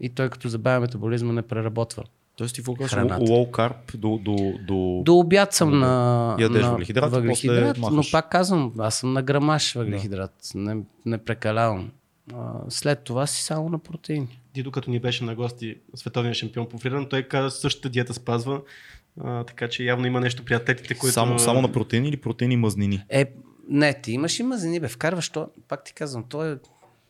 и 0.00 0.08
той 0.08 0.30
като 0.30 0.48
забавя 0.48 0.80
метаболизма 0.80 1.32
не 1.32 1.42
преработва. 1.42 2.04
Тоест 2.36 2.54
ти? 2.54 2.62
Храната. 2.62 3.24
Low 3.24 3.50
carb 3.50 3.96
до, 3.96 4.18
до, 4.18 4.36
до... 4.66 5.02
До 5.04 5.18
обяд 5.18 5.52
съм 5.52 5.78
на, 5.78 6.36
Ядеш 6.40 6.62
на 6.62 6.70
въглехидрат, 6.70 7.04
после 7.04 7.20
въглехидрат 7.20 7.78
но 7.78 7.90
махаш. 7.90 8.12
пак 8.12 8.30
казвам, 8.30 8.72
аз 8.78 8.94
съм 8.94 9.12
на 9.12 9.22
грамаш 9.22 9.74
въглехидрат, 9.74 10.32
не, 10.54 10.76
не 11.06 11.18
прекалявам. 11.18 11.90
А, 12.34 12.52
след 12.68 13.04
това 13.04 13.26
си 13.26 13.42
само 13.42 13.68
на 13.68 13.78
протеини. 13.78 14.40
Дидо, 14.54 14.70
като 14.70 14.90
ни 14.90 15.00
беше 15.00 15.24
на 15.24 15.34
гости 15.34 15.76
световния 15.94 16.34
шампион 16.34 16.68
по 16.68 16.78
фриран, 16.78 17.08
той 17.08 17.22
каза 17.22 17.50
същата 17.50 17.88
диета 17.88 18.14
спазва, 18.14 18.60
а, 19.20 19.44
така 19.44 19.68
че 19.68 19.84
явно 19.84 20.06
има 20.06 20.20
нещо 20.20 20.44
при 20.44 20.54
атлетите, 20.54 20.94
които... 20.94 21.14
Само, 21.14 21.38
само 21.38 21.62
на 21.62 21.72
протеини 21.72 22.08
или 22.08 22.16
протеини 22.16 22.54
и 22.54 22.56
мазнини? 22.56 23.04
Е, 23.08 23.32
не, 23.68 24.00
ти 24.00 24.12
имаш 24.12 24.40
и 24.40 24.42
мазнини, 24.42 24.80
бе, 24.80 24.88
вкарваш 24.88 25.28
то, 25.28 25.48
пак 25.68 25.84
ти 25.84 25.92
казвам, 25.92 26.24
то 26.28 26.44
е... 26.44 26.58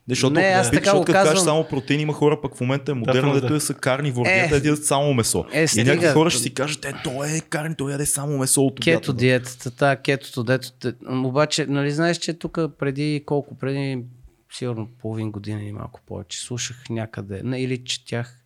Защото, 0.09 0.34
Не, 0.34 0.40
аз 0.40 0.70
пич, 0.70 0.78
така 0.78 0.84
защото 0.84 0.98
го 0.98 1.05
като 1.05 1.12
кажеш 1.12 1.32
казвам. 1.32 1.44
само 1.44 1.68
протеини, 1.68 2.02
има 2.02 2.12
хора 2.12 2.40
пък 2.40 2.57
в 2.57 2.61
момента 2.61 2.92
е 2.92 2.94
модерно, 2.94 3.32
да. 3.32 3.40
дето 3.40 3.61
са 3.61 3.74
карнивор, 3.74 4.26
Е. 4.26 4.30
е, 4.30 4.55
ядат 4.55 4.84
само 4.84 5.14
месо. 5.14 5.44
Е, 5.52 5.62
и 5.62 5.68
стига. 5.68 5.90
някакви 5.90 6.12
хора 6.12 6.30
ще 6.30 6.42
си 6.42 6.55
кажат, 6.55 6.84
е, 6.84 6.94
той 7.05 7.28
е 7.28 7.40
карни, 7.40 7.74
той 7.78 7.92
яде 7.92 8.07
само 8.07 8.38
месо 8.38 8.62
от. 8.62 8.80
Кето 8.80 9.12
диетата, 9.12 9.70
та, 9.70 9.96
кетото, 9.96 10.44
дето... 10.44 10.92
Обаче, 11.09 11.66
нали 11.66 11.90
знаеш, 11.90 12.16
че 12.16 12.34
тук 12.34 12.59
преди 12.78 13.22
колко, 13.26 13.59
преди 13.59 14.05
сигурно 14.52 14.88
половин 15.00 15.30
година 15.30 15.62
или 15.62 15.72
малко 15.72 16.00
повече, 16.07 16.40
слушах 16.40 16.84
някъде, 16.90 17.40
не, 17.44 17.61
или 17.61 17.84
четях, 17.84 18.44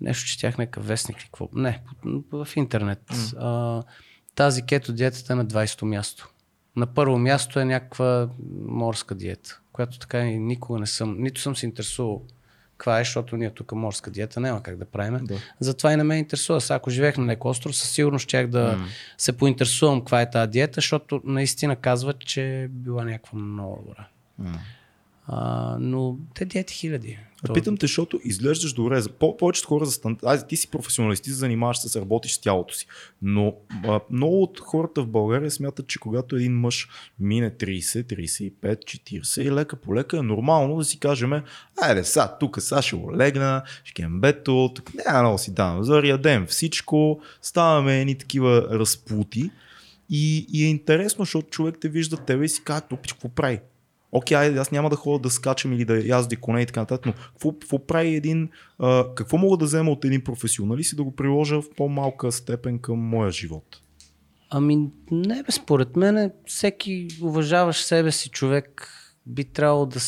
нещо 0.00 0.28
четях 0.28 0.58
някакъв 0.58 0.86
вестник 0.86 1.16
или 1.16 1.24
какво, 1.24 1.48
не, 1.54 1.82
в 2.32 2.48
интернет. 2.56 3.02
А, 3.38 3.82
тази 4.34 4.62
кето 4.62 4.92
диетата 4.92 5.32
е 5.32 5.36
на 5.36 5.46
20-то 5.46 5.86
място. 5.86 6.28
На 6.76 6.86
първо 6.86 7.18
място 7.18 7.60
е 7.60 7.64
някаква 7.64 8.28
морска 8.66 9.14
диета, 9.14 9.60
която 9.72 9.98
така 9.98 10.20
и 10.20 10.38
никога 10.38 10.78
не 10.78 10.86
съм, 10.86 11.16
нито 11.22 11.40
съм 11.40 11.56
се 11.56 11.66
интересувал 11.66 12.22
каква 12.76 13.00
е, 13.00 13.04
защото 13.04 13.36
ние 13.36 13.50
тук 13.50 13.72
морска 13.72 14.10
диета 14.10 14.40
няма 14.40 14.62
как 14.62 14.76
да 14.76 14.84
правим. 14.84 15.24
Да. 15.24 15.38
Затова 15.60 15.92
и 15.92 15.96
не 15.96 16.04
ме 16.04 16.16
интересува. 16.16 16.60
Сега, 16.60 16.74
ако 16.74 16.90
живеех 16.90 17.16
на 17.16 17.24
някой 17.24 17.50
остров, 17.50 17.76
със 17.76 17.90
сигурност 17.90 18.22
щях 18.22 18.46
да 18.46 18.78
се 19.18 19.36
поинтересувам 19.36 20.00
каква 20.00 20.20
е 20.22 20.30
тази 20.30 20.50
диета, 20.50 20.74
защото 20.74 21.20
наистина 21.24 21.76
казват, 21.76 22.20
че 22.20 22.68
била 22.70 23.04
някаква 23.04 23.38
много 23.38 23.84
добра. 23.86 24.08
М. 24.38 24.58
А, 25.26 25.76
но 25.80 26.18
те 26.34 26.44
диети 26.44 26.74
хиляди. 26.74 27.18
То- 27.46 27.52
Питам 27.52 27.76
те, 27.76 27.86
защото 27.86 28.20
изглеждаш 28.24 28.72
добре. 28.72 29.00
За 29.00 29.08
по- 29.08 29.36
повечето 29.36 29.68
хора 29.68 29.84
за 29.84 29.92
стандарт. 29.92 30.22
Аз, 30.24 30.46
ти 30.46 30.56
си 30.56 30.70
професионалист, 30.70 31.24
ти 31.24 31.30
се 31.30 31.36
занимаваш 31.36 31.78
с 31.78 31.96
работиш 31.96 32.32
с 32.32 32.40
тялото 32.40 32.74
си. 32.74 32.86
Но 33.22 33.54
а, 33.84 34.00
много 34.10 34.42
от 34.42 34.60
хората 34.60 35.02
в 35.02 35.06
България 35.06 35.50
смятат, 35.50 35.86
че 35.86 35.98
когато 35.98 36.36
един 36.36 36.60
мъж 36.60 36.88
мине 37.20 37.50
30, 37.50 38.04
35, 38.04 38.52
40 38.76 39.42
и 39.42 39.50
лека 39.50 39.76
по 39.76 39.94
лека 39.94 40.18
е 40.18 40.22
нормално 40.22 40.76
да 40.76 40.84
си 40.84 40.98
кажем, 40.98 41.32
айде 41.82 42.04
сега, 42.04 42.36
тук 42.40 42.62
сега 42.62 42.82
ще 42.82 42.96
го 42.96 43.16
легна, 43.16 43.62
ще 43.84 44.06
бето, 44.10 44.70
тук 44.74 44.90
няма 45.06 45.20
много 45.20 45.38
си 45.38 45.54
давам, 45.54 45.84
зарядем 45.84 46.46
всичко, 46.46 47.20
ставаме 47.42 48.00
едни 48.00 48.18
такива 48.18 48.68
разпути. 48.70 49.50
И, 50.10 50.46
и 50.52 50.64
е 50.64 50.68
интересно, 50.68 51.22
защото 51.24 51.48
човек 51.48 51.74
те 51.80 51.88
вижда 51.88 52.16
тебе 52.16 52.44
и 52.44 52.48
си 52.48 52.64
казва, 52.64 52.88
тупич, 52.88 53.12
какво 53.12 53.28
прави? 53.28 53.60
Окей, 54.12 54.36
айде, 54.36 54.58
аз 54.58 54.70
няма 54.70 54.90
да 54.90 54.96
ходя 54.96 55.18
да 55.18 55.30
скачам 55.30 55.72
или 55.72 55.84
да 55.84 56.06
язди 56.06 56.36
коне 56.36 56.62
и 56.62 56.66
така 56.66 56.80
нататък, 56.80 57.06
но 57.06 57.12
какво, 57.12 57.52
какво 57.52 57.86
прави 57.86 58.14
един, 58.14 58.48
а, 58.78 59.14
какво 59.14 59.38
мога 59.38 59.56
да 59.56 59.64
взема 59.64 59.90
от 59.90 60.04
един 60.04 60.24
професионалист 60.24 60.92
и 60.92 60.96
да 60.96 61.04
го 61.04 61.16
приложа 61.16 61.62
в 61.62 61.64
по-малка 61.76 62.32
степен 62.32 62.78
към 62.78 62.98
моя 62.98 63.30
живот? 63.30 63.64
Ами 64.50 64.90
не, 65.10 65.42
бе, 65.42 65.52
според 65.52 65.96
мен 65.96 66.30
всеки 66.46 67.08
уважаваш 67.22 67.76
себе 67.76 68.12
си 68.12 68.30
човек 68.30 68.88
би 69.26 69.44
трябвало 69.44 69.86
да, 69.86 70.00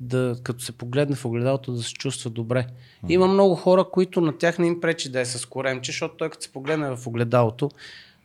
да, 0.00 0.36
като 0.42 0.64
се 0.64 0.72
погледне 0.72 1.16
в 1.16 1.24
огледалото, 1.24 1.72
да 1.72 1.82
се 1.82 1.94
чувства 1.94 2.30
добре. 2.30 2.66
Има 3.08 3.28
много 3.28 3.54
хора, 3.54 3.84
които 3.92 4.20
на 4.20 4.38
тях 4.38 4.58
не 4.58 4.66
им 4.66 4.80
пречи 4.80 5.12
да 5.12 5.20
е 5.20 5.24
с 5.24 5.46
коремче, 5.46 5.92
защото 5.92 6.16
той 6.16 6.30
като 6.30 6.42
се 6.42 6.52
погледне 6.52 6.96
в 6.96 7.06
огледалото, 7.06 7.70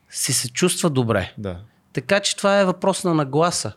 си 0.09 0.33
се 0.33 0.49
чувства 0.49 0.89
добре. 0.89 1.33
Да. 1.37 1.59
Така 1.93 2.19
че 2.19 2.37
това 2.37 2.59
е 2.59 2.65
въпрос 2.65 3.03
на 3.03 3.13
нагласа. 3.13 3.73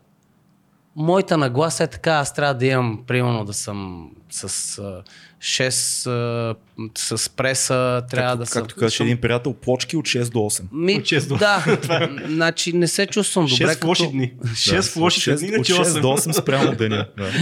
Моята 0.96 1.38
нагласа 1.38 1.84
е 1.84 1.86
така, 1.86 2.12
аз 2.12 2.34
трябва 2.34 2.54
да 2.54 2.66
имам, 2.66 3.04
примерно 3.06 3.44
да 3.44 3.52
съм 3.52 4.10
с 4.30 4.78
а, 4.78 5.02
6, 5.40 6.06
а, 6.10 6.54
с 6.98 7.30
преса, 7.30 8.02
трябва 8.10 8.30
както, 8.30 8.38
да 8.38 8.46
съм... 8.46 8.62
Както 8.62 8.74
казваше 8.74 9.02
един 9.02 9.20
приятел, 9.20 9.52
плочки 9.54 9.96
от 9.96 10.04
6 10.04 10.32
до 10.32 10.38
8. 10.38 10.62
Ми, 10.72 10.94
От 10.98 11.04
шест 11.06 11.28
до- 11.28 11.36
да, 11.36 11.78
значи 12.28 12.72
не 12.72 12.88
се 12.88 13.06
чувствам 13.06 13.46
добре. 13.46 13.56
Шест 13.56 13.84
лоши 13.84 14.02
като... 14.02 14.12
дни. 14.12 14.32
Шест 14.54 14.96
лоши 14.96 15.30
дни, 15.30 15.38
6, 15.38 15.54
иначе 15.54 15.74
от 15.74 15.86
6 15.86 16.00
до 16.00 16.08
8. 16.08 16.30
8 16.30 16.40
спрямо 16.40 16.76
деня. 16.76 17.08
Да. 17.16 17.30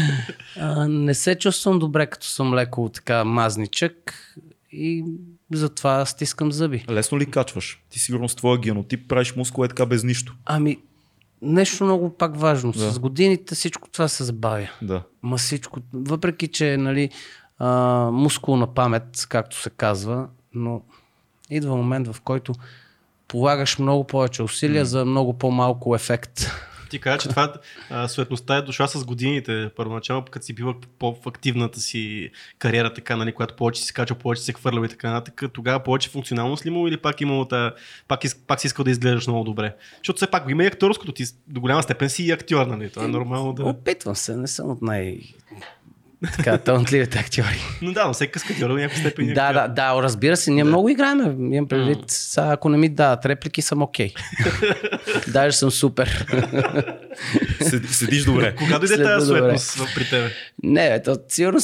А, 0.56 0.88
не 0.88 1.14
се 1.14 1.34
чувствам 1.34 1.78
добре, 1.78 2.06
като 2.06 2.26
съм 2.26 2.54
леко 2.54 2.90
така 2.94 3.24
мазничък 3.24 4.14
и 4.72 5.04
затова 5.52 6.06
стискам 6.06 6.52
зъби. 6.52 6.84
Лесно 6.90 7.18
ли 7.18 7.26
качваш? 7.26 7.82
Ти 7.90 7.98
сигурно 7.98 8.28
с 8.28 8.34
твоя 8.34 8.58
генотип 8.58 9.08
правиш 9.08 9.36
мускула 9.36 9.64
е 9.64 9.68
така 9.68 9.86
без 9.86 10.04
нищо. 10.04 10.34
Ами, 10.44 10.78
нещо 11.42 11.84
много 11.84 12.10
пак 12.10 12.36
важно. 12.36 12.72
Да. 12.72 12.90
С 12.90 12.98
годините 12.98 13.54
всичко 13.54 13.88
това 13.88 14.08
се 14.08 14.24
забавя. 14.24 14.68
Да. 14.82 15.02
Ма 15.22 15.36
всичко, 15.36 15.80
въпреки 15.92 16.48
че 16.48 16.76
нали, 16.76 17.10
а, 17.58 17.68
мускулна 18.12 18.74
памет, 18.74 19.26
както 19.28 19.60
се 19.60 19.70
казва, 19.70 20.28
но 20.54 20.82
идва 21.50 21.76
момент, 21.76 22.08
в 22.12 22.20
който 22.20 22.52
полагаш 23.28 23.78
много 23.78 24.04
повече 24.04 24.42
усилия 24.42 24.84
за 24.84 25.04
много 25.04 25.32
по-малко 25.32 25.94
ефект. 25.94 26.50
Ти 26.90 26.98
кажа, 26.98 27.18
че 27.18 27.28
това 27.28 27.52
а, 27.90 28.08
суетността 28.08 28.56
е 28.56 28.62
дошла 28.62 28.88
с 28.88 29.04
годините. 29.04 29.70
Първоначално, 29.76 30.24
като 30.30 30.46
си 30.46 30.52
била 30.54 30.74
по- 30.98 31.14
в 31.14 31.26
активната 31.26 31.80
си 31.80 32.30
кариера, 32.58 32.94
така, 32.94 33.16
нали, 33.16 33.32
когато 33.32 33.56
повече 33.56 33.80
си 33.80 33.86
скачал, 33.86 34.16
повече 34.16 34.42
си 34.42 34.52
хвърлял 34.52 34.84
и 34.84 34.88
така 34.88 35.10
нататък, 35.10 35.52
тогава 35.52 35.80
повече 35.80 36.10
функционалност 36.10 36.64
ли 36.64 36.68
имало 36.68 36.88
или 36.88 36.96
пак 36.96 37.20
имало 37.20 37.44
та, 37.44 37.74
пак, 38.08 38.24
из, 38.24 38.34
пак 38.34 38.60
си 38.60 38.66
искал 38.66 38.84
да 38.84 38.90
изглеждаш 38.90 39.26
много 39.26 39.44
добре? 39.44 39.76
Защото 39.98 40.16
все 40.16 40.26
пак 40.26 40.44
има 40.48 40.64
и 40.64 40.66
акторското, 40.66 41.12
ти 41.12 41.24
до 41.48 41.60
голяма 41.60 41.82
степен 41.82 42.10
си 42.10 42.24
и 42.24 42.30
актьор, 42.32 42.66
нали? 42.66 42.90
Това 42.90 43.04
е 43.04 43.08
нормално 43.08 43.52
да... 43.52 43.64
Опитвам 43.64 44.16
се, 44.16 44.36
не 44.36 44.46
съм 44.46 44.70
от 44.70 44.82
най... 44.82 45.18
така, 46.28 46.58
талантливите 46.58 47.18
актьори. 47.18 47.60
Но 47.82 47.92
да, 47.92 48.06
но 48.06 48.12
всеки 48.12 48.32
каскадьор 48.32 48.70
някаква 48.70 48.98
степен 48.98 49.26
Да, 49.26 49.52
да, 49.52 49.68
да, 49.68 50.02
разбира 50.02 50.36
се, 50.36 50.50
ние 50.50 50.64
много 50.64 50.88
играем. 50.88 51.20
Имам 51.44 51.68
предвид, 51.68 51.98
сега, 52.06 52.46
ако 52.46 52.68
не 52.68 52.78
ми 52.78 52.88
дадат 52.88 53.26
реплики, 53.26 53.62
съм 53.62 53.82
окей. 53.82 54.12
Даже 55.28 55.56
съм 55.56 55.70
супер. 55.70 56.26
Сед- 57.60 57.88
Седиш 57.88 58.24
добре. 58.24 58.54
Кога 58.54 58.70
дойде 58.70 58.86
Следва 58.88 59.04
тази 59.08 59.26
добре. 59.28 59.58
суетност 59.58 59.94
при 59.94 60.04
тебе? 60.06 60.30
Не, 60.62 61.02
то, 61.02 61.16
сигурно 61.28 61.60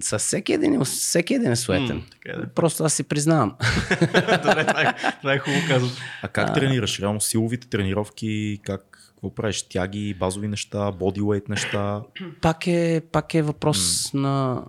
с- 0.00 0.18
всеки 0.18 0.52
един, 0.52 0.80
всеки 0.82 1.34
един 1.34 1.52
е 1.52 1.56
суетен. 1.56 1.96
М, 1.96 2.02
така 2.12 2.30
е, 2.32 2.40
да. 2.40 2.48
Просто 2.48 2.84
аз 2.84 2.92
си 2.92 3.02
признавам. 3.04 3.54
Добре, 4.42 4.64
това 4.64 4.82
е, 4.82 4.94
това 5.20 5.32
е 5.32 5.38
хубаво 5.38 5.62
казано. 5.68 5.92
А 6.22 6.28
как 6.28 6.54
тренираш? 6.54 7.00
Реално 7.00 7.20
силовите 7.20 7.68
тренировки, 7.68 8.60
как, 8.62 8.95
какво 9.16 9.34
правиш? 9.34 9.62
Тяги, 9.62 10.14
базови 10.14 10.48
неща, 10.48 10.92
бодилейт 10.92 11.48
неща? 11.48 12.02
пак, 12.42 12.66
е, 12.66 13.02
пак 13.12 13.34
е 13.34 13.42
въпрос 13.42 14.10
на 14.14 14.64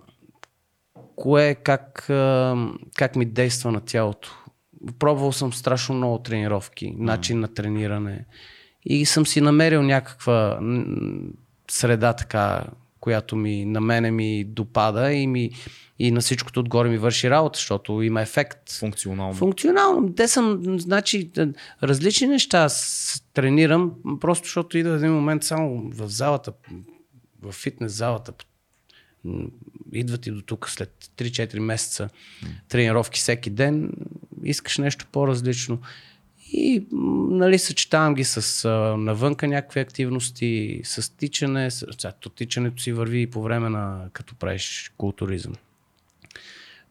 кое, 1.16 1.54
как, 1.54 2.04
как 2.96 3.16
ми 3.16 3.24
действа 3.24 3.72
на 3.72 3.80
тялото. 3.80 4.44
Пробвал 4.98 5.32
съм 5.32 5.52
страшно 5.52 5.94
много 5.94 6.18
тренировки, 6.18 6.94
начин 6.98 7.40
на 7.40 7.48
трениране 7.48 8.24
и 8.84 9.06
съм 9.06 9.26
си 9.26 9.40
намерил 9.40 9.82
някаква 9.82 10.60
среда 11.70 12.12
така, 12.12 12.64
която 13.00 13.36
ми 13.36 13.64
на 13.64 13.80
мене 13.80 14.10
ми 14.10 14.44
допада 14.44 15.12
и, 15.12 15.26
ми, 15.26 15.50
и 15.98 16.10
на 16.10 16.20
всичкото 16.20 16.60
отгоре 16.60 16.88
ми 16.88 16.98
върши 16.98 17.30
работа, 17.30 17.56
защото 17.56 18.02
има 18.02 18.22
ефект. 18.22 18.72
Функционално. 18.72 19.34
Функционално. 19.34 20.14
Те 20.14 20.28
съм, 20.28 20.60
значи, 20.78 21.30
т- 21.32 21.52
различни 21.82 22.26
неща 22.26 22.68
с- 22.68 23.22
тренирам, 23.34 23.92
просто 24.20 24.44
защото 24.44 24.78
идва 24.78 24.94
един 24.94 25.12
момент 25.12 25.44
само 25.44 25.90
в 25.90 26.08
залата, 26.08 26.52
в 27.42 27.52
фитнес 27.52 27.92
залата, 27.92 28.32
идват 29.92 30.26
и 30.26 30.30
до 30.30 30.42
тук 30.42 30.68
след 30.68 31.10
3-4 31.16 31.58
месеца 31.58 32.08
тренировки 32.68 33.20
всеки 33.20 33.50
ден, 33.50 33.92
искаш 34.44 34.78
нещо 34.78 35.06
по-различно. 35.12 35.78
И 36.52 36.86
нали, 37.30 37.58
съчетавам 37.58 38.14
ги 38.14 38.24
с 38.24 38.64
а, 38.64 38.68
навънка 38.96 39.48
някакви 39.48 39.80
активности, 39.80 40.80
с 40.84 41.16
тичане. 41.16 41.70
С, 41.70 41.86
то 42.20 42.28
тичането 42.30 42.82
си 42.82 42.92
върви 42.92 43.20
и 43.20 43.26
по 43.26 43.42
време 43.42 43.68
на 43.68 44.08
като 44.12 44.34
правиш 44.34 44.92
културизъм. 44.96 45.52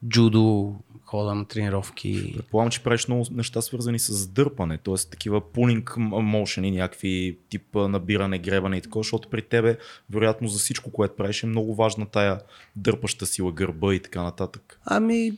Джудо, 0.09 0.75
хода 1.05 1.35
на 1.35 1.45
тренировки. 1.45 2.33
Предполагам, 2.35 2.71
че 2.71 2.83
правиш 2.83 3.07
много 3.07 3.25
неща 3.31 3.61
свързани 3.61 3.99
с 3.99 4.27
дърпане, 4.27 4.77
т.е. 4.77 5.09
такива 5.09 5.41
пулинг 5.51 5.95
мошени, 5.97 6.71
някакви 6.71 7.37
тип 7.49 7.75
набиране, 7.75 8.39
гребане 8.39 8.77
и 8.77 8.81
такова, 8.81 9.03
защото 9.03 9.29
при 9.29 9.41
тебе, 9.41 9.77
вероятно 10.09 10.47
за 10.47 10.59
всичко, 10.59 10.91
което 10.91 11.15
правиш 11.15 11.43
е 11.43 11.47
много 11.47 11.75
важна 11.75 12.05
тая 12.05 12.39
дърпаща 12.75 13.25
сила, 13.25 13.51
гърба 13.51 13.93
и 13.93 13.99
така 13.99 14.23
нататък. 14.23 14.79
Ами, 14.85 15.31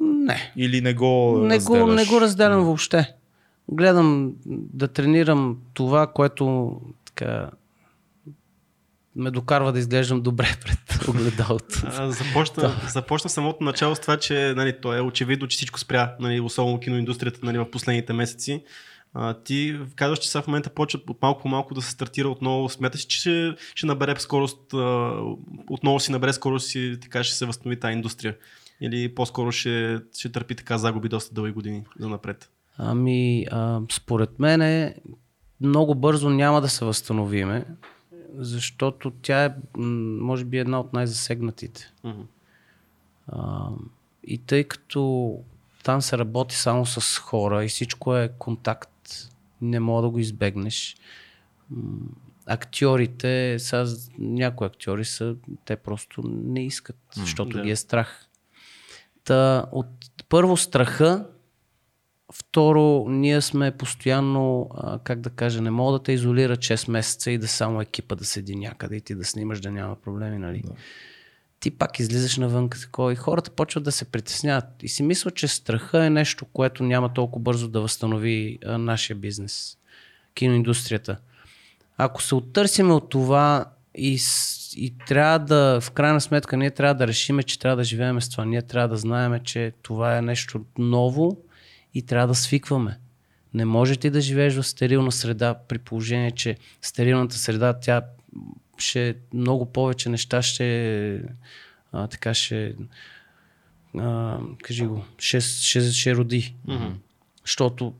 не. 0.00 0.52
Или 0.56 0.80
не 0.80 0.94
го 0.94 1.38
Не 1.38 1.58
го, 1.58 1.86
не 1.86 2.04
го 2.04 2.20
разделям 2.20 2.64
въобще. 2.64 3.14
Гледам 3.68 4.32
да 4.46 4.88
тренирам 4.88 5.58
това, 5.74 6.06
което 6.06 6.72
така 7.04 7.50
ме 9.16 9.30
докарва 9.30 9.72
да 9.72 9.78
изглеждам 9.78 10.22
добре 10.22 10.48
пред 10.64 11.08
огледалото. 11.08 11.74
Започна, 12.08 12.80
започна 12.88 13.30
самото 13.30 13.64
начало 13.64 13.94
с 13.94 14.00
това, 14.00 14.16
че 14.16 14.54
нали, 14.56 14.80
то 14.80 14.94
е 14.94 15.00
очевидно, 15.00 15.48
че 15.48 15.56
всичко 15.56 15.80
спря, 15.80 16.14
нали, 16.20 16.40
особено 16.40 16.80
киноиндустрията 16.80 17.40
нали, 17.42 17.58
в 17.58 17.70
последните 17.70 18.12
месеци. 18.12 18.64
А, 19.14 19.34
ти 19.34 19.78
казваш, 19.96 20.18
че 20.18 20.30
сега 20.30 20.42
в 20.42 20.46
момента 20.46 20.70
почва 20.70 21.00
от 21.08 21.22
малко 21.22 21.42
по 21.42 21.48
малко 21.48 21.74
да 21.74 21.82
се 21.82 21.90
стартира 21.90 22.28
отново. 22.28 22.68
Смяташ, 22.68 23.00
че 23.00 23.20
ще, 23.20 23.54
ще 23.74 23.86
набере 23.86 24.14
скорост, 24.18 24.74
а, 24.74 25.12
отново 25.70 26.00
си 26.00 26.12
набере 26.12 26.32
скорост 26.32 26.74
и 26.74 26.98
така 27.02 27.24
ще 27.24 27.34
се 27.34 27.46
възстанови 27.46 27.80
тази 27.80 27.92
индустрия? 27.92 28.36
Или 28.80 29.14
по-скоро 29.14 29.52
ще, 29.52 29.98
ще 30.18 30.32
търпи 30.32 30.54
така 30.54 30.78
загуби 30.78 31.08
доста 31.08 31.34
дълги 31.34 31.52
години 31.52 31.84
за 31.98 32.08
напред? 32.08 32.50
Ами, 32.78 33.46
а, 33.50 33.80
според 33.92 34.38
мен 34.38 34.92
много 35.60 35.94
бързо 35.94 36.30
няма 36.30 36.60
да 36.60 36.68
се 36.68 36.84
възстановиме, 36.84 37.64
защото 38.36 39.10
тя 39.10 39.44
е, 39.44 39.54
може 39.76 40.44
би, 40.44 40.58
една 40.58 40.80
от 40.80 40.92
най-засегнатите. 40.92 41.92
Мгм. 42.04 42.20
А, 43.28 43.68
и 44.24 44.38
тъй 44.38 44.64
като 44.64 45.38
там 45.82 46.02
се 46.02 46.18
работи 46.18 46.56
само 46.56 46.86
с 46.86 47.18
хора 47.18 47.64
и 47.64 47.68
всичко 47.68 48.16
е 48.16 48.32
контакт, 48.38 49.28
не 49.62 49.80
мога 49.80 50.02
да 50.02 50.08
го 50.10 50.18
избегнеш. 50.18 50.96
Актьорите, 52.46 53.56
сега 53.58 53.84
някои 54.18 54.66
актьори 54.66 55.04
са, 55.04 55.36
те 55.64 55.76
просто 55.76 56.22
не 56.24 56.66
искат, 56.66 56.96
защото 57.14 57.56
да. 57.56 57.62
ги 57.62 57.70
е 57.70 57.76
страх. 57.76 58.26
Та, 59.24 59.66
от 59.72 59.88
първо 60.28 60.56
страха, 60.56 61.26
второ, 62.32 63.04
ние 63.08 63.40
сме 63.40 63.70
постоянно, 63.70 64.70
как 65.04 65.20
да 65.20 65.30
кажа, 65.30 65.62
не 65.62 65.70
мога 65.70 65.92
да 65.92 66.02
те 66.02 66.12
изолира 66.12 66.56
6 66.56 66.90
месеца 66.90 67.30
и 67.30 67.38
да 67.38 67.48
само 67.48 67.80
екипа 67.80 68.14
да 68.14 68.24
седи 68.24 68.56
някъде 68.56 68.96
и 68.96 69.00
ти 69.00 69.14
да 69.14 69.24
снимаш 69.24 69.60
да 69.60 69.70
няма 69.70 69.96
проблеми, 69.96 70.38
нали? 70.38 70.62
Да. 70.66 70.72
ти 71.60 71.70
пак 71.70 71.98
излизаш 71.98 72.36
навън 72.36 72.70
такова 72.70 73.12
и 73.12 73.16
хората 73.16 73.50
почват 73.50 73.84
да 73.84 73.92
се 73.92 74.04
притесняват. 74.04 74.64
И 74.82 74.88
си 74.88 75.02
мисля, 75.02 75.30
че 75.30 75.48
страха 75.48 76.04
е 76.04 76.10
нещо, 76.10 76.44
което 76.44 76.82
няма 76.82 77.14
толкова 77.14 77.42
бързо 77.42 77.68
да 77.68 77.80
възстанови 77.80 78.58
а, 78.66 78.78
нашия 78.78 79.16
бизнес, 79.16 79.78
киноиндустрията. 80.34 81.16
Ако 81.96 82.22
се 82.22 82.34
оттърсиме 82.34 82.92
от 82.92 83.10
това 83.10 83.64
и, 83.94 84.18
и 84.76 84.94
трябва 85.06 85.38
да, 85.38 85.80
в 85.80 85.90
крайна 85.90 86.20
сметка, 86.20 86.56
ние 86.56 86.70
трябва 86.70 86.94
да 86.94 87.06
решиме, 87.06 87.42
че 87.42 87.58
трябва 87.58 87.76
да 87.76 87.84
живеем 87.84 88.20
с 88.20 88.28
това. 88.28 88.44
Ние 88.44 88.62
трябва 88.62 88.88
да 88.88 88.96
знаем, 88.96 89.40
че 89.44 89.72
това 89.82 90.18
е 90.18 90.22
нещо 90.22 90.64
ново 90.78 91.44
и 91.94 92.02
трябва 92.02 92.26
да 92.26 92.34
свикваме. 92.34 92.98
Не 93.54 93.64
може 93.64 93.96
ти 93.96 94.10
да 94.10 94.20
живееш 94.20 94.54
в 94.54 94.62
стерилна 94.62 95.12
среда, 95.12 95.54
при 95.68 95.78
положение, 95.78 96.30
че 96.30 96.56
стерилната 96.82 97.36
среда, 97.36 97.80
тя 97.80 98.02
ще 98.78 99.16
много 99.34 99.72
повече 99.72 100.08
неща 100.08 100.42
ще 100.42 101.22
а, 101.92 102.06
така 102.06 102.34
ще 102.34 102.74
а, 103.98 104.38
кажи 104.62 104.86
го, 104.86 105.04
ще, 105.18 105.40
ще, 105.40 105.80
ще 105.92 106.14
роди. 106.14 106.54
Мгм. 106.66 106.92
Защото 107.44 107.94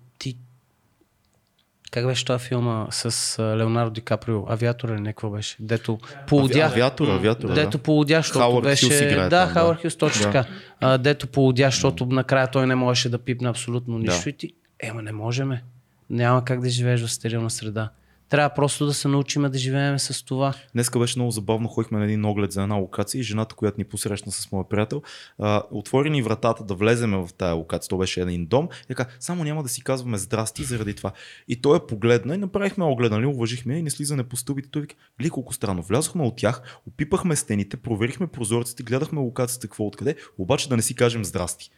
Как 1.91 2.07
беше 2.07 2.25
този 2.25 2.45
филма 2.45 2.87
с 2.91 3.37
Леонардо 3.59 3.91
Ди 3.91 4.01
Каприо? 4.01 4.45
Авиатора 4.49 4.95
или 4.95 5.01
някакво 5.01 5.31
беше? 5.31 5.57
Дето 5.61 5.99
полудя. 6.27 6.61
Авиатора, 6.61 7.13
авиатора. 7.13 7.55
Дето 7.55 7.79
полудя, 7.79 8.17
защото 8.17 8.39
Хауърд 8.39 8.65
беше... 8.65 8.87
Хюс 8.87 9.01
играе 9.01 9.29
да, 9.29 9.29
там, 9.29 9.49
да. 9.49 9.55
Хауърд 9.55 9.83
Хюс, 9.83 9.97
точно 9.97 10.23
Да. 10.23 10.33
така. 10.33 10.49
А, 10.81 10.99
дето 10.99 11.27
полудя, 11.27 11.65
защото 11.65 12.07
накрая 12.07 12.51
той 12.51 12.67
не 12.67 12.75
можеше 12.75 13.09
да 13.09 13.19
пипне 13.19 13.49
абсолютно 13.49 13.99
нищо 13.99 14.25
Да. 14.25 14.31
и 14.31 14.33
ти... 14.33 14.53
Ема 14.83 15.03
не 15.03 15.13
можеме. 15.13 15.63
Няма 16.11 16.45
как 16.45 16.61
да 16.61 16.69
живееш 16.69 17.01
в 17.01 17.13
стерилна 17.13 17.51
среда. 17.51 17.91
Трябва 18.31 18.55
просто 18.55 18.87
да 18.87 18.95
се 18.95 19.09
научим 19.09 19.43
да 19.43 19.59
живеем 19.59 19.99
с 19.99 20.25
това. 20.25 20.55
Днеска 20.73 20.99
беше 20.99 21.19
много 21.19 21.31
забавно, 21.31 21.69
ходихме 21.69 21.99
на 21.99 22.05
един 22.05 22.25
оглед 22.25 22.53
за 22.53 22.63
една 22.63 22.75
локация 22.75 23.19
и 23.19 23.23
жената, 23.23 23.55
която 23.55 23.81
ни 23.81 23.85
посрещна 23.85 24.33
с 24.33 24.53
моя 24.53 24.69
приятел, 24.69 25.03
а, 25.39 25.63
отвори 25.71 26.11
ни 26.11 26.23
вратата 26.23 26.65
да 26.65 26.75
влеземе 26.75 27.17
в 27.17 27.29
тая 27.39 27.55
локация. 27.55 27.89
То 27.89 27.99
беше 27.99 28.21
един 28.21 28.47
дом. 28.47 28.69
И 28.85 28.89
така, 28.89 29.07
само 29.21 29.45
няма 29.45 29.63
да 29.63 29.69
си 29.69 29.85
казваме 29.85 30.19
здрасти 30.19 30.65
заради 30.65 30.95
това. 30.95 31.13
И 31.49 31.61
той 31.61 31.77
я 31.77 31.87
погледна 31.87 32.35
и 32.35 32.39
направихме 32.39 32.85
оглед, 32.85 33.13
нали, 33.13 33.27
уважихме 33.27 33.79
и 33.79 33.83
не 33.83 33.91
слизане 33.91 34.25
по 34.25 34.37
стълбите. 34.37 34.71
Той 34.71 34.83
вика, 34.83 34.95
гледай 35.19 35.31
колко 35.31 35.55
странно. 35.55 35.83
Влязохме 35.83 36.23
от 36.23 36.37
тях, 36.37 36.81
опипахме 36.87 37.37
стените, 37.37 37.77
проверихме 37.77 38.27
прозорците, 38.27 38.83
гледахме 38.83 39.21
локацията 39.21 39.67
какво 39.67 39.87
откъде, 39.87 40.17
обаче 40.39 40.69
да 40.69 40.77
не 40.77 40.83
си 40.83 40.95
кажем 40.95 41.25
здрасти. 41.25 41.71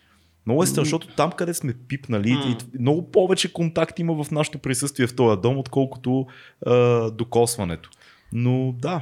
Много 0.47 0.63
е 0.63 0.67
страшно, 0.67 0.85
защото 0.85 1.09
там, 1.17 1.33
къде 1.33 1.55
сме 1.55 1.75
пипнали, 1.89 2.31
и 2.31 2.57
много 2.81 3.11
повече 3.11 3.53
контакт 3.53 3.99
има 3.99 4.25
в 4.25 4.31
нашето 4.31 4.59
присъствие 4.59 5.07
в 5.07 5.17
този 5.17 5.41
дом, 5.41 5.59
отколкото 5.59 6.27
а, 6.67 7.11
докосването. 7.11 7.91
Но 8.33 8.75
да, 8.79 9.01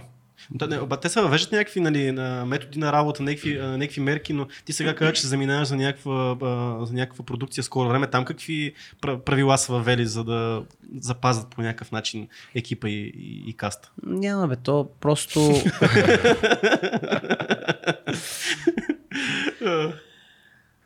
Да, 0.51 0.67
не, 0.67 0.79
ба, 0.79 0.97
те 0.97 1.09
се 1.09 1.21
въвеждат 1.21 1.53
някакви 1.53 1.81
нали, 1.81 2.13
на 2.13 2.47
методи 2.47 2.79
на 2.79 2.93
работа, 2.93 3.23
някакви, 3.23 3.59
някакви 3.59 4.01
мерки, 4.01 4.33
но 4.33 4.47
ти 4.65 4.73
сега 4.73 4.95
казваш, 4.95 5.17
че 5.17 5.23
се 5.23 5.29
заминаваш 5.29 5.69
за 5.69 5.77
някаква, 5.77 6.37
за 6.87 6.95
някаква 6.95 7.25
продукция 7.25 7.65
скоро 7.65 7.89
време. 7.89 8.07
Там 8.07 8.25
какви 8.25 8.75
пра- 9.03 9.19
правила 9.19 9.59
са 9.59 9.73
въвели, 9.73 10.07
за 10.07 10.25
да 10.25 10.63
запазят 11.01 11.49
по 11.49 11.63
някакъв 11.63 11.93
начин 11.93 12.29
екипа 12.55 12.89
и, 12.89 13.13
и, 13.17 13.51
и 13.51 13.53
каста? 13.53 13.91
Няма 14.07 14.49
бе, 14.49 14.57
то 14.57 14.89
просто... 15.01 15.41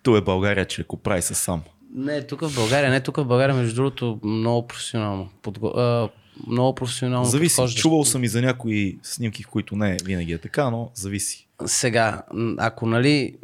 То 0.05 0.17
е 0.17 0.21
България, 0.21 0.65
че 0.65 0.83
ако 0.83 0.97
прави 0.97 1.23
се 1.23 1.35
сам. 1.35 1.63
Не, 1.95 2.27
тук 2.27 2.41
в 2.41 2.55
България, 2.55 2.91
не 2.91 3.01
тук 3.01 3.17
в 3.17 3.25
България, 3.25 3.57
между 3.57 3.75
другото, 3.75 4.21
много 4.25 4.67
професионално. 4.67 5.31
Подго... 5.43 5.69
А, 5.69 6.09
много 6.47 6.75
професионално 6.75 7.31
Зависи. 7.31 7.57
подхождаш. 7.57 7.81
Чувал 7.81 8.05
съм 8.05 8.25
и 8.25 8.29
за 8.29 8.43
някои 8.43 8.99
снимки, 9.03 9.43
в 9.43 9.49
които 9.49 9.77
не 9.77 9.97
винаги 10.05 10.33
е 10.33 10.39
така, 10.39 10.71
но 10.71 10.91
зависи. 10.95 11.49
Сега, 11.67 12.23
ако 12.59 12.87
нали 12.87 13.37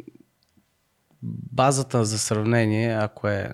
базата 1.23 2.05
за 2.05 2.19
сравнение, 2.19 2.93
ако 2.93 3.27
е 3.27 3.49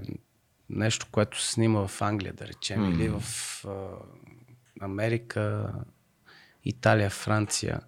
нещо, 0.69 1.07
което 1.11 1.41
се 1.41 1.51
снима 1.51 1.87
в 1.87 2.01
Англия, 2.01 2.33
да 2.33 2.47
речем, 2.47 2.79
mm. 2.79 2.95
или 2.95 3.09
в 3.09 3.23
а, 3.67 3.71
Америка, 4.81 5.73
Италия, 6.65 7.09
Франция, 7.09 7.79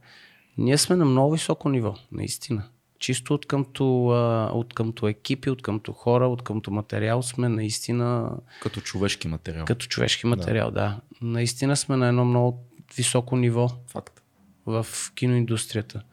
ние 0.57 0.78
сме 0.78 0.95
на 0.95 1.05
много 1.05 1.34
високо 1.34 1.70
ниво, 1.70 1.95
наистина. 2.11 2.63
Чисто 3.00 3.34
от 3.34 3.45
къмто, 3.45 4.06
от 4.54 4.74
къмто 4.74 5.08
екипи, 5.08 5.50
от 5.50 5.62
къмто 5.62 5.93
хора, 5.93 6.28
от 6.28 6.41
къмто 6.41 6.72
материал 6.72 7.22
сме 7.22 7.50
наистина 7.50 8.32
Като 8.62 8.82
човешки 8.82 9.28
материал. 9.28 9.66
като 9.66 9.86
човешки 9.86 10.28
материал, 10.28 10.72
да. 10.72 10.80
да. 10.80 11.02
Наистина 11.22 11.78
сме 11.78 11.97
на 11.97 12.08
едно 12.08 12.26
много 12.26 12.64
високо 12.95 13.38
ниво 13.38 13.70
Факт. 13.88 14.24
в 14.66 14.88
киноиндустрията. 15.16 16.04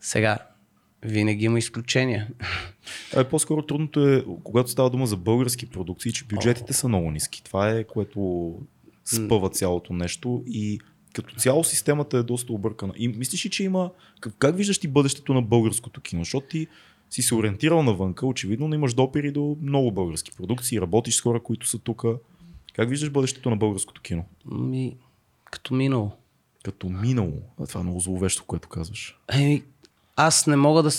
Сега, 0.00 0.38
винаги 1.02 1.44
има 1.44 1.58
изключения. 1.58 2.28
А, 3.16 3.24
по-скоро 3.24 3.62
трудното 3.62 4.08
е, 4.08 4.24
когато 4.44 4.70
става 4.70 4.90
дума 4.90 5.06
за 5.06 5.16
български 5.16 5.66
продукции, 5.66 6.12
че 6.12 6.24
бюджетите 6.24 6.72
са 6.72 6.88
много 6.88 7.10
ниски. 7.10 7.44
Това 7.44 7.70
е 7.70 7.84
което 7.84 8.52
спъва 9.04 9.50
цялото 9.50 9.92
нещо 9.92 10.44
и 10.46 10.80
като 11.16 11.34
цяло 11.34 11.64
системата 11.64 12.18
е 12.18 12.22
доста 12.22 12.52
объркана. 12.52 12.92
И 12.96 13.08
мислиш 13.08 13.46
ли, 13.46 13.50
че 13.50 13.64
има... 13.64 13.90
Как, 14.20 14.34
как 14.38 14.56
виждаш 14.56 14.78
ти 14.78 14.88
бъдещето 14.88 15.34
на 15.34 15.42
българското 15.42 16.00
кино? 16.00 16.24
Защото 16.24 16.46
ти 16.46 16.66
си 17.10 17.22
се 17.22 17.34
ориентирал 17.34 17.82
навънка, 17.82 18.26
очевидно, 18.26 18.68
но 18.68 18.74
имаш 18.74 18.94
допири 18.94 19.32
до 19.32 19.56
много 19.62 19.92
български 19.92 20.30
продукции, 20.36 20.80
работиш 20.80 21.16
с 21.16 21.20
хора, 21.20 21.40
които 21.40 21.68
са 21.68 21.78
тук. 21.78 22.04
Как 22.74 22.88
виждаш 22.88 23.10
бъдещето 23.10 23.50
на 23.50 23.56
българското 23.56 24.00
кино? 24.00 24.24
Ми, 24.52 24.96
като 25.44 25.74
минало. 25.74 26.12
Като 26.64 26.88
минало. 26.88 27.42
Това 27.68 27.80
е 27.80 27.84
много 27.84 28.00
зловещо, 28.00 28.44
което 28.46 28.68
казваш. 28.68 29.18
Еми, 29.32 29.62
аз 30.16 30.46
не 30.46 30.56
мога 30.56 30.82
да... 30.82 30.90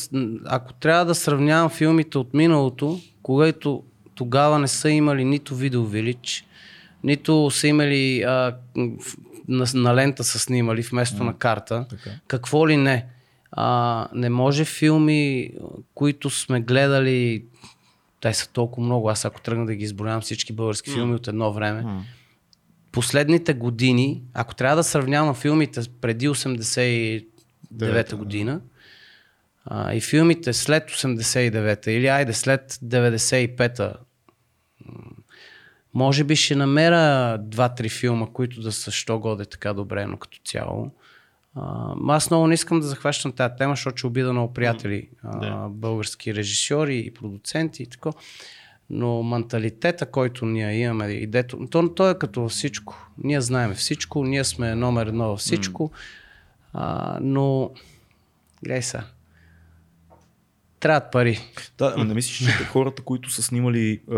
Ако 0.46 0.74
трябва 0.74 1.06
да 1.06 1.16
сравнявам 1.16 1.70
филмите 1.70 2.18
от 2.18 2.34
миналото, 2.34 3.00
когато 3.22 3.84
тогава 4.16 4.60
не 4.60 4.68
са 4.68 4.90
имали 4.90 5.26
нито 5.26 5.56
видеовилич, 5.56 6.46
нито 7.04 7.52
са 7.52 7.68
имали 7.68 8.22
а, 8.22 8.58
на, 9.48 9.66
на 9.74 9.96
лента 9.96 10.24
са 10.24 10.40
снимали 10.40 10.82
вместо 10.82 11.24
на 11.24 11.38
карта. 11.38 11.86
Така. 11.90 12.10
Какво 12.28 12.68
ли 12.68 12.78
не. 12.78 13.06
А, 13.52 14.08
не 14.14 14.30
може 14.30 14.66
филми, 14.66 15.52
които 15.96 16.30
сме 16.30 16.62
гледали, 16.62 17.46
те 18.22 18.34
са 18.34 18.50
толкова 18.50 18.86
много, 18.86 19.10
аз 19.10 19.26
ако 19.26 19.42
тръгна 19.42 19.66
да 19.66 19.76
ги 19.76 19.84
изброявам 19.84 20.22
всички 20.22 20.54
български 20.54 20.92
филми 20.92 21.16
от 21.16 21.28
едно 21.28 21.54
време, 21.54 22.04
последните 22.92 23.54
години, 23.54 24.24
ако 24.34 24.56
трябва 24.56 24.76
да 24.76 24.84
сравнявам 24.84 25.36
филмите 25.36 25.82
преди 26.02 26.30
89-та 26.30 28.16
година 28.16 28.62
а, 29.66 29.94
и 29.94 30.02
филмите 30.02 30.54
след 30.54 30.92
89-та 30.92 31.92
или 31.92 32.08
айде 32.08 32.34
след 32.34 32.74
95-та, 32.74 33.94
м, 34.86 34.94
може 35.98 36.24
би 36.24 36.36
ще 36.36 36.56
намеря 36.56 37.38
два-три 37.38 37.90
филма, 37.90 38.28
които 38.34 38.62
да 38.62 38.72
са 38.72 38.92
що 38.92 39.20
годе 39.20 39.46
така 39.46 39.74
добре, 39.74 40.06
но 40.06 40.18
като 40.18 40.38
цяло. 40.46 40.92
А, 41.56 41.94
аз 42.08 42.30
много 42.30 42.48
не 42.48 42.54
искам 42.54 42.80
да 42.80 42.88
захващам 42.88 43.32
тази 43.32 43.54
тема, 43.58 43.74
защото 43.74 43.98
ще 43.98 44.08
обида 44.08 44.34
много 44.34 44.54
приятели, 44.54 45.10
а, 45.24 45.70
български 45.70 46.36
режисьори 46.36 47.00
и 47.00 47.14
продуценти 47.14 47.84
и 47.84 47.88
така. 47.88 48.10
Но 48.90 49.24
менталитета, 49.24 50.06
който 50.06 50.46
ние 50.46 50.80
имаме, 50.80 51.08
и 51.08 51.28
дето, 51.28 51.68
то, 51.72 51.94
то 51.94 52.10
е 52.10 52.20
като 52.20 52.50
всичко. 52.50 53.10
Ние 53.24 53.42
знаем 53.42 53.74
всичко, 53.74 54.24
ние 54.24 54.44
сме 54.44 54.76
номер 54.76 55.08
едно 55.08 55.28
във 55.28 55.40
всичко, 55.40 55.92
а, 56.74 57.18
но 57.22 57.72
гледай 58.64 58.82
сега. 58.82 59.04
Трябват 60.80 61.12
пари. 61.12 61.40
Да, 61.78 61.94
ама 61.96 62.06
не 62.06 62.14
мислиш, 62.14 62.38
че 62.38 62.64
хората, 62.66 63.02
които 63.02 63.30
са 63.30 63.44
снимали 63.44 64.02
а, 64.12 64.16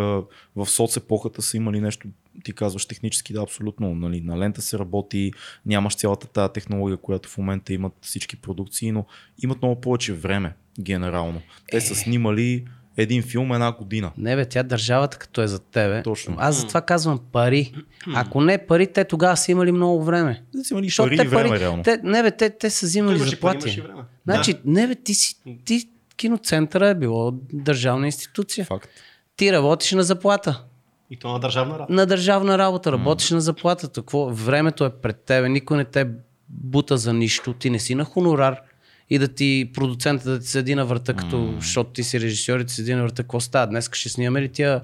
в 0.56 0.66
соцепохата, 0.66 1.42
са 1.42 1.58
имали 1.58 1.82
нещо, 1.82 2.08
ти 2.44 2.54
казваш 2.54 2.86
технически, 2.86 3.34
да, 3.34 3.42
абсолютно. 3.42 3.96
Нали, 3.96 4.22
на 4.22 4.40
лента 4.40 4.62
се 4.62 4.80
работи, 4.80 5.32
нямаш 5.66 5.96
цялата 5.96 6.28
тази 6.28 6.54
технология, 6.54 6.98
която 6.98 7.30
в 7.30 7.38
момента 7.38 7.74
имат 7.74 7.94
всички 8.02 8.36
продукции, 8.36 8.92
но 8.92 9.06
имат 9.44 9.62
много 9.62 9.82
повече 9.82 10.14
време, 10.14 10.54
генерално. 10.80 11.42
Те 11.72 11.82
са 11.82 11.96
снимали 11.96 12.66
един 12.98 13.24
филм 13.24 13.54
една 13.54 13.72
година. 13.72 14.12
Не 14.18 14.36
бе, 14.36 14.46
тя 14.46 14.64
държавата 14.64 15.18
като 15.18 15.42
е 15.42 15.48
за 15.48 15.60
тебе. 15.60 16.04
Точно. 16.04 16.36
Аз 16.40 16.56
затова 16.56 16.82
казвам 16.82 17.20
пари. 17.32 17.74
Ако 18.16 18.42
не 18.42 18.66
пари, 18.66 18.88
те 18.88 19.04
тогава 19.04 19.38
са 19.38 19.52
имали 19.52 19.72
много 19.72 20.04
време. 20.04 20.44
Те 20.52 20.64
са 20.64 20.74
имали 20.74 20.86
Защото 20.86 21.10
пари 21.10 21.18
те 21.18 21.28
време, 21.28 21.60
реално. 21.60 21.84
Те, 21.84 22.00
не 22.04 22.24
бе, 22.24 22.32
те, 22.32 22.50
те 22.50 22.70
са 22.70 22.86
взимали 22.86 23.20
пари, 23.20 23.30
заплати. 23.30 23.82
време. 23.82 24.02
Значи, 24.24 24.56
не 24.66 24.88
бе, 24.88 24.96
ти 24.96 25.14
си, 25.14 25.36
ти 25.66 25.90
киноцентъра 26.20 26.88
е 26.88 26.96
било 26.96 27.32
държавна 27.54 28.06
институция. 28.06 28.66
Факт. 28.66 28.90
Ти 29.36 29.52
работиш 29.52 29.92
на 29.92 30.04
заплата. 30.04 30.64
И 31.10 31.18
то 31.20 31.32
на 31.32 31.40
държавна 31.40 31.80
работа. 31.80 31.94
На 31.94 32.06
държавна 32.06 32.58
работа, 32.58 32.92
работиш 32.92 33.32
на 33.32 33.42
заплатата. 33.42 34.02
Какво? 34.02 34.30
Времето 34.30 34.86
е 34.86 34.90
пред 34.90 35.20
тебе, 35.20 35.50
никой 35.50 35.78
не 35.78 35.86
те 35.86 36.08
бута 36.50 36.98
за 36.98 37.14
нищо, 37.14 37.54
ти 37.54 37.70
не 37.70 37.80
си 37.80 37.96
на 37.96 38.06
хонорар 38.06 38.62
и 39.10 39.20
да 39.20 39.28
ти 39.28 39.72
продуцента 39.74 40.30
да 40.30 40.40
ти 40.40 40.48
седи 40.48 40.76
на 40.76 40.86
врата, 40.86 41.14
като, 41.14 41.54
защото 41.60 41.90
ти 41.90 42.04
си 42.04 42.22
режисьор 42.22 42.60
и 42.60 42.66
ти 42.66 42.74
седи 42.74 42.94
на 42.94 43.02
врата, 43.02 43.24
какво 43.24 43.40
става? 43.40 43.68
Днес 43.68 43.90
ще 43.94 44.10
снимаме 44.10 44.42
ли 44.42 44.50
тия, 44.50 44.82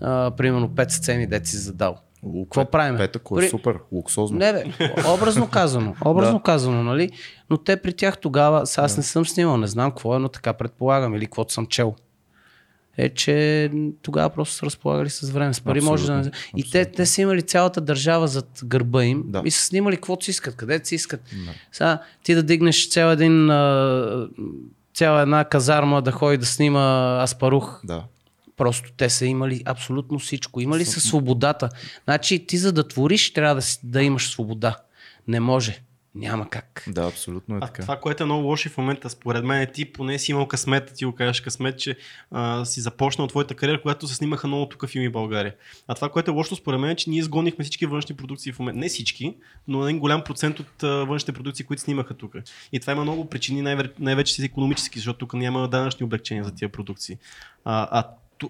а, 0.00 0.30
примерно, 0.36 0.74
пет 0.74 0.90
сцени, 0.90 1.26
де 1.26 1.44
си 1.44 1.56
задал? 1.56 1.98
Какво 2.44 2.64
правим? 2.64 2.96
Петък 2.96 3.22
е 3.42 3.48
супер, 3.48 3.78
луксозно. 3.92 4.38
Не 4.38 4.52
бе, 4.52 4.64
образно 5.08 5.48
казано, 5.48 5.94
образно 6.04 6.34
Да. 6.38 6.42
казано, 6.42 6.82
нали? 6.82 7.10
Но 7.50 7.56
те 7.56 7.76
при 7.76 7.92
тях 7.92 8.18
тогава, 8.18 8.66
сега 8.66 8.84
аз 8.84 8.96
не 8.96 9.02
съм 9.02 9.26
снимал, 9.26 9.56
не 9.56 9.66
знам 9.66 9.90
какво 9.90 10.16
е, 10.16 10.18
но 10.18 10.28
така 10.28 10.52
предполагам 10.52 11.14
или 11.14 11.26
каквото 11.26 11.52
съм 11.52 11.66
чел. 11.66 11.94
Е, 12.98 13.08
че 13.08 13.70
тогава 14.02 14.30
просто 14.30 14.54
са 14.54 14.66
разполагали 14.66 15.10
с 15.10 15.30
време, 15.30 15.54
с 15.54 15.60
пари 15.60 15.80
може 15.80 16.06
да 16.06 16.14
не... 16.14 16.30
И 16.56 16.70
те, 16.70 16.84
те 16.84 17.06
са 17.06 17.22
имали 17.22 17.42
цялата 17.42 17.80
държава 17.80 18.28
зад 18.28 18.48
гърба 18.64 19.04
им 19.04 19.22
Да. 19.26 19.42
и 19.44 19.50
са 19.50 19.62
снимали 19.66 19.96
каквото 19.96 20.24
си 20.24 20.30
искат, 20.30 20.56
където 20.56 20.88
си 20.88 20.94
искат. 20.94 21.20
Сега 21.72 21.98
ти 22.24 22.34
да 22.34 22.42
дигнеш 22.42 22.90
цял 22.90 23.08
един, 23.08 23.46
цяла 24.94 25.20
една 25.22 25.44
казарма 25.44 26.02
да 26.02 26.12
ходи 26.12 26.36
да 26.36 26.46
снима 26.46 27.18
Аспарух, 27.22 27.80
Да. 27.84 28.04
Просто 28.56 28.92
те 28.96 29.10
са 29.10 29.26
имали 29.26 29.62
абсолютно 29.64 30.18
всичко. 30.18 30.60
Имали 30.60 30.84
са 30.84 31.00
свободата. 31.00 31.68
Значи 32.04 32.46
ти 32.46 32.58
за 32.58 32.72
да 32.72 32.88
твориш 32.88 33.32
трябва 33.32 33.54
да, 33.54 33.62
си, 33.62 33.78
да 33.82 34.02
имаш 34.02 34.28
свобода. 34.28 34.76
Не 35.28 35.40
може. 35.40 35.82
Няма 36.16 36.48
как. 36.50 36.84
Да, 36.88 37.06
абсолютно 37.06 37.54
е 37.54 37.58
А 37.62 37.66
така. 37.66 37.82
това, 37.82 38.00
което 38.00 38.22
е 38.22 38.26
много 38.26 38.46
лошо 38.46 38.68
в 38.68 38.76
момента, 38.76 39.10
според 39.10 39.44
мен, 39.44 39.60
е 39.60 39.72
ти 39.72 39.92
поне 39.92 40.18
си 40.18 40.30
имал 40.30 40.46
късмет, 40.46 40.92
ти 40.96 41.04
го 41.04 41.14
кажеш 41.14 41.40
късмет, 41.40 41.78
че 41.78 41.96
а, 42.30 42.64
си 42.64 42.80
започнал 42.80 43.26
твоята 43.26 43.54
кариера, 43.54 43.82
когато 43.82 44.08
се 44.08 44.14
снимаха 44.14 44.48
много 44.48 44.68
тук 44.68 44.88
филми 44.88 45.08
в 45.08 45.12
България. 45.12 45.54
А 45.88 45.94
това, 45.94 46.08
което 46.08 46.30
е 46.30 46.34
лошо 46.34 46.56
според 46.56 46.80
мен, 46.80 46.90
е, 46.90 46.96
че 46.96 47.10
ние 47.10 47.18
изгонихме 47.18 47.64
всички 47.64 47.86
външни 47.86 48.16
продукции 48.16 48.52
в 48.52 48.58
момента. 48.58 48.80
Не 48.80 48.88
всички, 48.88 49.36
но 49.68 49.84
един 49.84 49.98
голям 49.98 50.24
процент 50.24 50.60
от 50.60 50.82
а, 50.82 50.88
външните 50.88 51.32
продукции, 51.32 51.64
които 51.64 51.82
снимаха 51.82 52.14
тук. 52.14 52.36
И 52.72 52.80
това 52.80 52.92
има 52.92 53.02
много 53.02 53.28
причини, 53.28 53.62
най- 53.62 53.76
най-вече 53.98 54.34
си 54.34 54.44
економически, 54.44 54.98
защото 54.98 55.18
тук 55.18 55.34
няма 55.34 55.68
данъчни 55.68 56.04
облегчения 56.04 56.44
за 56.44 56.54
тия 56.54 56.68
продукции. 56.68 57.18
А, 57.64 57.88
а 57.90 58.04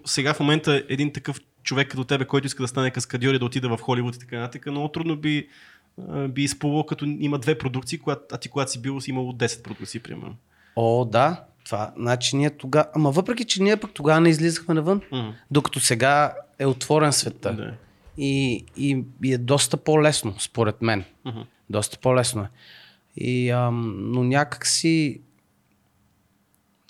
сега 0.04 0.34
в 0.34 0.40
момента 0.40 0.84
един 0.88 1.12
такъв 1.12 1.40
човек 1.62 1.90
като 1.90 2.04
тебе, 2.04 2.24
който 2.24 2.46
иска 2.46 2.62
да 2.62 2.68
стане 2.68 2.90
каскадьор 2.90 3.34
и 3.34 3.38
да 3.38 3.44
отиде 3.44 3.68
в 3.68 3.78
Холивуд 3.82 4.16
и 4.16 4.18
така 4.18 4.38
нататък, 4.38 4.66
много 4.66 4.88
трудно 4.88 5.16
би, 5.16 5.48
би 6.28 6.42
изплувал, 6.42 6.86
като 6.86 7.04
има 7.04 7.38
две 7.38 7.58
продукции, 7.58 7.98
когато, 7.98 8.22
а 8.32 8.38
ти 8.38 8.48
когато 8.48 8.70
си 8.70 8.82
бил 8.82 9.00
си 9.00 9.10
имало 9.10 9.32
10 9.32 9.62
продукции, 9.62 10.00
примерно. 10.00 10.36
О, 10.76 11.04
да. 11.04 11.44
Това, 11.64 11.92
значи 11.96 12.36
ние 12.36 12.50
тогава... 12.50 12.86
Ама 12.94 13.10
въпреки, 13.10 13.44
че 13.44 13.62
ние 13.62 13.76
пък 13.76 13.92
тогава 13.92 14.20
не 14.20 14.28
излизахме 14.28 14.74
навън, 14.74 15.00
М. 15.12 15.34
докато 15.50 15.80
сега 15.80 16.34
е 16.58 16.66
отворен 16.66 17.12
света. 17.12 17.52
Да. 17.52 17.74
И, 18.18 18.64
и, 18.76 19.04
и 19.24 19.32
е 19.32 19.38
доста 19.38 19.76
по-лесно, 19.76 20.34
според 20.38 20.82
мен. 20.82 21.04
Мгм. 21.24 21.40
Доста 21.70 21.98
по-лесно 21.98 22.42
е. 22.42 22.48
И, 23.16 23.50
ам, 23.50 23.94
но 24.12 24.24
някак 24.24 24.66
си... 24.66 25.20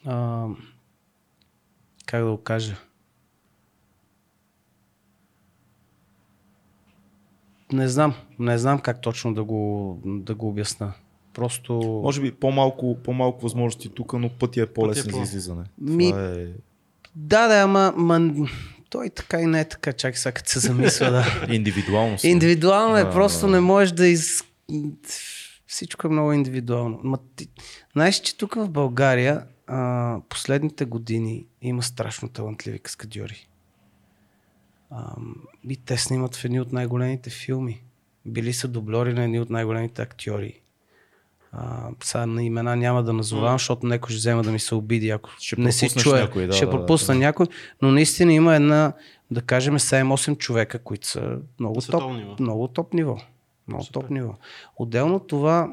Ам, 0.06 0.56
как 2.06 2.24
да 2.24 2.30
го 2.30 2.42
кажа? 2.42 2.76
Не 7.72 7.88
знам. 7.88 8.14
Не 8.38 8.58
знам 8.58 8.78
как 8.78 9.00
точно 9.00 9.34
да 9.34 9.44
го, 9.44 10.00
да 10.04 10.34
го 10.34 10.48
обясна. 10.48 10.92
Просто... 11.34 11.74
Може 12.04 12.20
би 12.20 12.32
по-малко, 12.32 12.96
по-малко 13.04 13.42
възможности 13.42 13.88
тук, 13.88 14.12
но 14.12 14.28
пътя 14.28 14.62
е 14.62 14.66
по-лесен 14.66 15.04
Пътя 15.04 15.10
е 15.10 15.12
за 15.12 15.18
по- 15.18 15.22
излизане. 15.24 15.62
Ми- 15.80 16.10
Това 16.10 16.24
е 16.24 16.46
Да, 17.16 17.48
да, 17.48 17.60
ама, 17.62 17.94
ама 17.96 18.32
той 18.90 19.10
така 19.10 19.40
и 19.40 19.46
не 19.46 19.60
е 19.60 19.68
така. 19.68 19.92
Чакай 19.92 20.16
сега, 20.16 20.32
като 20.32 20.50
се 20.50 20.58
замисля, 20.58 21.10
да. 21.10 21.24
индивидуално. 21.54 22.16
Индивидуално 22.24 22.96
е, 22.96 23.04
Да, 23.04 23.10
просто 23.10 23.46
да. 23.46 23.52
не 23.52 23.60
можеш 23.60 23.92
да 23.92 24.06
из... 24.06 24.44
Всичко 25.66 26.06
е 26.06 26.10
много 26.10 26.32
индивидуално. 26.32 27.00
Ма 27.04 27.18
ти... 27.36 27.48
Знаеш, 27.92 28.20
че 28.20 28.36
тук 28.36 28.54
в 28.54 28.68
България 28.68 29.42
а, 29.66 30.16
последните 30.28 30.84
години 30.84 31.46
има 31.62 31.82
страшно 31.82 32.28
талантливи 32.28 32.78
каскадьори. 32.78 33.48
А, 34.90 35.14
и 35.68 35.76
те 35.76 35.96
снимат 35.96 36.36
в 36.36 36.44
едни 36.44 36.60
от 36.60 36.72
най-големите 36.72 37.30
филми. 37.30 37.82
Били 38.26 38.52
са 38.52 38.68
дублери 38.68 39.12
на 39.12 39.24
едни 39.24 39.40
от 39.40 39.50
най-големите 39.50 40.02
актьори. 40.02 40.60
А, 41.52 41.88
сега 42.02 42.26
на 42.26 42.42
имена 42.44 42.76
няма 42.76 43.02
да 43.02 43.12
назовавам, 43.12 43.54
защото 43.54 43.86
някой 43.86 44.10
ще 44.10 44.16
взема 44.16 44.42
да 44.42 44.52
ми 44.52 44.58
се 44.58 44.74
обиди, 44.74 45.10
ако 45.10 45.30
Ще 45.40 45.60
не 45.60 45.72
си 45.72 45.88
чуе. 45.88 46.20
някой, 46.20 46.46
да, 46.46 46.52
ще 46.52 46.64
да, 46.64 46.70
пропусна 46.70 47.14
да. 47.14 47.20
някой, 47.20 47.46
но 47.82 47.90
наистина 47.90 48.32
има 48.32 48.54
една, 48.54 48.92
да 49.30 49.42
кажем, 49.42 49.78
7-8 49.78 50.38
човека, 50.38 50.78
които 50.78 51.06
са 51.06 51.38
много 51.60 51.80
топ, 51.80 52.12
ниво. 52.12 52.36
много 52.40 52.68
топ 52.68 52.94
ниво. 52.94 53.18
Много 53.68 53.84
топ 53.92 54.10
ниво. 54.10 54.34
Отделно 54.76 55.14
от 55.14 55.26
това, 55.26 55.72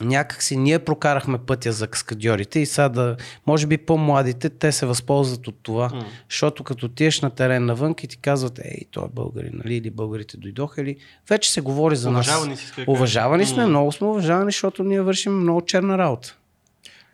някак 0.00 0.42
си 0.42 0.56
ние 0.56 0.78
прокарахме 0.78 1.38
пътя 1.38 1.72
за 1.72 1.86
каскадьорите 1.86 2.60
и 2.60 2.66
сега 2.66 2.88
да, 2.88 3.16
може 3.46 3.66
би 3.66 3.78
по-младите, 3.78 4.48
те 4.50 4.72
се 4.72 4.86
възползват 4.86 5.48
от 5.48 5.56
това, 5.62 5.90
М. 5.94 6.04
защото 6.30 6.64
като 6.64 6.88
тиеш 6.88 7.20
на 7.20 7.30
терен 7.30 7.64
навън 7.64 7.94
и 8.02 8.06
ти 8.06 8.16
казват, 8.16 8.60
ей, 8.64 8.80
той 8.90 9.04
е 9.04 9.08
българин, 9.12 9.52
нали, 9.64 9.74
или 9.74 9.90
българите 9.90 10.36
дойдоха, 10.36 10.80
или 10.82 10.96
вече 11.28 11.52
се 11.52 11.60
говори 11.60 11.96
за 11.96 12.10
нас. 12.10 12.26
Уважавани 12.26 12.56
си. 12.56 12.72
Уважавани 12.86 13.46
сме, 13.46 13.62
М. 13.62 13.68
много 13.68 13.92
сме 13.92 14.06
уважавани, 14.06 14.48
защото 14.48 14.84
ние 14.84 15.00
вършим 15.00 15.40
много 15.40 15.60
черна 15.60 15.98
работа. 15.98 16.36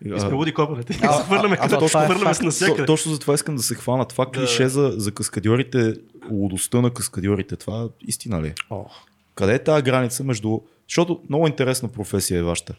И 0.05 0.19
сме 0.19 0.33
луди 0.33 0.53
копалите. 0.53 0.99
А, 1.03 1.13
се 1.13 1.23
хвърляме, 1.23 1.57
като 1.57 1.87
това 1.87 2.03
е 2.03 2.05
хвърляме 2.05 2.25
факт. 2.25 2.37
с 2.37 2.41
насякъде. 2.41 2.85
точно 2.85 3.11
за 3.11 3.19
това 3.19 3.33
искам 3.33 3.55
да 3.55 3.63
се 3.63 3.75
хвана. 3.75 4.05
Това 4.05 4.25
клише 4.25 4.67
за, 4.69 4.93
за 4.97 5.11
каскадьорите, 5.11 5.93
лудостта 6.31 6.81
на 6.81 6.89
каскадьорите, 6.89 7.55
това 7.55 7.87
истина 8.07 8.41
ли 8.41 8.47
е? 8.47 8.53
Къде 9.35 9.53
е 9.53 9.63
тази 9.63 9.83
граница 9.83 10.23
между... 10.23 10.59
Защото 10.89 11.21
много 11.29 11.47
интересна 11.47 11.89
професия 11.89 12.39
е 12.39 12.43
вашата. 12.43 12.75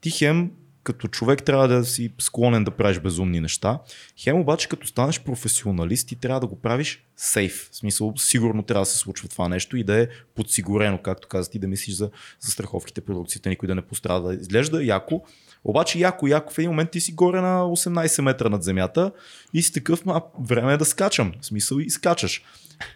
Ти 0.00 0.10
хем 0.10 0.50
като 0.86 1.08
човек 1.08 1.42
трябва 1.42 1.68
да 1.68 1.84
си 1.84 2.12
склонен 2.18 2.64
да 2.64 2.70
правиш 2.70 3.00
безумни 3.00 3.40
неща. 3.40 3.78
Хем 4.18 4.40
обаче 4.40 4.68
като 4.68 4.86
станеш 4.86 5.20
професионалист 5.20 6.08
ти 6.08 6.16
трябва 6.16 6.40
да 6.40 6.46
го 6.46 6.60
правиш 6.60 7.04
сейф. 7.16 7.68
В 7.72 7.76
смисъл 7.76 8.12
сигурно 8.16 8.62
трябва 8.62 8.82
да 8.82 8.86
се 8.86 8.98
случва 8.98 9.28
това 9.28 9.48
нещо 9.48 9.76
и 9.76 9.84
да 9.84 10.00
е 10.00 10.08
подсигурено, 10.34 10.98
както 11.02 11.28
каза 11.28 11.50
ти, 11.50 11.58
да 11.58 11.68
мислиш 11.68 11.94
за, 11.94 12.10
за 12.40 12.50
страховките, 12.50 13.00
продукцията, 13.00 13.48
никой 13.48 13.66
да 13.66 13.74
не 13.74 13.82
пострада. 13.82 14.34
Изглежда 14.34 14.84
яко, 14.84 15.22
обаче 15.64 15.98
яко, 15.98 16.26
яко 16.26 16.52
в 16.52 16.58
един 16.58 16.70
момент 16.70 16.90
ти 16.90 17.00
си 17.00 17.12
горе 17.12 17.40
на 17.40 17.62
18 17.62 18.22
метра 18.22 18.48
над 18.48 18.62
земята 18.62 19.12
и 19.54 19.62
си 19.62 19.72
такъв, 19.72 20.02
а, 20.06 20.22
време 20.40 20.72
е 20.72 20.76
да 20.76 20.84
скачам. 20.84 21.32
В 21.40 21.46
смисъл 21.46 21.78
и 21.78 21.90
скачаш. 21.90 22.42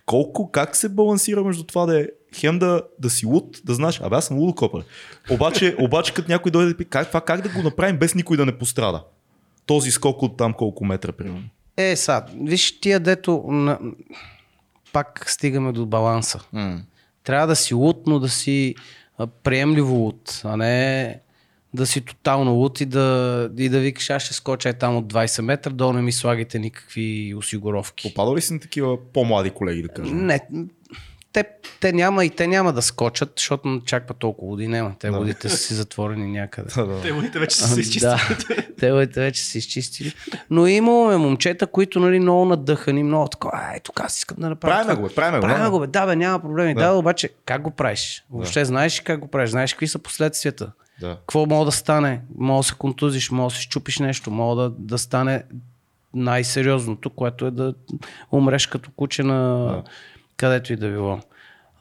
Колко, 0.06 0.50
как 0.50 0.76
се 0.76 0.88
балансира 0.88 1.44
между 1.44 1.64
това 1.64 1.86
да 1.86 2.00
е 2.00 2.08
хем 2.36 2.58
да, 2.58 2.82
да 2.98 3.10
си 3.10 3.26
луд, 3.26 3.60
да 3.64 3.74
знаеш, 3.74 4.00
абе 4.00 4.16
аз 4.16 4.26
съм 4.26 4.38
лудокопър. 4.38 4.84
Обаче, 5.30 5.76
обаче 5.78 6.14
като 6.14 6.30
някой 6.30 6.52
дойде 6.52 6.72
да 6.72 6.76
пи, 6.76 6.84
как, 6.84 7.08
това 7.08 7.20
как 7.20 7.40
да 7.40 7.48
го 7.48 7.62
направим 7.62 7.98
без 7.98 8.14
никой 8.14 8.36
да 8.36 8.46
не 8.46 8.58
пострада? 8.58 9.02
Този 9.66 9.90
скок 9.90 10.22
от 10.22 10.36
там 10.36 10.52
колко 10.52 10.84
метра, 10.84 11.12
примерно. 11.12 11.44
Е, 11.76 11.96
са, 11.96 12.22
виж 12.40 12.80
тия 12.80 13.00
дето, 13.00 13.44
на... 13.48 13.78
пак 14.92 15.24
стигаме 15.30 15.72
до 15.72 15.86
баланса. 15.86 16.40
Mm. 16.54 16.78
Трябва 17.24 17.46
да 17.46 17.56
си 17.56 17.74
луд, 17.74 18.02
но 18.06 18.18
да 18.18 18.28
си 18.28 18.74
приемливо 19.42 19.94
луд, 19.94 20.40
а 20.44 20.56
не 20.56 21.20
да 21.74 21.86
си 21.86 22.00
тотално 22.00 22.54
луд 22.54 22.80
и 22.80 22.86
да, 22.86 23.50
и 23.58 23.68
да 23.68 23.80
викаш, 23.80 24.10
аз 24.10 24.22
ще 24.22 24.34
скоча 24.34 24.68
е 24.68 24.72
там 24.72 24.96
от 24.96 25.12
20 25.12 25.42
метра, 25.42 25.70
долу 25.70 25.92
не 25.92 26.02
ми 26.02 26.12
слагайте 26.12 26.58
никакви 26.58 27.34
осигуровки. 27.36 28.08
Попадал 28.08 28.36
ли 28.36 28.40
си 28.40 28.52
на 28.52 28.60
такива 28.60 28.98
по-млади 29.12 29.50
колеги, 29.50 29.82
да 29.82 29.88
кажем? 29.88 30.26
Не, 30.26 30.40
те, 31.32 31.44
те 31.80 31.92
няма 31.92 32.24
и 32.24 32.30
те 32.30 32.46
няма 32.46 32.72
да 32.72 32.82
скочат, 32.82 33.32
защото 33.36 33.82
чак 33.86 34.06
па 34.06 34.14
толкова 34.14 34.50
води 34.50 34.68
няма. 34.68 34.92
Те 34.98 35.10
Да. 35.10 35.18
водите 35.18 35.48
са 35.48 35.56
си 35.56 35.74
затворени 35.74 36.32
някъде. 36.32 36.70
Да, 36.76 36.86
да. 36.86 37.00
Те 37.02 37.10
лудите 37.10 37.38
вече 37.38 37.56
са 37.56 37.68
се 37.68 37.74
Да, 37.74 37.80
изчистили. 37.80 38.66
те 38.78 38.92
водите 38.92 39.20
вече 39.20 39.44
са 39.44 39.58
изчистили. 39.58 40.14
Но 40.50 40.66
имаме 40.66 41.16
момчета, 41.16 41.66
които 41.66 42.00
нали, 42.00 42.20
много 42.20 42.44
надъхани, 42.44 43.02
много 43.02 43.28
такова, 43.28 43.52
ай, 43.54 43.80
тук 43.80 44.00
аз 44.00 44.18
искам 44.18 44.36
да 44.40 44.48
направя 44.48 44.72
Правиме 44.74 44.92
това. 44.92 45.02
го, 45.02 45.08
бе, 45.08 45.14
правиме 45.14 45.38
го. 45.38 45.42
Правиме 45.42 45.64
да. 45.64 45.70
го, 45.70 45.80
бе, 45.80 45.86
да, 45.86 46.06
бе, 46.06 46.16
няма 46.16 46.38
проблеми. 46.38 46.74
Да. 46.74 46.80
Да, 46.80 46.92
обаче 46.92 47.28
как 47.44 47.62
го 47.62 47.70
правиш? 47.70 48.24
Въобще 48.30 48.64
знаеш 48.64 49.00
ли 49.00 49.04
как 49.04 49.20
го 49.20 49.28
правиш? 49.28 49.50
Знаеш 49.50 49.72
какви 49.72 49.88
са 49.88 49.98
последствията? 49.98 50.72
Да. 51.00 51.16
Какво 51.16 51.46
мога 51.46 51.64
да 51.64 51.72
стане? 51.72 52.20
Мога 52.38 52.58
да 52.58 52.64
се 52.64 52.74
контузиш, 52.74 53.30
мога 53.30 53.50
да 53.50 53.56
се 53.56 53.62
щупиш 53.62 53.98
нещо, 53.98 54.30
мога 54.30 54.62
да, 54.62 54.70
да 54.70 54.98
стане 54.98 55.42
най-сериозното, 56.14 57.10
което 57.10 57.46
е 57.46 57.50
да 57.50 57.74
умреш 58.32 58.66
като 58.66 58.90
куче 58.96 59.22
на 59.22 59.64
Да. 59.66 59.82
Където 60.40 60.72
и 60.72 60.76
да 60.76 60.88
било. 60.88 61.20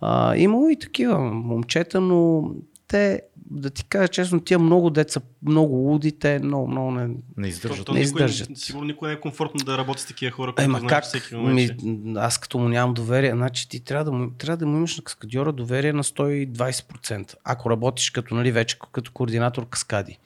А, 0.02 0.36
имало 0.36 0.70
и 0.70 0.80
такива 0.80 1.20
момчета, 1.20 2.02
но 2.02 2.52
те, 2.88 3.22
да 3.52 3.70
ти 3.70 3.84
кажа 3.84 4.08
честно, 4.08 4.40
тия 4.40 4.60
много 4.60 4.90
деца, 4.90 5.22
много 5.44 5.76
луди, 5.76 6.12
те 6.12 6.40
много, 6.40 6.68
много 6.68 6.92
не... 6.92 7.10
Не 7.38 7.48
издържат. 7.48 7.86
То 7.86 7.94
Не 7.94 8.00
никой- 8.00 8.06
издържат. 8.06 8.58
Сигурно 8.58 8.86
никой 8.88 9.08
не 9.08 9.14
е 9.14 9.20
комфортно 9.20 9.66
да 9.66 9.78
работи 9.78 10.02
с 10.02 10.06
такива 10.06 10.32
хора, 10.32 10.54
които 10.56 10.72
ма 10.72 10.80
знаеш 10.80 10.90
как? 10.90 11.04
всеки 11.04 11.36
момент. 11.36 11.84
Ми, 11.84 12.14
аз 12.18 12.38
като 12.38 12.58
му 12.58 12.70
нямам 12.70 12.94
доверие, 12.94 13.32
значи 13.32 13.70
ти 13.70 13.80
трябва 13.80 14.06
да 14.06 14.12
му, 14.12 14.32
трябва 14.38 14.58
да 14.58 14.66
му 14.66 14.78
имаш 14.78 14.98
на 14.98 15.04
каскадьора 15.04 15.52
доверие 15.52 15.94
на 15.94 16.04
120%. 16.04 17.36
Ако 17.44 17.70
работиш 17.70 18.10
като, 18.10 18.36
нали, 18.36 18.52
вече 18.52 18.80
като 18.92 19.12
координатор 19.12 19.66
каскади. 19.70 20.18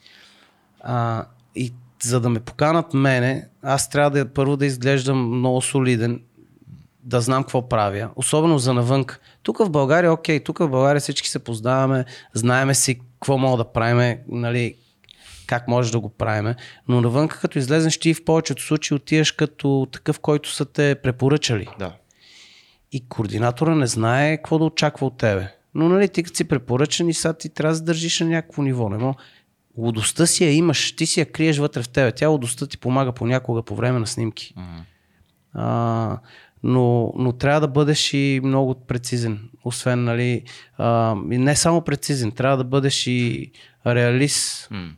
А, 0.80 1.24
и 1.56 1.72
за 2.02 2.20
да 2.20 2.28
ме 2.30 2.40
поканат 2.40 2.94
мене, 2.94 3.48
аз 3.62 3.90
трябва 3.90 4.10
да 4.10 4.28
първо 4.32 4.56
да 4.56 4.66
изглеждам 4.66 5.38
много 5.38 5.62
солиден, 5.62 6.20
да 7.04 7.20
знам 7.20 7.42
какво 7.42 7.68
правя, 7.68 8.10
особено 8.16 8.58
за 8.58 8.74
навънка. 8.74 9.18
Тук 9.42 9.58
в 9.58 9.70
България, 9.70 10.12
окей, 10.12 10.40
тук 10.40 10.58
в 10.58 10.68
България 10.68 11.00
всички 11.00 11.28
се 11.28 11.38
познаваме, 11.38 12.04
знаеме 12.34 12.74
си 12.74 12.98
какво 12.98 13.38
мога 13.38 13.56
да 13.56 13.72
правим, 13.72 14.18
нали, 14.28 14.74
как 15.46 15.68
може 15.68 15.92
да 15.92 16.00
го 16.00 16.08
правиме, 16.08 16.56
но 16.88 17.00
навънка 17.00 17.40
като 17.40 17.58
излезеш 17.58 17.98
ти 17.98 18.14
в 18.14 18.24
повечето 18.24 18.62
случаи 18.62 18.96
отиваш 18.96 19.32
като 19.32 19.86
такъв, 19.92 20.20
който 20.20 20.52
са 20.52 20.64
те 20.64 20.94
препоръчали. 21.02 21.68
Да. 21.78 21.92
И 22.92 23.08
координатора 23.08 23.74
не 23.74 23.86
знае 23.86 24.36
какво 24.36 24.58
да 24.58 24.64
очаква 24.64 25.06
от 25.06 25.18
тебе. 25.18 25.48
Но 25.74 25.88
нали, 25.88 26.08
ти 26.08 26.22
като 26.22 26.36
си 26.36 26.44
препоръчан 26.44 27.08
и 27.08 27.14
сега 27.14 27.32
ти 27.32 27.48
трябва 27.48 27.74
да 27.74 27.82
държиш 27.82 28.20
на 28.20 28.26
някакво 28.26 28.62
ниво. 28.62 28.88
Не 28.88 28.98
мога. 28.98 29.14
Лудостта 29.76 30.26
си 30.26 30.44
я 30.44 30.52
имаш, 30.52 30.96
ти 30.96 31.06
си 31.06 31.20
я 31.20 31.32
криеш 31.32 31.58
вътре 31.58 31.82
в 31.82 31.88
тебе. 31.88 32.12
Тя 32.12 32.28
лудостта 32.28 32.66
ти 32.66 32.78
помага 32.78 33.12
понякога 33.12 33.62
по 33.62 33.76
време 33.76 33.98
на 33.98 34.06
снимки. 34.06 34.54
А, 35.54 36.18
но, 36.64 37.12
но 37.16 37.32
трябва 37.32 37.60
да 37.60 37.68
бъдеш 37.68 38.12
и 38.14 38.40
много 38.44 38.74
прецизен. 38.86 39.50
Освен, 39.64 40.04
нали, 40.04 40.42
а, 40.78 41.16
и 41.30 41.38
не 41.38 41.56
само 41.56 41.80
прецизен, 41.80 42.32
трябва 42.32 42.56
да 42.56 42.64
бъдеш 42.64 43.06
и 43.06 43.50
реалист. 43.86 44.68
М. 44.70 44.90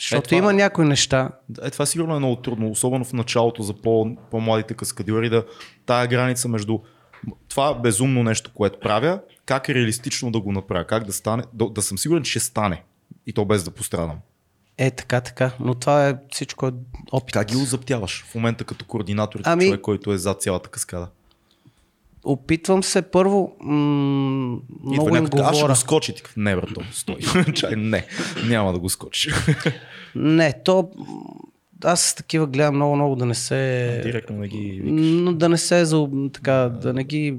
Защото 0.00 0.28
това- 0.28 0.38
има 0.38 0.52
някои 0.52 0.84
неща, 0.86 1.30
Е, 1.62 1.70
това 1.70 1.86
сигурно 1.86 2.16
е 2.16 2.18
много 2.18 2.36
трудно, 2.36 2.70
особено 2.70 3.04
в 3.04 3.12
началото 3.12 3.62
за 3.62 3.74
по, 3.74 4.16
по-младите 4.30 4.74
каскадьори, 4.74 5.28
да 5.30 5.44
тая 5.86 6.06
граница 6.06 6.48
между 6.48 6.78
това 7.48 7.74
безумно 7.74 8.22
нещо, 8.22 8.50
което 8.54 8.80
правя, 8.80 9.20
как 9.46 9.68
е 9.68 9.74
реалистично 9.74 10.30
да 10.30 10.40
го 10.40 10.52
направя, 10.52 10.84
как 10.84 11.04
да 11.04 11.12
стане, 11.12 11.42
да, 11.52 11.70
да 11.70 11.82
съм 11.82 11.98
сигурен, 11.98 12.22
че 12.22 12.30
ще 12.30 12.40
стане. 12.40 12.82
И 13.26 13.32
то 13.32 13.44
без 13.44 13.64
да 13.64 13.70
пострадам. 13.70 14.18
Е, 14.78 14.90
така, 14.90 15.20
така. 15.20 15.50
Но 15.60 15.74
това 15.74 16.08
е 16.08 16.16
всичко 16.32 16.66
е 16.66 16.72
опит. 17.12 17.32
Как 17.32 17.48
ги 17.48 17.56
озаптяваш 17.56 18.24
в 18.30 18.34
момента 18.34 18.64
като 18.64 18.84
координатор, 18.84 19.40
Ами- 19.44 19.64
човек, 19.64 19.80
който 19.80 20.12
е 20.12 20.18
зад 20.18 20.42
цялата 20.42 20.68
каскада? 20.68 21.08
Опитвам 22.24 22.82
се 22.82 23.02
първо, 23.02 23.56
м- 23.60 24.58
много 24.84 25.16
им 25.16 25.22
някой, 25.24 25.40
аз 25.40 25.56
ще 25.56 25.66
го 25.66 25.74
скочи. 25.76 26.14
Не, 26.36 26.56
брато, 26.56 26.80
стой. 26.92 27.16
Чай, 27.54 27.76
не, 27.76 28.06
няма 28.48 28.72
да 28.72 28.78
го 28.78 28.88
скочиш. 28.88 29.34
Не, 30.14 30.52
то 30.64 30.90
аз 31.84 32.00
с 32.00 32.14
такива 32.14 32.46
гледам 32.46 32.74
много, 32.74 32.96
много 32.96 33.16
да 33.16 33.26
не 33.26 33.34
се... 33.34 34.00
Директно 34.04 34.36
не 34.36 34.48
ги 34.48 34.80
викаш. 34.84 35.06
Но 35.06 35.32
да 35.32 35.48
не 35.48 35.58
се 35.58 35.84
за, 35.84 36.08
така, 36.32 36.52
да 36.52 36.92
не 36.92 37.04
ги 37.04 37.38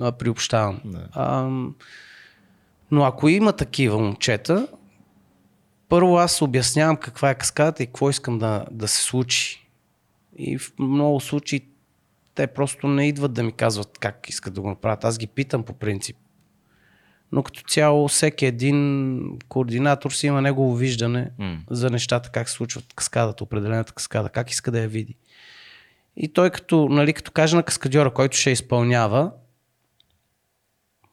а, 0.00 0.12
приобщавам. 0.12 0.80
Да. 0.84 1.08
А, 1.12 1.48
но 2.90 3.04
ако 3.04 3.28
има 3.28 3.52
такива 3.52 3.98
момчета, 3.98 4.66
първо 5.92 6.16
аз 6.16 6.42
обяснявам 6.42 6.96
каква 6.96 7.30
е 7.30 7.34
каскадата 7.34 7.82
и 7.82 7.86
какво 7.86 8.10
искам 8.10 8.38
да, 8.38 8.66
да 8.70 8.88
се 8.88 9.02
случи. 9.02 9.68
И 10.36 10.58
в 10.58 10.72
много 10.78 11.20
случаи 11.20 11.60
те 12.34 12.46
просто 12.46 12.88
не 12.88 13.08
идват 13.08 13.32
да 13.32 13.42
ми 13.42 13.52
казват 13.52 13.98
как 13.98 14.28
искат 14.28 14.54
да 14.54 14.60
го 14.60 14.68
направят. 14.68 15.04
Аз 15.04 15.18
ги 15.18 15.26
питам 15.26 15.62
по 15.62 15.72
принцип. 15.72 16.16
Но 17.32 17.42
като 17.42 17.62
цяло 17.62 18.08
всеки 18.08 18.46
един 18.46 19.20
координатор 19.48 20.10
си 20.10 20.26
има 20.26 20.42
негово 20.42 20.74
виждане 20.74 21.30
М. 21.38 21.58
за 21.70 21.90
нещата, 21.90 22.30
как 22.30 22.48
се 22.48 22.54
случват 22.54 22.84
каскадата, 22.94 23.44
определената 23.44 23.92
каскада, 23.92 24.28
как 24.28 24.50
иска 24.50 24.70
да 24.70 24.80
я 24.80 24.88
види. 24.88 25.16
И 26.16 26.32
той 26.32 26.50
като, 26.50 26.88
нали, 26.88 27.12
като 27.12 27.30
каже 27.30 27.56
на 27.56 27.62
каскадьора, 27.62 28.10
който 28.10 28.36
ще 28.36 28.50
изпълнява, 28.50 29.32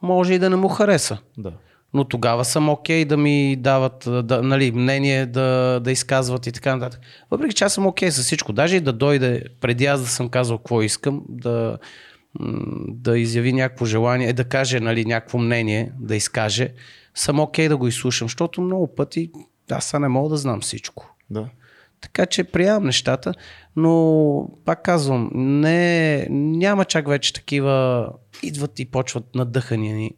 може 0.02 0.34
и 0.34 0.40
да 0.40 0.50
не 0.50 0.56
му 0.56 0.68
хареса. 0.68 1.18
Да. 1.38 1.54
Но 1.94 2.04
тогава 2.04 2.46
съм 2.46 2.70
окей 2.70 3.06
да 3.06 3.18
ми 3.18 3.56
дават 3.56 4.08
да, 4.24 4.44
нали, 4.44 4.72
мнение 4.72 5.26
да, 5.26 5.80
да 5.84 5.92
изказват 5.92 6.48
и 6.48 6.52
така 6.52 6.76
нататък. 6.76 7.02
Въпреки 7.32 7.54
че 7.54 7.64
аз 7.64 7.74
съм 7.74 7.88
окей 7.88 8.12
с 8.12 8.24
всичко. 8.24 8.54
Даже 8.54 8.76
и 8.76 8.80
да 8.80 8.94
дойде 8.94 9.44
преди 9.62 9.86
аз 9.86 10.02
да 10.02 10.08
съм 10.08 10.30
казал 10.30 10.58
какво 10.58 10.82
искам, 10.82 11.22
да, 11.30 11.78
да 12.88 13.18
изяви 13.18 13.54
някакво 13.54 13.86
желание, 13.86 14.30
е, 14.30 14.34
да 14.34 14.44
каже 14.44 14.80
нали, 14.80 15.06
някакво 15.06 15.38
мнение, 15.38 15.92
да 16.00 16.16
изкаже, 16.16 16.74
съм 17.16 17.40
окей 17.40 17.70
да 17.70 17.78
го 17.78 17.88
изслушам, 17.88 18.26
защото 18.26 18.62
много 18.62 18.96
пъти 18.96 19.32
аз 19.72 19.86
сега 19.86 20.00
не 20.00 20.08
мога 20.08 20.30
да 20.30 20.38
знам 20.38 20.62
всичко. 20.62 21.16
Да. 21.30 21.50
Така 22.02 22.26
че 22.26 22.44
приемам 22.44 22.86
нещата, 22.86 23.34
но 23.76 24.50
пак 24.66 24.84
казвам, 24.84 25.30
не, 25.34 26.28
няма 26.30 26.86
чак 26.86 27.08
вече 27.08 27.34
такива, 27.34 28.10
идват 28.44 28.80
и 28.80 28.86
почват 28.86 29.36
надъхания 29.36 29.96
ни. 29.96 30.12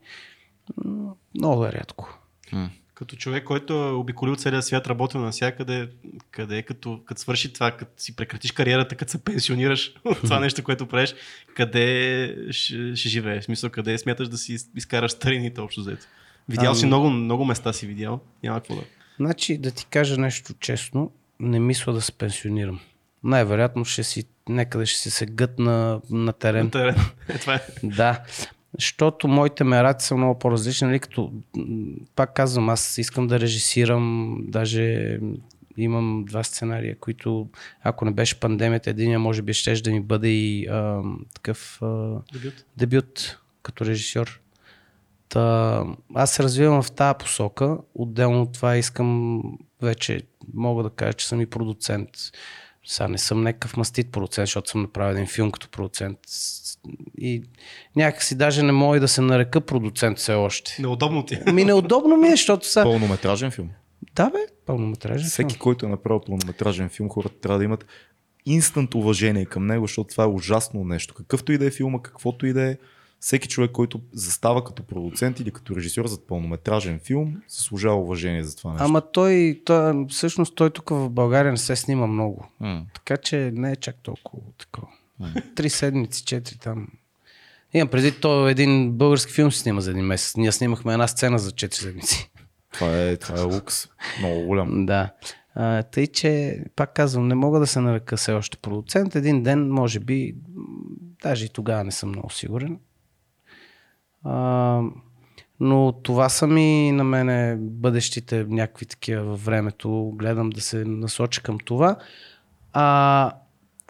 М, 0.85 1.11
Много 1.35 1.65
е 1.65 1.71
рядко. 1.71 2.17
Като 2.93 3.15
човек, 3.15 3.43
който 3.43 3.73
е 3.73 3.91
обиколил 3.91 4.35
целия 4.35 4.61
свят, 4.61 4.87
работил 4.87 5.21
навсякъде, 5.21 5.89
къде 6.31 6.63
като, 6.63 7.01
като 7.05 7.21
свърши 7.21 7.53
това, 7.53 7.71
като 7.71 7.91
си 7.97 8.15
прекратиш 8.15 8.51
кариерата, 8.51 8.95
като 8.95 9.11
се 9.11 9.23
пенсионираш 9.23 9.93
от 10.05 10.17
това 10.21 10.39
нещо, 10.39 10.63
което 10.63 10.87
правиш, 10.87 11.15
къде 11.55 12.35
ще, 12.51 12.95
ще 12.95 13.09
живееш? 13.09 13.41
В 13.41 13.45
смисъл, 13.45 13.69
къде 13.69 13.97
смяташ 13.97 14.27
да 14.27 14.37
си 14.37 14.57
изкараш 14.75 15.11
старините 15.11 15.61
общо 15.61 15.81
взето? 15.81 16.05
Видял 16.49 16.75
си 16.75 16.83
Ами- 16.83 16.87
много, 16.87 17.09
много 17.09 17.45
места 17.45 17.73
си 17.73 17.87
видял, 17.87 18.19
няма 18.43 18.59
какво 18.59 18.75
да. 18.75 18.81
Значи, 19.19 19.57
да 19.57 19.71
ти 19.71 19.85
кажа 19.85 20.17
нещо 20.17 20.53
честно, 20.59 21.11
не 21.39 21.59
мисля 21.59 21.93
да 21.93 22.01
се 22.01 22.11
пенсионирам. 22.11 22.79
Най-вероятно 23.23 23.85
ще 23.85 24.03
си, 24.03 24.23
някъде 24.49 24.85
ще 24.85 24.99
си 24.99 25.11
се 25.11 25.25
гът 25.25 25.59
на, 25.59 26.01
на 26.09 26.33
терен. 26.33 26.65
На 26.65 26.71
терен. 26.71 26.95
Е, 27.29 27.37
това 27.37 27.55
е. 27.55 27.61
Да, 27.83 28.23
защото 28.79 29.27
моите 29.27 29.63
мераци 29.63 30.07
са 30.07 30.17
много 30.17 30.39
по-различни, 30.39 30.87
нали, 30.87 30.99
като, 30.99 31.33
пак 32.15 32.33
казвам, 32.33 32.69
аз 32.69 32.97
искам 32.97 33.27
да 33.27 33.39
режисирам, 33.39 34.37
даже 34.43 35.19
имам 35.77 36.25
два 36.27 36.43
сценария, 36.43 36.95
които, 36.99 37.49
ако 37.83 38.05
не 38.05 38.11
беше 38.11 38.39
пандемията, 38.39 38.89
единия 38.89 39.19
може 39.19 39.41
би 39.41 39.53
ще 39.53 39.73
да 39.73 39.91
ми 39.91 40.01
бъде 40.01 40.27
и 40.27 40.67
а, 40.67 41.01
такъв 41.33 41.81
а, 41.81 42.21
Дебют. 42.33 42.65
дебют 42.77 43.39
като 43.63 43.85
режисьор. 43.85 44.41
Та, 45.29 45.83
аз 46.13 46.31
се 46.31 46.43
развивам 46.43 46.83
в 46.83 46.91
тази 46.91 47.17
посока. 47.19 47.77
Отделно 47.95 48.41
от 48.41 48.53
това 48.53 48.77
искам 48.77 49.41
вече, 49.81 50.21
мога 50.53 50.83
да 50.83 50.89
кажа, 50.89 51.13
че 51.13 51.27
съм 51.27 51.41
и 51.41 51.45
продуцент. 51.45 52.09
Сега 52.85 53.07
не 53.07 53.17
съм 53.17 53.43
някакъв 53.43 53.77
мастит 53.77 54.11
продуцент, 54.11 54.47
защото 54.47 54.69
съм 54.69 54.81
направил 54.81 55.13
един 55.13 55.27
филм 55.27 55.51
като 55.51 55.69
продуцент. 55.69 56.19
И 57.17 57.43
някакси 57.95 58.35
даже 58.35 58.63
не 58.63 58.71
мога 58.71 58.97
и 58.97 58.99
да 58.99 59.07
се 59.07 59.21
нарека 59.21 59.61
продуцент 59.61 60.17
все 60.17 60.33
още. 60.33 60.75
Неудобно 60.79 61.25
ти. 61.25 61.39
Ми 61.53 61.65
неудобно 61.65 62.17
ми 62.17 62.27
е, 62.27 62.31
защото 62.31 62.67
са... 62.67 62.83
Пълнометражен 62.83 63.51
филм. 63.51 63.69
Да 64.15 64.29
бе, 64.29 64.39
пълнометражен 64.65 65.27
Всеки, 65.29 65.53
филм. 65.53 65.59
който 65.59 65.85
е 65.85 65.89
направил 65.89 66.19
пълнометражен 66.19 66.89
филм, 66.89 67.09
хората 67.09 67.39
трябва 67.39 67.57
да 67.57 67.63
имат 67.63 67.85
инстант 68.45 68.95
уважение 68.95 69.45
към 69.45 69.67
него, 69.67 69.87
защото 69.87 70.09
това 70.09 70.23
е 70.23 70.27
ужасно 70.27 70.83
нещо. 70.83 71.13
Какъвто 71.13 71.51
и 71.51 71.57
да 71.57 71.65
е 71.65 71.71
филма, 71.71 72.01
каквото 72.01 72.45
и 72.45 72.53
да 72.53 72.61
е, 72.61 72.77
всеки 73.21 73.47
човек, 73.47 73.71
който 73.71 74.01
застава 74.13 74.63
като 74.63 74.83
продуцент 74.83 75.39
или 75.39 75.51
като 75.51 75.75
режисьор 75.75 76.07
за 76.07 76.25
пълнометражен 76.25 76.99
филм, 76.99 77.41
заслужава 77.47 77.95
уважение 77.95 78.43
за 78.43 78.55
това 78.55 78.71
нещо. 78.71 78.85
Ама 78.85 79.01
той, 79.11 79.61
той, 79.65 80.05
всъщност 80.09 80.55
той 80.55 80.69
тук 80.69 80.89
в 80.89 81.09
България 81.09 81.51
не 81.51 81.57
се 81.57 81.75
снима 81.75 82.07
много. 82.07 82.47
М. 82.59 82.85
Така 82.93 83.17
че 83.17 83.51
не 83.55 83.71
е 83.71 83.75
чак 83.75 83.95
толкова 84.03 84.43
такова. 84.57 84.87
Три 85.55 85.69
седмици, 85.69 86.25
четири 86.25 86.57
там. 86.57 86.87
Имам 87.73 87.87
преди, 87.87 88.11
то 88.11 88.47
един 88.47 88.91
български 88.91 89.33
филм 89.33 89.51
се 89.51 89.59
снима 89.59 89.81
за 89.81 89.91
един 89.91 90.05
месец. 90.05 90.37
Ние 90.37 90.51
снимахме 90.51 90.93
една 90.93 91.07
сцена 91.07 91.39
за 91.39 91.51
4 91.51 91.73
седмици. 91.73 92.31
Това 92.73 92.97
е, 92.97 93.17
това 93.17 93.39
е 93.39 93.43
лукс. 93.43 93.87
Много 94.19 94.45
голям. 94.45 94.85
Да. 94.85 95.11
А, 95.55 95.83
тъй, 95.83 96.07
че, 96.07 96.59
пак 96.75 96.93
казвам, 96.93 97.27
не 97.27 97.35
мога 97.35 97.59
да 97.59 97.67
се 97.67 97.79
нарека 97.79 98.17
все 98.17 98.33
още 98.33 98.57
продуцент. 98.57 99.15
Един 99.15 99.43
ден, 99.43 99.69
може 99.69 99.99
би, 99.99 100.35
даже 101.23 101.45
и 101.45 101.49
тогава 101.49 101.83
не 101.83 101.91
съм 101.91 102.09
много 102.09 102.29
сигурен. 102.29 102.79
А, 104.23 104.81
но 105.59 105.91
това 105.91 106.29
са 106.29 106.47
ми 106.47 106.91
на 106.91 107.03
мене 107.03 107.55
бъдещите 107.59 108.45
някакви 108.49 108.85
такива 108.85 109.23
във 109.23 109.45
времето. 109.45 110.11
Гледам 110.15 110.49
да 110.49 110.61
се 110.61 110.85
насоча 110.85 111.41
към 111.41 111.57
това. 111.59 111.95
А 112.73 113.31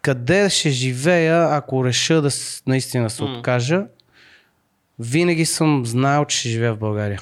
къде 0.01 0.49
ще 0.49 0.69
живея, 0.69 1.47
ако 1.51 1.85
реша 1.85 2.21
да 2.21 2.29
наистина 2.67 3.09
се 3.09 3.23
откажа, 3.23 3.85
винаги 4.99 5.45
съм 5.45 5.85
знаел, 5.85 6.25
че 6.25 6.37
ще 6.37 6.49
живея 6.49 6.73
в 6.73 6.79
България. 6.79 7.21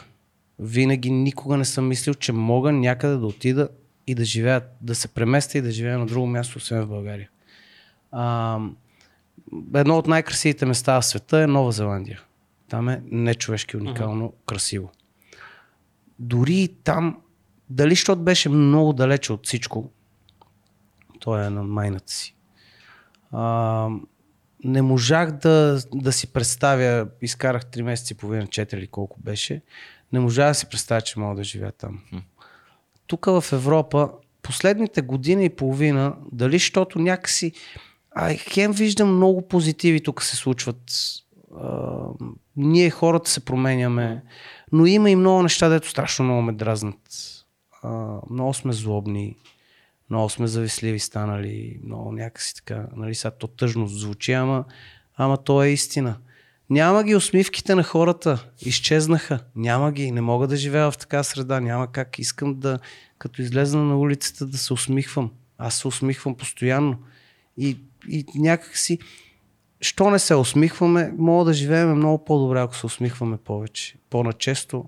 Винаги 0.60 1.12
никога 1.12 1.58
не 1.58 1.66
съм 1.66 1.88
мислил, 1.88 2.14
че 2.14 2.32
мога 2.32 2.72
някъде 2.72 3.18
да 3.18 3.26
отида 3.26 3.70
и 4.08 4.16
да 4.16 4.26
живея, 4.26 4.62
да 4.82 4.96
се 4.96 5.08
преместя 5.08 5.58
и 5.58 5.62
да 5.62 5.72
живея 5.72 6.00
на 6.00 6.06
друго 6.06 6.28
място, 6.28 6.58
освен 6.58 6.82
в 6.82 6.88
България. 6.88 7.30
А, 8.12 8.60
едно 9.76 9.98
от 9.98 10.08
най-красивите 10.08 10.66
места 10.66 11.02
в 11.02 11.06
света 11.06 11.38
е 11.38 11.48
Нова 11.48 11.72
Зеландия. 11.72 12.22
Там 12.70 12.90
е 12.90 13.02
нечовешки 13.06 13.78
уникално 13.78 14.34
красиво. 14.46 14.92
Дори 16.20 16.76
там, 16.84 17.18
дали 17.70 17.90
защото 17.90 18.22
беше 18.22 18.50
много 18.50 18.94
далече 18.94 19.34
от 19.34 19.46
всичко, 19.46 19.92
той 21.20 21.46
е 21.46 21.50
на 21.50 21.64
майната 21.64 22.14
си. 22.14 22.36
А, 23.32 23.90
не 24.64 24.82
можах 24.82 25.32
да, 25.32 25.82
да 25.96 26.12
си 26.12 26.34
представя, 26.34 27.08
изкарах 27.22 27.66
3 27.66 27.82
месеца 27.82 28.14
и 28.14 28.18
половина, 28.18 28.48
4 28.48 28.74
или 28.74 28.88
колко 28.88 29.20
беше, 29.20 29.62
не 30.14 30.20
можах 30.20 30.48
да 30.48 30.54
си 30.54 30.70
представя, 30.70 31.02
че 31.02 31.20
мога 31.20 31.36
да 31.36 31.44
живея 31.44 31.72
там. 31.72 32.02
Тук 33.08 33.26
в 33.26 33.44
Европа, 33.52 34.12
последните 34.42 35.02
година 35.02 35.44
и 35.44 35.56
половина, 35.56 36.16
дали 36.32 36.56
защото 36.56 37.00
някакси, 37.00 37.52
а 38.12 38.34
хем 38.34 38.72
виждам 38.72 39.16
много 39.16 39.48
позитиви 39.48 40.04
тук 40.04 40.24
се 40.24 40.36
случват. 40.36 40.78
А, 41.58 42.08
ние 42.56 42.90
хората 42.90 43.30
се 43.30 43.46
променяме, 43.46 44.24
но 44.72 44.86
има 44.86 45.10
и 45.10 45.16
много 45.16 45.44
неща, 45.44 45.70
дето 45.70 45.90
страшно 45.90 46.26
много 46.26 46.42
ме 46.42 46.54
дразнат. 46.54 47.00
А, 47.84 48.20
много 48.30 48.54
сме 48.54 48.74
злобни, 48.74 49.36
много 50.10 50.30
сме 50.30 50.48
завистливи 50.48 51.00
станали, 51.00 51.80
много 51.84 52.12
някакси 52.12 52.56
така, 52.56 52.88
нали 52.96 53.16
сега 53.16 53.32
то 53.32 53.48
тъжно 53.48 53.88
звучи, 53.88 54.32
ама, 54.32 54.66
ама 55.18 55.38
то 55.38 55.64
е 55.64 55.70
истина. 55.70 56.18
Няма 56.70 57.04
ги 57.04 57.16
усмивките 57.16 57.76
на 57.76 57.84
хората, 57.84 58.46
изчезнаха, 58.62 59.40
няма 59.56 59.92
ги, 59.92 60.12
не 60.12 60.22
мога 60.22 60.48
да 60.48 60.56
живея 60.56 60.92
в 60.92 60.98
така 60.98 61.24
среда, 61.24 61.60
няма 61.60 61.92
как, 61.92 62.20
искам 62.20 62.60
да, 62.60 62.80
като 63.18 63.42
излезна 63.42 63.84
на 63.84 63.98
улицата 63.98 64.46
да 64.46 64.58
се 64.58 64.74
усмихвам. 64.74 65.32
Аз 65.58 65.76
се 65.76 65.88
усмихвам 65.88 66.36
постоянно 66.36 66.98
и, 67.58 67.78
и 68.10 68.26
някак 68.36 68.78
си, 68.78 69.00
що 69.82 70.10
не 70.10 70.20
се 70.20 70.36
усмихваме, 70.36 71.14
мога 71.18 71.46
да 71.46 71.54
живеем 71.54 71.96
много 71.96 72.26
по-добре, 72.26 72.62
ако 72.62 72.76
се 72.76 72.86
усмихваме 72.86 73.38
повече, 73.38 73.96
по-начесто. 74.10 74.86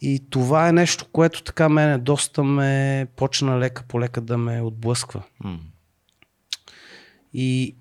И 0.00 0.22
това 0.30 0.68
е 0.68 0.72
нещо, 0.72 1.06
което 1.12 1.42
така 1.42 1.68
мене 1.68 1.98
доста 1.98 2.44
ме 2.44 3.06
почна 3.16 3.58
лека 3.58 3.82
по 3.88 4.00
лека 4.00 4.20
да 4.20 4.38
ме 4.38 4.62
отблъсква. 4.62 5.22
М. 5.44 5.58
И 7.34 7.74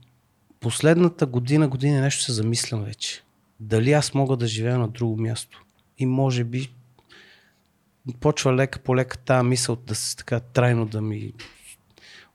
последната 0.60 1.26
година, 1.26 1.68
година 1.68 2.02
нещо 2.02 2.24
се 2.24 2.32
замислям 2.32 2.84
вече. 2.84 3.24
Дали 3.60 3.92
аз 3.92 4.14
мога 4.14 4.38
да 4.38 4.48
живея 4.48 4.78
на 4.78 4.88
друго 4.88 5.18
място. 5.18 5.64
И 5.98 6.06
може 6.06 6.44
би 6.44 6.72
почва 8.20 8.56
лека 8.56 8.80
по 8.80 8.96
лека 8.96 9.18
тази 9.18 9.48
мисъл 9.48 9.76
да 9.76 9.96
се 9.96 10.16
така 10.16 10.40
трайно 10.40 10.86
да 10.86 11.02
ми 11.02 11.34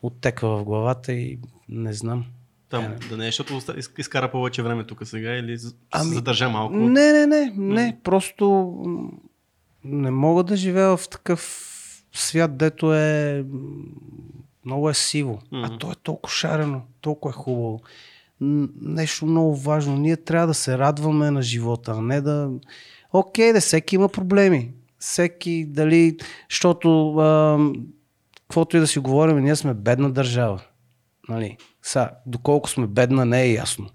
оттеква 0.02 0.56
в 0.56 0.64
главата 0.64 1.12
и 1.12 1.38
не 1.68 1.92
знам. 1.92 2.24
Там, 2.70 2.94
да 3.08 3.16
не 3.16 3.24
е, 3.24 3.28
защото 3.28 3.60
изкара 3.98 4.30
повече 4.30 4.62
време 4.62 4.84
тук 4.84 5.00
сега 5.04 5.30
или 5.34 5.58
Ами, 5.90 6.08
се 6.08 6.14
задържа 6.14 6.48
малко. 6.48 6.74
Не, 6.76 7.12
не, 7.12 7.26
не, 7.26 7.52
не. 7.56 7.98
Просто 8.04 8.74
не 9.84 10.10
мога 10.10 10.44
да 10.44 10.56
живея 10.56 10.96
в 10.96 11.08
такъв 11.08 11.64
свят, 12.12 12.56
дето 12.56 12.94
е 12.94 13.44
много 14.64 14.90
е 14.90 14.94
сиво. 14.94 15.38
А 15.52 15.66
Мгм. 15.66 15.78
то 15.78 15.92
е 15.92 15.94
толкова 16.02 16.34
шарено, 16.34 16.82
толкова 17.00 17.30
е 17.30 17.42
хубаво. 17.42 17.80
Нещо 18.80 19.26
много 19.26 19.56
важно. 19.56 19.96
Ние 19.96 20.16
трябва 20.16 20.46
да 20.46 20.54
се 20.54 20.78
радваме 20.78 21.30
на 21.30 21.42
живота, 21.42 21.94
а 21.96 22.02
не 22.02 22.20
да... 22.20 22.50
Окей, 23.12 23.52
да 23.52 23.60
всеки 23.60 23.94
има 23.94 24.08
проблеми. 24.08 24.72
Всеки 24.98 25.66
дали... 25.68 26.16
Защото 26.50 27.18
ам, 27.18 27.86
каквото 28.42 28.76
и 28.76 28.80
да 28.80 28.86
си 28.86 28.98
говорим, 28.98 29.38
ние 29.38 29.56
сме 29.56 29.74
бедна 29.74 30.10
държава. 30.10 30.62
Нали? 31.28 31.56
Са, 31.82 32.10
доколко 32.26 32.70
сме 32.70 32.86
бедна, 32.86 33.24
не 33.24 33.42
е 33.42 33.52
ясно. 33.52 33.90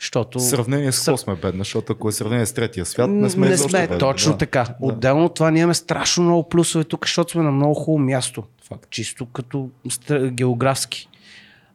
Защото... 0.00 0.40
Сравнение 0.40 0.92
с 0.92 0.98
какво 0.98 1.16
сме 1.16 1.36
бедна, 1.36 1.60
защото 1.60 1.92
ако 1.92 2.08
е 2.08 2.12
сравнение 2.12 2.46
с 2.46 2.52
третия 2.52 2.86
свят, 2.86 3.10
не 3.10 3.30
сме 3.30 3.48
не 3.48 3.56
сме, 3.56 3.80
бедни, 3.80 3.98
точно 3.98 4.32
да. 4.32 4.38
така. 4.38 4.66
Отделно 4.80 5.24
от 5.24 5.34
това 5.34 5.50
ние 5.50 5.60
имаме 5.60 5.74
страшно 5.74 6.24
много 6.24 6.48
плюсове 6.48 6.84
тук, 6.84 7.04
защото 7.04 7.32
сме 7.32 7.42
на 7.42 7.50
много 7.50 7.74
хубаво 7.74 7.98
място. 7.98 8.44
Факт. 8.68 8.90
Чисто 8.90 9.26
като 9.26 9.70
географски. 10.30 11.08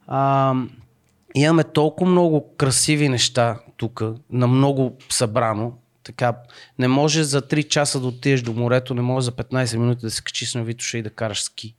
А, 0.07 0.53
имаме 1.35 1.63
толкова 1.63 2.11
много 2.11 2.55
красиви 2.57 3.09
неща 3.09 3.59
тук, 3.77 4.03
на 4.29 4.47
много 4.47 4.97
събрано. 5.09 5.73
Така, 6.03 6.33
не 6.79 6.87
може 6.87 7.23
за 7.23 7.41
3 7.41 7.67
часа 7.67 7.99
да 7.99 8.07
отидеш 8.07 8.41
до 8.41 8.53
морето, 8.53 8.93
не 8.93 9.01
може 9.01 9.25
за 9.25 9.31
15 9.31 9.77
минути 9.77 10.01
да 10.01 10.11
се 10.11 10.23
качиш 10.23 10.53
на 10.53 10.63
Витоша 10.63 10.97
и 10.97 11.01
да 11.01 11.09
караш 11.09 11.43
ски. 11.43 11.75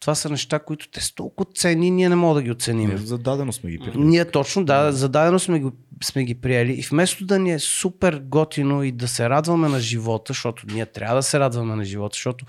Това 0.00 0.14
са 0.14 0.28
неща, 0.28 0.58
които 0.58 0.88
те 0.88 1.00
са 1.00 1.14
толкова 1.14 1.50
ценни, 1.54 1.90
ние 1.90 2.08
не 2.08 2.16
можем 2.16 2.34
да 2.34 2.42
ги 2.42 2.50
оценим. 2.50 2.88
Ние 2.88 2.98
зададено 2.98 3.52
сме 3.52 3.70
ги 3.70 3.78
приели. 3.78 3.98
Ние 3.98 4.24
точно, 4.24 4.64
да, 4.64 4.92
зададено 4.92 5.38
сме 5.38 5.60
ги, 5.60 5.66
сме 6.04 6.24
ги 6.24 6.34
приели 6.34 6.72
и 6.72 6.82
вместо 6.82 7.26
да 7.26 7.38
ни 7.38 7.52
е 7.52 7.58
супер 7.58 8.22
готино 8.24 8.82
и 8.82 8.92
да 8.92 9.08
се 9.08 9.28
радваме 9.28 9.68
на 9.68 9.80
живота, 9.80 10.24
защото 10.32 10.66
ние 10.68 10.86
трябва 10.86 11.16
да 11.16 11.22
се 11.22 11.40
радваме 11.40 11.76
на 11.76 11.84
живота, 11.84 12.14
защото 12.14 12.44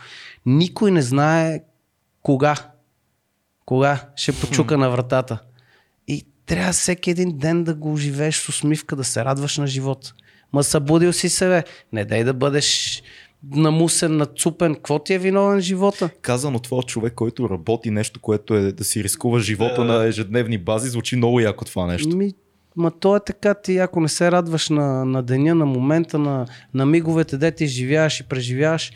никой 0.45 0.91
не 0.91 1.01
знае 1.01 1.61
кога, 2.21 2.55
кога 3.65 4.09
ще 4.15 4.31
почука 4.31 4.77
на 4.77 4.89
вратата. 4.89 5.39
И 6.07 6.25
трябва 6.45 6.73
всеки 6.73 7.11
един 7.11 7.37
ден 7.37 7.63
да 7.63 7.73
го 7.73 7.97
живееш 7.97 8.37
с 8.37 8.49
усмивка, 8.49 8.95
да 8.95 9.03
се 9.03 9.25
радваш 9.25 9.57
на 9.57 9.67
живота. 9.67 10.13
Ма 10.53 10.63
събудил 10.63 11.13
си 11.13 11.29
себе. 11.29 11.63
Не 11.93 12.05
дай 12.05 12.23
да 12.23 12.33
бъдеш 12.33 13.01
намусен, 13.51 14.17
нацупен. 14.17 14.75
Какво 14.75 14.99
ти 14.99 15.13
е 15.13 15.19
виновен 15.19 15.61
живота? 15.61 16.09
Казано 16.21 16.59
това 16.59 16.77
от 16.77 16.87
човек, 16.87 17.13
който 17.13 17.49
работи 17.49 17.91
нещо, 17.91 18.19
което 18.19 18.55
е 18.55 18.71
да 18.71 18.83
си 18.83 19.03
рискува 19.03 19.39
живота 19.39 19.83
на 19.83 20.03
ежедневни 20.03 20.57
бази, 20.57 20.89
звучи 20.89 21.15
много 21.15 21.39
яко 21.39 21.65
това 21.65 21.85
нещо. 21.85 22.17
Ми, 22.17 22.33
ма 22.75 22.91
то 22.91 23.15
е 23.15 23.19
така, 23.25 23.53
ти 23.53 23.77
ако 23.77 24.01
не 24.01 24.09
се 24.09 24.31
радваш 24.31 24.69
на, 24.69 25.05
на 25.05 25.23
деня, 25.23 25.55
на 25.55 25.65
момента, 25.65 26.19
на, 26.19 26.45
на 26.73 26.85
миговете, 26.85 27.37
де 27.37 27.51
ти 27.51 27.67
живяваш 27.67 28.19
и 28.19 28.23
преживяваш, 28.23 28.91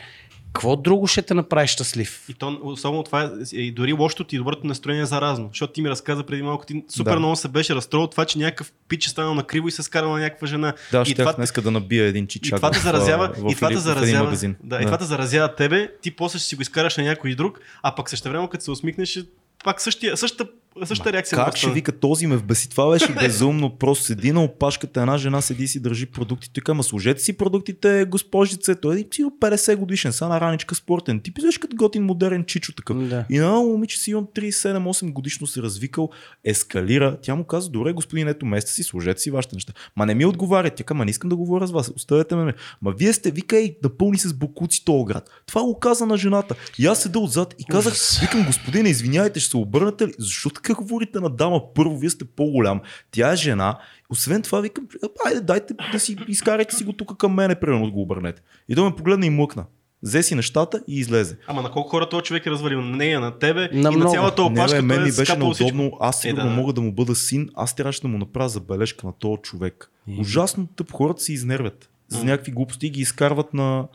какво 0.54 0.76
друго 0.76 1.06
ще 1.06 1.22
те 1.22 1.34
направи 1.34 1.68
щастлив? 1.68 2.28
И 2.28 2.34
то, 2.34 2.60
особено 2.62 3.02
това 3.02 3.22
е, 3.22 3.56
и 3.56 3.72
дори 3.72 3.92
лошото 3.92 4.24
ти 4.24 4.36
и 4.36 4.38
доброто 4.38 4.66
настроение 4.66 5.02
е 5.02 5.06
заразно. 5.06 5.48
Защото 5.52 5.72
ти 5.72 5.82
ми 5.82 5.90
разказа 5.90 6.22
преди 6.22 6.42
малко, 6.42 6.66
ти 6.66 6.84
супер 6.88 7.12
Да. 7.12 7.18
много 7.18 7.36
се 7.36 7.48
беше 7.48 7.74
разстроил 7.74 8.06
това, 8.06 8.24
че 8.24 8.38
някакъв 8.38 8.72
пич 8.88 9.06
е 9.06 9.08
станал 9.08 9.34
на 9.34 9.42
криво 9.42 9.68
и 9.68 9.70
се 9.70 9.82
скарал 9.82 10.12
на 10.12 10.18
някаква 10.18 10.46
жена. 10.46 10.72
Да, 10.92 11.04
и 11.06 11.14
това, 11.14 11.32
днеска 11.32 11.62
да 11.62 11.70
набия 11.70 12.04
един 12.06 12.24
и 12.24 12.28
чичак 12.28 12.56
това 12.56 12.70
те 12.70 12.78
заразява, 12.78 13.32
в, 13.36 13.52
и 13.52 13.54
това 13.54 13.68
те 13.68 13.76
заразява, 13.76 14.24
магазин. 14.24 14.56
да, 14.62 14.82
и 14.82 14.84
това 14.84 14.98
те 14.98 15.04
заразява 15.04 15.54
тебе, 15.54 15.90
ти 16.02 16.10
после 16.10 16.38
ще 16.38 16.48
си 16.48 16.56
го 16.56 16.62
изкараш 16.62 16.96
на 16.96 17.04
някой 17.04 17.34
друг, 17.34 17.60
а 17.82 17.94
пък 17.94 18.10
също 18.10 18.28
време, 18.28 18.48
като 18.50 18.64
се 18.64 18.70
усмихнеш, 18.70 19.18
пак 19.64 19.80
същия, 19.80 20.16
същата, 20.16 20.50
същата 20.84 21.12
реакция. 21.12 21.36
Как 21.36 21.50
да 21.50 21.56
ще 21.56 21.70
вика 21.70 21.92
този 21.92 22.26
ме 22.26 22.36
вбеси? 22.36 22.70
Това 22.70 22.90
беше 22.90 23.12
безумно. 23.20 23.76
Просто 23.78 24.04
седи 24.04 24.32
на 24.32 24.44
опашката, 24.44 25.00
една 25.00 25.18
жена 25.18 25.40
седи 25.40 25.64
и 25.64 25.68
си 25.68 25.80
държи 25.80 26.06
продуктите. 26.06 26.52
Той 26.54 26.62
казва, 26.62 26.82
сложете 26.82 27.22
си 27.22 27.32
продуктите, 27.32 28.04
госпожице. 28.08 28.74
Той 28.74 28.94
е 28.94 28.98
си 28.98 29.24
50 29.24 29.76
годишен, 29.76 30.12
са 30.12 30.28
на 30.28 30.40
раничка 30.40 30.74
спортен. 30.74 31.20
Ти 31.20 31.34
писаш 31.34 31.58
като 31.58 31.76
готин 31.76 32.04
модерен 32.04 32.44
чичо 32.44 32.72
такъв. 32.72 33.08
Да. 33.08 33.24
И 33.30 33.38
на 33.38 33.52
момиче 33.52 33.98
си 33.98 34.14
он 34.14 34.26
37-8 34.36 35.12
годишно 35.12 35.46
се 35.46 35.62
развикал, 35.62 36.10
ескалира. 36.44 37.16
Тя 37.22 37.34
му 37.34 37.44
каза, 37.44 37.70
добре, 37.70 37.92
господин, 37.92 38.28
ето 38.28 38.46
места 38.46 38.70
си, 38.70 38.82
сложете 38.82 39.20
си 39.20 39.30
вашите 39.30 39.56
неща. 39.56 39.72
Ма 39.96 40.06
не 40.06 40.14
ми 40.14 40.26
отговаря. 40.26 40.70
Тя 40.70 40.84
каза, 40.84 40.98
ма 40.98 41.04
не 41.04 41.10
искам 41.10 41.30
да 41.30 41.36
говоря 41.36 41.66
с 41.66 41.70
вас. 41.70 41.90
Оставете 41.96 42.34
ме. 42.34 42.54
Ма 42.82 42.92
вие 42.98 43.12
сте, 43.12 43.30
вика, 43.30 43.56
ей, 43.56 43.76
напълни 43.82 44.18
се 44.18 44.28
с 44.28 44.32
бокуци 44.32 44.84
този 44.84 45.04
град. 45.04 45.30
Това 45.46 45.62
го 45.62 45.78
каза 45.78 46.06
на 46.06 46.16
жената. 46.16 46.54
И 46.78 46.86
аз 46.86 47.02
седа 47.02 47.18
отзад 47.18 47.54
и 47.58 47.64
казах, 47.64 47.94
викам, 48.20 48.46
господине, 48.46 48.88
извинявайте, 48.88 49.40
ще 49.40 49.50
се 49.50 49.56
обърнете 49.56 50.06
ли? 50.06 50.12
Защо 50.18 50.50
така 50.64 50.74
говорите 50.74 51.20
на 51.20 51.30
дама? 51.30 51.74
Първо, 51.74 51.98
вие 51.98 52.10
сте 52.10 52.24
по-голям. 52.26 52.80
Тя 53.10 53.32
е 53.32 53.36
жена. 53.36 53.78
Освен 54.10 54.42
това, 54.42 54.60
викам, 54.60 54.86
айде, 55.26 55.40
дайте 55.40 55.74
да 55.92 56.00
си 56.00 56.16
изкарайте 56.28 56.74
си 56.74 56.84
го 56.84 56.92
тук 56.92 57.16
към 57.16 57.34
мене, 57.34 57.54
примерно 57.54 57.84
да 57.84 57.92
го 57.92 58.02
обърнете. 58.02 58.42
И 58.68 58.74
той 58.74 58.84
ме 58.84 58.96
погледна 58.96 59.26
и 59.26 59.30
млъкна. 59.30 59.64
Взе 60.02 60.22
си 60.22 60.34
нещата 60.34 60.82
и 60.88 60.98
излезе. 60.98 61.36
Ама 61.46 61.62
на 61.62 61.70
колко 61.70 61.88
хора 61.88 62.08
този 62.08 62.22
човек 62.22 62.46
е 62.46 62.50
развалил? 62.50 62.80
На 62.80 62.96
нея, 62.96 63.20
на 63.20 63.30
тебе 63.32 63.60
На 63.62 63.78
и 63.80 63.82
на 63.82 63.90
много. 63.90 64.12
цялата 64.12 64.42
Не, 64.42 64.48
опашка. 64.48 64.76
бе, 64.76 64.82
мен 64.82 64.88
той 64.88 65.02
е 65.02 65.04
ми 65.04 65.12
беше 65.12 65.36
неудобно. 65.36 65.92
Аз 66.00 66.20
сигурно 66.20 66.40
Е, 66.40 66.44
да, 66.44 66.50
да. 66.50 66.56
мога 66.56 66.72
да 66.72 66.80
му 66.80 66.92
бъда 66.92 67.14
син. 67.14 67.48
Аз 67.54 67.74
трябваше 67.74 68.00
да 68.00 68.08
му 68.08 68.18
направя 68.18 68.48
забележка 68.48 69.06
на 69.06 69.12
този 69.12 69.42
човек. 69.42 69.90
И- 70.08 70.20
Ужасно 70.20 70.66
тъп. 70.66 70.92
Хората 70.92 71.22
се 71.22 71.32
изнервят. 71.32 71.88
За 72.08 72.24
някакви 72.24 72.52
глупости 72.52 72.90
ги 72.90 73.00
изкарват 73.00 73.54
на, 73.54 73.86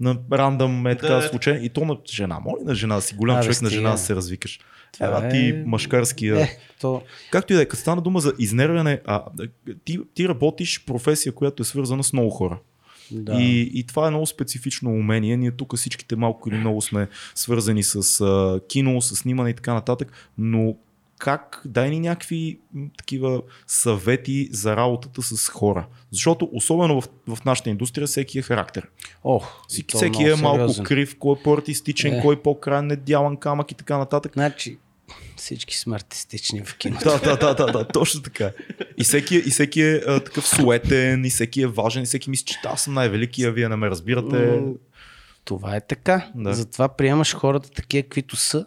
на 0.00 0.16
рандъм 0.32 0.86
е 0.86 0.94
така 0.94 1.14
Да, 1.14 1.24
е. 1.24 1.28
случай. 1.28 1.54
И 1.54 1.68
то 1.68 1.84
на 1.84 1.96
жена. 2.12 2.40
Моля 2.40 2.60
на 2.64 2.74
жена 2.74 3.00
си 3.00 3.14
голям 3.14 3.36
Абе, 3.36 3.44
човек, 3.44 3.62
на 3.62 3.68
стига. 3.68 3.80
жена 3.80 3.90
да 3.90 3.98
се 3.98 4.14
развикаш. 4.16 4.60
Това 4.92 5.26
е- 5.26 5.30
ти 5.30 5.62
машкарския. 5.66 6.40
Е, 6.40 6.58
то... 6.80 7.02
Както 7.30 7.52
и 7.52 7.56
да 7.56 7.62
е, 7.62 7.66
като 7.66 7.80
стана 7.80 8.02
дума 8.02 8.20
за 8.20 8.32
изнервяне, 8.38 9.00
а, 9.06 9.24
ти, 9.84 9.98
ти 10.14 10.28
работиш 10.28 10.84
професия, 10.84 11.32
която 11.32 11.62
е 11.62 11.66
свързана 11.66 12.04
с 12.04 12.12
много 12.12 12.30
хора. 12.30 12.58
Да. 13.12 13.42
И, 13.42 13.70
и 13.74 13.86
това 13.86 14.06
е 14.06 14.10
много 14.10 14.26
специфично 14.26 14.90
умение. 14.90 15.36
Ние 15.36 15.50
тук 15.50 15.76
всичките 15.76 16.16
малко 16.16 16.48
или 16.48 16.56
много 16.56 16.80
сме 16.80 17.08
свързани 17.34 17.82
с 17.82 18.20
а, 18.20 18.60
кино, 18.68 19.02
с 19.02 19.16
снимане 19.16 19.50
и 19.50 19.54
така 19.54 19.74
нататък, 19.74 20.12
но 20.38 20.74
как, 21.20 21.62
дай 21.64 21.90
ни 21.90 22.00
някакви 22.00 22.58
такива 22.98 23.42
съвети 23.66 24.48
за 24.52 24.76
работата 24.76 25.22
с 25.22 25.48
хора. 25.48 25.86
Защото 26.12 26.48
особено 26.52 27.00
в, 27.00 27.08
в 27.28 27.44
нашата 27.44 27.70
индустрия 27.70 28.06
всеки 28.06 28.38
е 28.38 28.42
характер. 28.42 28.88
Ох, 29.24 29.64
Всеки, 29.68 29.86
то 29.86 29.96
всеки 29.96 30.22
е 30.22 30.34
малко 30.34 30.58
сериозен. 30.58 30.84
крив, 30.84 31.16
кой 31.18 31.32
е 31.32 31.42
по-артистичен, 31.42 32.14
Е. 32.14 32.20
кой 32.22 32.34
е 32.34 32.38
по-крайен, 32.38 32.86
недялан 32.86 33.36
камък 33.36 33.72
и 33.72 33.74
така 33.74 33.98
нататък. 33.98 34.32
Значи, 34.32 34.78
всички 35.36 35.76
сме 35.76 35.96
артистични 35.96 36.64
в 36.64 36.76
киното. 36.76 37.04
Да, 37.04 37.18
да, 37.18 37.36
да, 37.36 37.54
да, 37.56 37.66
да, 37.68 37.88
точно 37.88 38.22
така. 38.22 38.52
И 38.96 39.04
всеки, 39.04 39.36
е- 39.36 39.42
и 39.46 39.50
всеки 39.50 39.82
е 39.82 39.94
а, 39.96 40.20
такъв 40.20 40.48
суетен, 40.48 41.24
и 41.24 41.30
всеки 41.30 41.62
е 41.62 41.66
важен, 41.66 42.02
и 42.02 42.06
всеки 42.06 42.30
мисли, 42.30 42.44
че 42.44 42.58
аз 42.64 42.82
съм 42.82 42.94
най-великия, 42.94 43.52
вие 43.52 43.68
не 43.68 43.76
ме 43.76 43.90
разбирате. 43.90 44.60
Това 45.44 45.76
е 45.76 45.80
така. 45.80 46.30
Да. 46.34 46.54
Затова 46.54 46.88
приемаш 46.88 47.34
хората 47.34 47.70
такива, 47.70 48.02
каквито 48.02 48.36
са. 48.36 48.66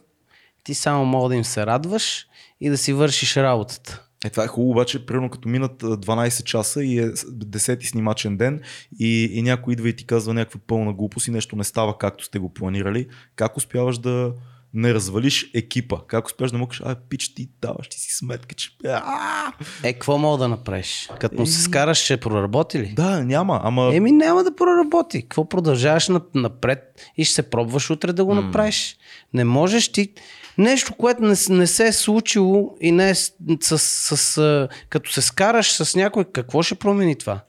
Ти 0.63 0.73
само 0.73 1.05
мога 1.05 1.29
да 1.29 1.35
им 1.35 1.43
се 1.43 1.65
радваш 1.65 2.25
и 2.61 2.69
да 2.69 2.77
си 2.77 2.93
вършиш 2.93 3.37
работата. 3.37 4.03
Е, 4.25 4.29
това 4.29 4.43
е 4.43 4.47
хубаво, 4.47 4.71
обаче, 4.71 5.05
примерно 5.05 5.29
като 5.29 5.49
минат 5.49 5.83
а, 5.83 5.87
12 5.87 6.43
часа 6.43 6.83
и 6.83 6.99
е 6.99 7.07
с- 7.07 7.25
10 7.25 7.85
снимачен 7.85 8.37
ден 8.37 8.61
и, 8.99 9.29
и 9.33 9.41
някой 9.41 9.73
идва 9.73 9.89
и 9.89 9.95
ти 9.95 10.05
казва 10.05 10.33
някаква 10.33 10.59
пълна 10.67 10.93
глупост 10.93 11.27
и 11.27 11.31
нещо 11.31 11.55
не 11.55 11.63
става 11.63 11.97
както 11.97 12.23
сте 12.23 12.39
го 12.39 12.53
планирали, 12.53 13.07
как 13.35 13.57
успяваш 13.57 13.97
да 13.97 14.33
не 14.73 14.93
развалиш 14.93 15.51
екипа? 15.53 15.97
Как 16.07 16.25
успяваш 16.25 16.51
да 16.51 16.57
му 16.57 16.67
кажеш, 16.67 16.81
а, 16.85 16.95
пич, 17.09 17.33
ти 17.35 17.49
даваш 17.61 17.87
ти 17.87 17.99
си 17.99 18.11
сметка, 18.11 18.55
че... 18.55 18.69
А! 18.85 19.53
Е, 19.83 19.93
какво 19.93 20.17
мога 20.17 20.37
да 20.37 20.47
направиш? 20.47 21.09
Като 21.19 21.35
му 21.35 21.45
се 21.45 21.53
Еми- 21.53 21.63
скараш, 21.63 21.97
ще 21.97 22.17
проработи 22.17 22.79
ли? 22.79 22.93
Да, 22.95 23.23
няма, 23.23 23.61
ама... 23.63 23.95
Еми 23.95 24.11
няма 24.11 24.43
да 24.43 24.55
проработи. 24.55 25.21
Какво 25.21 25.49
продължаваш 25.49 26.07
нап- 26.07 26.35
напред 26.35 26.79
и 27.17 27.25
ще 27.25 27.35
се 27.35 27.43
пробваш 27.43 27.89
утре 27.89 28.13
да 28.13 28.25
го 28.25 28.35
направиш. 28.35 28.95
Не 29.33 29.43
можеш 29.43 29.91
ти... 29.91 30.13
Нещо, 30.57 30.93
което 30.93 31.21
не, 31.21 31.35
не 31.49 31.67
се 31.67 31.87
е 31.87 31.91
случило 31.91 32.77
и 32.81 32.91
не 32.91 33.09
е 33.09 33.15
с, 33.15 33.31
с, 33.61 33.79
с, 33.79 34.17
с, 34.17 34.67
като 34.89 35.11
се 35.11 35.21
скараш 35.21 35.71
с 35.71 35.95
някой, 35.95 36.25
какво 36.25 36.63
ще 36.63 36.75
промени 36.75 37.15
това? 37.15 37.39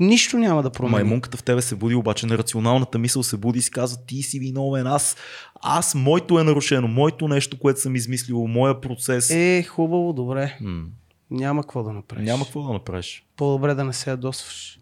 Нищо 0.00 0.38
няма 0.38 0.62
да 0.62 0.70
промени. 0.70 0.92
Маймунката 0.92 1.36
в 1.36 1.42
тебе 1.42 1.62
се 1.62 1.74
буди, 1.74 1.94
обаче 1.94 2.26
нерационалната 2.26 2.98
мисъл 2.98 3.22
се 3.22 3.36
буди 3.36 3.58
и 3.58 3.62
си 3.62 3.70
казва, 3.70 3.98
ти 4.06 4.22
си 4.22 4.38
виновен, 4.38 4.86
аз, 4.86 5.16
аз, 5.62 5.94
моето 5.94 6.38
е 6.38 6.44
нарушено, 6.44 6.88
моето 6.88 7.28
нещо, 7.28 7.58
което 7.58 7.80
съм 7.80 7.96
измислил, 7.96 8.46
моя 8.46 8.80
процес. 8.80 9.30
Е, 9.30 9.62
хубаво, 9.62 10.12
добре. 10.12 10.58
М, 10.60 10.84
Няма 11.30 11.62
какво 11.62 11.82
да 11.82 11.92
направиш. 11.92 12.26
няма 12.26 12.44
какво 12.44 12.62
да 12.62 12.72
направиш. 12.72 13.24
По-добре 13.36 13.74
да 13.74 13.84
не 13.84 13.92
се 13.92 14.10
ядосваш. 14.10 14.80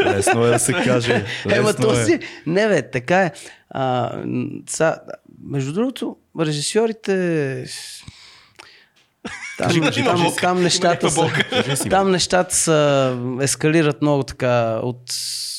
Лесно 0.00 0.44
е 0.44 0.50
да 0.50 0.58
се 0.58 0.72
каже. 0.72 1.24
Ема 1.50 1.74
то 1.74 2.00
е. 2.00 2.04
си... 2.04 2.18
Не 2.46 2.68
бе, 2.68 2.90
така 2.90 3.22
е. 3.22 3.32
А, 3.70 4.12
са, 4.68 4.98
между 5.44 5.72
другото, 5.72 6.16
режисьорите... 6.40 7.64
Там, 9.58 9.76
Има 9.76 9.90
там, 9.90 10.04
там, 10.40 10.56
Има 10.56 10.62
нещата 10.62 11.10
са, 11.10 11.30
там 11.90 12.10
нещата 12.10 12.54
са, 12.54 13.18
ескалират 13.40 14.02
много 14.02 14.22
така, 14.22 14.80
от, 14.82 15.02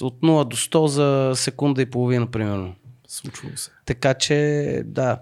от 0.01 0.21
0 0.21 0.47
до 0.47 0.57
100 0.57 0.85
за 0.85 1.31
секунда 1.35 1.81
и 1.81 1.89
половина, 1.89 2.31
примерно. 2.31 2.75
Случвало 3.07 3.57
се. 3.57 3.71
Така 3.85 4.13
че, 4.13 4.81
да, 4.85 5.19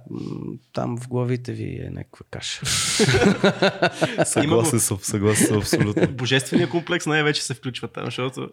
там 0.73 0.97
в 0.97 1.07
главите 1.07 1.51
ви 1.51 1.81
е 1.85 1.89
някаква 1.89 2.25
каша. 2.31 2.65
Съгласен 4.25 4.79
съм, 4.79 4.97
съгласен 5.01 5.47
съм 5.47 5.57
абсолютно. 5.57 6.07
Божествения 6.07 6.69
комплекс 6.69 7.05
най-вече 7.05 7.43
се 7.43 7.53
включва 7.53 7.87
там, 7.87 8.05
защото... 8.05 8.49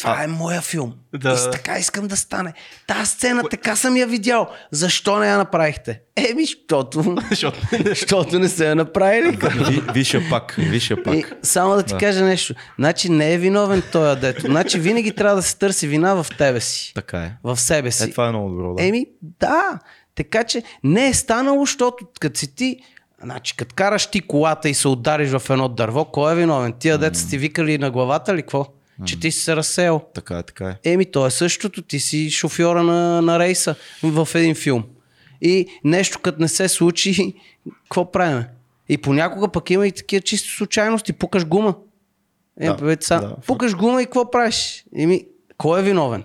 Това 0.00 0.24
е 0.24 0.26
моя 0.26 0.60
филм. 0.60 0.94
Да. 1.14 1.48
И 1.48 1.50
така 1.52 1.78
искам 1.78 2.08
да 2.08 2.16
стане. 2.16 2.52
Та 2.86 3.04
сцена 3.04 3.42
така 3.50 3.76
съм 3.76 3.96
я 3.96 4.06
видял. 4.06 4.50
Защо 4.70 5.18
не 5.18 5.26
я 5.26 5.38
направихте? 5.38 6.00
Еми, 6.16 6.44
защото, 6.44 7.16
защото 7.84 8.38
не 8.38 8.48
се 8.48 8.68
я 8.68 8.74
направили. 8.74 9.38
Ви, 9.70 9.82
виша 9.94 10.22
пак, 10.30 10.54
виша 10.58 11.02
пак. 11.02 11.14
И, 11.14 11.24
само 11.42 11.74
да 11.74 11.82
ти 11.82 11.94
кажа 12.00 12.24
нещо. 12.24 12.54
Значи 12.78 13.08
не 13.08 13.34
е 13.34 13.38
виновен 13.38 13.82
той 13.92 14.16
дето. 14.16 14.40
Значи 14.40 14.80
винаги 14.80 15.14
трябва 15.14 15.36
да 15.36 15.42
се 15.42 15.58
търси 15.58 15.88
вина 15.88 16.14
в 16.22 16.26
тебе 16.38 16.60
си. 16.60 16.94
Така 16.94 17.18
е. 17.18 17.32
В 17.44 17.56
себе 17.56 17.90
си. 17.90 18.04
Е, 18.04 18.10
това 18.10 18.26
е 18.26 18.30
много 18.30 18.50
добро, 18.50 18.74
да. 18.74 18.84
Еми, 18.84 19.06
да. 19.40 19.78
Така 20.14 20.44
че 20.44 20.62
не 20.84 21.08
е 21.08 21.14
станало, 21.14 21.60
защото 21.60 22.06
като 22.20 22.38
си 22.38 22.54
ти, 22.54 22.80
значи 23.22 23.56
като 23.56 23.74
караш 23.74 24.06
ти 24.06 24.20
колата 24.20 24.68
и 24.68 24.74
се 24.74 24.88
удариш 24.88 25.30
в 25.30 25.50
едно 25.50 25.68
дърво, 25.68 26.04
кой 26.04 26.32
е 26.32 26.36
виновен? 26.36 26.72
Тия 26.78 26.98
деца 26.98 27.28
ти 27.28 27.38
викали 27.38 27.78
на 27.78 27.90
главата 27.90 28.34
ли 28.34 28.42
какво? 28.42 28.66
Че 29.04 29.20
ти 29.20 29.32
си 29.32 29.40
се 29.40 29.56
разсеял. 29.56 30.02
Така 30.14 30.38
е, 30.38 30.42
така 30.42 30.68
е. 30.68 30.92
Еми, 30.92 31.04
то 31.04 31.26
е 31.26 31.30
същото. 31.30 31.82
Ти 31.82 32.00
си 32.00 32.30
шофьора 32.30 32.82
на, 32.82 33.22
на 33.22 33.38
рейса 33.38 33.74
в 34.02 34.28
един 34.34 34.54
филм. 34.54 34.84
И 35.42 35.66
нещо 35.84 36.18
като 36.18 36.42
не 36.42 36.48
се 36.48 36.68
случи, 36.68 37.34
какво 37.84 38.12
правим? 38.12 38.44
И 38.88 38.98
понякога 38.98 39.48
пък 39.48 39.70
има 39.70 39.86
и 39.86 39.92
такива 39.92 40.20
чисти 40.22 40.48
случайности. 40.48 41.12
Пукаш 41.12 41.46
гума. 41.46 41.74
Е, 42.60 42.66
Да, 42.66 42.96
са, 43.00 43.20
да, 43.20 43.36
пукаш 43.46 43.76
гума 43.76 44.02
и 44.02 44.04
какво 44.04 44.30
правиш? 44.30 44.84
Еми, 44.96 45.26
кой 45.56 45.80
е 45.80 45.82
виновен? 45.82 46.24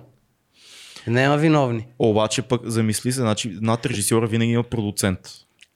Няма 1.07 1.37
виновни. 1.37 1.87
Обаче 1.99 2.41
пък 2.41 2.61
замисли 2.65 3.11
се, 3.11 3.19
значи 3.19 3.57
над 3.61 3.85
режисьора 3.85 4.27
винаги 4.27 4.51
има 4.51 4.63
продуцент. 4.63 5.19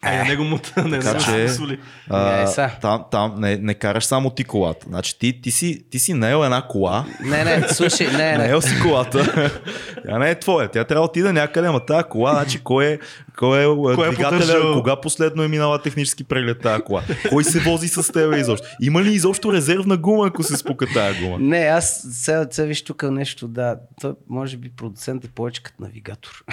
Ай, 0.02 0.18
на 0.18 0.26
него 0.26 0.44
му 0.44 0.60
не 0.78 1.00
Така 1.00 1.14
не 1.14 1.20
че- 1.20 1.50
соли. 1.50 1.80
А, 2.10 2.48
са. 2.48 2.72
там, 2.82 3.04
там 3.12 3.36
не, 3.38 3.58
не 3.58 3.74
караш 3.74 4.04
само 4.04 4.30
ти 4.30 4.44
колата. 4.44 4.86
Значи 4.90 5.20
ти, 5.20 5.42
ти, 5.42 5.52
си, 5.52 5.84
ти 5.90 6.00
си 6.00 6.14
наел 6.14 6.38
една 6.38 6.62
кола, 6.62 7.06
Не, 7.22 7.44
не, 7.44 7.68
слушай, 7.68 8.08
не, 8.08 8.32
не. 8.32 8.38
наел 8.38 8.62
си 8.62 8.80
колата. 8.82 9.52
Тя 10.08 10.18
не 10.18 10.30
е 10.30 10.40
твоя. 10.40 10.68
Тя 10.68 10.84
трябва 10.84 11.02
да 11.02 11.10
отида 11.10 11.34
някъде, 11.34 11.68
ама 11.68 11.86
тази 11.86 12.04
кола, 12.04 12.34
значи 12.34 12.60
кой 12.60 12.86
е, 12.86 13.00
кой 13.38 13.64
е, 13.64 13.66
Кой 13.96 14.08
е 14.08 14.12
двигателя, 14.12 14.74
кога 14.74 14.96
последно 14.96 15.44
е 15.44 15.48
минала 15.48 15.82
технически 15.82 16.24
преглед 16.24 16.60
тази 16.60 16.82
кола. 16.84 17.04
Кой 17.30 17.44
се 17.44 17.60
вози 17.60 17.88
с 17.88 18.12
теб 18.14 18.36
изобщо? 18.36 18.68
Има 18.82 19.04
ли 19.04 19.14
изобщо 19.14 19.54
резервна 19.54 19.98
гума, 19.98 20.28
ако 20.28 20.44
се 20.44 20.58
спука 20.58 20.86
тази 20.88 21.20
гума? 21.20 21.38
Не, 21.40 21.58
аз 21.60 22.06
сега, 22.12 22.48
сега 22.52 22.66
виж 22.66 22.84
тук 22.84 23.04
нещо, 23.04 23.48
да. 23.48 23.76
Той, 24.02 24.14
може 24.30 24.58
би 24.58 24.70
продуцент 24.70 25.26
е 25.26 25.30
повече 25.30 25.64
като 25.64 25.84
навигатор. 25.84 26.44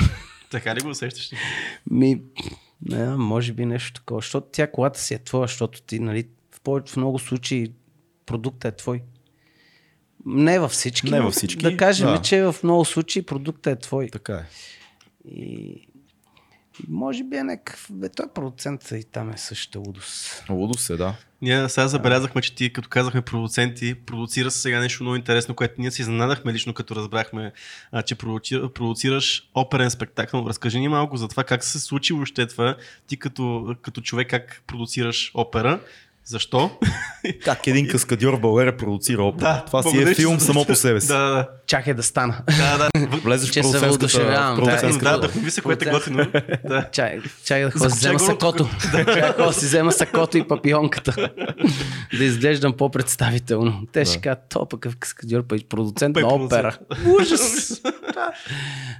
Така 0.51 0.74
ли 0.74 0.81
го 0.81 0.89
усещаш? 0.89 1.31
Ми, 1.90 2.20
не, 2.82 3.16
може 3.16 3.52
би 3.52 3.66
нещо 3.66 3.92
такова. 3.92 4.20
Защото 4.20 4.46
тя 4.52 4.70
колата 4.70 5.00
си 5.00 5.14
е 5.14 5.18
твоя, 5.18 5.46
защото 5.46 5.82
ти, 5.82 5.98
нали, 5.98 6.28
в 6.50 6.60
повече 6.60 6.92
в 6.92 6.96
много 6.96 7.18
случаи 7.18 7.72
продуктът 8.26 8.74
е 8.74 8.76
твой. 8.76 9.02
Не 10.26 10.58
във 10.58 10.70
всички. 10.70 11.10
Не 11.10 11.20
във 11.20 11.34
всички, 11.34 11.62
Да 11.62 11.76
кажем, 11.76 12.06
да. 12.08 12.22
че 12.22 12.42
в 12.42 12.56
много 12.62 12.84
случаи 12.84 13.22
продуктът 13.22 13.78
е 13.78 13.80
твой. 13.80 14.08
Така 14.08 14.34
е. 14.34 14.44
И, 15.28 15.88
и 16.80 16.84
може 16.88 17.24
би 17.24 17.36
е 17.36 17.44
някакъв... 17.44 17.86
Бе, 17.90 18.08
той 18.08 18.26
продуцент 18.34 18.90
и 18.90 19.04
там 19.04 19.30
е 19.30 19.38
същата 19.38 19.78
лудост. 19.78 20.44
Лудо 20.50 20.78
се, 20.78 20.96
да. 20.96 21.14
Ние 21.42 21.68
сега 21.68 21.88
забелязахме, 21.88 22.42
че 22.42 22.54
ти, 22.54 22.72
като 22.72 22.88
казахме 22.88 23.22
продуценти, 23.22 23.94
продуцира 23.94 24.50
се 24.50 24.60
сега 24.60 24.80
нещо 24.80 25.02
много 25.02 25.16
интересно, 25.16 25.54
което 25.54 25.74
ние 25.78 25.90
си 25.90 26.02
изненадахме 26.02 26.52
лично, 26.52 26.74
като 26.74 26.96
разбрахме, 26.96 27.52
а, 27.92 28.02
че 28.02 28.16
продуци- 28.16 28.72
продуцираш 28.72 29.50
оперен 29.54 29.90
спектакъл. 29.90 30.44
Разкажи 30.48 30.80
ни 30.80 30.88
малко 30.88 31.16
за 31.16 31.28
това 31.28 31.44
как 31.44 31.64
се 31.64 31.80
случи 31.80 32.12
въобще 32.12 32.46
това, 32.46 32.76
ти 33.06 33.16
като, 33.16 33.76
като 33.82 34.00
човек 34.00 34.30
как 34.30 34.62
продуцираш 34.66 35.30
опера, 35.34 35.80
защо? 36.26 36.70
Как 37.44 37.66
един 37.66 37.88
каскадьор 37.88 38.34
в 38.34 38.40
България 38.40 38.76
продуцира 38.76 39.22
опера. 39.22 39.62
Това 39.66 39.82
си 39.82 39.98
е 39.98 40.14
филм 40.14 40.40
само 40.40 40.64
по 40.64 40.74
себе 40.74 41.00
си. 41.00 41.08
Да, 41.08 41.18
да, 41.18 41.30
да. 41.34 41.48
Чакай 41.66 41.94
да 41.94 42.02
стана. 42.02 42.38
Да, 42.58 42.78
да. 42.78 43.06
В- 43.08 43.20
Влезеш 43.24 43.50
в 43.50 43.52
Че 43.52 43.60
в 43.60 43.62
продуцентската 43.62 44.24
Да, 45.04 45.10
да, 45.10 45.18
вдъхнови 45.18 45.50
се, 45.50 45.60
което 45.60 45.88
е 45.88 45.92
готино. 45.92 46.26
Да. 46.64 46.88
Чай, 46.92 47.20
чай 47.44 47.62
да 47.62 47.68
да 47.68 47.72
си 47.72 47.78
Закопчай 47.78 48.14
взема 48.14 48.20
сакото. 48.20 48.68
Чай 48.92 49.32
да 49.36 49.52
си 49.52 49.64
взема 49.64 49.92
сакото 49.92 50.38
и 50.38 50.48
папионката. 50.48 51.14
да 52.18 52.24
изглеждам 52.24 52.72
по-представително. 52.72 53.82
Те 53.92 54.04
ще 54.04 54.20
кажат, 54.20 54.38
то 54.48 54.68
пък 54.68 54.84
е 54.84 54.90
каскадьор, 54.98 55.46
пък 55.46 55.60
продуцент 55.68 56.16
на 56.16 56.28
опера. 56.28 56.78
Ужас! 57.20 57.82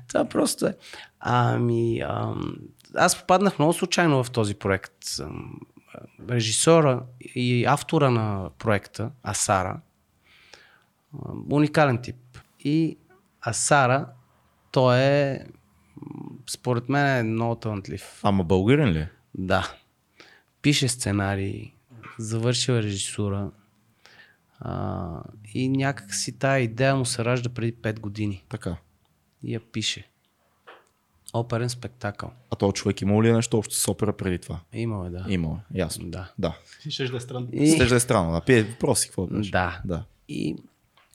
това, 0.09 0.25
просто 0.25 0.67
е. 0.67 0.75
Ами, 1.21 2.01
ам, 2.01 2.57
аз 2.95 3.21
попаднах 3.21 3.59
много 3.59 3.73
случайно 3.73 4.25
в 4.25 4.31
този 4.31 4.55
проект. 4.55 4.93
Ам, 6.19 6.27
Режисьора 6.31 7.03
и 7.35 7.65
автора 7.65 8.11
на 8.11 8.51
проекта, 8.59 9.11
Асара, 9.23 9.81
уникален 11.51 12.03
тип. 12.03 12.17
И 12.61 12.99
Асара, 13.41 14.07
той 14.73 14.99
е, 14.99 15.45
според 16.51 16.89
мен 16.89 17.07
е 17.19 17.23
много 17.23 17.55
талантлив. 17.55 18.21
Ама 18.23 18.45
българин 18.45 18.89
ли? 18.89 18.99
е? 18.99 19.11
Да. 19.35 19.75
Пише 20.63 20.89
сценарий, 20.89 21.73
завършил 22.19 22.73
е 22.73 22.83
режисура 22.83 23.51
а, 24.61 25.23
и 25.55 25.69
някак 25.69 26.15
си 26.15 26.39
тая 26.39 26.61
идея 26.63 26.97
му 26.97 27.05
се 27.05 27.25
ражда 27.25 27.49
преди 27.49 27.75
5 27.75 28.01
години 28.01 28.45
Така. 28.49 28.77
и 29.43 29.55
я 29.55 29.61
пише. 29.61 30.09
Оперен 31.39 31.69
спектакъл. 31.69 32.31
А 32.51 32.57
този 32.57 32.73
човек 32.73 33.01
имал 33.01 33.23
ли 33.23 33.29
е 33.29 33.33
нещо 33.33 33.59
общо 33.59 33.75
с 33.75 33.89
опера 33.89 34.13
преди 34.13 34.39
това? 34.39 34.61
Имал 34.73 35.07
е, 35.07 35.11
да. 35.11 35.25
Имал, 35.29 35.61
е, 35.75 35.79
ясно. 35.79 36.11
Да. 36.11 36.33
Да. 36.39 36.59
Ще 36.89 37.09
да 37.09 37.17
е 37.17 37.21
странно. 37.21 37.49
И, 37.53 37.75
Ще 37.75 37.87
да 37.87 37.97
е 37.97 38.01
странно. 38.01 38.33
Да, 38.33 38.41
пие 38.41 38.63
въпроси, 38.63 39.07
какво 39.07 39.27
беше? 39.27 39.51
да. 39.51 39.81
Да. 39.85 40.05
И 40.29 40.57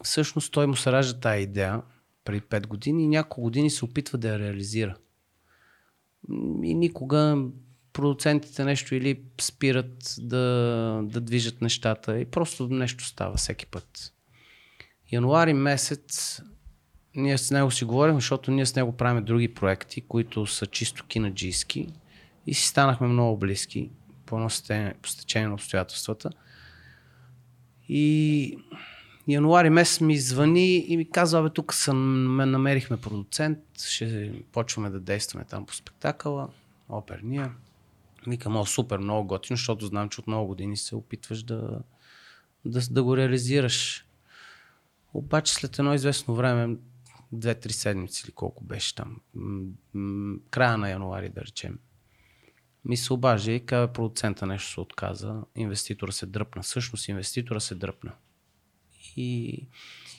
всъщност 0.03 0.52
той 0.52 0.68
му 0.68 0.76
се 0.76 0.91
ражда 0.91 1.19
тая 1.19 1.41
идея 1.41 1.81
преди 2.26 2.41
5 2.41 2.68
години 2.68 3.03
и 3.03 3.07
няколко 3.07 3.41
години 3.41 3.69
се 3.69 3.85
опитва 3.85 4.18
да 4.18 4.30
я 4.30 4.39
реализира. 4.39 4.95
И 6.64 6.73
никога 6.73 7.38
продуцентите 7.93 8.64
нещо 8.64 8.95
или 8.95 9.22
спират 9.41 10.15
да, 10.18 11.02
да 11.03 11.22
движат 11.22 11.61
нещата 11.61 12.19
и 12.19 12.26
просто 12.26 12.68
нещо 12.68 13.06
става 13.06 13.38
всеки 13.38 13.65
път. 13.65 14.14
Януари 15.11 15.53
месец 15.53 16.41
ние 17.15 17.38
с 17.38 17.51
него 17.51 17.71
си 17.71 17.85
говорим, 17.85 18.15
защото 18.15 18.51
ние 18.51 18.65
с 18.65 18.75
него 18.75 18.97
правим 18.97 19.23
други 19.23 19.53
проекти, 19.53 20.01
които 20.01 20.47
са 20.47 20.65
чисто 20.65 21.05
кинаджийски 21.05 21.88
и 22.47 22.53
си 22.53 22.67
станахме 22.67 23.07
много 23.07 23.38
близки 23.38 23.89
по 24.25 24.35
едно 24.35 24.49
стечение- 24.49 25.47
на 25.47 25.53
обстоятелствата. 25.53 26.29
И 27.89 28.57
януари 29.27 29.69
месец 29.69 30.01
ми 30.01 30.17
звъни 30.17 30.77
и 30.77 30.97
ми 30.97 31.09
казва, 31.09 31.43
бе, 31.43 31.49
тук 31.49 31.73
съм, 31.73 31.97
ме 32.35 32.45
намерихме 32.45 32.97
продуцент, 32.97 33.59
ще 33.85 34.33
почваме 34.51 34.89
да 34.89 34.99
действаме 34.99 35.45
там 35.45 35.65
по 35.65 35.73
спектакъла, 35.73 36.49
оперния. 36.89 37.51
Викам, 38.27 38.57
о, 38.57 38.65
супер, 38.65 38.97
много 38.97 39.27
готино, 39.27 39.57
защото 39.57 39.85
знам, 39.85 40.09
че 40.09 40.19
от 40.19 40.27
много 40.27 40.47
години 40.47 40.77
се 40.77 40.95
опитваш 40.95 41.43
да, 41.43 41.79
да, 42.65 42.81
да 42.91 43.03
го 43.03 43.17
реализираш. 43.17 44.05
Обаче 45.13 45.53
след 45.53 45.79
едно 45.79 45.93
известно 45.93 46.35
време, 46.35 46.75
две-три 47.32 47.74
седмици 47.74 48.24
или 48.26 48.32
колко 48.32 48.64
беше 48.64 48.95
там, 48.95 49.22
края 50.49 50.78
на 50.78 50.90
януари 50.90 51.30
да 51.30 51.41
речем, 51.41 51.80
ми 52.86 52.98
се 52.98 53.14
обажда 53.14 53.52
и 53.52 53.66
казва, 53.66 53.94
продуцента 53.94 54.45
нещо 54.45 54.72
се 54.72 54.82
отказа, 54.82 55.41
инвеститора 55.56 56.12
се 56.12 56.26
дръпна. 56.26 56.62
Всъщност 56.62 57.08
инвеститора 57.08 57.60
се 57.60 57.76
дръпна. 57.76 58.12
И, 59.16 59.49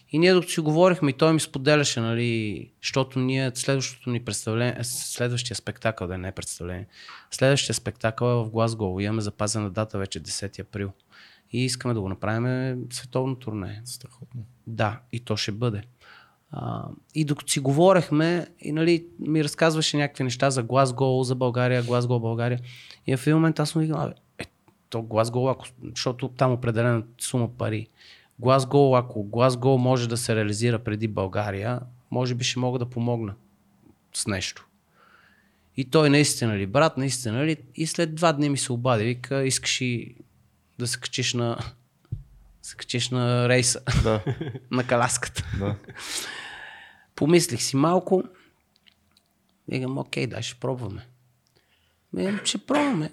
и 0.09 0.19
ние 0.19 0.35
докато 0.35 0.53
си 0.53 0.61
говорихме 0.61 1.11
и 1.11 1.17
той 1.17 1.33
ми 1.33 1.41
споделяше, 1.41 2.01
нали, 2.01 2.71
защото 2.83 3.19
ние 3.19 3.51
следващото 3.55 4.11
ни 4.11 4.25
представление, 4.25 4.77
е, 4.79 4.85
следващия 4.85 5.57
спектакъл, 5.57 6.09
да 6.09 6.19
не 6.19 6.29
е 6.29 6.33
представление, 6.33 6.87
следващия 7.31 7.75
спектакъл 7.75 8.27
е 8.27 8.45
в 8.45 8.51
Глазго. 8.51 9.01
Имаме 9.01 9.23
запазена 9.23 9.71
дата 9.71 9.99
вече 9.99 10.21
10 10.21 10.59
април. 10.59 10.93
И 11.53 11.65
искаме 11.65 11.95
да 11.95 12.01
го 12.01 12.09
направим 12.09 12.87
световно 12.91 13.37
турне. 13.37 13.83
Страхотно. 13.85 14.47
Да, 14.67 15.01
и 15.13 15.21
то 15.21 15.37
ще 15.37 15.53
бъде. 15.53 15.83
А, 16.53 16.85
и 17.15 17.25
докато 17.25 17.53
си 17.53 17.61
говорехме, 17.61 18.47
и 18.61 18.73
нали, 18.73 19.07
ми 19.19 19.45
разказваше 19.45 19.97
някакви 19.97 20.25
неща 20.25 20.51
за 20.51 20.63
Глазго, 20.63 21.23
за 21.23 21.35
България, 21.35 21.83
Глазго, 21.83 22.21
България. 22.21 22.61
И 23.07 23.17
в 23.17 23.27
един 23.27 23.37
момент 23.37 23.61
аз 23.61 23.75
му 23.75 23.81
викам, 23.81 24.13
е, 24.39 24.45
то 24.91 25.03
Глазго, 25.03 25.49
ако, 25.49 25.67
защото 25.95 26.29
там 26.29 26.53
определена 26.53 27.03
сума 27.21 27.49
пари. 27.49 27.89
Глазго, 28.39 28.97
ако 28.97 29.23
Глазго 29.25 29.79
може 29.79 30.09
да 30.09 30.17
се 30.17 30.37
реализира 30.37 30.79
преди 30.79 31.09
България, 31.09 31.81
може 32.11 32.35
би 32.35 32.45
ще 32.45 32.59
мога 32.61 32.79
да 32.79 32.87
помогна 32.87 33.35
с 34.15 34.27
нещо. 34.27 34.67
И 35.77 35.85
той 35.85 36.11
наистина 36.11 36.59
ли, 36.59 36.67
брат, 36.67 36.97
наистина 36.97 37.45
ли? 37.45 37.57
И 37.75 37.87
след 37.87 38.15
два 38.15 38.33
дни 38.33 38.49
ми 38.49 38.59
се 38.59 38.73
обади, 38.73 39.05
вика, 39.05 39.45
искаш 39.45 39.81
и 39.81 40.15
да 40.79 40.87
се 40.87 41.01
качиш 41.01 41.35
на, 41.35 41.59
се 42.63 42.77
качиш 42.77 43.11
на 43.11 43.49
рейса, 43.49 43.81
Да, 44.03 44.25
на 44.71 44.87
каляската. 44.87 45.45
да. 45.59 45.77
Помислих 47.17 47.63
си 47.63 47.77
малко. 47.77 48.23
Викам, 49.69 49.99
окей, 49.99 50.27
дай 50.27 50.43
ще 50.43 50.61
пробваме. 50.61 51.07
Ми, 52.13 52.39
ще 52.45 52.59
пробваме. 52.59 53.11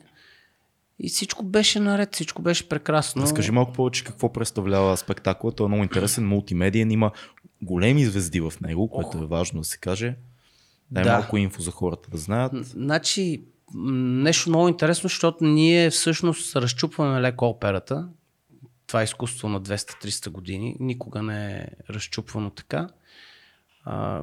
И 1.00 1.10
всичко 1.10 1.44
беше 1.44 1.80
наред, 1.80 2.14
всичко 2.14 2.42
беше 2.42 2.70
прекрасно. 2.70 3.22
Разкажи 3.22 3.52
малко 3.52 3.74
повече 3.74 4.04
какво 4.04 4.34
представлява 4.34 4.98
спектакъла. 4.98 5.52
Той 5.56 5.66
е 5.66 5.68
много 5.68 5.84
интересен, 5.84 6.28
мултимедиен, 6.28 6.92
има 6.92 7.12
големи 7.62 8.06
звезди 8.06 8.42
в 8.42 8.54
него, 8.62 8.90
което 8.90 9.18
е 9.18 9.26
важно 9.26 9.60
да 9.60 9.66
се 9.66 9.78
каже. 9.78 10.16
Дай 10.92 11.04
Да. 11.04 11.12
малко 11.12 11.38
инфо 11.38 11.62
за 11.62 11.72
хората 11.72 12.10
да 12.10 12.18
знаят. 12.18 12.52
Значи, 12.66 13.44
нещо 13.76 14.50
много 14.50 14.68
интересно, 14.68 15.08
защото 15.08 15.44
ние 15.44 15.90
всъщност 15.90 16.56
разчупваме 16.56 17.22
леко 17.22 17.46
операта. 17.46 18.10
Това 18.88 19.02
е 19.02 19.04
изкуство 19.04 19.50
на 19.50 19.62
200-300 19.62 20.30
години. 20.30 20.76
Никога 20.80 21.24
не 21.24 21.52
е 21.52 21.68
разчупвано 21.90 22.50
така. 22.50 22.90
А, 23.86 24.22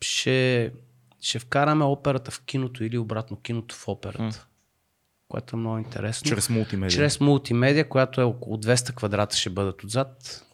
ще, 0.00 0.72
ще 1.20 1.38
вкараме 1.38 1.84
операта 1.84 2.30
в 2.30 2.40
киното 2.40 2.84
или 2.84 2.98
обратно 2.98 3.36
киното 3.36 3.74
в 3.74 3.88
операта. 3.88 4.46
Което 5.28 5.56
е 5.56 5.58
много 5.58 5.78
интересно. 5.78 6.28
Чрез 6.28 6.50
мултимедия. 6.50 6.96
Чрез 6.96 7.20
мултимедия, 7.20 7.88
която 7.88 8.20
е 8.20 8.24
около 8.24 8.56
200 8.56 8.94
квадрата 8.94 9.36
ще 9.36 9.50
бъдат 9.50 9.84
отзад. 9.84 10.44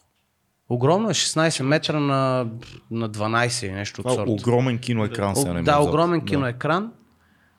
Огромно 0.68 1.10
е 1.10 1.14
16 1.14 1.62
метра 1.62 2.00
на, 2.00 2.46
на 2.90 3.10
12 3.10 3.66
или 3.66 3.72
нещо 3.72 4.00
от 4.00 4.12
е 4.12 4.14
сорта. 4.14 4.30
огромен 4.30 4.78
киноекран. 4.78 5.34
Не 5.36 5.52
ме 5.52 5.62
да, 5.62 5.78
отзад. 5.78 5.88
огромен 5.88 6.20
Да. 6.20 6.26
киноекран, 6.26 6.92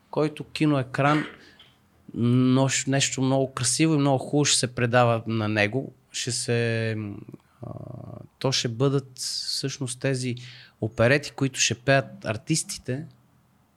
който 0.10 0.44
киноекран 0.44 1.26
но, 2.14 2.70
нещо 2.88 3.22
много 3.22 3.54
красиво 3.54 3.94
и 3.94 3.98
много 3.98 4.18
хубаво 4.18 4.46
ще 4.46 4.60
се 4.60 4.76
предава 4.76 5.22
на 5.28 5.48
него. 5.48 5.94
Ще 6.12 6.32
се... 6.32 6.98
То 8.40 8.52
ще 8.52 8.68
бъдат 8.68 9.12
всъщност 9.16 10.00
тези 10.00 10.36
оперети, 10.82 11.32
които 11.32 11.60
ще 11.60 11.76
пеят 11.76 12.26
артистите. 12.26 13.06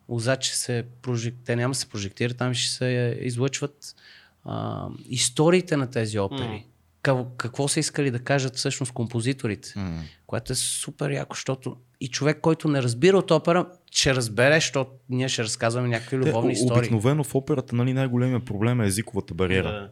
Отзад 0.09 0.43
ще 0.43 0.57
се 0.57 0.85
прожек... 1.03 1.35
те 1.45 1.57
няма 1.57 1.73
да 1.73 1.79
се 1.79 1.89
прожектират, 1.89 2.37
там 2.37 2.55
ще 2.55 2.73
се 2.73 3.19
излъчват 3.21 3.97
а, 4.45 4.87
историите 5.09 5.77
на 5.77 5.91
тези 5.91 6.19
опери. 6.19 6.67
Какво, 7.03 7.25
какво 7.37 7.69
са 7.69 7.81
искали 7.81 8.11
да 8.11 8.19
кажат 8.19 8.57
всъщност 8.57 8.93
композиторите. 8.93 9.73
М. 9.77 10.03
Което 10.27 10.53
е 10.53 10.57
супер 10.57 11.11
яко, 11.11 11.35
защото 11.35 11.77
и 12.01 12.09
човек, 12.09 12.39
който 12.41 12.69
не 12.69 12.83
разбира 12.83 13.19
от 13.19 13.31
опера, 13.31 13.67
ще 13.91 14.15
разбере, 14.15 14.55
защото 14.55 14.91
ние 15.09 15.29
ще 15.29 15.45
разказваме 15.45 15.89
някакви 15.89 16.21
Те, 16.21 16.29
любовни 16.29 16.51
о- 16.51 16.53
истории. 16.53 16.79
обикновено 16.79 17.25
в 17.25 17.35
операта 17.35 17.77
нали, 17.77 17.93
най-големият 17.93 18.45
проблем 18.45 18.81
е 18.81 18.87
езиковата 18.87 19.35
бариера. 19.35 19.73
Да. 19.73 19.91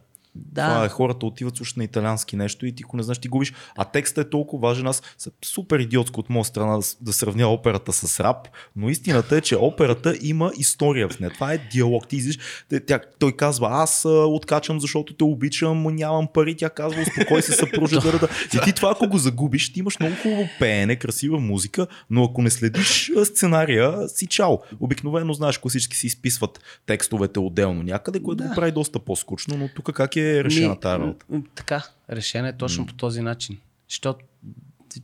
Това 0.55 0.79
е 0.79 0.81
Да, 0.81 0.89
хората 0.89 1.25
отиват 1.25 1.57
слушат 1.57 1.77
на 1.77 1.83
италиански 1.83 2.35
нещо 2.35 2.65
и 2.65 2.71
ти 2.71 2.83
го 2.83 2.97
не 2.97 3.03
знаеш, 3.03 3.17
ти 3.19 3.27
губиш. 3.27 3.53
А 3.77 3.85
текстът 3.85 4.27
е 4.27 4.29
толкова 4.29 4.67
важен. 4.67 4.87
Аз 4.87 5.01
съм 5.17 5.33
супер 5.45 5.79
идиотско 5.79 6.19
от 6.19 6.29
моя 6.29 6.45
страна 6.45 6.77
да, 6.77 6.83
да 7.01 7.13
сравня 7.13 7.47
операта 7.47 7.93
с 7.93 8.19
рап, 8.19 8.47
но 8.75 8.89
истината 8.89 9.37
е, 9.37 9.41
че 9.41 9.55
операта 9.55 10.15
има 10.21 10.51
история 10.57 11.09
в 11.09 11.19
нея. 11.19 11.33
Това 11.33 11.53
е 11.53 11.57
диалог. 11.57 12.07
Ти 12.07 12.15
излиш, 12.15 12.39
тя, 12.87 12.99
той 13.19 13.31
казва, 13.31 13.67
аз 13.71 14.05
откачам, 14.05 14.79
защото 14.79 15.13
те 15.13 15.23
обичам, 15.23 15.83
нямам 15.95 16.27
пари. 16.33 16.55
Тя 16.57 16.69
казва, 16.69 17.01
успокой 17.01 17.41
се, 17.41 17.51
съпружа. 17.51 17.99
да, 18.01 18.11
да, 18.11 18.19
да. 18.19 18.27
И 18.53 18.59
ти 18.63 18.73
това, 18.73 18.91
ако 18.91 19.07
го 19.07 19.17
загубиш, 19.17 19.73
ти 19.73 19.79
имаш 19.79 19.99
много 19.99 20.15
хубаво 20.21 20.49
пеене, 20.59 20.95
красива 20.95 21.39
музика, 21.39 21.87
но 22.09 22.23
ако 22.23 22.41
не 22.41 22.49
следиш 22.49 23.11
сценария, 23.23 24.09
си 24.09 24.27
чао. 24.27 24.57
Обикновено, 24.79 25.33
знаеш, 25.33 25.57
класически 25.57 25.97
си 25.97 26.07
изписват 26.07 26.59
текстовете 26.85 27.39
отделно 27.39 27.83
някъде, 27.83 28.23
което 28.23 28.43
Да. 28.43 28.49
го 28.49 28.55
прави 28.55 28.71
доста 28.71 28.99
по-скучно, 28.99 29.57
но 29.57 29.69
тук 29.75 29.91
как 29.93 30.15
е 30.15 30.19
решена 30.43 30.69
Ми, 30.69 30.79
тази 30.79 30.99
работа? 30.99 31.25
Така, 31.55 31.83
решена 32.09 32.47
е 32.49 32.57
точно 32.57 32.85
по 32.85 32.93
този 32.93 33.21
начин. 33.21 33.57
Защото 33.89 34.25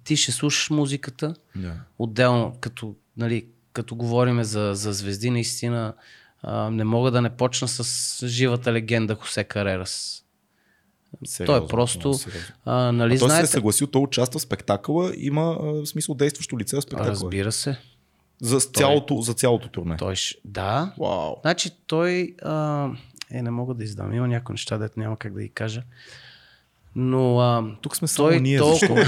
ти- 0.03 0.15
ще 0.15 0.31
слушаш 0.31 0.69
музиката, 0.69 1.35
Да. 1.56 1.73
отделно, 1.99 2.53
като, 2.60 2.95
нали, 3.18 3.45
като 3.73 3.95
говорим 3.95 4.43
за, 4.43 4.72
за 4.73 4.93
звезди, 4.93 5.30
наистина 5.30 5.93
а, 6.43 6.69
не 6.69 6.84
мога 6.84 7.11
да 7.11 7.22
не 7.22 7.30
почна 7.30 7.68
с 7.68 7.84
живата 8.27 8.73
легенда 8.73 9.15
Хосе 9.15 9.43
Карерас. 9.43 10.22
Той 11.45 11.64
е 11.64 11.68
просто, 11.68 12.19
а, 12.65 12.91
нали 12.91 13.07
А 13.07 13.10
той 13.10 13.19
се 13.19 13.26
е 13.26 13.27
знаете, 13.27 13.47
съгласил, 13.47 13.88
той 13.88 14.02
участва 14.02 14.39
в 14.39 14.43
спектакъла, 14.43 15.11
има 15.18 15.57
а, 15.64 15.85
смисъл 15.85 16.15
действащо 16.15 16.60
лице 16.60 16.77
в 16.77 16.81
спектакъла. 16.81 17.11
разбира 17.11 17.52
се, 17.52 17.77
За 18.41 18.60
цялото, 18.60 19.22
за 19.22 19.34
цялото 19.34 19.68
турне. 19.69 19.97
той 19.97 20.15
да, 20.45 20.93
Вау. 20.99 21.35
Значи 21.41 21.69
той... 21.88 22.35
А, 22.43 22.89
е, 23.31 23.41
не 23.41 23.52
мога 23.52 23.73
да 23.73 23.84
издам. 23.84 24.14
Има 24.14 24.27
някои 24.27 24.53
неща, 24.53 24.77
дето 24.77 24.99
няма 24.99 25.18
как 25.18 25.34
да 25.34 25.41
ги 25.41 25.49
кажа. 25.49 25.84
Но 26.95 27.39
а, 27.39 27.76
Тук 27.81 27.95
сме 27.97 28.07
само 28.07 28.30
той 28.30 28.39
ние, 28.39 28.57
толкова- 28.60 29.03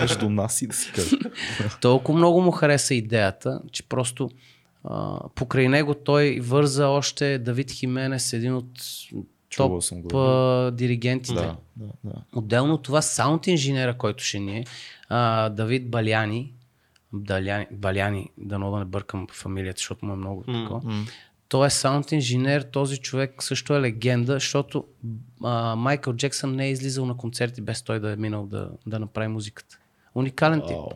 защо 0.00 0.18
до 0.20 0.30
нас 0.30 0.62
и 0.62 0.66
да 0.66 0.74
си 0.74 0.92
кажа. 0.92 1.16
толкова 1.80 2.18
много 2.18 2.40
му 2.40 2.50
хареса 2.50 2.94
идеята, 2.94 3.60
че 3.72 3.82
просто 3.82 4.30
а, 4.84 5.18
покрай 5.28 5.68
него 5.68 5.94
той 5.94 6.40
върза 6.40 6.88
още 6.88 7.38
Давид 7.38 7.70
Хименес, 7.70 8.32
един 8.32 8.54
от 8.54 8.66
Чувал 9.48 9.68
топ 9.70 9.84
съм 9.84 10.02
го. 10.02 10.70
диригентите. 10.70 11.34
Да, 11.34 11.56
да, 11.76 11.86
да. 12.04 12.12
Отделно 12.32 12.74
от 12.74 12.82
това 12.82 13.02
саунд 13.02 13.46
инженера, 13.46 13.94
който 13.94 14.24
ще 14.24 14.38
ни 14.38 14.58
е, 14.58 14.64
а, 15.08 15.48
Давид 15.48 15.90
Баляни, 15.90 16.52
Даляни, 17.12 17.66
Баляни, 17.72 18.30
дано 18.38 18.70
да 18.70 18.78
не 18.78 18.84
бъркам 18.84 19.26
фамилията, 19.32 19.78
защото 19.78 20.06
му 20.06 20.12
е 20.12 20.16
много 20.16 20.42
такова. 20.42 20.80
Той 21.50 21.66
е 21.66 21.70
саунд 21.70 22.12
инженер, 22.12 22.62
този 22.62 22.96
човек 22.96 23.42
също 23.42 23.76
е 23.76 23.80
легенда, 23.80 24.32
защото 24.32 24.84
а, 25.44 25.76
Майкъл 25.76 26.14
Джексън 26.14 26.54
не 26.54 26.66
е 26.66 26.70
излизал 26.70 27.06
на 27.06 27.16
концерти 27.16 27.60
без 27.60 27.82
той 27.82 28.00
да 28.00 28.12
е 28.12 28.16
минал 28.16 28.46
да, 28.46 28.70
да 28.86 28.98
направи 28.98 29.28
музиката. 29.28 29.78
Уникален 30.14 30.60
тип. 30.60 30.76
Вау. 30.76 30.88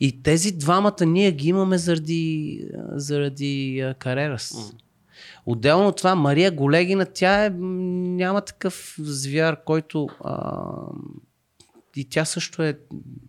И 0.00 0.22
тези 0.22 0.52
двамата 0.52 1.06
ние 1.06 1.32
ги 1.32 1.48
имаме 1.48 1.78
заради, 1.78 2.64
заради 2.88 3.80
а, 3.80 3.94
Карерас. 3.94 4.72
Отделно 5.46 5.88
от 5.88 5.96
това, 5.96 6.14
Мария 6.14 6.50
Голегина, 6.50 7.06
тя 7.14 7.44
е, 7.44 7.50
няма 7.50 8.40
такъв 8.40 8.96
звяр, 8.98 9.64
който 9.64 10.08
а, 10.24 10.62
и 11.96 12.04
тя 12.04 12.24
също 12.24 12.62
е 12.62 12.78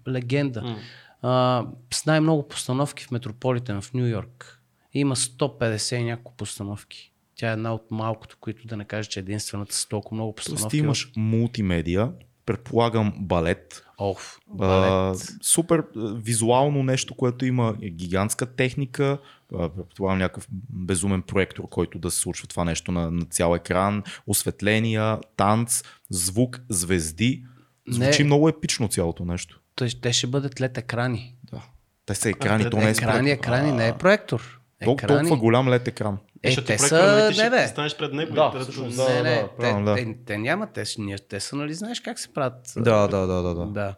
легенда. 0.07 0.77
А, 1.21 1.65
с 1.93 2.05
най-много 2.05 2.47
постановки 2.47 3.03
в 3.03 3.11
Метрополитен 3.11 3.81
в 3.81 3.93
Нью 3.93 4.07
Йорк. 4.07 4.60
Има 4.93 5.15
150 5.15 5.95
и 5.95 6.03
няколко 6.03 6.33
постановки. 6.33 7.11
Тя 7.35 7.49
е 7.49 7.53
една 7.53 7.73
от 7.73 7.91
малкото, 7.91 8.37
които 8.39 8.67
да 8.67 8.77
не 8.77 8.85
кажа, 8.85 9.09
че 9.09 9.19
е 9.19 9.21
единствената 9.21 9.75
с 9.75 9.85
толкова 9.85 10.15
много 10.15 10.35
постановки. 10.35 10.61
Тоест 10.61 10.71
ти 10.71 10.77
имаш 10.77 11.11
мултимедия, 11.17 12.11
предполагам 12.45 13.13
балет, 13.17 13.85
Оф, 13.97 14.39
А, 14.51 14.53
балет. 14.55 15.19
супер 15.41 15.79
а, 15.79 15.83
визуално 16.15 16.83
нещо, 16.83 17.15
което 17.15 17.45
има 17.45 17.75
гигантска 17.83 18.45
техника, 18.45 19.17
предполагам 19.49 20.17
някакъв 20.19 20.47
безумен 20.69 21.21
проектор, 21.21 21.69
който 21.69 21.99
да 21.99 22.11
се 22.11 22.19
случва 22.19 22.47
това 22.47 22.63
нещо 22.63 22.91
на, 22.91 23.11
на 23.11 23.25
цял 23.25 23.55
екран, 23.55 24.03
осветления, 24.27 25.19
танц, 25.37 25.83
звук, 26.09 26.61
звезди. 26.69 27.43
Звучи 27.89 28.21
Не. 28.21 28.25
много 28.25 28.49
епично 28.49 28.87
цялото 28.87 29.25
нещо. 29.25 29.61
Те 30.01 30.13
ще 30.13 30.27
бъдат 30.27 30.61
лед 30.61 30.77
екрани. 30.77 31.35
Да. 31.51 31.61
Те 32.05 32.15
са 32.15 32.29
екрани, 32.29 32.63
А, 32.63 32.69
то 32.69 32.77
не 32.77 32.87
е 32.87 32.91
Екрани, 32.91 33.31
екрани, 33.31 33.71
не 33.71 33.87
е 33.87 33.97
проектор. 33.97 34.60
Тол- 34.81 34.93
Екрани. 34.93 35.19
Толкова 35.19 35.37
голям 35.37 35.69
лед 35.69 35.87
екран. 35.87 36.17
Е, 36.43 36.47
Защото 36.49 36.67
те 36.67 36.77
са... 36.77 37.17
ти 37.21 37.27
Не, 37.27 37.33
ще 37.33 37.49
бе. 37.49 37.67
станеш 37.67 37.97
пред 37.97 38.13
него 38.13 38.33
Да, 38.33 38.51
и 38.55 38.57
да, 38.57 38.63
всъщност, 38.63 38.95
да, 38.95 39.05
да. 39.05 39.13
не, 39.13 39.35
не, 39.35 39.47
правилно, 39.59 39.95
те, 39.95 40.05
да. 40.05 40.11
те, 40.13 40.17
те 40.25 40.37
нямат, 40.37 40.69
те, 40.71 40.85
са- 40.85 41.01
ние- 41.01 41.17
те 41.19 41.39
са, 41.39 41.55
нали, 41.55 41.73
знаеш 41.73 41.99
как 41.99 42.19
се 42.19 42.33
правят. 42.33 42.73
Да, 42.77 43.07
да, 43.07 43.17
да, 43.19 43.43
да. 43.43 43.55
да. 43.55 43.65
Да. 43.65 43.95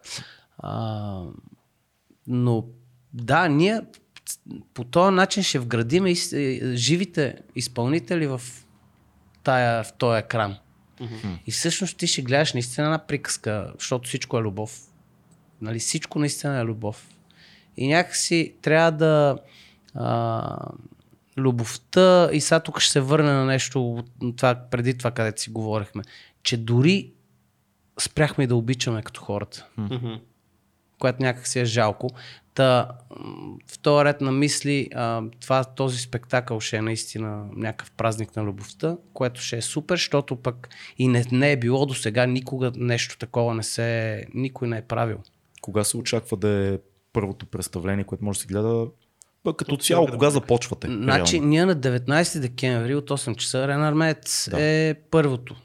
А, 0.58 1.22
но 2.26 2.64
да, 3.12 3.48
ние 3.48 3.80
по 4.74 4.84
този 4.84 5.14
начин 5.14 5.42
ще 5.42 5.58
вградим 5.58 6.06
и, 6.06 6.14
живите 6.74 7.36
изпълнители 7.56 8.26
в, 8.26 8.40
тая, 9.42 9.84
в 9.84 9.92
този 9.92 10.18
екран. 10.18 10.56
И 11.46 11.50
всъщност 11.50 11.96
ти 11.96 12.06
ще 12.06 12.22
гледаш 12.22 12.52
наистина 12.52 12.86
една 12.86 12.98
приказка, 12.98 13.72
защото 13.78 14.08
всичко 14.08 14.38
е 14.38 14.42
любов. 14.42 14.80
Нали, 15.60 15.78
всичко 15.78 16.18
наистина 16.18 16.58
е 16.58 16.64
любов. 16.64 17.08
И 17.76 17.88
някакси 17.88 18.54
трябва 18.62 18.90
да... 18.90 19.38
А, 19.94 20.56
любовта, 21.38 22.28
и 22.32 22.40
сега 22.40 22.60
тук 22.60 22.80
ще 22.80 22.92
се 22.92 23.00
върне 23.00 23.32
на 23.32 23.44
нещо 23.44 23.94
от 23.94 24.36
това, 24.36 24.54
преди 24.70 24.98
това, 24.98 25.10
където 25.10 25.42
си 25.42 25.50
говорихме, 25.50 26.02
че 26.42 26.56
дори 26.56 27.12
спряхме 28.00 28.46
да 28.46 28.56
обичаме 28.56 29.02
като 29.02 29.20
хората 29.20 29.66
Мгм. 29.76 30.14
което 30.98 31.22
някак 31.22 31.46
си 31.46 31.60
е 31.60 31.64
жалко. 31.64 32.10
Та, 32.54 32.88
в 33.66 33.78
този 33.78 34.04
ред 34.04 34.20
на 34.20 34.32
мисли, 34.32 34.88
а, 34.94 35.22
това, 35.40 35.64
този 35.64 35.98
спектакъл 35.98 36.60
ще 36.60 36.76
е 36.76 36.82
наистина 36.82 37.46
някакъв 37.56 37.90
празник 37.92 38.36
на 38.36 38.44
любовта, 38.44 38.96
което 39.12 39.40
ще 39.40 39.56
е 39.56 39.62
супер, 39.62 39.96
защото 39.96 40.36
пък 40.36 40.68
и 40.98 41.08
не, 41.08 41.24
не 41.32 41.52
е 41.52 41.56
било 41.56 41.86
до 41.86 41.94
сега 41.94 42.26
никога 42.26 42.72
нещо 42.76 43.18
такова 43.18 43.54
не 43.54 43.62
се, 43.62 44.24
никой 44.34 44.68
не 44.68 44.78
е 44.78 44.82
правил. 44.82 45.18
Кога 45.60 45.84
се 45.84 45.96
очаква 45.96 46.36
да 46.36 46.48
е 46.48 46.78
първото 47.12 47.46
представление, 47.46 48.04
което 48.04 48.24
може 48.24 48.38
да 48.38 48.40
се 48.40 48.46
гледа 48.46 48.86
Пък 49.44 49.56
като 49.56 49.76
цяло, 49.76 50.06
кога 50.06 50.30
започвате? 50.30 50.86
Значи, 50.86 51.36
реално? 51.36 51.48
ние 51.48 51.64
на 51.64 51.76
19 51.76 52.40
декември 52.40 52.94
от 52.94 53.10
8 53.10 53.36
часа 53.36 53.68
Рен 53.68 53.82
Армеец 53.84 54.48
Да. 54.50 54.62
е 54.62 54.94
първото, 54.94 55.56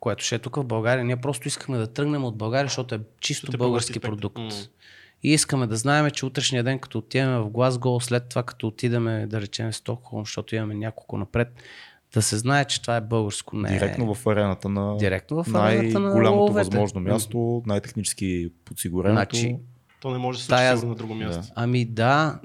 което 0.00 0.24
ще 0.24 0.34
е 0.34 0.38
тук 0.38 0.56
в 0.56 0.64
България. 0.64 1.04
Ние 1.04 1.16
просто 1.16 1.48
искаме 1.48 1.78
да 1.78 1.86
тръгнем 1.86 2.24
от 2.24 2.36
България, 2.36 2.66
защото 2.68 2.94
е 2.94 3.00
чисто 3.20 3.46
Защото 3.46 3.56
е 3.56 3.58
български 3.58 4.00
български 4.00 4.00
продукт. 4.00 4.38
М. 4.38 4.50
И 5.22 5.32
искаме 5.32 5.66
да 5.66 5.76
знаем, 5.76 6.10
че 6.10 6.26
утрешния 6.26 6.64
ден, 6.64 6.78
като 6.78 6.98
отидем 6.98 7.30
в 7.30 7.50
Глазго, 7.50 8.00
след 8.00 8.28
това 8.28 8.42
като 8.42 8.66
отидем, 8.66 9.28
да 9.28 9.40
речем, 9.40 9.72
в 9.72 9.76
Стокхолм, 9.76 10.24
защото 10.24 10.56
имаме 10.56 10.74
няколко 10.74 11.16
напред, 11.18 11.48
да 12.14 12.22
се 12.22 12.38
знае, 12.38 12.64
че 12.64 12.82
това 12.82 12.96
е 12.96 13.00
българско. 13.00 13.56
Не, 13.56 13.68
Директно 13.68 14.14
в 14.14 14.26
арената 14.26 14.68
на 14.68 14.96
Директно 14.96 15.44
в 15.44 15.54
арената 15.54 16.00
на 16.00 16.06
най-голямото 16.06 16.42
лъвовете. 16.42 16.64
възможно 16.64 17.00
място, 17.00 17.62
най-технически 17.66 18.48
подсигуреното. 18.64 19.36
Значи, 19.36 19.56
То 20.02 20.10
не 20.10 20.18
може 20.18 20.38
да 20.38 20.44
се 20.44 20.48
Тая- 20.48 20.76
случи 20.76 20.88
на 20.88 20.94
друго 20.94 21.14
място. 21.14 21.52
Ами 21.56 21.84
да, 21.84 22.40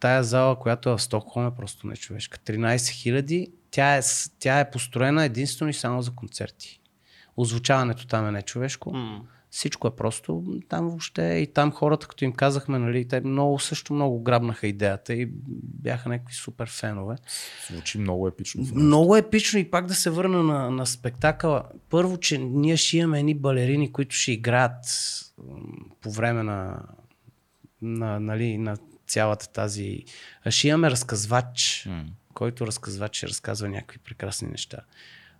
тая 0.00 0.24
зала, 0.24 0.58
която 0.58 0.90
е 0.90 0.96
в 0.96 1.02
Стокхолм 1.02 1.46
е 1.46 1.54
просто 1.54 1.86
нечовешка. 1.86 2.38
13 2.38 2.90
хиляди, 2.90 3.52
тя 3.70 3.96
е, 3.96 4.00
тя 4.38 4.60
е 4.60 4.70
построена 4.70 5.24
единствено 5.24 5.70
и 5.70 5.74
само 5.74 6.02
за 6.02 6.10
концерти. 6.10 6.80
Озвучаването 7.36 8.06
там 8.06 8.28
е 8.28 8.30
нечовешко. 8.30 8.92
М. 8.92 9.20
Всичко 9.50 9.88
е 9.88 9.96
просто 9.96 10.44
там 10.68 10.88
въобще 10.88 11.22
и 11.22 11.46
там 11.46 11.72
хората, 11.72 12.06
като 12.06 12.24
им 12.24 12.32
казахме, 12.32 12.78
нали, 12.78 13.08
те 13.08 13.20
много 13.20 13.58
също 13.58 13.94
много 13.94 14.22
грабнаха 14.22 14.66
идеята 14.66 15.14
и 15.14 15.28
бяха 15.62 16.08
някакви 16.08 16.34
супер 16.34 16.68
фенове. 16.70 17.16
Звучи 17.70 17.98
много 17.98 18.28
епично. 18.28 18.64
Много 18.74 19.16
епично 19.16 19.58
и 19.58 19.70
пак 19.70 19.86
да 19.86 19.94
се 19.94 20.10
върна 20.10 20.42
на, 20.42 20.70
на 20.70 20.86
спектакъла. 20.86 21.62
Първо, 21.90 22.16
че 22.16 22.38
ние 22.38 22.76
ще 22.76 22.96
имаме 22.96 23.18
едни 23.18 23.34
балерини, 23.34 23.92
които 23.92 24.16
ще 24.16 24.32
играят 24.32 24.84
по 26.00 26.10
време 26.10 26.42
на, 26.42 26.82
на, 27.82 28.20
нали, 28.20 28.58
на 28.58 28.76
цялата 29.06 29.48
тази... 29.48 30.04
А 30.44 30.50
Ще 30.50 30.68
имаме 30.68 30.90
разказвач, 30.90 31.86
М. 31.88 32.04
който 32.34 32.66
разказвач 32.66 33.16
ще 33.16 33.28
разказва 33.28 33.68
някакви 33.68 33.98
прекрасни 33.98 34.48
неща. 34.48 34.78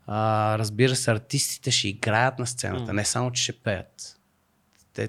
А, 0.07 0.19
разбира 0.59 0.97
се, 0.97 1.11
артистите 1.11 1.71
ще 1.71 1.89
играят 1.89 2.39
на 2.39 2.47
сцената, 2.47 2.93
не 2.93 3.05
само, 3.05 3.31
че 3.33 3.43
ще 3.43 3.53
пеят. 3.53 4.21
Те... 4.93 5.09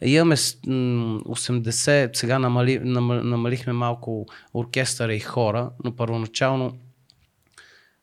Имаме 0.00 0.36
с- 0.36 0.58
м, 0.66 0.72
80, 1.20 2.16
сега 2.16 2.38
намали, 2.38 2.80
намал- 2.80 3.22
намалихме 3.22 3.72
малко 3.72 4.26
оркестъра 4.54 5.14
и 5.14 5.20
хора, 5.20 5.70
но 5.84 5.96
първоначално 5.96 6.78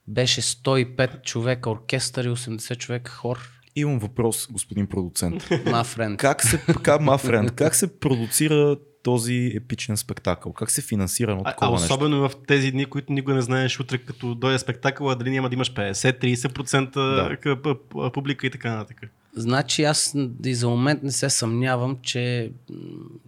беше 0.08 0.42
105 0.42 1.22
човека 1.22 1.70
оркестър 1.70 2.26
и 2.26 2.30
80 2.30 2.78
човека 2.78 3.12
хор. 3.12 3.57
Имам 3.78 4.00
въпрос, 4.00 4.48
господин 4.52 4.88
продуцент. 4.88 5.50
Мафренд. 5.66 6.20
как 6.20 6.44
се, 6.44 6.62
как, 6.84 7.02
ма, 7.02 7.18
френд, 7.18 7.52
как 7.52 7.76
се 7.76 8.00
продуцира 8.00 8.78
този 9.04 9.52
епичен 9.56 9.98
спектакъл? 9.98 10.54
Как 10.54 10.72
се 10.72 10.82
финансира 10.82 11.32
едно 11.32 11.44
А, 11.46 11.50
а 11.50 11.52
такова 11.52 11.72
нещо? 11.72 11.86
особено 11.86 12.30
в 12.30 12.32
тези 12.48 12.72
дни, 12.72 12.86
които 12.86 13.14
никога 13.14 13.34
не 13.34 13.42
знаеш 13.42 13.80
утре, 13.80 13.98
като 13.98 14.36
дойде 14.36 14.60
спектакъл, 14.60 15.16
дали 15.16 15.30
няма 15.30 15.50
да 15.50 15.56
имаш 15.56 15.74
50-30% 15.74 16.94
Да. 16.94 18.12
публика 18.12 18.48
и 18.48 18.50
така 18.50 18.76
нататък. 18.76 19.02
Значи 19.36 19.84
аз 19.84 20.16
и 20.46 20.56
за 20.56 20.70
момент 20.70 21.04
не 21.04 21.12
се 21.12 21.30
съмнявам, 21.30 21.98
че 22.02 22.52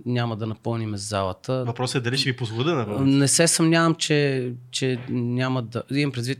няма 0.06 0.36
да 0.38 0.48
напълним 0.48 0.98
залата. 0.98 1.64
Въпросът 1.66 1.96
е 1.96 2.04
дали 2.04 2.18
ще 2.18 2.32
ви 2.32 2.36
позволя 2.38 2.64
да 2.64 2.76
направите. 2.76 3.04
Не 3.18 3.28
се 3.28 3.48
съмнявам, 3.48 3.96
че, 3.96 4.52
че 4.72 5.00
няма 5.10 5.62
да... 5.62 5.84
Имам 5.92 6.12
предвид, 6.12 6.40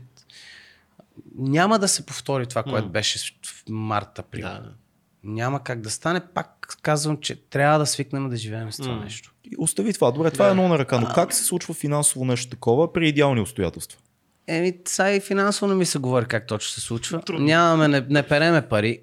няма 1.38 1.78
да 1.78 1.88
се 1.88 2.06
повтори 2.06 2.46
това, 2.46 2.62
което 2.62 2.88
беше 2.88 3.18
в 3.46 3.64
март, 3.68 4.18
април. 4.18 4.42
Да. 4.42 4.62
Няма 5.24 5.62
как 5.64 5.80
да 5.80 5.90
стане. 5.90 6.20
Пак 6.34 6.76
казвам, 6.82 7.16
че 7.20 7.36
трябва 7.36 7.78
да 7.78 7.86
свикнем 7.86 8.28
да 8.28 8.36
живеем 8.36 8.72
с 8.72 8.76
това 8.76 8.96
нещо. 8.96 9.34
И 9.44 9.54
Остави 9.58 9.92
това. 9.94 10.10
Добре, 10.10 10.30
това 10.30 10.44
Да. 10.44 10.48
е 10.48 10.52
едно 10.52 10.68
на 10.68 10.78
ръка. 10.78 11.00
Но 11.00 11.06
как 11.14 11.32
се 11.32 11.44
случва 11.44 11.74
финансово 11.74 12.24
нещо 12.24 12.50
такова 12.50 12.92
при 12.92 13.08
идеални 13.08 13.40
обстоятелства? 13.40 13.98
Еми, 14.46 14.74
сега 14.84 15.10
и 15.10 15.20
финансово 15.20 15.66
не 15.68 15.74
ми 15.74 15.86
се 15.86 15.98
говори 15.98 16.26
как 16.26 16.46
точно 16.46 16.70
се 16.72 16.80
случва. 16.80 17.20
Трудно. 17.20 17.46
Нямаме, 17.46 17.88
не, 17.88 18.06
не 18.08 18.22
переме 18.22 18.68
пари. 18.68 19.00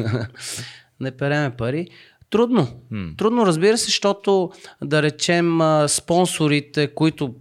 не 1.00 1.16
переме 1.16 1.56
пари. 1.56 1.88
Трудно. 2.30 2.68
М. 2.90 3.10
Трудно, 3.16 3.46
разбира 3.46 3.78
се, 3.78 3.84
защото 3.84 4.50
да 4.84 5.02
речем 5.02 5.60
а, 5.60 5.88
спонсорите, 5.88 6.94
които 6.94 7.34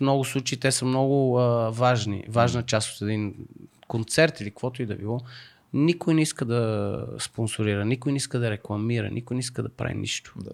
много 0.00 0.24
случаи 0.24 0.60
те 0.60 0.72
са 0.72 0.84
много 0.84 1.38
а, 1.38 1.70
важни, 1.70 2.24
важна 2.28 2.62
част 2.62 2.96
от 2.96 3.02
един 3.02 3.34
концерт 3.88 4.40
или 4.40 4.50
каквото 4.50 4.82
и 4.82 4.86
да 4.86 4.94
било, 4.94 5.20
никой 5.72 6.14
не 6.14 6.22
иска 6.22 6.44
да 6.44 7.06
спонсорира, 7.18 7.84
никой 7.84 8.12
не 8.12 8.16
иска 8.16 8.38
да 8.38 8.50
рекламира, 8.50 9.10
никой 9.10 9.34
не 9.34 9.40
иска 9.40 9.62
да 9.62 9.68
прави 9.68 9.94
нищо. 9.94 10.34
Да. 10.36 10.50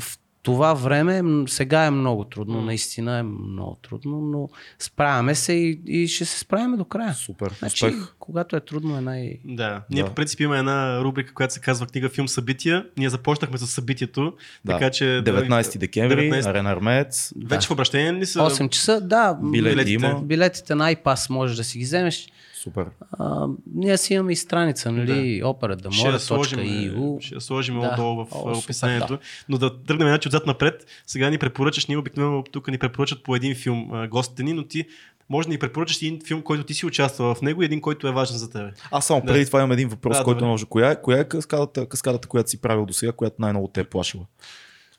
В 0.00 0.18
това 0.44 0.74
време 0.74 1.22
сега 1.48 1.84
е 1.84 1.90
много 1.90 2.24
трудно, 2.24 2.62
наистина 2.62 3.18
е 3.18 3.22
много 3.22 3.78
трудно, 3.82 4.20
но 4.20 4.48
справяме 4.78 5.34
се 5.34 5.52
и, 5.52 5.80
и 5.86 6.08
ще 6.08 6.24
се 6.24 6.38
справяме 6.38 6.76
до 6.76 6.84
края. 6.84 7.14
Супер. 7.14 7.54
Значи, 7.58 7.86
Успех. 7.86 8.14
когато 8.18 8.56
е 8.56 8.60
трудно 8.60 8.96
е 8.96 9.00
най... 9.00 9.38
Да. 9.44 9.82
Ние 9.90 10.02
Да. 10.02 10.08
по 10.08 10.14
принцип 10.14 10.40
имаме 10.40 10.58
една 10.58 11.00
рубрика, 11.00 11.34
която 11.34 11.54
се 11.54 11.60
казва 11.60 11.86
книга, 11.86 12.08
филм, 12.08 12.28
събития. 12.28 12.86
Ние 12.96 13.10
започнахме 13.10 13.58
с 13.58 13.66
събитието, 13.66 14.32
Да. 14.64 14.72
така 14.72 14.90
че... 14.90 15.04
19 15.04 15.78
декември, 15.78 16.30
19 16.30 16.46
Арена 16.46 16.70
Армеец. 16.70 17.32
Вече 17.44 17.68
в 17.68 17.70
обращение 17.70 18.12
ли 18.12 18.26
са? 18.26 18.38
8 18.38 18.68
часа, 18.68 19.00
да. 19.00 19.38
Билети 19.42 19.74
билетите. 19.74 19.92
има. 20.06 20.20
Билетите 20.22 20.74
на 20.74 20.94
iPass 20.94 21.30
можеш 21.30 21.56
да 21.56 21.64
си 21.64 21.78
ги 21.78 21.84
вземеш. 21.84 22.26
Супер. 22.64 22.86
А, 23.12 23.46
ние 23.74 23.96
си 23.98 24.14
имаме 24.14 24.32
и 24.32 24.36
страница, 24.36 24.92
нали, 24.92 25.42
опера 25.44 25.76
да 25.76 25.92
Ще 25.92 26.08
я 26.08 26.18
сложим, 26.18 26.58
more.eu. 26.58 27.20
ще 27.20 27.34
я 27.34 27.40
сложим 27.40 27.80
Да. 27.80 27.88
отдолу 27.88 28.16
в 28.16 28.28
О, 28.32 28.38
О, 28.40 28.54
супер, 28.54 28.64
описанието. 28.64 29.06
да. 29.08 29.18
Но 29.48 29.58
да 29.58 29.82
тръгнем 29.82 30.08
значи 30.08 30.28
отзад 30.28 30.46
напред. 30.46 30.86
Сега 31.06 31.30
ни 31.30 31.38
препоръчаш, 31.38 31.86
ние 31.86 31.96
обикновено 31.96 32.42
тук 32.42 32.68
ни 32.68 32.78
препоръчат 32.78 33.22
по 33.22 33.36
един 33.36 33.54
филм 33.54 33.90
а, 33.92 34.08
гостите 34.08 34.42
ни, 34.42 34.52
но 34.52 34.64
ти 34.64 34.84
може 35.28 35.48
да 35.48 35.52
ни 35.52 35.58
препоръчаш 35.58 35.96
един 35.96 36.20
филм, 36.26 36.42
който 36.42 36.64
ти 36.64 36.74
си 36.74 36.86
участвал 36.86 37.34
в 37.34 37.42
него 37.42 37.62
и 37.62 37.64
един, 37.64 37.80
който 37.80 38.08
е 38.08 38.12
важен 38.12 38.36
за 38.36 38.50
теб. 38.50 38.74
Аз 38.90 39.06
само 39.06 39.20
Да. 39.20 39.26
преди 39.26 39.46
това 39.46 39.58
имам 39.58 39.72
един 39.72 39.88
въпрос, 39.88 40.18
Да, 40.18 40.24
който 40.24 40.38
добре. 40.38 40.48
може. 40.48 40.64
Коя, 40.66 40.90
е- 40.90 41.02
коя 41.02 41.18
е 41.18 41.24
каскадата, 41.24 41.88
каскадата, 41.88 42.28
която 42.28 42.50
си 42.50 42.60
правил 42.60 42.86
до 42.86 42.92
сега, 42.92 43.12
която 43.12 43.36
най-много 43.38 43.68
те 43.68 43.80
е 43.80 43.84
плашила? 43.84 44.24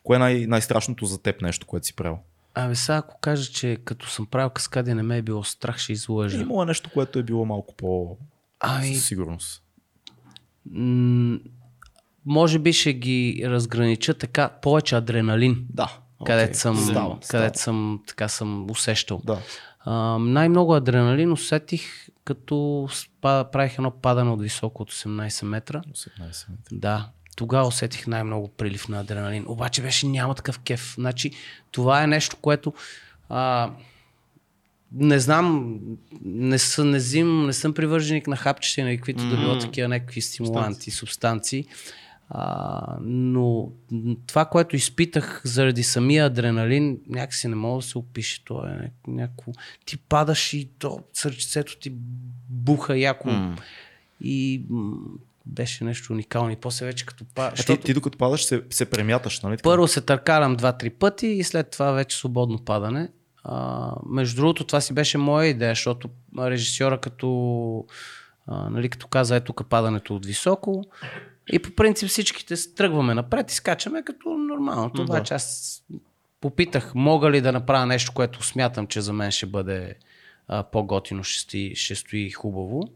Кое 0.03 0.15
е 0.15 0.19
най- 0.19 0.45
най-страшното 0.47 1.05
за 1.05 1.21
теб 1.21 1.41
нещо, 1.41 1.67
което 1.67 1.85
си 1.85 1.95
правил? 1.95 2.17
Абе 2.55 2.75
сега 2.75 2.97
ако 2.97 3.19
кажа, 3.19 3.51
че 3.51 3.77
като 3.85 4.09
съм 4.09 4.25
правил 4.25 4.49
каскади 4.49 4.93
не 4.93 5.03
ме 5.03 5.17
е 5.17 5.21
било 5.21 5.43
страх, 5.43 5.77
ще 5.77 5.93
излъжа. 5.93 6.39
Имало 6.39 6.63
е 6.63 6.65
нещо, 6.65 6.89
което 6.93 7.19
е 7.19 7.23
било 7.23 7.45
малко 7.45 7.75
по 7.75 8.17
Ами, 8.59 8.95
със 8.95 9.05
сигурност. 9.05 9.63
м- 10.65 11.39
може 12.25 12.59
би 12.59 12.73
ще 12.73 12.93
ги 12.93 13.43
разгранича 13.45 14.13
така 14.13 14.49
повече 14.51 14.95
адреналин. 14.95 15.65
Да. 15.69 15.97
където 16.25 16.57
съм, 16.57 16.77
Става, 16.77 17.19
където 17.21 17.59
съм, 17.59 18.03
така 18.07 18.27
съм 18.27 18.71
усещал. 18.71 19.21
Да. 19.25 19.39
А, 19.79 19.93
най-много 20.19 20.75
адреналин 20.75 21.31
усетих, 21.31 21.81
като 22.23 22.55
спа- 22.89 23.51
правих 23.51 23.73
едно 23.73 23.91
падане 23.91 24.31
от 24.31 24.41
високо 24.41 24.83
от 24.83 24.91
18 24.91 25.45
метра. 25.45 25.81
18 25.81 26.19
метра. 26.49 26.61
Да, 26.71 27.09
тогава 27.35 27.67
усетих 27.67 28.07
най-много 28.07 28.47
прилив 28.47 28.89
на 28.89 28.99
адреналин. 28.99 29.45
Обаче 29.47 29.81
беше 29.81 30.07
няма 30.07 30.35
такъв 30.35 30.59
кеф. 30.59 30.93
Значи, 30.97 31.31
това 31.71 32.03
е 32.03 32.07
нещо, 32.07 32.37
което 32.41 32.73
а, 33.29 33.71
не 34.91 35.19
знам, 35.19 35.79
не, 36.21 36.59
съм, 36.59 36.89
не, 36.89 36.99
зим, 36.99 37.45
не 37.45 37.53
съм 37.53 37.73
привърженик 37.73 38.27
на 38.27 38.35
хапчета 38.35 38.81
и 38.81 38.83
на 38.83 38.95
каквито 38.95 39.23
mm-hmm. 39.23 39.29
да 39.29 39.37
било 39.37 39.59
такива 39.59 39.87
някакви 39.87 40.21
стимуланти, 40.21 40.91
субстанции. 40.91 41.65
А, 42.29 42.97
но 43.01 43.69
това, 44.27 44.45
което 44.45 44.75
изпитах 44.75 45.41
заради 45.45 45.83
самия 45.83 46.25
адреналин, 46.25 46.99
някакси 47.09 47.47
не 47.47 47.55
мога 47.55 47.77
да 47.77 47.87
се 47.87 47.97
опише. 47.97 48.45
То 48.45 48.65
е 48.65 48.69
ня- 48.69 48.91
някакво... 49.07 49.51
Ти 49.85 49.97
падаш 49.97 50.53
и 50.53 50.69
то 50.79 50.99
сърчицето 51.13 51.77
ти 51.79 51.91
буха 52.49 52.97
яко. 52.97 53.29
М. 53.29 53.55
И 54.21 54.65
беше 55.45 55.83
нещо 55.83 56.13
уникално. 56.13 56.51
И 56.51 56.55
после 56.55 56.85
вече 56.85 57.05
като 57.05 57.25
па... 57.35 57.45
А 57.45 57.51
ти, 57.51 57.57
Защото 57.57 57.83
ти 57.83 57.93
докато 57.93 58.17
падаш 58.17 58.45
се, 58.45 58.63
се 58.69 58.89
премяташ, 58.89 59.41
нали? 59.41 59.57
първо 59.63 59.87
се 59.87 60.01
търкарам 60.01 60.55
два-три 60.55 60.89
пъти 60.89 61.27
и 61.27 61.43
след 61.43 61.69
това 61.69 61.91
вече 61.91 62.17
свободно 62.17 62.65
падане. 62.65 63.09
А, 63.43 63.91
между 64.09 64.35
другото, 64.35 64.63
това 64.63 64.81
си 64.81 64.93
беше 64.93 65.17
моя 65.17 65.47
идея, 65.47 65.71
защото 65.71 66.09
режисьора 66.39 66.97
като, 67.01 67.85
а, 68.47 68.69
нали, 68.69 68.89
като 68.89 69.07
каза, 69.07 69.35
ето 69.35 69.53
тук 69.53 69.69
падането 69.69 70.15
от 70.15 70.25
високо. 70.25 70.83
И 71.51 71.59
по 71.59 71.71
принцип 71.71 72.09
всичките 72.09 72.55
тръгваме 72.75 73.13
напред 73.13 73.51
и 73.51 73.55
скачаме 73.55 74.03
като 74.03 74.29
нормално. 74.29 74.89
Това, 74.89 75.17
Да. 75.19 75.23
че 75.23 75.33
аз 75.33 75.83
попитах, 76.41 76.95
мога 76.95 77.31
ли 77.31 77.41
да 77.41 77.51
направя 77.51 77.85
нещо, 77.85 78.11
което 78.15 78.43
смятам, 78.43 78.87
че 78.87 79.01
за 79.01 79.13
мен 79.13 79.31
ще 79.31 79.45
бъде 79.45 79.95
а, 80.47 80.63
по-готино, 80.63 81.23
ще 81.23 81.75
ще 81.75 81.95
стои 81.95 82.29
хубаво. 82.29 82.89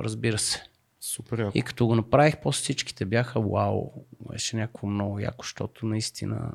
Разбира 0.00 0.38
се. 0.38 0.62
Супер 1.06 1.38
яко. 1.38 1.58
И 1.58 1.62
като 1.62 1.86
го 1.86 1.94
направих, 1.94 2.36
после 2.42 2.62
всичките 2.62 3.04
бяха 3.04 3.40
вау, 3.40 3.90
беше 4.30 4.56
някакво 4.56 4.86
много 4.86 5.18
яко, 5.18 5.44
защото 5.44 5.86
наистина 5.86 6.52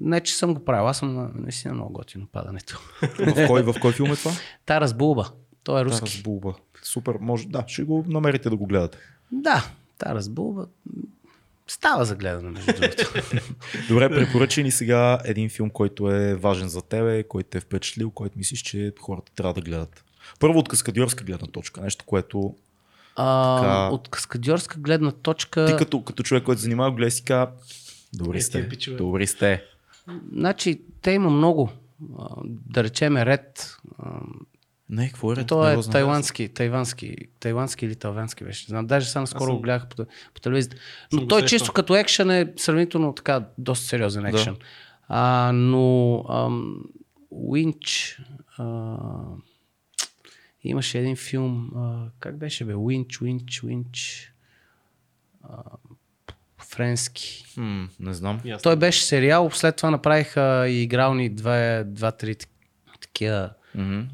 не, 0.00 0.20
че 0.20 0.34
съм 0.34 0.54
го 0.54 0.64
правил, 0.64 0.88
аз 0.88 0.98
съм 0.98 1.14
на- 1.14 1.30
наистина 1.34 1.74
много 1.74 1.92
готино 1.92 2.26
падането. 2.26 2.80
В 3.18 3.46
кой, 3.46 3.62
в 3.62 3.74
кой 3.80 3.92
филм 3.92 4.12
е 4.12 4.16
това? 4.16 4.30
Тарас 4.66 4.94
Булба, 4.94 5.30
той 5.64 5.80
е 5.80 5.84
Тарас 5.84 6.02
руски. 6.02 6.22
Булба. 6.22 6.54
Супер, 6.82 7.14
може, 7.20 7.48
да, 7.48 7.64
ще 7.66 7.82
го 7.84 8.04
намерите 8.08 8.50
да 8.50 8.56
го 8.56 8.66
гледате. 8.66 8.98
Да, 9.32 9.70
Тарас 9.98 10.28
Булба. 10.28 10.66
Става 11.66 12.04
за 12.04 12.16
гледане, 12.16 12.50
между 12.50 12.72
другото. 12.72 13.12
Добре, 13.88 14.10
препоръчай 14.10 14.64
ни 14.64 14.70
сега 14.70 15.18
един 15.24 15.50
филм, 15.50 15.70
който 15.70 16.10
е 16.10 16.34
важен 16.34 16.68
за 16.68 16.82
тебе, 16.82 17.22
който 17.22 17.48
те 17.50 17.58
е 17.58 17.60
впечатлил, 17.60 18.10
който 18.10 18.38
мислиш, 18.38 18.62
че 18.62 18.92
хората 19.00 19.32
трябва 19.32 19.54
да 19.54 19.60
гледат. 19.60 20.04
Първо 20.40 20.58
от 20.58 20.68
каскадьорска 20.68 21.24
гледна 21.24 21.46
точка, 21.46 21.80
нещо, 21.80 22.04
което 22.04 22.54
А, 23.16 23.60
Така. 23.60 23.94
От 23.94 24.08
каскадьорска 24.08 24.80
гледна 24.80 25.10
точка... 25.10 25.66
ти 25.66 25.76
като, 25.76 26.02
като 26.02 26.22
човек, 26.22 26.44
който 26.44 26.60
занимава, 26.60 26.90
гледай 26.90 27.10
си 27.10 27.24
ка, 27.24 27.50
добри 28.14 28.38
Е, 28.38 28.40
сте, 28.40 28.68
добри 28.98 29.26
сте. 29.26 29.64
Значи, 30.32 30.80
те 31.02 31.10
има 31.10 31.30
много. 31.30 31.70
Да 32.44 32.84
речеме 32.84 33.26
ред. 33.26 33.76
Не, 34.88 35.08
какво 35.08 35.32
е 35.32 35.36
ред? 35.36 35.46
То 35.46 35.68
е 35.68 35.82
тайландски, 35.92 36.48
тайландски, 36.48 37.16
тайландски 37.40 37.86
или 37.86 37.94
талвански 37.96 38.44
беше. 38.44 38.66
Знам, 38.66 38.86
даже 38.86 39.10
само 39.10 39.26
скоро 39.26 39.46
съм- 39.46 39.56
го 39.56 39.62
гледах 39.62 39.86
по, 39.88 40.04
по 40.34 40.40
телевизията. 40.40 40.76
Но 41.12 41.20
го 41.20 41.26
той 41.26 41.44
чисто 41.44 41.72
като 41.72 41.96
екшен 41.96 42.30
е 42.30 42.52
сравнително 42.56 43.12
така 43.12 43.44
доста 43.58 43.86
сериозен 43.86 44.26
екшен. 44.26 44.56
А, 45.08 45.52
но 45.54 46.16
ам, 46.28 46.76
Уинч 47.30 48.18
а, 48.58 48.96
имаше 50.64 50.98
един 50.98 51.16
филм, 51.16 51.70
а, 51.76 52.08
как 52.20 52.38
беше 52.38 52.64
бе? 52.64 52.74
Уинч, 52.74 53.20
Уинч, 53.20 53.62
Уинч. 53.62 54.30
А, 55.42 55.62
френски. 56.58 57.44
М, 57.56 57.88
не 58.00 58.14
знам. 58.14 58.40
Ясно. 58.44 58.62
Той 58.62 58.76
беше 58.76 59.04
сериал, 59.04 59.50
след 59.50 59.76
това 59.76 59.90
направиха 59.90 60.68
и 60.68 60.82
игрални 60.82 61.28
два- 61.30 61.84
два-три 61.86 62.36
такива. 63.00 63.50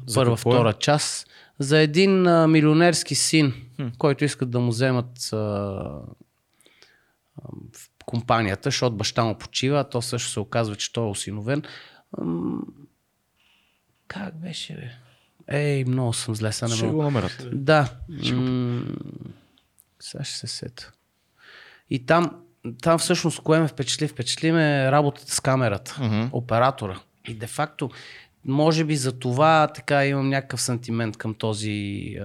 За 0.05 0.15
първа, 0.15 0.33
е? 0.33 0.37
втора 0.37 0.73
част, 0.73 1.27
за 1.59 1.79
един 1.79 2.27
а, 2.27 2.47
милионерски 2.47 3.15
син, 3.15 3.53
който 3.97 4.25
искат 4.25 4.49
да 4.51 4.59
му 4.59 4.69
вземат 4.69 5.29
а, 5.33 5.37
а, 5.37 6.01
в 7.73 7.89
компанията, 8.05 8.67
защото 8.67 8.95
баща 8.95 9.23
му 9.23 9.37
почива, 9.37 9.79
а 9.79 9.83
то 9.89 10.01
също 10.01 10.29
се 10.29 10.39
оказва, 10.39 10.75
че 10.75 10.93
той 10.93 11.05
е 11.07 11.09
осиновен. 11.09 11.63
Ам, 12.21 12.61
как 14.07 14.35
беше, 14.41 14.73
бе? 14.73 14.91
Ей, 15.51 15.85
много 15.85 16.13
съм 16.13 16.35
зле, 16.35 16.51
сега 16.51 16.69
не 16.69 16.75
Ще 16.75 16.87
го 16.87 17.03
намерят. 17.03 17.47
Да. 17.53 17.87
М- 18.25 18.85
Сега 19.99 20.23
ще 20.23 20.37
се 20.37 20.47
сета. 20.47 20.91
И 21.89 22.05
там, 22.05 22.31
там 22.81 22.99
всъщност 22.99 23.39
кое 23.39 23.59
ме 23.59 23.67
впечатли? 23.67 24.07
Впечатли 24.07 24.51
ме 24.51 24.91
работата 24.91 25.35
с 25.35 25.39
камерата, 25.39 25.95
оператора. 26.31 26.99
И 27.27 27.33
де-факто, 27.33 27.89
може 28.45 28.83
би 28.83 28.95
за 28.95 29.11
това 29.11 29.67
така 29.67 30.05
имам 30.05 30.29
някакъв 30.29 30.61
сантимент 30.61 31.17
към 31.17 31.33
този 31.33 32.15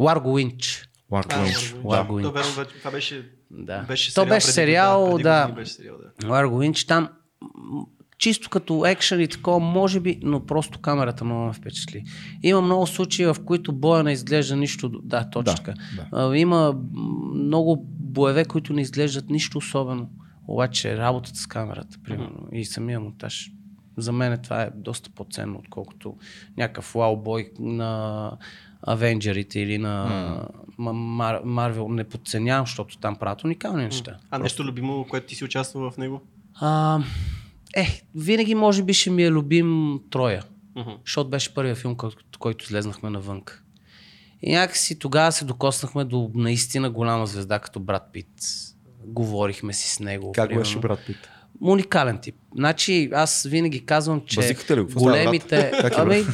Ларго 0.00 0.32
Уинч. 0.32 0.88
Ларк 1.10 1.32
А, 1.32 1.40
Уинч. 1.40 1.72
Ларго. 1.74 1.88
Ларго 1.88 2.08
То, 2.08 2.14
Уинч. 2.14 2.68
това 2.72 2.90
беше, 2.90 3.30
Да. 3.50 3.78
беше 3.80 4.08
То 4.08 4.12
сериал. 4.14 4.28
беше 4.28 4.46
преди- 4.46 4.52
сериал, 4.52 5.10
преди 5.10 5.22
да. 5.22 5.48
Беше 5.48 5.72
сериал, 5.72 5.96
да. 6.18 6.26
Ларго 6.28 6.56
Уинч 6.58 6.84
там 6.84 7.08
чисто 8.18 8.50
като 8.50 8.86
екшен 8.86 9.20
и 9.20 9.28
такова, 9.28 9.58
може 9.60 10.00
би, 10.00 10.20
но 10.22 10.46
просто 10.46 10.78
камерата 10.78 11.24
много 11.24 11.46
ме 11.46 11.52
впечатли. 11.52 12.04
Има 12.42 12.60
много 12.60 12.86
случаи, 12.86 13.26
в 13.26 13.36
които 13.44 13.72
боя 13.72 14.02
не 14.02 14.12
изглежда 14.12 14.56
нищо. 14.56 14.88
Да, 14.88 15.30
точно 15.30 15.74
Да, 16.12 16.28
да. 16.28 16.36
Има 16.38 16.74
много 17.34 17.76
боеве, 17.90 18.44
които 18.44 18.72
не 18.72 18.80
изглеждат 18.80 19.30
нищо 19.30 19.58
особено. 19.58 20.10
Обаче 20.48 20.98
работата 20.98 21.38
с 21.38 21.46
камерата, 21.46 21.98
примерно, 22.04 22.48
и 22.52 22.64
самия 22.64 23.00
монтаж. 23.00 23.50
За 23.96 24.12
мен 24.12 24.38
това 24.42 24.62
е 24.62 24.70
доста 24.74 25.10
по-ценно, 25.10 25.58
отколкото 25.58 26.16
някакъв 26.56 26.94
лаубой 26.94 27.50
на 27.58 28.30
Авенджерите 28.82 29.60
или 29.60 29.78
на 29.78 30.06
Мар- 30.78 31.44
Марвел. 31.44 31.88
Не 31.88 32.04
подценявам, 32.04 32.66
защото 32.66 32.98
там 32.98 33.16
правят 33.16 33.44
уникални 33.44 33.84
неща. 33.84 34.16
А 34.30 34.38
нещо 34.38 34.64
любимо, 34.64 35.06
което 35.10 35.26
ти 35.26 35.34
си 35.34 35.44
участвал 35.44 35.90
в 35.90 35.96
него? 35.96 36.20
А, 36.54 37.00
е, 37.76 38.02
винаги 38.14 38.54
може 38.54 38.82
би 38.82 38.92
ще 38.94 39.10
ми 39.10 39.24
е 39.24 39.30
любим 39.30 40.00
Троя, 40.10 40.42
Мгм. 40.76 40.90
защото 41.04 41.30
беше 41.30 41.54
първият 41.54 41.78
филм, 41.78 41.96
който, 42.38 42.64
излезнахме 42.64 43.10
навън. 43.10 43.42
И 44.42 44.52
някакси 44.52 44.98
тогава 44.98 45.32
се 45.32 45.44
докоснахме 45.44 46.04
до 46.04 46.30
наистина 46.34 46.90
голяма 46.90 47.26
звезда 47.26 47.58
като 47.58 47.80
брат 47.80 48.02
Пит. 48.12 48.28
Говорихме 49.06 49.72
си 49.72 49.90
с 49.94 50.00
него. 50.00 50.32
Как 50.32 50.48
примерно. 50.48 50.64
беше 50.64 50.78
брат 50.78 50.98
Пит? 51.06 51.28
Уникален 51.60 52.18
тип. 52.18 52.34
Значи 52.56 53.10
аз 53.12 53.46
винаги 53.50 53.86
казвам, 53.86 54.22
че 54.26 54.40
ли 54.70 54.80
големите... 54.82 55.72
Ами, 55.96 56.24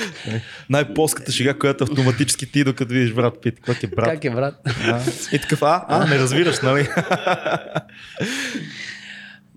Най-плоската 0.70 1.32
шега, 1.32 1.58
която 1.58 1.84
автоматически 1.84 2.52
ти, 2.52 2.64
докато 2.64 2.92
видиш 2.92 3.12
брат 3.12 3.40
Пит. 3.42 3.60
Как 3.60 3.82
е 3.82 3.86
брат? 3.86 4.06
как 4.06 4.24
е 4.24 4.30
брат? 4.30 4.54
А, 4.66 5.02
и 5.32 5.38
такъв, 5.38 5.62
а, 5.62 5.84
а, 5.88 6.06
не 6.06 6.18
разбираш, 6.18 6.60
нали? 6.60 6.88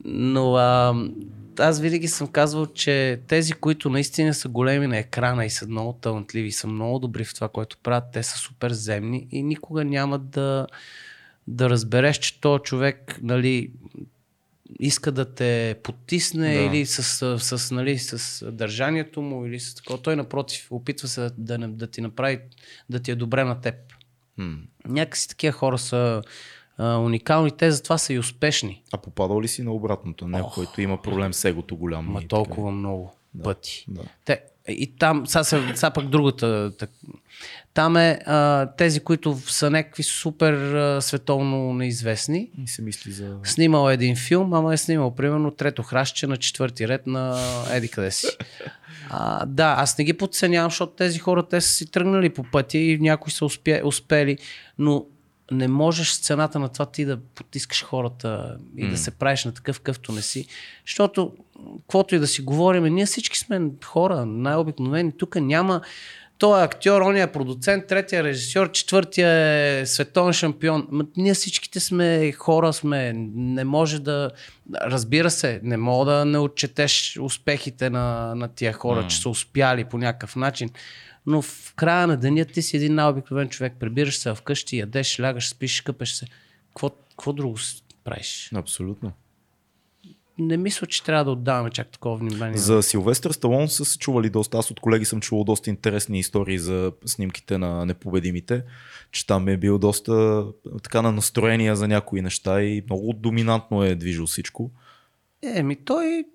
Но 0.06 0.56
а, 0.56 0.96
аз 1.60 1.80
винаги 1.80 2.08
съм 2.08 2.28
казвал, 2.28 2.66
че 2.66 3.20
тези, 3.28 3.54
които 3.54 3.90
наистина 3.90 4.34
са 4.34 4.50
големи 4.50 4.88
на 4.88 4.98
екрана 4.98 5.46
и 5.46 5.50
са 5.50 5.68
много 5.68 5.94
талантливи, 5.94 6.52
са 6.52 6.68
много 6.68 7.00
добри 7.00 7.24
в 7.24 7.36
това, 7.36 7.50
което 7.50 7.78
правят, 7.84 8.04
те 8.14 8.24
са 8.24 8.38
супер 8.38 8.72
земни 8.72 9.28
и 9.32 9.44
никога 9.44 9.86
няма 9.86 10.20
да, 10.20 10.68
да 11.48 11.70
разбереш, 11.70 12.18
че 12.18 12.42
този 12.42 12.64
човек 12.64 13.20
нали, 13.22 13.72
иска 14.80 15.12
да 15.12 15.34
те 15.34 15.76
потисне 15.84 16.54
Да. 16.54 16.62
или 16.62 16.86
с, 16.86 17.04
с, 17.40 17.58
с, 17.58 17.72
нали, 17.72 18.00
с 18.00 18.46
държанието 18.52 19.22
му, 19.22 19.46
или 19.46 19.60
с 19.60 19.76
такова. 19.76 20.02
Той 20.02 20.16
напротив, 20.16 20.68
опитва 20.72 21.08
се 21.08 21.22
да, 21.22 21.32
да, 21.38 21.68
да 21.68 21.88
ти 21.88 22.02
направи, 22.02 22.40
да 22.90 23.00
ти 23.00 23.12
е 23.12 23.16
добре 23.16 23.44
на 23.44 23.62
теб. 23.62 23.76
М. 24.38 24.58
Някакси 24.88 25.30
такива 25.30 25.54
хора 25.54 25.78
са 25.78 26.22
а, 26.78 26.98
уникални, 26.98 27.52
те 27.52 27.72
затова 27.72 27.98
са 27.98 28.14
и 28.14 28.20
успешни. 28.20 28.82
А 28.94 28.98
попадал 28.98 29.42
ли 29.42 29.48
си 29.48 29.64
на 29.64 29.72
обратното? 29.72 30.28
Не, 30.28 30.42
който 30.54 30.82
има 30.82 31.02
проблем 31.02 31.34
с 31.34 31.46
егото 31.46 31.76
голям. 31.78 32.06
Ма 32.06 32.22
толкова 32.28 32.72
много 32.72 33.14
пъти. 33.44 33.86
Да. 33.88 34.02
Те, 34.26 34.42
и 34.70 34.96
там, 34.96 35.28
сега, 35.28 35.44
се- 35.44 35.72
сега 35.76 35.92
пък 35.92 36.08
другата. 36.08 36.72
Так, 36.78 36.90
там 37.74 37.98
е 37.98 38.20
а, 38.26 38.66
тези, 38.66 39.00
които 39.00 39.38
са 39.38 39.70
някакви 39.70 40.04
супер 40.04 40.54
а, 40.74 41.02
световно 41.02 41.74
неизвестни. 41.74 42.50
така. 42.52 42.62
И 42.64 42.68
се 42.68 42.82
мисли 42.82 43.12
за... 43.12 43.38
Снимал 43.44 43.90
един 43.90 44.16
филм, 44.16 44.54
ама 44.54 44.74
е 44.74 44.78
снимал 44.78 45.16
примерно 45.16 45.52
трето 45.52 45.84
хращче 45.84 46.28
на 46.28 46.38
четвърти 46.38 46.88
ред 46.88 47.08
на 47.08 47.40
Еди 47.72 47.90
къде 47.90 48.12
си. 48.12 48.28
А, 49.10 49.46
да, 49.46 49.76
аз 49.78 49.98
не 49.98 50.04
ги 50.06 50.14
подценявам, 50.14 50.72
защото 50.72 50.94
тези 50.94 51.20
хора 51.20 51.44
те 51.44 51.62
са 51.62 51.70
си 51.70 51.92
тръгнали 51.92 52.30
по 52.30 52.44
пътя 52.44 52.78
и 52.78 52.98
някои 53.00 53.32
са 53.32 53.46
успе, 53.46 53.82
успели, 53.86 54.38
но 54.78 55.06
не 55.52 55.68
можеш 55.68 56.10
с 56.10 56.20
цената 56.20 56.60
на 56.60 56.70
това 56.70 56.86
ти 56.86 57.06
да 57.06 57.18
потискаш 57.18 57.84
хората 57.84 58.58
и 58.78 58.86
mm. 58.86 58.90
да 58.90 58.98
се 58.98 59.12
правиш 59.12 59.46
на 59.46 59.54
такъв 59.54 59.80
къвто 59.80 60.12
не 60.12 60.22
си. 60.22 60.48
Защото, 60.86 61.34
каквото 61.82 62.16
и 62.16 62.20
да 62.20 62.28
си 62.28 62.42
говорим, 62.42 62.84
ние 62.84 63.06
всички 63.06 63.40
сме 63.40 63.62
хора, 63.86 64.26
най-обикновени. 64.26 65.12
Тук 65.18 65.36
няма 65.36 65.82
той 66.38 66.62
е 66.62 66.64
актьор, 66.64 67.02
он 67.02 67.18
е 67.18 67.32
продуцент, 67.32 67.88
третия 67.88 68.24
режисьор, 68.24 68.72
четвъртия 68.72 69.30
е 69.30 69.86
световен 69.86 70.34
шампион. 70.34 70.88
Ма, 70.92 71.06
ние 71.18 71.34
всичките 71.34 71.80
сме 71.80 72.32
хора, 72.32 72.74
сме. 72.74 73.14
Не 73.36 73.64
може 73.64 74.00
да. 74.00 74.32
Разбира 74.82 75.32
се, 75.32 75.60
не 75.64 75.78
мога 75.78 76.12
да 76.12 76.26
не 76.26 76.38
отчетеш 76.38 77.18
успехите 77.22 77.90
на, 77.90 78.36
на 78.36 78.48
тия 78.48 78.74
хора, 78.74 79.04
mm. 79.04 79.08
че 79.08 79.22
са 79.22 79.30
успяли 79.30 79.84
по 79.84 79.98
някакъв 79.98 80.36
начин. 80.36 80.70
Но 81.28 81.42
в 81.42 81.74
края 81.76 82.08
на 82.08 82.18
деня 82.18 82.46
ти 82.46 82.62
си 82.62 82.78
един 82.78 82.96
най-обикновен 82.96 83.50
човек. 83.50 83.74
Прибираш 83.80 84.18
се 84.18 84.34
вкъщи, 84.34 84.78
ядеш, 84.78 85.20
лягаш, 85.20 85.50
спиш, 85.50 85.82
къпеш 85.82 86.12
се. 86.12 86.26
Какво, 86.68 86.90
какво 86.90 87.34
друго 87.34 87.58
правиш? 88.04 88.52
Абсолютно. 88.56 89.12
Не 90.40 90.58
мисля, 90.58 90.88
че 90.88 91.04
трябва 91.04 91.26
да 91.26 91.32
отдаваме 91.32 91.70
чак 91.70 91.88
такова 91.88 92.18
внимание. 92.18 92.58
За 92.58 92.84
Силвестър 92.84 93.32
Сталон 93.32 93.70
са 93.70 93.86
се 93.86 93.98
чували 93.98 94.30
доста. 94.30 94.58
Аз 94.58 94.72
от 94.72 94.80
колеги 94.80 95.06
съм 95.06 95.22
чувал 95.22 95.44
доста 95.44 95.70
интересни 95.70 96.20
истории 96.20 96.60
за 96.60 96.92
снимките 97.06 97.58
на 97.58 97.86
непобедимите, 97.86 98.64
че 99.12 99.28
там 99.28 99.48
е 99.48 99.58
бил 99.58 99.78
доста 99.78 100.46
така 100.84 101.02
на 101.02 101.12
настроения 101.12 101.76
за 101.76 101.88
някои 101.88 102.22
неща 102.22 102.62
и 102.62 102.84
много 102.86 103.14
доминантно 103.14 103.84
е 103.84 103.96
движил 103.96 104.26
всичко. 104.26 104.72
Еми, 105.44 105.76
той... 105.86 106.26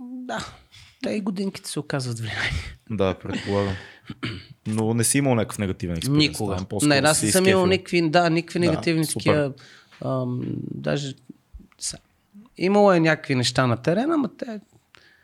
Да. 0.00 0.46
Те 1.02 1.10
и 1.10 1.20
годинките 1.20 1.70
се 1.70 1.80
оказват 1.80 2.18
влияние. 2.18 2.78
Да, 2.90 3.18
предполагам. 3.18 3.74
Но 4.66 4.94
не 4.94 5.04
си 5.04 5.18
имал 5.18 5.34
някакъв 5.34 5.58
негативен 5.58 5.96
експеримент. 5.96 6.30
Никога. 6.32 6.56
Там 6.56 6.66
Не, 6.82 6.96
аз 6.96 7.22
не 7.22 7.30
съм 7.30 7.46
имал 7.46 7.66
никакви, 7.66 8.10
да, 8.10 8.30
никакви 8.30 8.60
Да, 8.60 8.66
негативни 8.66 9.04
супер. 9.04 9.22
такива. 9.22 9.52
Ам, 10.04 10.40
даже 10.74 11.14
са. 11.78 11.98
Имало 12.58 12.92
е 12.92 13.00
някакви 13.00 13.34
неща 13.34 13.66
на 13.66 13.76
терена, 13.76 14.16
но 14.16 14.28
те, 14.28 14.60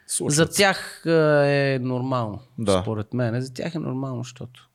Случват 0.07 0.37
за 0.37 0.49
тях 0.51 1.03
е 1.07 1.79
нормално. 1.83 2.41
Да. 2.59 2.83
Според 2.83 3.15
мен. 3.15 3.41
За 3.41 3.55
тях 3.55 3.75
е 3.75 3.79
нормално, 3.79 4.23
защото. 4.23 4.69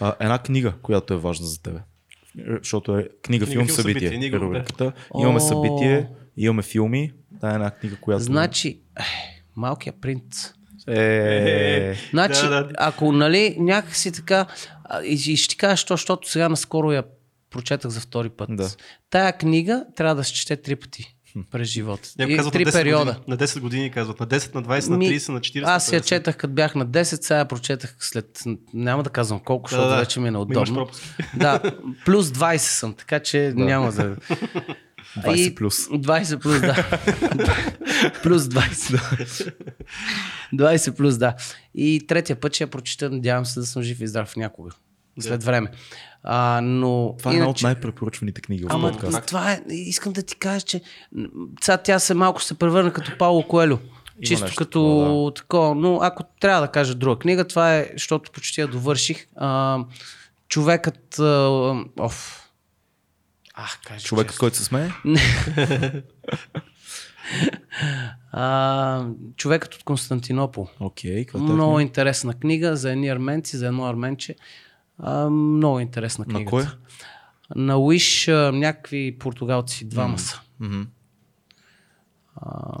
А, 0.00 0.14
една 0.20 0.38
книга, 0.38 0.72
която 0.82 1.14
е 1.14 1.16
важна 1.16 1.46
за 1.46 1.62
тебе. 1.62 1.78
Защото 2.58 2.98
е 2.98 3.08
книга, 3.22 3.46
филм, 3.46 3.66
филм, 3.66 3.76
събитие. 3.76 4.08
събитие, 4.08 4.28
е 4.28 4.40
рубриката. 4.40 4.92
Имаме 5.18 5.40
събитие, 5.40 6.08
имаме 6.36 6.62
филми. 6.62 7.12
Да, 7.30 7.50
е 7.50 7.54
една 7.54 7.70
книга, 7.70 7.96
която... 8.00 8.22
Значи, 8.22 8.68
е, 8.98 9.02
малкия 9.56 9.92
принц. 10.00 10.52
Е... 10.88 11.94
Значи, 12.10 12.40
Да, 12.40 12.48
да. 12.48 12.70
ако 12.78 13.12
нали, 13.12 13.56
някакси 13.58 14.12
така, 14.12 14.46
и, 15.04 15.32
и 15.32 15.36
ще 15.36 15.48
ти 15.48 15.56
кажа, 15.56 15.76
що, 15.76 15.94
защото 15.94 16.30
сега 16.30 16.48
наскоро 16.48 16.92
я 16.92 17.02
прочетах 17.50 17.90
за 17.90 18.00
втори 18.00 18.28
път. 18.28 18.56
Да. 18.56 18.70
Тая 19.10 19.32
книга 19.32 19.84
трябва 19.96 20.14
да 20.14 20.24
се 20.24 20.32
чете 20.32 20.56
три 20.56 20.76
пъти 20.76 21.14
през 21.50 21.68
живота. 21.68 22.08
И 22.18 22.36
казват 22.36 22.52
три 22.52 22.64
на 22.64 22.70
10 22.70 22.74
периода. 22.74 23.04
Години, 23.04 23.24
на 23.28 23.36
10 23.36 23.60
години 23.60 23.90
казват. 23.90 24.20
На 24.20 24.26
10, 24.26 24.54
на 24.54 24.62
20, 24.62 24.88
на 24.88 24.96
Ми, 24.96 25.08
30, 25.08 25.32
на 25.32 25.40
40. 25.40 25.62
Аз 25.66 25.90
на 25.90 25.96
я 25.96 26.02
50. 26.02 26.06
четах 26.06 26.36
като 26.36 26.54
бях 26.54 26.74
на 26.74 26.86
10, 26.86 27.02
сега 27.02 27.38
я 27.38 27.44
прочетах 27.44 27.96
след... 28.00 28.42
Няма 28.74 29.02
да 29.02 29.10
казвам 29.10 29.40
колко, 29.40 29.62
Да, 29.62 29.68
защото 29.70 29.88
да, 29.88 29.94
да. 29.94 30.00
вече 30.00 30.20
ми 30.20 30.28
е 30.28 30.30
неудобно. 30.30 30.88
Да, 31.36 31.60
плюс 32.04 32.26
20 32.26 32.56
съм, 32.56 32.94
така 32.94 33.20
че 33.20 33.52
няма 33.56 33.92
да... 33.92 34.16
20 35.16 35.36
И- 35.36 35.54
плюс. 35.54 35.76
20 35.88 36.38
плюс, 36.38 36.60
да. 36.60 36.74
плюс 38.22 38.42
20. 38.42 39.54
20 40.54 40.96
плюс, 40.96 41.18
да. 41.18 41.34
И 41.74 42.04
третия 42.06 42.36
път 42.36 42.54
ще 42.54 42.64
я 42.64 42.68
прочита, 42.68 43.10
надявам 43.10 43.46
се 43.46 43.60
да 43.60 43.66
съм 43.66 43.82
жив 43.82 44.00
и 44.00 44.06
здрав 44.06 44.36
някога. 44.36 44.70
След 45.20 45.44
време. 45.44 45.68
А, 46.22 46.60
но 46.62 47.14
Това 47.18 47.30
е 47.30 47.34
една 47.34 47.48
от 47.48 47.62
най-препоръчваните 47.62 48.40
книги 48.40 48.64
в 48.64 48.68
Ама 48.70 48.90
подкаста. 48.92 49.20
това 49.20 49.52
е, 49.52 49.60
искам 49.70 50.12
да 50.12 50.22
ти 50.22 50.36
кажа, 50.36 50.60
че 50.60 50.80
сега 51.62 51.76
тя 51.76 51.98
се 51.98 52.14
малко 52.14 52.42
се 52.42 52.58
превърна 52.58 52.92
като 52.92 53.18
Пауло 53.18 53.48
Коелю. 53.48 53.78
Чисто 54.22 54.44
нещо 54.44 54.56
като 54.58 54.80
такова, 54.80 55.34
такова, 55.34 55.74
но 55.74 55.98
ако 56.02 56.22
трябва 56.40 56.60
да 56.60 56.68
кажа 56.68 56.94
друга 56.94 57.18
книга, 57.18 57.44
това 57.44 57.76
е, 57.76 57.88
защото 57.92 58.30
почти 58.32 58.60
я 58.60 58.66
довърших. 58.66 59.26
А, 59.36 59.78
човекът... 60.48 61.18
А, 61.18 61.48
оф. 62.00 62.43
Ах, 63.54 63.80
кажа. 63.84 64.04
Човека, 64.06 64.28
честно. 64.28 64.40
който 64.40 64.56
се 64.56 64.64
смее? 64.64 64.90
А, 68.32 69.06
човекът 69.36 69.74
от 69.74 69.82
Константинопол. 69.84 70.68
Окей, 70.80 71.24
каква 71.24 71.40
е 71.40 71.42
Много 71.42 71.70
книга? 71.70 71.82
интересна 71.82 72.34
книга 72.34 72.76
за 72.76 72.92
едни 72.92 73.08
арменци, 73.08 73.56
за 73.56 73.66
едно 73.66 73.86
арменче. 73.86 74.36
А, 74.98 75.30
много 75.30 75.80
интересна 75.80 76.24
книга. 76.24 76.40
На 76.40 76.46
кой? 76.46 76.64
На 77.56 77.78
Уиш 77.78 78.28
а, 78.28 78.52
някакви 78.52 79.16
португалци, 79.18 79.84
двама 79.84 80.18
са. 80.18 80.40
Мгм. 80.60 80.82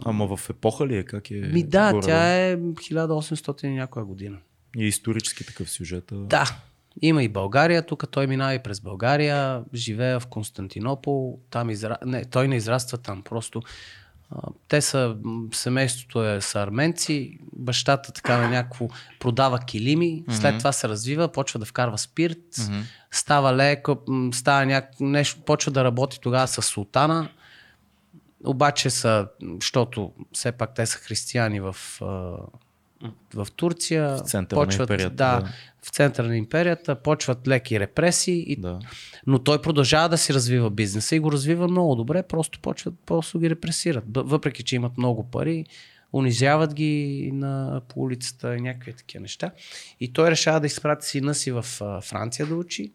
Ама 0.04 0.36
в 0.36 0.50
епоха 0.50 0.86
ли 0.86 0.96
е? 0.96 1.02
Как 1.04 1.30
е? 1.30 1.34
Ми 1.34 1.62
да, 1.62 1.80
горе-долу? 1.92 2.02
тя 2.02 2.46
е 2.46 2.56
1800 2.56 3.64
и 3.64 3.68
някоя 3.68 4.04
година. 4.04 4.38
И 4.76 4.84
исторически 4.86 5.46
такъв 5.46 5.70
сюжет. 5.70 6.12
а? 6.12 6.16
Да, 6.16 6.56
има 7.02 7.22
и 7.22 7.28
България, 7.28 7.86
тук 7.86 8.10
той 8.10 8.26
минава 8.26 8.54
и 8.54 8.58
през 8.58 8.80
България, 8.80 9.62
живее 9.74 10.18
в 10.20 10.26
Константинопол, 10.26 11.38
там 11.50 11.70
изра... 11.70 11.96
не, 12.04 12.24
той 12.24 12.48
не 12.48 12.56
израства 12.56 12.98
там, 12.98 13.22
просто 13.22 13.62
те 14.68 14.80
са, 14.80 15.16
семейството 15.52 16.24
е 16.24 16.40
са 16.40 16.62
арменци, 16.62 17.38
бащата 17.52 18.12
така 18.12 18.38
на 18.38 18.48
някакво 18.48 18.88
продава 19.20 19.58
килими, 19.58 20.24
след 20.30 20.58
това 20.58 20.72
се 20.72 20.88
развива, 20.88 21.28
почва 21.28 21.60
да 21.60 21.66
вкарва 21.66 21.98
спирт, 21.98 22.70
става 23.10 23.56
леко, 23.56 23.98
става 24.32 24.66
няк... 24.66 25.00
нещо, 25.00 25.40
почва 25.40 25.72
да 25.72 25.84
работи 25.84 26.20
тогава 26.20 26.48
с 26.48 26.62
султана, 26.62 27.28
обаче 28.44 28.90
са, 28.90 29.28
защото 29.60 30.12
все 30.32 30.52
пак 30.52 30.74
те 30.74 30.86
са 30.86 30.98
християни 30.98 31.60
в, 31.60 31.76
в 33.34 33.46
Турция. 33.56 34.16
В 34.16 34.20
центъра 34.20 34.66
на 34.66 34.72
империята, 34.74 35.10
Да, 35.14 35.40
да. 35.40 35.48
в 35.82 35.90
центъра 35.90 36.26
на 36.26 36.36
империята, 36.36 36.94
почват 36.94 37.48
леки 37.48 37.80
репресии, 37.80 38.44
и, 38.52 38.56
Да. 38.56 38.78
но 39.26 39.38
той 39.38 39.62
продължава 39.62 40.08
да 40.08 40.18
си 40.18 40.34
развива 40.34 40.70
бизнеса 40.70 41.16
и 41.16 41.20
го 41.20 41.32
развива 41.32 41.68
много 41.68 41.94
добре, 41.94 42.22
просто 42.22 42.60
почват, 42.60 42.94
просто 43.06 43.38
ги 43.38 43.50
репресират. 43.50 44.04
Въпреки, 44.16 44.62
че 44.62 44.76
имат 44.76 44.98
много 44.98 45.30
пари, 45.30 45.64
унизяват 46.12 46.74
ги 46.74 47.30
на, 47.34 47.80
по 47.88 48.00
улицата 48.00 48.56
и 48.56 48.60
някакви 48.60 48.92
такива 48.92 49.22
неща. 49.22 49.50
И 50.00 50.12
той 50.12 50.30
решава 50.30 50.60
да 50.60 50.66
изпрати 50.66 51.06
сина 51.06 51.34
си 51.34 51.50
в 51.52 51.64
а, 51.80 52.00
Франция 52.00 52.46
да 52.46 52.56
учи. 52.56 52.92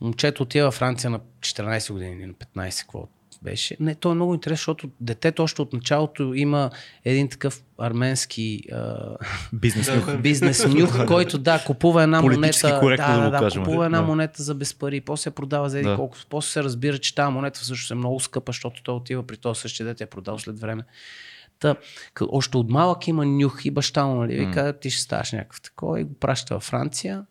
Момчето 0.00 0.42
отива 0.42 0.66
във 0.66 0.74
Франция 0.74 1.10
на 1.10 1.20
14 1.40 1.92
години 1.92 2.16
или 2.16 2.26
на 2.26 2.32
15, 2.32 2.80
какво 2.80 3.08
беше. 3.42 3.76
Не, 3.80 3.94
то 3.94 4.10
е 4.10 4.14
много 4.14 4.34
интересно, 4.34 4.60
защото 4.60 4.90
детето 5.00 5.42
още 5.42 5.62
от 5.62 5.72
началото 5.72 6.34
има 6.34 6.70
един 7.04 7.28
такъв 7.28 7.62
арменски 7.78 8.62
а, 8.72 8.96
Бизнес. 9.52 9.90
бизнес 10.20 10.66
нюх, 10.66 11.06
който 11.06 11.38
да, 11.38 11.64
купува 11.66 12.02
една 12.02 12.20
Политически 12.20 12.66
монета. 12.82 13.02
да, 13.02 13.16
да 13.16 13.22
да, 13.22 13.30
да, 13.30 13.38
кажем. 13.38 13.64
купува 13.64 13.84
една 13.86 14.00
Да. 14.00 14.06
монета 14.06 14.42
за 14.42 14.54
без 14.54 14.74
пари, 14.74 15.00
после 15.00 15.28
я 15.28 15.32
продава 15.32 15.70
за 15.70 15.78
един 15.78 15.90
Да. 15.90 15.96
колко. 15.96 16.16
После 16.28 16.50
се 16.50 16.64
разбира, 16.64 16.98
че 16.98 17.14
тази 17.14 17.32
монета 17.32 17.60
всъщност 17.60 17.90
е 17.90 17.94
много 17.94 18.20
скъпа, 18.20 18.52
защото 18.52 18.82
той 18.82 18.94
отива 18.94 19.26
при 19.26 19.36
този 19.36 19.60
същия 19.60 19.86
дете, 19.86 20.04
я 20.04 20.10
продал 20.10 20.38
след 20.38 20.60
време. 20.60 20.82
Та, 21.58 21.76
къ- 22.14 22.26
още 22.30 22.56
от 22.56 22.70
малък 22.70 23.08
има 23.08 23.26
нюх 23.26 23.64
и 23.64 23.70
баща 23.70 24.06
му, 24.06 24.14
нали? 24.14 24.46
Вика, 24.46 24.74
ти 24.80 24.90
ще 24.90 25.02
ставаш 25.02 25.32
някакъв 25.32 25.60
такова 25.60 26.00
и 26.00 26.04
го 26.04 26.14
праща 26.14 26.54
във 26.54 26.62
Франция. 26.62 27.24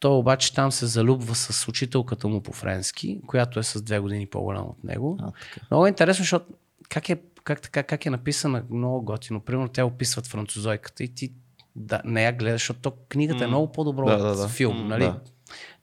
Той 0.00 0.16
обаче 0.16 0.54
там 0.54 0.72
се 0.72 0.86
залюбва 0.86 1.34
с 1.34 1.68
учителката 1.68 2.28
му 2.28 2.42
по 2.42 2.52
френски, 2.52 3.20
която 3.26 3.58
е 3.58 3.62
с 3.62 3.82
две 3.82 3.98
години 3.98 4.26
по-голяма 4.26 4.66
от 4.66 4.84
него. 4.84 5.18
А, 5.20 5.32
така. 5.54 5.66
Много 5.70 5.86
е 5.86 5.88
интересно, 5.88 6.22
защото 6.22 6.46
как 6.88 7.08
е, 7.08 7.16
как, 7.44 7.60
така, 7.60 7.82
как 7.82 8.06
е 8.06 8.10
написана 8.10 8.64
много 8.70 9.04
готино. 9.04 9.40
Примерно 9.40 9.68
тя 9.68 9.84
описват 9.84 10.26
французойката 10.26 11.04
и 11.04 11.14
ти 11.14 11.32
да, 11.76 12.00
не 12.04 12.24
я 12.24 12.32
гледаш, 12.32 12.60
защото 12.60 12.80
то, 12.80 12.92
книгата 13.08 13.44
е 13.44 13.46
много 13.46 13.72
по-добро 13.72 14.06
Да, 14.06 14.14
от 14.14 14.20
да, 14.20 14.36
да. 14.36 14.48
филм. 14.48 14.76
М, 14.76 14.88
нали? 14.88 15.04
да. 15.04 15.20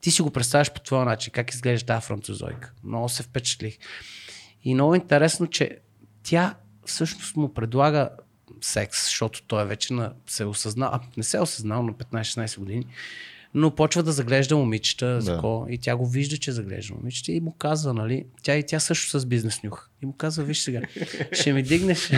Ти 0.01 0.11
си 0.11 0.21
го 0.21 0.31
представяш 0.31 0.73
по 0.73 0.79
твоя 0.79 1.05
начин, 1.05 1.33
как 1.33 1.51
изглежда 1.51 1.85
тази 1.85 2.05
французойка. 2.05 2.73
Много 2.83 3.09
се 3.09 3.23
впечатлих. 3.23 3.77
И 4.63 4.73
много 4.73 4.95
интересно, 4.95 5.47
че 5.47 5.79
тя 6.23 6.55
всъщност 6.85 7.35
му 7.35 7.53
предлага 7.53 8.09
секс, 8.61 9.03
защото 9.03 9.43
той 9.47 9.61
е 9.61 9.65
вече 9.65 9.93
на, 9.93 10.13
се 10.27 10.43
е 10.43 10.45
осъзнал, 10.45 10.89
а 10.93 10.99
не 11.17 11.23
се 11.23 11.37
е 11.37 11.41
осъзнал 11.41 11.83
на 11.83 11.93
15-16 11.93 12.59
години, 12.59 12.87
но 13.53 13.75
почва 13.75 14.03
да 14.03 14.11
заглежда 14.11 14.55
момичета, 14.55 15.21
за 15.21 15.35
Да. 15.35 15.37
ко, 15.41 15.67
и 15.69 15.77
тя 15.77 15.95
го 15.95 16.07
вижда, 16.07 16.37
че 16.37 16.51
заглежда 16.51 16.93
момичета 16.95 17.31
и 17.31 17.39
му 17.39 17.55
казва, 17.57 17.93
нали, 17.93 18.25
тя 18.43 18.55
и 18.55 18.65
тя 18.65 18.79
също 18.79 19.19
с 19.19 19.25
бизнес 19.25 19.63
нюх. 19.63 19.89
И 20.03 20.05
му 20.05 20.13
казва, 20.13 20.43
виж 20.43 20.59
сега, 20.59 20.81
ще 21.31 21.53
ми 21.53 21.63
дигнеш, 21.63 21.99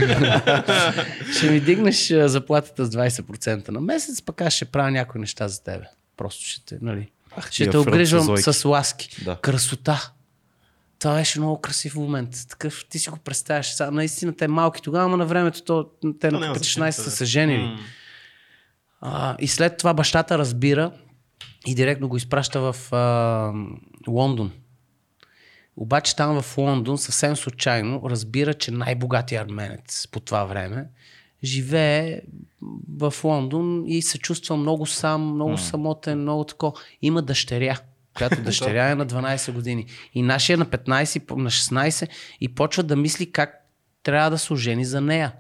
ще 1.38 1.52
ми 1.52 1.60
дигнеш 1.60 2.08
заплатата 2.08 2.86
с 2.86 2.90
20% 2.90 3.70
на 3.70 3.82
месец, 3.82 4.22
пък 4.22 4.42
аз 4.42 4.54
ще 4.54 4.66
правя 4.66 4.92
някои 4.92 5.22
неща 5.22 5.48
за 5.48 5.64
тебе. 5.64 5.86
Просто 6.18 6.46
ще 6.46 6.66
те, 6.66 6.78
нали, 6.82 7.12
ще 7.42 7.52
тия 7.52 7.72
те 7.72 7.78
обгрижвам 7.78 8.38
с 8.38 8.66
ласки. 8.66 9.24
Да. 9.26 9.36
Красота. 9.36 10.12
Това 11.00 11.16
беше 11.16 11.40
много 11.40 11.62
красив 11.62 11.96
момент. 11.96 12.30
Такъв 12.50 12.86
ти 12.90 13.00
си 13.00 13.10
го 13.10 13.18
представяш. 13.18 13.74
Сега, 13.74 13.92
наистина 13.92 14.36
те 14.36 14.48
малки 14.48 14.82
тогава, 14.82 15.10
но 15.10 15.18
на 15.18 15.26
времето 15.26 15.64
то, 15.64 15.90
те 16.20 16.32
на 16.32 16.40
няма 16.40 16.56
15-16 16.56 16.58
значение, 16.58 16.92
са 16.92 17.04
да. 17.04 17.12
се 17.12 17.26
женили. 17.26 17.78
А, 19.02 19.36
и 19.40 19.48
след 19.48 19.78
това 19.78 19.94
бащата 19.94 20.38
разбира 20.38 20.92
и 21.68 21.76
директно 21.76 22.08
го 22.08 22.18
изпраща 22.18 22.74
в 22.74 22.94
а, 22.94 23.54
Лондон. 24.08 24.52
Обаче 25.78 26.16
там 26.16 26.42
в 26.42 26.58
Лондон 26.58 26.98
съвсем 26.98 27.36
случайно 27.36 28.02
разбира, 28.06 28.54
че 28.54 28.72
най-богатия 28.72 29.42
арменец 29.42 30.08
по 30.12 30.20
това 30.20 30.46
време 30.46 30.86
живее 31.44 32.22
в 32.98 33.14
Лондон 33.24 33.84
и 33.88 34.02
се 34.02 34.18
чувства 34.18 34.58
много 34.58 34.86
сам, 34.86 35.34
много 35.34 35.58
самотен, 35.58 36.22
много 36.22 36.44
тако. 36.44 36.74
Има 37.02 37.22
дъщеря, 37.22 37.78
която 38.18 38.42
дъщеря 38.44 38.90
е 38.90 38.96
на 38.96 39.08
12 39.08 39.52
години. 39.52 39.86
И 40.14 40.22
нашия 40.22 40.54
е 40.54 40.58
на 40.58 40.66
15, 40.66 41.20
по- 41.20 41.38
на 41.38 41.50
16 41.50 42.10
и 42.42 42.56
почва 42.56 42.84
да 42.84 42.96
мисли 42.96 43.32
как 43.32 43.56
трябва 44.04 44.30
да 44.30 44.38
се 44.38 44.54
ожени 44.54 44.86
за 44.86 45.02
нея. 45.02 45.34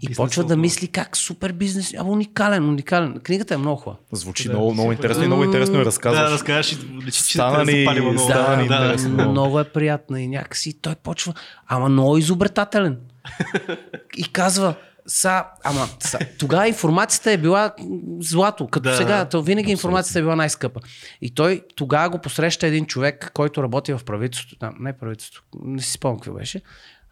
И 0.00 0.06
Бизнес 0.08 0.16
почва 0.18 0.44
да 0.44 0.56
мисли 0.56 0.88
как 0.88 1.16
супер 1.16 1.52
бизнес. 1.52 1.94
А, 1.94 2.04
уникален, 2.04 2.68
уникален. 2.68 3.20
Книгата 3.20 3.54
е 3.54 3.58
много 3.58 3.76
хубава. 3.76 3.96
Звучи 4.12 4.48
много, 4.48 4.72
много 4.72 4.92
интересно 4.92 5.24
и 5.24 5.26
много 5.26 5.44
интересно 5.44 5.74
Да, 5.74 5.84
разказваш. 5.84 6.72
и 6.72 6.76
личи, 7.06 7.22
че 7.22 7.32
Стана 7.32 7.62
е 7.62 7.74
ни- 7.74 8.00
много. 8.00 8.18
стана 8.18 8.56
ни 8.56 8.68
да, 8.68 8.96
да. 8.96 9.08
много. 9.08 9.30
Много 9.30 9.60
е 9.60 9.64
приятна 9.64 10.20
и 10.20 10.28
някакси 10.28 10.80
той 10.80 10.94
почва, 10.94 11.34
ама 11.66 11.88
много 11.88 12.18
изобретателен. 12.18 12.96
И 14.16 14.24
казва, 14.24 14.74
са, 15.06 15.44
ама 15.64 15.88
са, 16.00 16.18
тогава 16.38 16.68
информацията 16.68 17.32
е 17.32 17.36
била 17.36 17.74
злато, 18.20 18.66
като 18.66 18.90
Да, 18.90 18.96
сега, 18.96 19.16
да. 19.16 19.24
то 19.24 19.42
винаги 19.42 19.70
информацията 19.70 20.18
е 20.18 20.22
била 20.22 20.36
най-скъпа. 20.36 20.80
И 21.22 21.30
той 21.30 21.62
тогава 21.76 22.10
го 22.10 22.18
посреща 22.18 22.66
един 22.66 22.86
човек, 22.86 23.30
който 23.34 23.62
работи 23.62 23.92
в 23.92 24.00
правителството, 24.04 24.66
не 24.80 24.92
правителството, 24.92 25.42
не 25.62 25.82
си 25.82 25.92
спомням 25.92 26.18
какво 26.18 26.32
беше. 26.32 26.60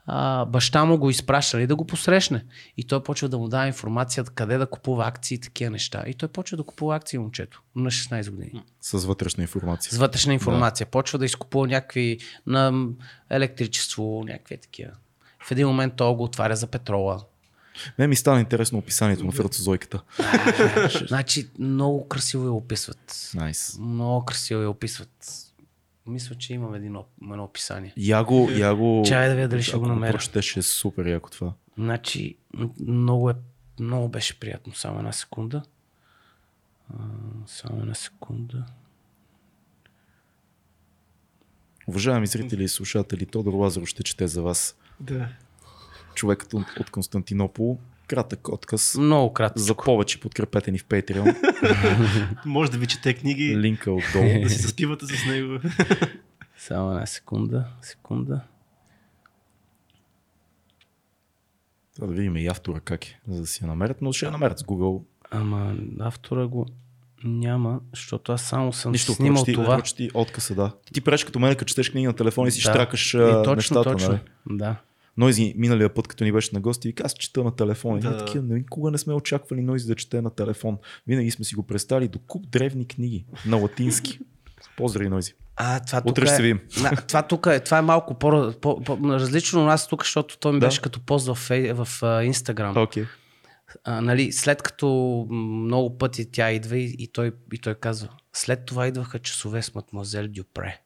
А, 0.07 0.45
баща 0.45 0.85
му 0.85 0.99
го 0.99 1.11
изпращали 1.11 1.67
да 1.67 1.77
го 1.77 1.87
посрещне. 1.87 2.45
И 2.77 2.85
той 2.85 3.03
почва 3.03 3.29
да 3.29 3.39
му 3.39 3.49
дава 3.49 3.67
информация 3.67 4.25
къде 4.25 4.59
да 4.59 4.67
купува 4.67 5.07
акции 5.07 5.35
и 5.35 5.41
такива 5.41 5.71
неща. 5.71 6.05
И 6.07 6.15
той 6.15 6.29
почва 6.29 6.57
да 6.57 6.63
купува 6.63 6.97
акции 6.97 7.19
момчето 7.19 7.63
на 7.77 7.91
16 7.91 8.31
години 8.31 8.63
С 8.81 9.05
вътрешна 9.05 9.43
информация. 9.43 9.93
с 9.93 9.99
вътрешна 9.99 10.35
информация. 10.35 10.85
Да. 10.85 10.91
Почва 10.91 11.19
да 11.19 11.25
изкупува 11.25 11.67
някакви 11.67 12.19
на 12.47 12.87
електричество, 13.31 14.25
някакви 14.27 14.57
такива. 14.57 14.91
В 15.45 15.51
един 15.51 15.67
момент 15.67 15.95
той 15.97 16.15
го 16.15 16.25
отваря 16.25 16.57
за 16.57 16.67
петрола. 16.67 17.25
Не 17.99 18.07
ми 18.07 18.17
стана 18.17 18.41
интересно 18.41 18.79
описанието 18.79 19.25
на 19.25 19.33
французойката. 19.33 20.03
значи 21.09 21.49
много 21.59 22.09
красиво 22.09 22.45
я 22.45 22.53
описват. 22.53 23.31
Найс. 23.35 23.79
Много 23.79 24.25
красиво 24.25 24.63
я 24.63 24.71
описват. 24.71 25.27
Мисля, 26.07 26.35
че 26.35 26.55
имам 26.55 26.75
един, 26.75 26.97
едно 27.23 27.45
описание. 27.45 27.93
Я 27.97 28.25
го, 28.25 28.51
я 28.51 28.75
го... 28.75 29.03
Чай 29.07 29.29
да 29.29 29.35
видя 29.35 29.49
дали 29.49 29.63
ще 29.63 29.77
ако 29.77 29.81
го 29.81 29.87
намеря. 29.87 30.13
прочетеш 30.13 30.57
е 30.57 30.63
супер 30.63 31.07
яко 31.07 31.31
това. 31.31 31.53
Значи, 31.79 32.37
много, 32.81 33.31
е, 33.31 33.35
много 33.81 34.09
беше 34.09 34.41
приятно. 34.41 34.75
Само 34.75 34.99
една 34.99 35.13
секунда. 35.13 35.63
А, 36.95 37.03
само 37.47 37.81
една 37.81 37.95
секунда. 37.95 38.67
Уважаеми 41.87 42.27
зрители 42.27 42.65
и 42.65 42.69
слушатели, 42.69 43.27
Тодор 43.27 43.53
Лазаров 43.53 43.89
ще 43.89 44.03
чете 44.03 44.27
за 44.27 44.43
вас. 44.43 44.77
Да. 45.01 45.29
Човекът 46.15 46.55
от 46.55 46.91
Константинопол. 46.91 47.79
Кратък 48.07 48.49
отказ. 48.49 48.97
Много 48.97 49.33
кратко. 49.33 49.59
За 49.59 49.75
повече 49.75 50.21
подкрепете 50.21 50.71
ни 50.71 50.79
в 50.79 50.85
Patreon. 50.85 51.37
Може 52.47 52.71
да 52.71 52.79
ви 52.79 52.87
чете 52.87 53.15
книги, 53.15 53.59
Линка 53.59 53.93
отдолу. 53.93 54.43
да 54.43 54.51
си 54.51 54.63
заспивате 54.63 55.07
с 55.07 55.27
него. 55.27 55.59
Само 56.59 56.91
една 56.91 57.07
секунда. 57.07 57.65
Секунда. 57.83 58.41
Трябва 61.97 62.13
да 62.13 62.19
видим 62.19 62.37
и 62.37 62.47
автора 62.47 62.81
как 62.81 63.07
е, 63.07 63.21
за 63.29 63.41
да 63.41 63.47
си 63.47 63.65
я 63.65 63.69
намерят, 63.69 64.03
но 64.03 64.13
ще 64.13 64.27
я 64.27 64.33
намерят 64.33 64.59
с 64.59 64.63
Google. 64.63 65.03
Ама 65.31 65.75
автора 66.01 66.47
го 66.47 66.67
няма, 67.25 67.81
защото 67.95 68.33
аз 68.33 68.43
само 68.43 68.73
съм 68.73 68.93
Нищо, 68.93 69.13
снимал 69.13 69.35
прочти, 69.45 69.53
това. 69.55 69.77
прочти 69.77 70.11
отказа, 70.15 70.55
да. 70.55 70.73
Ти, 70.93 71.01
правиш 71.01 71.25
като 71.25 71.39
мен, 71.39 71.55
като 71.57 71.65
четеш 71.65 71.91
книги 71.91 72.07
на 72.07 72.13
телефона 72.13 72.49
и 72.49 72.51
си 72.51 72.63
Да. 72.65 72.71
штракаш 72.71 73.15
И 73.15 73.17
а, 73.17 73.43
точно, 73.43 73.55
нещата, 73.55 73.83
точно. 73.93 74.09
нали? 74.09 74.21
Да. 74.59 74.77
Нойзи, 75.17 75.55
миналия 75.57 75.95
път, 75.95 76.09
като 76.09 76.25
ни 76.25 76.33
беше 76.33 76.51
на 76.53 76.61
гости, 76.61 76.89
вика, 76.89 77.03
аз 77.07 77.15
чета 77.15 77.45
на 77.45 77.57
телефон. 77.57 78.01
Да. 78.01 78.11
Ние 78.11 78.19
такива, 78.19 78.45
никога 78.45 78.91
не 78.91 78.99
сме 78.99 79.15
очаквали 79.15 79.63
Нойзи 79.63 79.87
да 79.87 79.95
чете 79.95 80.23
на 80.23 80.31
телефон. 80.31 80.79
Винаги 81.07 81.31
сме 81.31 81.45
си 81.45 81.55
го 81.55 81.67
представили 81.67 82.09
до 82.09 82.19
куп 82.19 82.51
древни 82.51 82.89
книги 82.89 83.27
на 83.47 83.57
латински. 83.57 84.19
Поздрави, 84.77 85.09
Нойзи. 85.09 85.35
А, 85.57 85.81
това 85.81 86.03
Утре 86.05 86.27
ще 86.27 86.35
е, 86.35 86.37
се 86.37 86.43
видим. 86.43 86.61
На, 86.83 86.91
това 86.91 87.23
тук 87.23 87.47
е, 87.47 87.61
това 87.61 87.79
е 87.79 87.83
малко 87.83 88.19
по, 88.19 88.53
по, 88.61 88.81
по, 88.81 88.99
различно 89.03 89.61
от 89.61 89.67
нас 89.67 89.89
тук, 89.89 90.03
защото 90.03 90.39
той 90.39 90.53
ми 90.53 90.61
Да. 90.61 90.67
беше 90.67 90.83
като 90.83 91.01
пост 91.01 91.27
в, 91.27 91.39
в 91.75 92.03
а, 92.03 92.25
Инстаграм. 92.25 92.77
Окей. 92.77 93.05
А, 93.85 94.01
нали, 94.01 94.33
след 94.33 94.63
като 94.63 95.27
много 95.31 95.99
пъти 95.99 96.31
тя 96.31 96.51
идва 96.53 96.77
и, 96.77 96.97
и, 96.99 97.09
той, 97.13 97.33
и 97.53 97.59
той 97.59 97.75
казва, 97.75 98.09
след 98.33 98.67
това 98.67 98.87
идваха 98.87 99.19
часове 99.19 99.63
с 99.63 99.75
мадмуазел 99.75 100.29
Дюпре. 100.29 100.81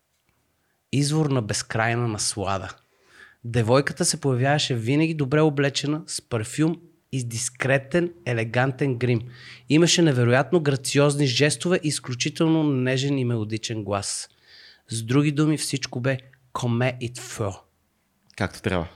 Извор 0.92 1.26
на 1.26 1.42
безкрайна 1.42 2.08
наслада. 2.08 2.74
Девойката 3.44 4.04
се 4.04 4.20
появяваше 4.20 4.74
винаги 4.74 5.14
добре 5.14 5.40
облечена, 5.40 6.02
с 6.06 6.20
парфюм 6.28 6.76
и 7.12 7.20
с 7.20 7.24
дискретен, 7.24 8.10
елегантен 8.26 8.94
грим. 8.96 9.20
Имаше 9.68 10.02
невероятно 10.02 10.60
грациозни 10.60 11.26
жестове 11.26 11.80
и 11.84 11.88
изключително 11.88 12.62
нежен 12.62 13.18
и 13.18 13.24
мелодичен 13.24 13.84
глас. 13.84 14.28
С 14.88 15.02
други 15.02 15.32
думи, 15.32 15.56
всичко 15.56 16.00
бе 16.00 16.18
коме 16.52 16.96
и 17.00 17.12
фо. 17.20 17.52
Както 18.36 18.62
трябва. 18.62 18.86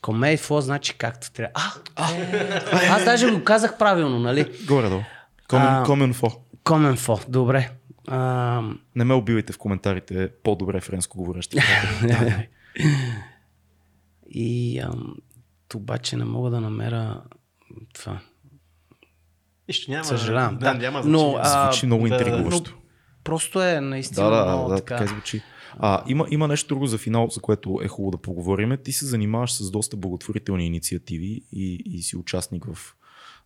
Коме 0.00 0.32
и 0.32 0.36
фо 0.36 0.60
значи 0.60 0.94
както 0.98 1.32
трябва. 1.32 1.52
А, 1.54 1.72
а, 1.96 2.96
аз 2.96 3.04
даже 3.04 3.30
го 3.30 3.44
казах 3.44 3.78
правилно, 3.78 4.18
нали? 4.18 4.52
Горе-долу. 4.66 5.02
Комен, 5.48 5.66
А. 5.66 5.82
коменфо. 5.86 6.30
Коменфо, 6.64 7.20
добре. 7.28 7.70
А, 8.08 8.62
Не 8.96 9.04
ме 9.04 9.14
убивайте 9.14 9.52
в 9.52 9.58
коментарите 9.58 10.28
по-добре 10.42 10.80
френско 10.80 11.18
говорещи. 11.18 11.58
и 14.30 14.78
ам, 14.78 15.16
обаче 15.74 16.16
не 16.16 16.24
мога 16.24 16.50
да 16.50 16.60
намеря 16.60 17.22
това. 17.94 18.20
Нищо 19.68 19.90
няма. 19.90 20.04
Съжалявам, 20.04 20.58
Да, 20.58 20.72
да. 20.72 20.78
няма 20.78 21.02
Но, 21.04 21.36
а, 21.38 21.72
Звучи 21.72 21.86
много 21.86 22.08
да, 22.08 22.14
интригуващо. 22.14 22.74
Просто 23.24 23.62
е 23.62 23.80
наистина 23.80 24.30
Да, 24.30 24.44
да, 24.44 24.52
много 24.52 24.68
да, 24.68 24.76
така. 24.76 24.96
така 24.96 25.10
звучи. 25.10 25.42
А, 25.78 26.02
има, 26.06 26.26
има 26.30 26.48
нещо 26.48 26.68
друго 26.68 26.86
за 26.86 26.98
финал, 26.98 27.28
за 27.30 27.40
което 27.40 27.80
е 27.82 27.88
хубаво 27.88 28.10
да 28.10 28.18
поговорим. 28.18 28.78
Ти 28.84 28.92
се 28.92 29.06
занимаваш 29.06 29.52
с 29.52 29.70
доста 29.70 29.96
благотворителни 29.96 30.66
инициативи 30.66 31.42
и, 31.52 31.82
и 31.86 32.02
си 32.02 32.16
участник 32.16 32.66
в 32.72 32.94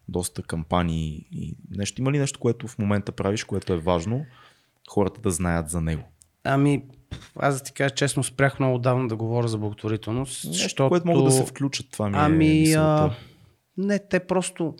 доста 0.09 0.42
кампании 0.42 1.26
и 1.32 1.56
нещо. 1.70 2.00
Има 2.00 2.12
ли 2.12 2.18
нещо, 2.18 2.38
което 2.38 2.68
в 2.68 2.78
момента 2.78 3.12
правиш, 3.12 3.44
което 3.44 3.72
е 3.72 3.76
важно 3.76 4.26
хората 4.90 5.20
да 5.20 5.30
знаят 5.30 5.70
за 5.70 5.80
него? 5.80 6.02
Ами, 6.44 6.84
аз 7.36 7.59
да 7.59 7.64
ти 7.64 7.72
кажа 7.72 7.94
честно, 7.94 8.22
спрях 8.24 8.60
много 8.60 8.78
давно 8.78 9.09
да 9.09 9.16
говоря 9.16 9.48
за 9.48 9.59
благотворителност. 9.59 10.44
Нещо, 10.44 10.62
защото... 10.62 10.89
което 10.89 11.06
могат 11.06 11.24
да 11.24 11.30
се 11.30 11.47
включат. 11.47 11.86
Това 11.90 12.09
ми 12.09 12.16
е 12.16 12.20
Ами, 12.20 12.48
мисълта. 12.48 12.80
а, 12.80 13.10
не, 13.76 13.98
те 13.98 14.20
просто 14.20 14.74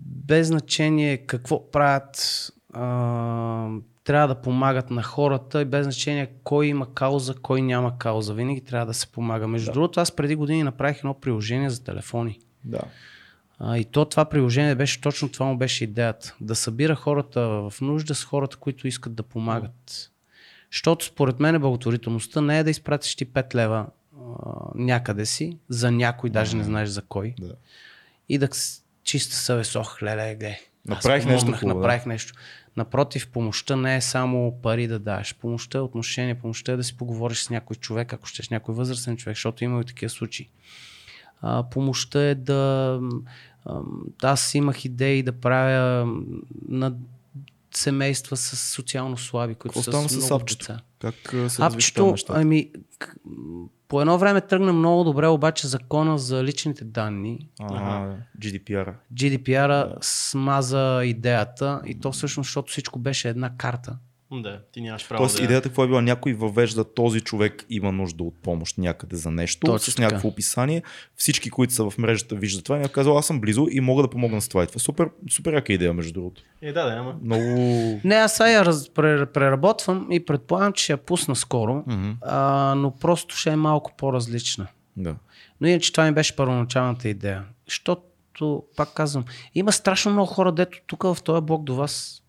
без 0.00 0.46
значение 0.46 1.18
какво 1.18 1.70
правят, 1.70 2.48
а, 2.72 3.68
трябва 4.04 4.28
да 4.28 4.40
помагат 4.40 4.90
на 4.90 5.02
хората 5.02 5.62
и 5.62 5.64
без 5.64 5.84
значение 5.84 6.32
кой 6.44 6.66
има 6.66 6.94
кауза, 6.94 7.34
кой 7.34 7.62
няма 7.62 7.98
кауза. 7.98 8.34
Винаги 8.34 8.64
трябва 8.64 8.86
да 8.86 8.94
се 8.94 9.06
помага. 9.06 9.48
Между 9.48 9.66
да. 9.66 9.72
другото, 9.72 10.00
аз 10.00 10.12
преди 10.12 10.34
години 10.34 10.62
направих 10.62 10.98
едно 10.98 11.14
приложение 11.14 11.70
за 11.70 11.84
телефони. 11.84 12.38
Да. 12.64 12.80
А, 13.58 13.78
и 13.78 13.84
то 13.84 14.04
това 14.04 14.24
приложение 14.24 14.74
беше 14.74 15.00
точно 15.00 15.28
това 15.28 15.46
му 15.46 15.56
беше 15.56 15.84
идеята. 15.84 16.36
Да 16.40 16.54
събира 16.54 16.94
хората 16.94 17.40
в 17.40 17.74
нужда 17.80 18.14
с 18.14 18.24
хората, 18.24 18.56
които 18.56 18.88
искат 18.88 19.14
да 19.14 19.22
помагат. 19.22 20.10
Защото 20.72 21.04
според 21.04 21.40
мен 21.40 21.60
благотворителността 21.60 22.40
не 22.40 22.58
е 22.58 22.64
да 22.64 22.70
изпратиш 22.70 23.14
ти 23.14 23.26
5 23.26 23.54
лева 23.54 23.86
а, 23.86 24.52
някъде 24.74 25.26
си, 25.26 25.58
за 25.68 25.90
някой, 25.90 26.30
даже 26.30 26.56
не 26.56 26.64
знаеш 26.64 26.88
за 26.88 27.02
кой. 27.02 27.34
Да. 27.40 27.54
И 28.28 28.38
да 28.38 28.48
чиста 29.02 29.34
съвест, 29.34 29.76
ох, 29.76 30.02
леле, 30.02 30.36
аз 30.88 30.94
Направих 30.96 31.26
нещо 31.26 31.40
помогнах, 31.40 31.60
хубаво, 31.60 31.74
да. 31.74 31.80
Направих 31.80 32.06
нещо. 32.06 32.32
Напротив, 32.76 33.28
помощта 33.28 33.76
не 33.76 33.96
е 33.96 34.00
само 34.00 34.58
пари 34.62 34.86
да 34.86 34.98
даш. 34.98 35.34
Помощта 35.34 35.78
е 35.78 35.80
отношение, 35.80 36.34
помощта 36.34 36.72
е 36.72 36.76
да 36.76 36.84
си 36.84 36.96
поговориш 36.96 37.38
с 37.38 37.50
някой 37.50 37.76
човек, 37.76 38.12
ако 38.12 38.26
ще 38.26 38.42
с 38.42 38.50
някой 38.50 38.74
възрастен 38.74 39.16
човек, 39.16 39.36
защото 39.36 39.64
има 39.64 39.80
и 39.80 39.84
такива 39.84 40.10
случаи. 40.10 40.48
А, 41.40 41.62
помощта 41.70 42.22
е 42.22 42.34
да... 42.34 43.00
Аз 44.22 44.54
имах 44.54 44.84
идеи 44.84 45.22
да 45.22 45.32
правя 45.32 46.12
на 46.68 46.94
семейства 47.76 48.36
с 48.36 48.56
социално 48.56 49.16
слаби, 49.16 49.54
които 49.54 49.72
Какво 49.72 49.82
са 49.82 49.90
стана 49.90 50.08
с 50.08 50.20
с 50.26 50.30
апчето? 50.30 50.72
деца. 50.72 50.80
Как 50.98 51.14
се 51.50 51.62
Апчето, 51.62 52.14
ами, 52.28 52.70
по 53.88 54.00
едно 54.00 54.18
време 54.18 54.40
тръгна 54.40 54.72
много 54.72 55.04
добре, 55.04 55.26
обаче 55.26 55.66
закона 55.66 56.18
за 56.18 56.44
личните 56.44 56.84
данни, 56.84 57.48
А, 57.60 58.08
GDPR. 58.38 58.94
GDPR 59.14 59.96
смаза 60.00 61.00
идеята 61.04 61.80
и 61.86 62.00
то 62.00 62.12
всъщност, 62.12 62.48
защото 62.48 62.70
всичко 62.72 62.98
беше 62.98 63.28
една 63.28 63.56
карта. 63.56 63.98
Да, 64.32 64.60
ти 64.72 64.80
нямаш 64.80 65.08
право 65.08 65.18
Тоест 65.18 65.36
да... 65.36 65.44
идеята 65.44 65.68
какво 65.68 65.84
е 65.84 65.86
била? 65.86 66.02
Някой 66.02 66.32
въвежда 66.32 66.94
този 66.94 67.20
човек 67.20 67.66
има 67.70 67.92
нужда 67.92 68.24
от 68.24 68.34
помощ 68.42 68.78
някъде 68.78 69.16
за 69.16 69.30
нещо, 69.30 69.66
Точно 69.66 69.92
с 69.92 69.94
така. 69.94 70.06
някакво 70.06 70.28
описание. 70.28 70.82
Всички, 71.16 71.50
които 71.50 71.74
са 71.74 71.90
в 71.90 71.98
мрежата 71.98 72.34
виждат 72.34 72.64
това 72.64 72.76
и 72.76 72.80
ми 72.80 72.88
казал, 72.88 73.18
аз 73.18 73.26
съм 73.26 73.40
близо 73.40 73.66
и 73.70 73.80
мога 73.80 74.02
да 74.02 74.10
помогна 74.10 74.40
с 74.40 74.48
това. 74.48 74.64
И 74.64 74.66
това 74.66 74.78
е 74.78 74.80
супер, 74.80 75.08
супер 75.30 75.52
яка 75.52 75.72
идея, 75.72 75.94
между 75.94 76.12
другото. 76.12 76.42
Е, 76.62 76.72
да, 76.72 76.84
да, 76.84 76.92
ама. 76.96 77.16
Много... 77.22 77.44
Не, 78.04 78.14
аз 78.14 78.36
сега 78.36 78.48
я 78.50 78.64
раз, 78.64 78.90
пре, 78.90 79.26
преработвам 79.26 80.08
и 80.10 80.24
предполагам, 80.24 80.72
че 80.72 80.84
ще 80.84 80.92
я 80.92 80.96
пусна 80.96 81.36
скоро, 81.36 81.84
Мгм. 81.86 82.10
а, 82.20 82.74
но 82.74 82.90
просто 82.90 83.36
ще 83.36 83.50
е 83.50 83.56
малко 83.56 83.92
по-различна. 83.98 84.66
Да. 84.96 85.16
Но 85.60 85.68
иначе 85.68 85.92
това 85.92 86.04
ми 86.04 86.12
беше 86.12 86.36
първоначалната 86.36 87.08
идея. 87.08 87.44
Защото, 87.66 88.62
пак 88.76 88.94
казвам, 88.94 89.24
има 89.54 89.72
страшно 89.72 90.12
много 90.12 90.26
хора, 90.26 90.52
дето 90.52 90.78
тук 90.86 91.02
в 91.02 91.16
този 91.24 91.40
блок 91.40 91.64
до 91.64 91.74
вас 91.74 92.22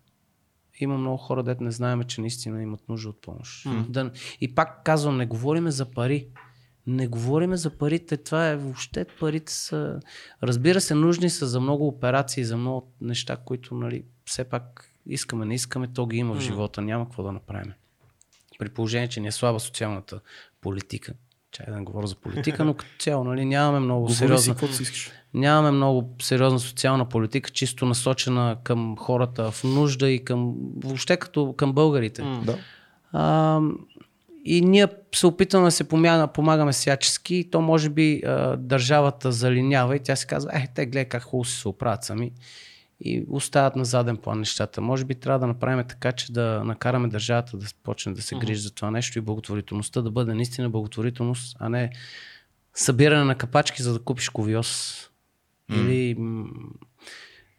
има 0.80 0.98
много 0.98 1.16
хора, 1.16 1.42
дето 1.42 1.64
не 1.64 1.70
знаем, 1.70 2.02
че 2.02 2.20
наистина 2.20 2.62
имат 2.62 2.88
нужда 2.88 3.08
от 3.08 3.20
помощ. 3.20 3.66
М. 3.66 3.86
Да, 3.88 4.10
и 4.40 4.54
пак 4.54 4.84
казвам, 4.84 5.16
не 5.16 5.26
говориме 5.26 5.70
за 5.70 5.90
пари. 5.90 6.28
Не 6.86 7.06
говориме 7.06 7.56
за 7.56 7.78
парите. 7.78 8.16
Това 8.16 8.48
е 8.48 8.56
въобще 8.56 9.06
парите 9.20 9.52
са. 9.52 10.00
Разбира 10.42 10.80
се, 10.80 10.94
нужни 10.94 11.30
са 11.30 11.46
за 11.46 11.60
много 11.60 11.88
операции, 11.88 12.44
за 12.44 12.56
много 12.56 12.92
неща, 13.00 13.36
които, 13.36 13.74
нали, 13.74 14.04
все 14.24 14.44
пак 14.44 14.92
искаме, 15.06 15.46
не 15.46 15.54
искаме, 15.54 15.92
то 15.92 16.06
ги 16.06 16.16
има 16.16 16.34
в 16.34 16.40
живота. 16.40 16.82
Няма 16.82 17.04
какво 17.04 17.22
да 17.22 17.32
направим. 17.32 17.72
При 18.58 18.68
положение, 18.68 19.08
че 19.08 19.20
ни 19.20 19.26
е 19.26 19.32
слаба 19.32 19.60
социалната 19.60 20.20
политика. 20.60 21.14
Чай 21.52 21.66
да 21.68 21.76
не 21.76 21.84
говоря 21.84 22.06
за 22.06 22.14
политика, 22.14 22.64
но 22.64 22.74
като 22.74 22.90
цяло, 22.98 23.24
нали, 23.24 23.44
нямаме 23.44 23.80
много 23.80 24.00
Говори 24.00 24.14
сериозна, 24.14 24.68
си 24.68 25.12
нямаме 25.34 25.70
много 25.70 26.14
сериозна 26.22 26.58
социална 26.58 27.08
политика, 27.08 27.50
чисто 27.50 27.86
насочена 27.86 28.56
към 28.64 28.96
хората 28.98 29.50
в 29.50 29.64
нужда 29.64 30.10
и 30.10 30.24
към, 30.24 30.54
въобще 30.84 31.16
като 31.16 31.54
към 31.56 31.72
българите. 31.72 32.22
М. 32.22 32.42
Да. 32.46 32.58
А, 33.12 33.60
и 34.44 34.60
ние 34.60 34.86
се 35.14 35.26
опитваме 35.26 35.64
да 35.64 35.70
се 35.70 35.88
помяга, 35.88 36.26
помагаме 36.26 36.72
всячески. 36.72 37.34
и 37.34 37.50
То 37.50 37.60
може 37.60 37.88
би 37.88 38.22
а, 38.26 38.56
държавата 38.56 39.32
залинява 39.32 39.96
и 39.96 40.00
тя 40.00 40.16
си 40.16 40.26
казва, 40.26 40.50
е, 40.54 40.68
те 40.74 40.86
гледай 40.86 41.04
как 41.04 41.22
хубаво 41.22 41.44
си 41.44 41.60
се 41.60 41.68
оправят 41.68 42.04
сами. 42.04 42.32
И 43.00 43.26
остават 43.30 43.76
на 43.76 43.84
заден 43.84 44.16
план 44.16 44.38
нещата. 44.38 44.80
Може 44.80 45.04
би 45.04 45.14
трябва 45.14 45.38
да 45.38 45.46
направим 45.46 45.84
така, 45.88 46.12
че 46.12 46.32
да 46.32 46.62
накараме 46.64 47.08
държавата 47.08 47.56
да 47.56 47.66
почне 47.82 48.12
да 48.12 48.22
се 48.22 48.34
грижи 48.34 48.60
за 48.60 48.74
това 48.74 48.90
нещо 48.90 49.18
и 49.18 49.22
благотворителността 49.22 50.02
да 50.02 50.10
бъде 50.10 50.34
наистина 50.34 50.70
благотворителност, 50.70 51.56
а 51.60 51.68
не 51.68 51.90
събиране 52.74 53.24
на 53.24 53.34
капачки, 53.34 53.82
за 53.82 53.92
да 53.92 53.98
купиш 53.98 54.28
ковиос. 54.28 55.04
Или 55.72 56.14
м- 56.18 56.46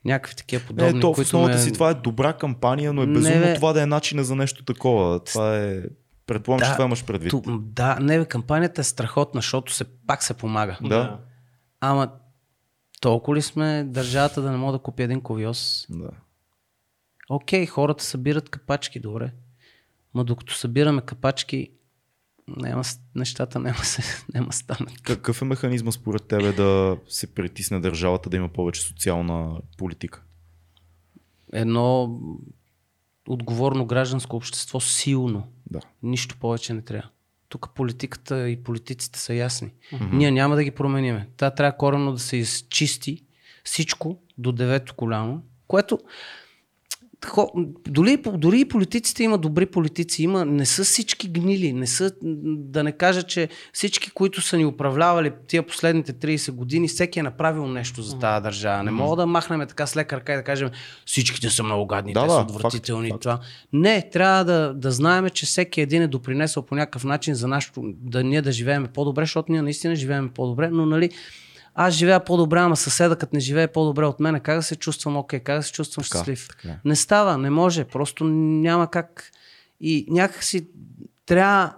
някакви 0.05 0.35
такива 0.35 0.65
подобни, 0.65 0.97
е, 0.97 1.01
то 1.01 1.13
в 1.13 1.19
основата 1.19 1.55
ме... 1.55 1.61
си 1.61 1.73
това 1.73 1.89
е 1.89 1.93
добра 1.93 2.33
кампания, 2.33 2.93
но 2.93 3.03
е 3.03 3.05
Не, 3.05 3.13
безумно 3.13 3.39
бе. 3.39 3.55
това 3.55 3.73
да 3.73 3.81
е 3.81 3.85
начина 3.85 4.23
за 4.23 4.35
нещо 4.35 4.63
такова. 4.63 5.23
Това 5.23 5.57
е... 5.57 5.81
Предполагам, 6.25 6.65
че 6.65 6.69
Да, 6.69 6.75
това 6.75 6.85
имаш 6.85 7.05
предвид. 7.05 7.29
Ту, 7.29 7.41
да, 7.59 7.97
не, 8.01 8.19
бе, 8.19 8.25
кампанията 8.25 8.81
е 8.81 8.83
страхотна, 8.83 9.37
защото 9.37 9.73
се, 9.73 9.85
пак 10.07 10.23
се 10.23 10.33
помага. 10.33 10.77
Да. 10.83 11.19
Ама 11.81 12.11
толкова 12.99 13.37
ли 13.37 13.41
сме 13.41 13.83
държавата 13.83 14.41
да 14.41 14.51
не 14.51 14.57
мога 14.57 14.71
да 14.71 14.79
купи 14.79 15.03
един 15.03 15.21
ковиос? 15.21 15.87
Да. 15.89 16.11
Окей, 17.29 17.65
хората 17.65 18.03
събират 18.03 18.49
капачки, 18.49 18.99
добре. 18.99 19.31
Ма 20.13 20.23
докато 20.23 20.53
събираме 20.53 21.01
капачки, 21.01 21.71
няма, 22.47 22.83
нещата 23.15 23.59
няма, 23.59 23.77
се, 23.77 24.25
няма 24.33 24.53
станат. 24.53 25.01
Какъв 25.01 25.41
е 25.41 25.45
механизма 25.45 25.91
според 25.91 26.27
тебе 26.27 26.51
да 26.51 26.97
се 27.07 27.33
притисне 27.33 27.79
държавата 27.79 28.29
да 28.29 28.37
има 28.37 28.49
повече 28.49 28.81
социална 28.81 29.61
политика? 29.77 30.23
Едно 31.53 32.19
отговорно 33.27 33.85
гражданско 33.85 34.35
общество 34.35 34.79
силно. 34.79 35.47
Да. 35.71 35.79
Нищо 36.03 36.37
повече 36.39 36.73
не 36.73 36.81
трябва. 36.81 37.09
Тук 37.49 37.69
политиката 37.75 38.49
и 38.49 38.63
политиците 38.63 39.19
са 39.19 39.33
ясни. 39.33 39.71
Mm-hmm. 39.91 40.13
Ние 40.13 40.31
няма 40.31 40.55
да 40.55 40.63
ги 40.63 40.71
промениме. 40.71 41.29
Та 41.37 41.51
трябва 41.51 41.77
коренно 41.77 42.11
да 42.11 42.19
се 42.19 42.37
изчисти 42.37 43.23
всичко 43.63 44.21
до 44.37 44.51
девето 44.51 44.93
коляно, 44.93 45.43
което 45.67 45.99
хо, 47.25 47.51
дори, 47.87 48.17
дори 48.33 48.59
и 48.59 48.65
политиците 48.65 49.23
има 49.23 49.37
добри 49.37 49.65
политици, 49.65 50.23
има, 50.23 50.45
не 50.45 50.65
са 50.65 50.83
всички 50.83 51.27
гнили, 51.27 51.73
не 51.73 51.87
са, 51.87 52.11
да 52.21 52.83
не 52.83 52.91
кажа, 52.91 53.23
че 53.23 53.49
всички, 53.73 54.11
които 54.11 54.41
са 54.41 54.57
ни 54.57 54.65
управлявали 54.65 55.31
тия 55.47 55.63
последните 55.63 56.13
30 56.13 56.51
години, 56.51 56.87
всеки 56.87 57.19
е 57.19 57.23
направил 57.23 57.67
нещо 57.67 58.01
за 58.01 58.19
тази 58.19 58.43
държава. 58.43 58.83
Не 58.83 58.91
мога 58.91 59.15
да 59.15 59.25
махнем 59.25 59.59
така 59.67 59.87
с 59.87 59.95
лека 59.95 60.15
ръка 60.15 60.33
и 60.33 60.35
да 60.35 60.43
кажем 60.43 60.69
всичките 61.05 61.49
са 61.49 61.63
много 61.63 61.85
гадни, 61.85 62.13
Да, 62.13 62.23
те 62.23 62.29
са 62.29 62.35
факт, 62.35 62.49
отвратителни. 62.51 63.09
факт. 63.09 63.21
Това. 63.21 63.39
Не, 63.73 64.09
трябва 64.09 64.45
да, 64.45 64.73
да 64.73 64.91
знаем, 64.91 65.29
че 65.29 65.45
всеки 65.45 65.81
един 65.81 66.01
е 66.01 66.07
допринесъл 66.07 66.63
по 66.63 66.75
някакъв 66.75 67.03
начин 67.03 67.35
за 67.35 67.47
нашето, 67.47 67.81
да 67.85 68.23
ние 68.23 68.41
да 68.41 68.51
живеем 68.51 68.87
по-добре, 68.93 69.23
защото 69.23 69.51
ние 69.51 69.61
наистина 69.61 69.95
живеем 69.95 70.29
по-добре, 70.35 70.69
но 70.69 70.85
нали, 70.85 71.09
аз 71.75 71.93
живея 71.93 72.25
по-добре, 72.25 72.59
ама 72.59 72.75
съседа, 72.75 73.15
като 73.15 73.35
не 73.35 73.39
живее 73.39 73.67
по-добре 73.67 74.05
от 74.05 74.19
мен, 74.19 74.39
как 74.39 74.55
да 74.55 74.63
се 74.63 74.75
чувствам 74.75 75.17
окей, 75.17 75.39
как 75.39 75.57
да 75.57 75.63
се 75.63 75.71
чувствам 75.71 76.03
Така, 76.03 76.17
щастлив. 76.17 76.47
така 76.47 76.69
е. 76.69 76.79
Не 76.85 76.95
става, 76.95 77.37
не 77.37 77.49
може, 77.49 77.83
просто 77.83 78.23
няма 78.23 78.91
как. 78.91 79.31
И 79.81 80.05
някакси 80.09 80.67
трябва 81.25 81.73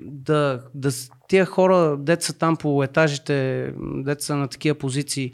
да, 0.00 0.60
да 0.74 0.90
тия 1.28 1.46
хора, 1.46 1.96
деца 1.96 2.32
там 2.32 2.56
по 2.56 2.82
етажите, 2.84 3.68
деца 3.80 4.36
на 4.36 4.48
такива 4.48 4.78
позиции, 4.78 5.32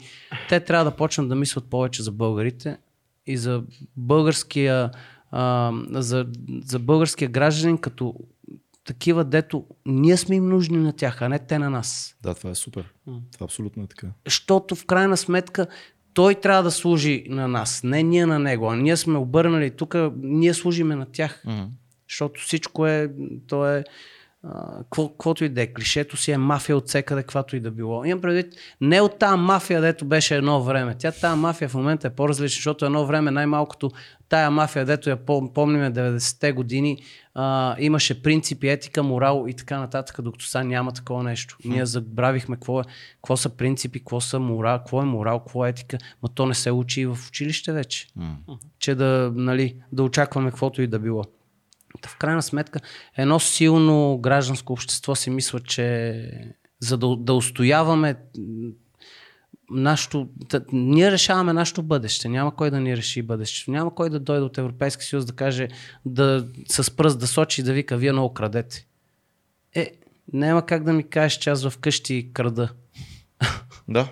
те 0.49 0.59
трябва 0.59 0.85
да 0.85 0.91
почнат 0.91 1.29
да 1.29 1.35
мислят 1.35 1.65
повече 1.69 2.03
за 2.03 2.11
българите 2.11 2.77
и 3.25 3.37
за 3.37 3.63
българския, 3.97 4.91
а, 5.31 5.71
за, 5.91 6.25
за 6.65 6.79
българския 6.79 7.29
гражданин 7.29 7.77
като 7.77 8.13
такива, 8.85 9.23
дето 9.23 9.65
ние 9.85 10.17
сме 10.17 10.35
им 10.35 10.49
нужни 10.49 10.77
на 10.77 10.93
тях, 10.93 11.21
а 11.21 11.29
не 11.29 11.39
те 11.39 11.59
на 11.59 11.69
нас. 11.69 12.15
Да, 12.21 12.33
това 12.33 12.49
е 12.49 12.55
супер. 12.55 12.93
Това 13.33 13.43
абсолютно 13.43 13.83
е 13.83 13.87
така. 13.87 14.07
Защото 14.25 14.75
в 14.75 14.85
крайна 14.85 15.17
сметка 15.17 15.67
той 16.13 16.35
трябва 16.35 16.63
да 16.63 16.71
служи 16.71 17.25
на 17.29 17.47
нас, 17.47 17.83
не 17.83 18.03
ние 18.03 18.25
на 18.25 18.39
него. 18.39 18.71
А 18.71 18.75
ние 18.75 18.97
сме 18.97 19.17
обърнали 19.17 19.71
тук, 19.71 19.95
ние 20.21 20.53
служиме 20.53 20.95
на 20.95 21.05
тях. 21.05 21.43
Защото 22.09 22.41
всичко 22.41 22.87
е, 22.87 23.11
то 23.47 23.67
е, 23.67 23.83
каквото 24.91 25.43
и 25.45 25.49
да 25.49 25.61
е, 25.61 25.73
клишето 25.73 26.17
си 26.17 26.31
е 26.31 26.37
мафия 26.37 26.77
от 26.77 26.87
всекъде, 26.87 27.21
каквато 27.21 27.55
и 27.55 27.59
да 27.59 27.71
било. 27.71 28.05
Имам 28.05 28.21
предвид, 28.21 28.53
не 28.81 29.01
от 29.01 29.19
тази 29.19 29.39
мафия, 29.39 29.81
дето 29.81 30.05
беше 30.05 30.35
едно 30.35 30.63
време. 30.63 30.95
Тя 30.99 31.11
тази 31.11 31.39
мафия 31.39 31.69
в 31.69 31.73
момента 31.73 32.07
е 32.07 32.15
по-различна, 32.15 32.57
защото 32.57 32.85
едно 32.85 33.05
време 33.05 33.31
най-малкото 33.31 33.91
тая 34.29 34.51
мафия, 34.51 34.85
дето 34.85 35.09
я 35.09 35.17
пом- 35.17 35.53
помниме 35.53 35.91
90-те 35.91 36.51
години, 36.51 37.03
а, 37.41 37.75
имаше 37.79 38.21
принципи, 38.21 38.67
етика, 38.67 39.03
морал 39.03 39.45
и 39.47 39.53
така 39.53 39.79
нататък, 39.79 40.21
докато 40.21 40.45
сега 40.45 40.63
няма 40.63 40.91
такова 40.91 41.23
нещо. 41.23 41.57
Ние 41.65 41.85
забравихме 41.85 42.55
какво, 42.55 42.79
е, 42.79 42.83
какво 43.15 43.37
са 43.37 43.49
принципи, 43.49 43.99
какво 43.99 44.21
са 44.21 44.39
морал, 44.39 44.77
какво 44.77 45.01
е 45.01 45.05
морал, 45.05 45.39
какво 45.39 45.65
е 45.65 45.69
етика, 45.69 45.97
но 46.23 46.29
то 46.29 46.45
не 46.45 46.53
се 46.53 46.71
учи 46.71 47.01
и 47.01 47.05
в 47.05 47.17
училище 47.27 47.71
вече. 47.71 48.07
Че 48.79 48.95
да, 48.95 49.31
нали, 49.35 49.75
да 49.91 50.03
очакваме 50.03 50.49
каквото 50.49 50.81
и 50.81 50.87
да 50.87 50.99
било. 50.99 51.23
В 52.05 52.17
крайна 52.17 52.41
сметка, 52.41 52.79
едно 53.17 53.39
силно 53.39 54.17
гражданско 54.17 54.73
общество 54.73 55.15
си 55.15 55.29
мисля, 55.29 55.59
че 55.59 56.31
за 56.79 56.97
да, 56.97 57.15
да 57.15 57.33
устояваме 57.33 58.15
да, 59.71 60.61
ние 60.71 61.11
решаваме 61.11 61.53
нашето 61.53 61.83
бъдеще. 61.83 62.29
Няма 62.29 62.55
кой 62.55 62.71
да 62.71 62.79
ни 62.79 62.97
реши 62.97 63.21
бъдещето. 63.21 63.71
Няма 63.71 63.95
кой 63.95 64.09
да 64.09 64.19
дойде 64.19 64.41
от 64.41 64.57
Европейски 64.57 65.05
съюз 65.05 65.25
да 65.25 65.33
каже 65.33 65.67
да 66.05 66.47
с 66.69 66.95
пръст 66.95 67.19
да 67.19 67.27
сочи 67.27 67.61
и 67.61 67.63
да 67.63 67.73
вика, 67.73 67.97
вие 67.97 68.11
много 68.11 68.33
крадете. 68.33 68.85
Е, 69.75 69.91
няма 70.33 70.65
как 70.65 70.83
да 70.83 70.93
ми 70.93 71.09
кажеш, 71.09 71.37
че 71.37 71.49
аз 71.49 71.67
вкъщи 71.69 72.31
крада. 72.33 72.69
Да. 73.87 74.09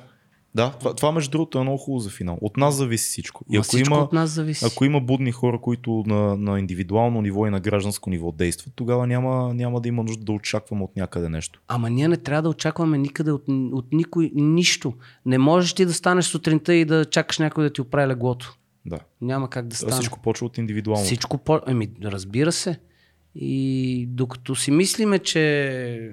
Да, 0.57 0.71
това, 0.79 0.93
това 0.93 1.11
между 1.11 1.31
другото 1.31 1.59
е 1.59 1.61
много 1.61 1.77
хубаво 1.77 1.99
за 1.99 2.09
финал. 2.09 2.37
От 2.41 2.57
нас 2.57 2.75
зависи 2.75 3.09
всичко. 3.09 3.45
И 3.51 3.57
ако 3.57 3.63
всичко 3.63 3.93
има, 3.93 4.03
от 4.03 4.13
нас 4.13 4.29
зависи. 4.29 4.65
ако 4.65 4.85
има 4.85 5.01
будни 5.01 5.31
хора, 5.31 5.61
които 5.61 6.03
на, 6.07 6.37
на 6.37 6.59
индивидуално 6.59 7.21
ниво 7.21 7.47
и 7.47 7.49
на 7.49 7.59
гражданско 7.59 8.09
ниво 8.09 8.31
действат, 8.31 8.73
тогава 8.75 9.07
няма, 9.07 9.53
няма 9.53 9.81
да 9.81 9.87
има 9.87 10.03
нужда 10.03 10.23
да 10.23 10.31
очакваме 10.31 10.83
от 10.83 10.95
някъде 10.95 11.29
нещо. 11.29 11.61
Ама 11.67 11.89
ние 11.89 12.07
не 12.07 12.17
трябва 12.17 12.41
да 12.41 12.49
очакваме 12.49 12.97
никъде 12.97 13.31
от, 13.31 13.43
от 13.73 13.85
никой 13.91 14.31
нищо. 14.35 14.93
Не 15.25 15.37
можеш 15.37 15.73
ти 15.73 15.85
да 15.85 15.93
станеш 15.93 16.25
сутринта 16.25 16.73
и 16.73 16.85
да 16.85 17.05
чакаш 17.05 17.39
някой 17.39 17.63
да 17.63 17.69
ти 17.73 17.81
оправи 17.81 18.07
леглото. 18.07 18.55
Да. 18.85 18.99
Няма 19.21 19.49
как 19.49 19.67
да 19.67 19.75
стане. 19.75 19.91
всичко 19.91 20.19
почва 20.19 20.45
от 20.45 20.57
индивидуално. 20.57 21.05
Всичко 21.05 21.37
по... 21.37 21.59
Ами, 21.65 21.89
разбира 22.03 22.51
се. 22.51 22.79
И 23.35 24.05
докато 24.09 24.55
си 24.55 24.71
мислиме, 24.71 25.19
че 25.19 26.11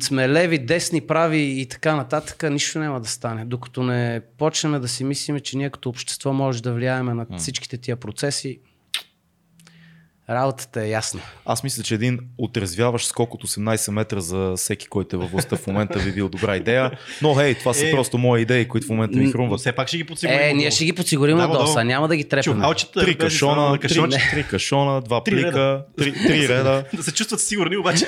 сме 0.00 0.28
леви, 0.28 0.58
десни, 0.58 1.00
прави 1.00 1.38
и 1.38 1.66
така 1.66 1.96
нататък, 1.96 2.50
нищо 2.50 2.78
няма 2.78 3.00
да 3.00 3.08
стане. 3.08 3.44
Докато 3.44 3.82
не 3.82 4.20
почнем 4.38 4.80
да 4.80 4.88
си 4.88 5.04
мислиме, 5.04 5.40
че 5.40 5.56
ние 5.56 5.70
като 5.70 5.88
общество 5.88 6.32
може 6.32 6.62
да 6.62 6.72
влияеме 6.72 7.14
на 7.14 7.26
всичките 7.38 7.76
тия 7.78 7.96
процеси, 7.96 8.60
работата 10.30 10.82
е 10.82 10.88
ясна. 10.88 11.20
Аз 11.44 11.62
мисля, 11.62 11.82
че 11.82 11.94
един 11.94 12.18
отрезвяващ 12.38 13.06
скок 13.06 13.34
от 13.34 13.44
18 13.44 13.90
метра 13.90 14.20
за 14.20 14.54
всеки, 14.56 14.86
който 14.86 15.16
е 15.16 15.18
във 15.18 15.30
властта 15.30 15.56
в 15.56 15.66
момента 15.66 15.98
би 15.98 16.12
бил 16.12 16.28
добра 16.28 16.56
идея. 16.56 16.90
Но 17.22 17.34
хей, 17.34 17.54
това 17.54 17.74
са 17.74 17.86
Е. 17.86 17.90
просто 17.90 18.18
мои 18.18 18.42
идеи, 18.42 18.68
които 18.68 18.86
в 18.86 18.90
момента 18.90 19.18
ми 19.18 19.32
хрумват. 19.32 19.60
все 19.60 19.72
пак 19.72 19.88
ще 19.88 19.96
ги 19.96 20.04
подсигурим. 20.04 20.40
Е, 20.40 20.52
ние 20.52 20.70
ще 20.70 20.84
ги 20.84 20.92
подсигурим 20.92 21.36
Да, 21.36 21.48
на 21.48 21.54
доса, 21.54 21.84
няма 21.84 22.08
да 22.08 22.16
ги 22.16 22.24
трепаме. 22.24 22.64
Три 22.94 23.14
кашона, 23.14 23.62
на 23.62 23.78
три, 24.30 24.44
кашона, 24.44 25.00
два 25.00 25.22
Три 25.22 25.36
реда. 25.36 25.84
плика, 25.96 26.12
три, 26.12 26.26
три 26.26 26.48
реда. 26.48 26.84
да 26.94 27.02
се 27.02 27.12
чувстват 27.12 27.40
сигурни, 27.40 27.76
обаче. 27.76 28.06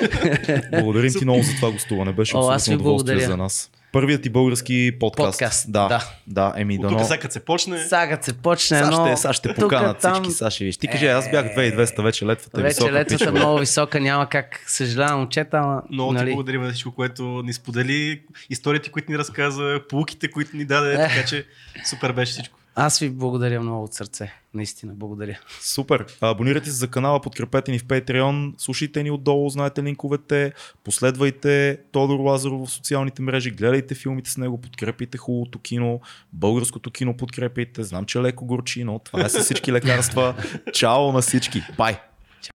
Благодарим 0.71 1.13
ти 1.13 1.25
много 1.25 1.43
за 1.43 1.51
това 1.51 1.71
гостуване. 1.71 2.11
Беше 2.13 2.35
О, 2.35 2.39
аз 2.41 2.47
абсолютно 2.55 2.77
ви 2.77 2.81
удоволствие 2.81 3.15
благодаря. 3.15 3.31
за 3.31 3.37
нас. 3.37 3.71
Първият 3.91 4.21
ти 4.21 4.29
български 4.29 4.91
подкаст. 4.99 5.31
Подкаст, 5.31 5.71
Да, 5.71 5.87
да. 5.87 6.03
да, 6.27 6.53
еми 6.57 6.75
От 6.75 6.81
дано. 6.81 6.97
тук 6.97 7.07
сега 7.07 7.29
се 7.29 7.39
почне. 7.39 7.77
Сега 7.79 8.17
се 8.21 8.33
почне 8.33 8.77
Сега 8.77 8.91
ще, 8.93 9.17
сега 9.17 9.33
ще 9.33 9.47
тука, 9.49 9.59
поканат 9.61 9.97
там- 9.99 10.13
всички. 10.13 10.31
Сега 10.31 10.49
ще 10.51 10.63
виж. 10.63 10.77
Ти 10.77 10.87
кажи, 10.87 11.07
аз 11.07 11.31
бях 11.31 11.45
2200, 11.47 12.01
вече 12.01 12.25
летвата 12.25 12.59
е 12.59 12.63
Вече 12.63 12.75
висока. 12.75 12.91
летвата 12.91 13.15
пичове. 13.17 13.39
много 13.39 13.59
висока, 13.59 13.99
няма 13.99 14.29
как, 14.29 14.63
съжалявам, 14.67 15.19
момчета, 15.19 15.57
ама... 15.57 15.81
Много 15.91 16.13
нали, 16.13 16.25
ти 16.25 16.33
благодарим 16.33 16.65
за 16.65 16.71
всичко, 16.71 16.91
което 16.91 17.23
ни 17.23 17.53
сподели, 17.53 18.21
историите, 18.49 18.89
които 18.89 19.11
ни 19.11 19.17
разказа, 19.17 19.79
полуките, 19.89 20.27
които 20.27 20.57
ни 20.57 20.65
даде, 20.65 20.93
Ех. 20.93 20.97
така 21.09 21.25
че 21.25 21.45
супер 21.85 22.11
беше 22.11 22.31
всичко. 22.31 22.58
Аз 22.75 22.99
ви 22.99 23.09
благодаря 23.09 23.61
много 23.61 23.83
от 23.83 23.93
сърце. 23.93 24.33
Наистина, 24.53 24.93
благодаря. 24.95 25.39
Супер. 25.61 26.05
Абонирайте 26.21 26.69
се 26.69 26.75
за 26.75 26.87
канала, 26.87 27.21
подкрепете 27.21 27.71
ни 27.71 27.79
в 27.79 27.85
Patreon, 27.85 28.53
слушайте 28.57 29.03
ни 29.03 29.11
отдолу, 29.11 29.49
знаете 29.49 29.83
линковете, 29.83 30.53
последвайте 30.83 31.77
Тодор 31.91 32.19
Лазаров 32.19 32.67
в 32.67 32.71
социалните 32.71 33.21
мрежи, 33.21 33.51
гледайте 33.51 33.95
филмите 33.95 34.29
с 34.29 34.37
него, 34.37 34.61
подкрепите 34.61 35.17
хубавото 35.17 35.59
кино, 35.59 36.01
българското 36.33 36.91
кино 36.91 37.17
подкрепите. 37.17 37.83
Знам, 37.83 38.05
че 38.05 38.21
леко 38.21 38.45
горчи, 38.45 38.83
но 38.83 38.99
това 38.99 39.25
е 39.25 39.29
с 39.29 39.39
всички 39.39 39.71
лекарства. 39.71 40.35
Чао 40.73 41.11
на 41.11 41.21
всички. 41.21 41.61
Бай! 41.77 42.08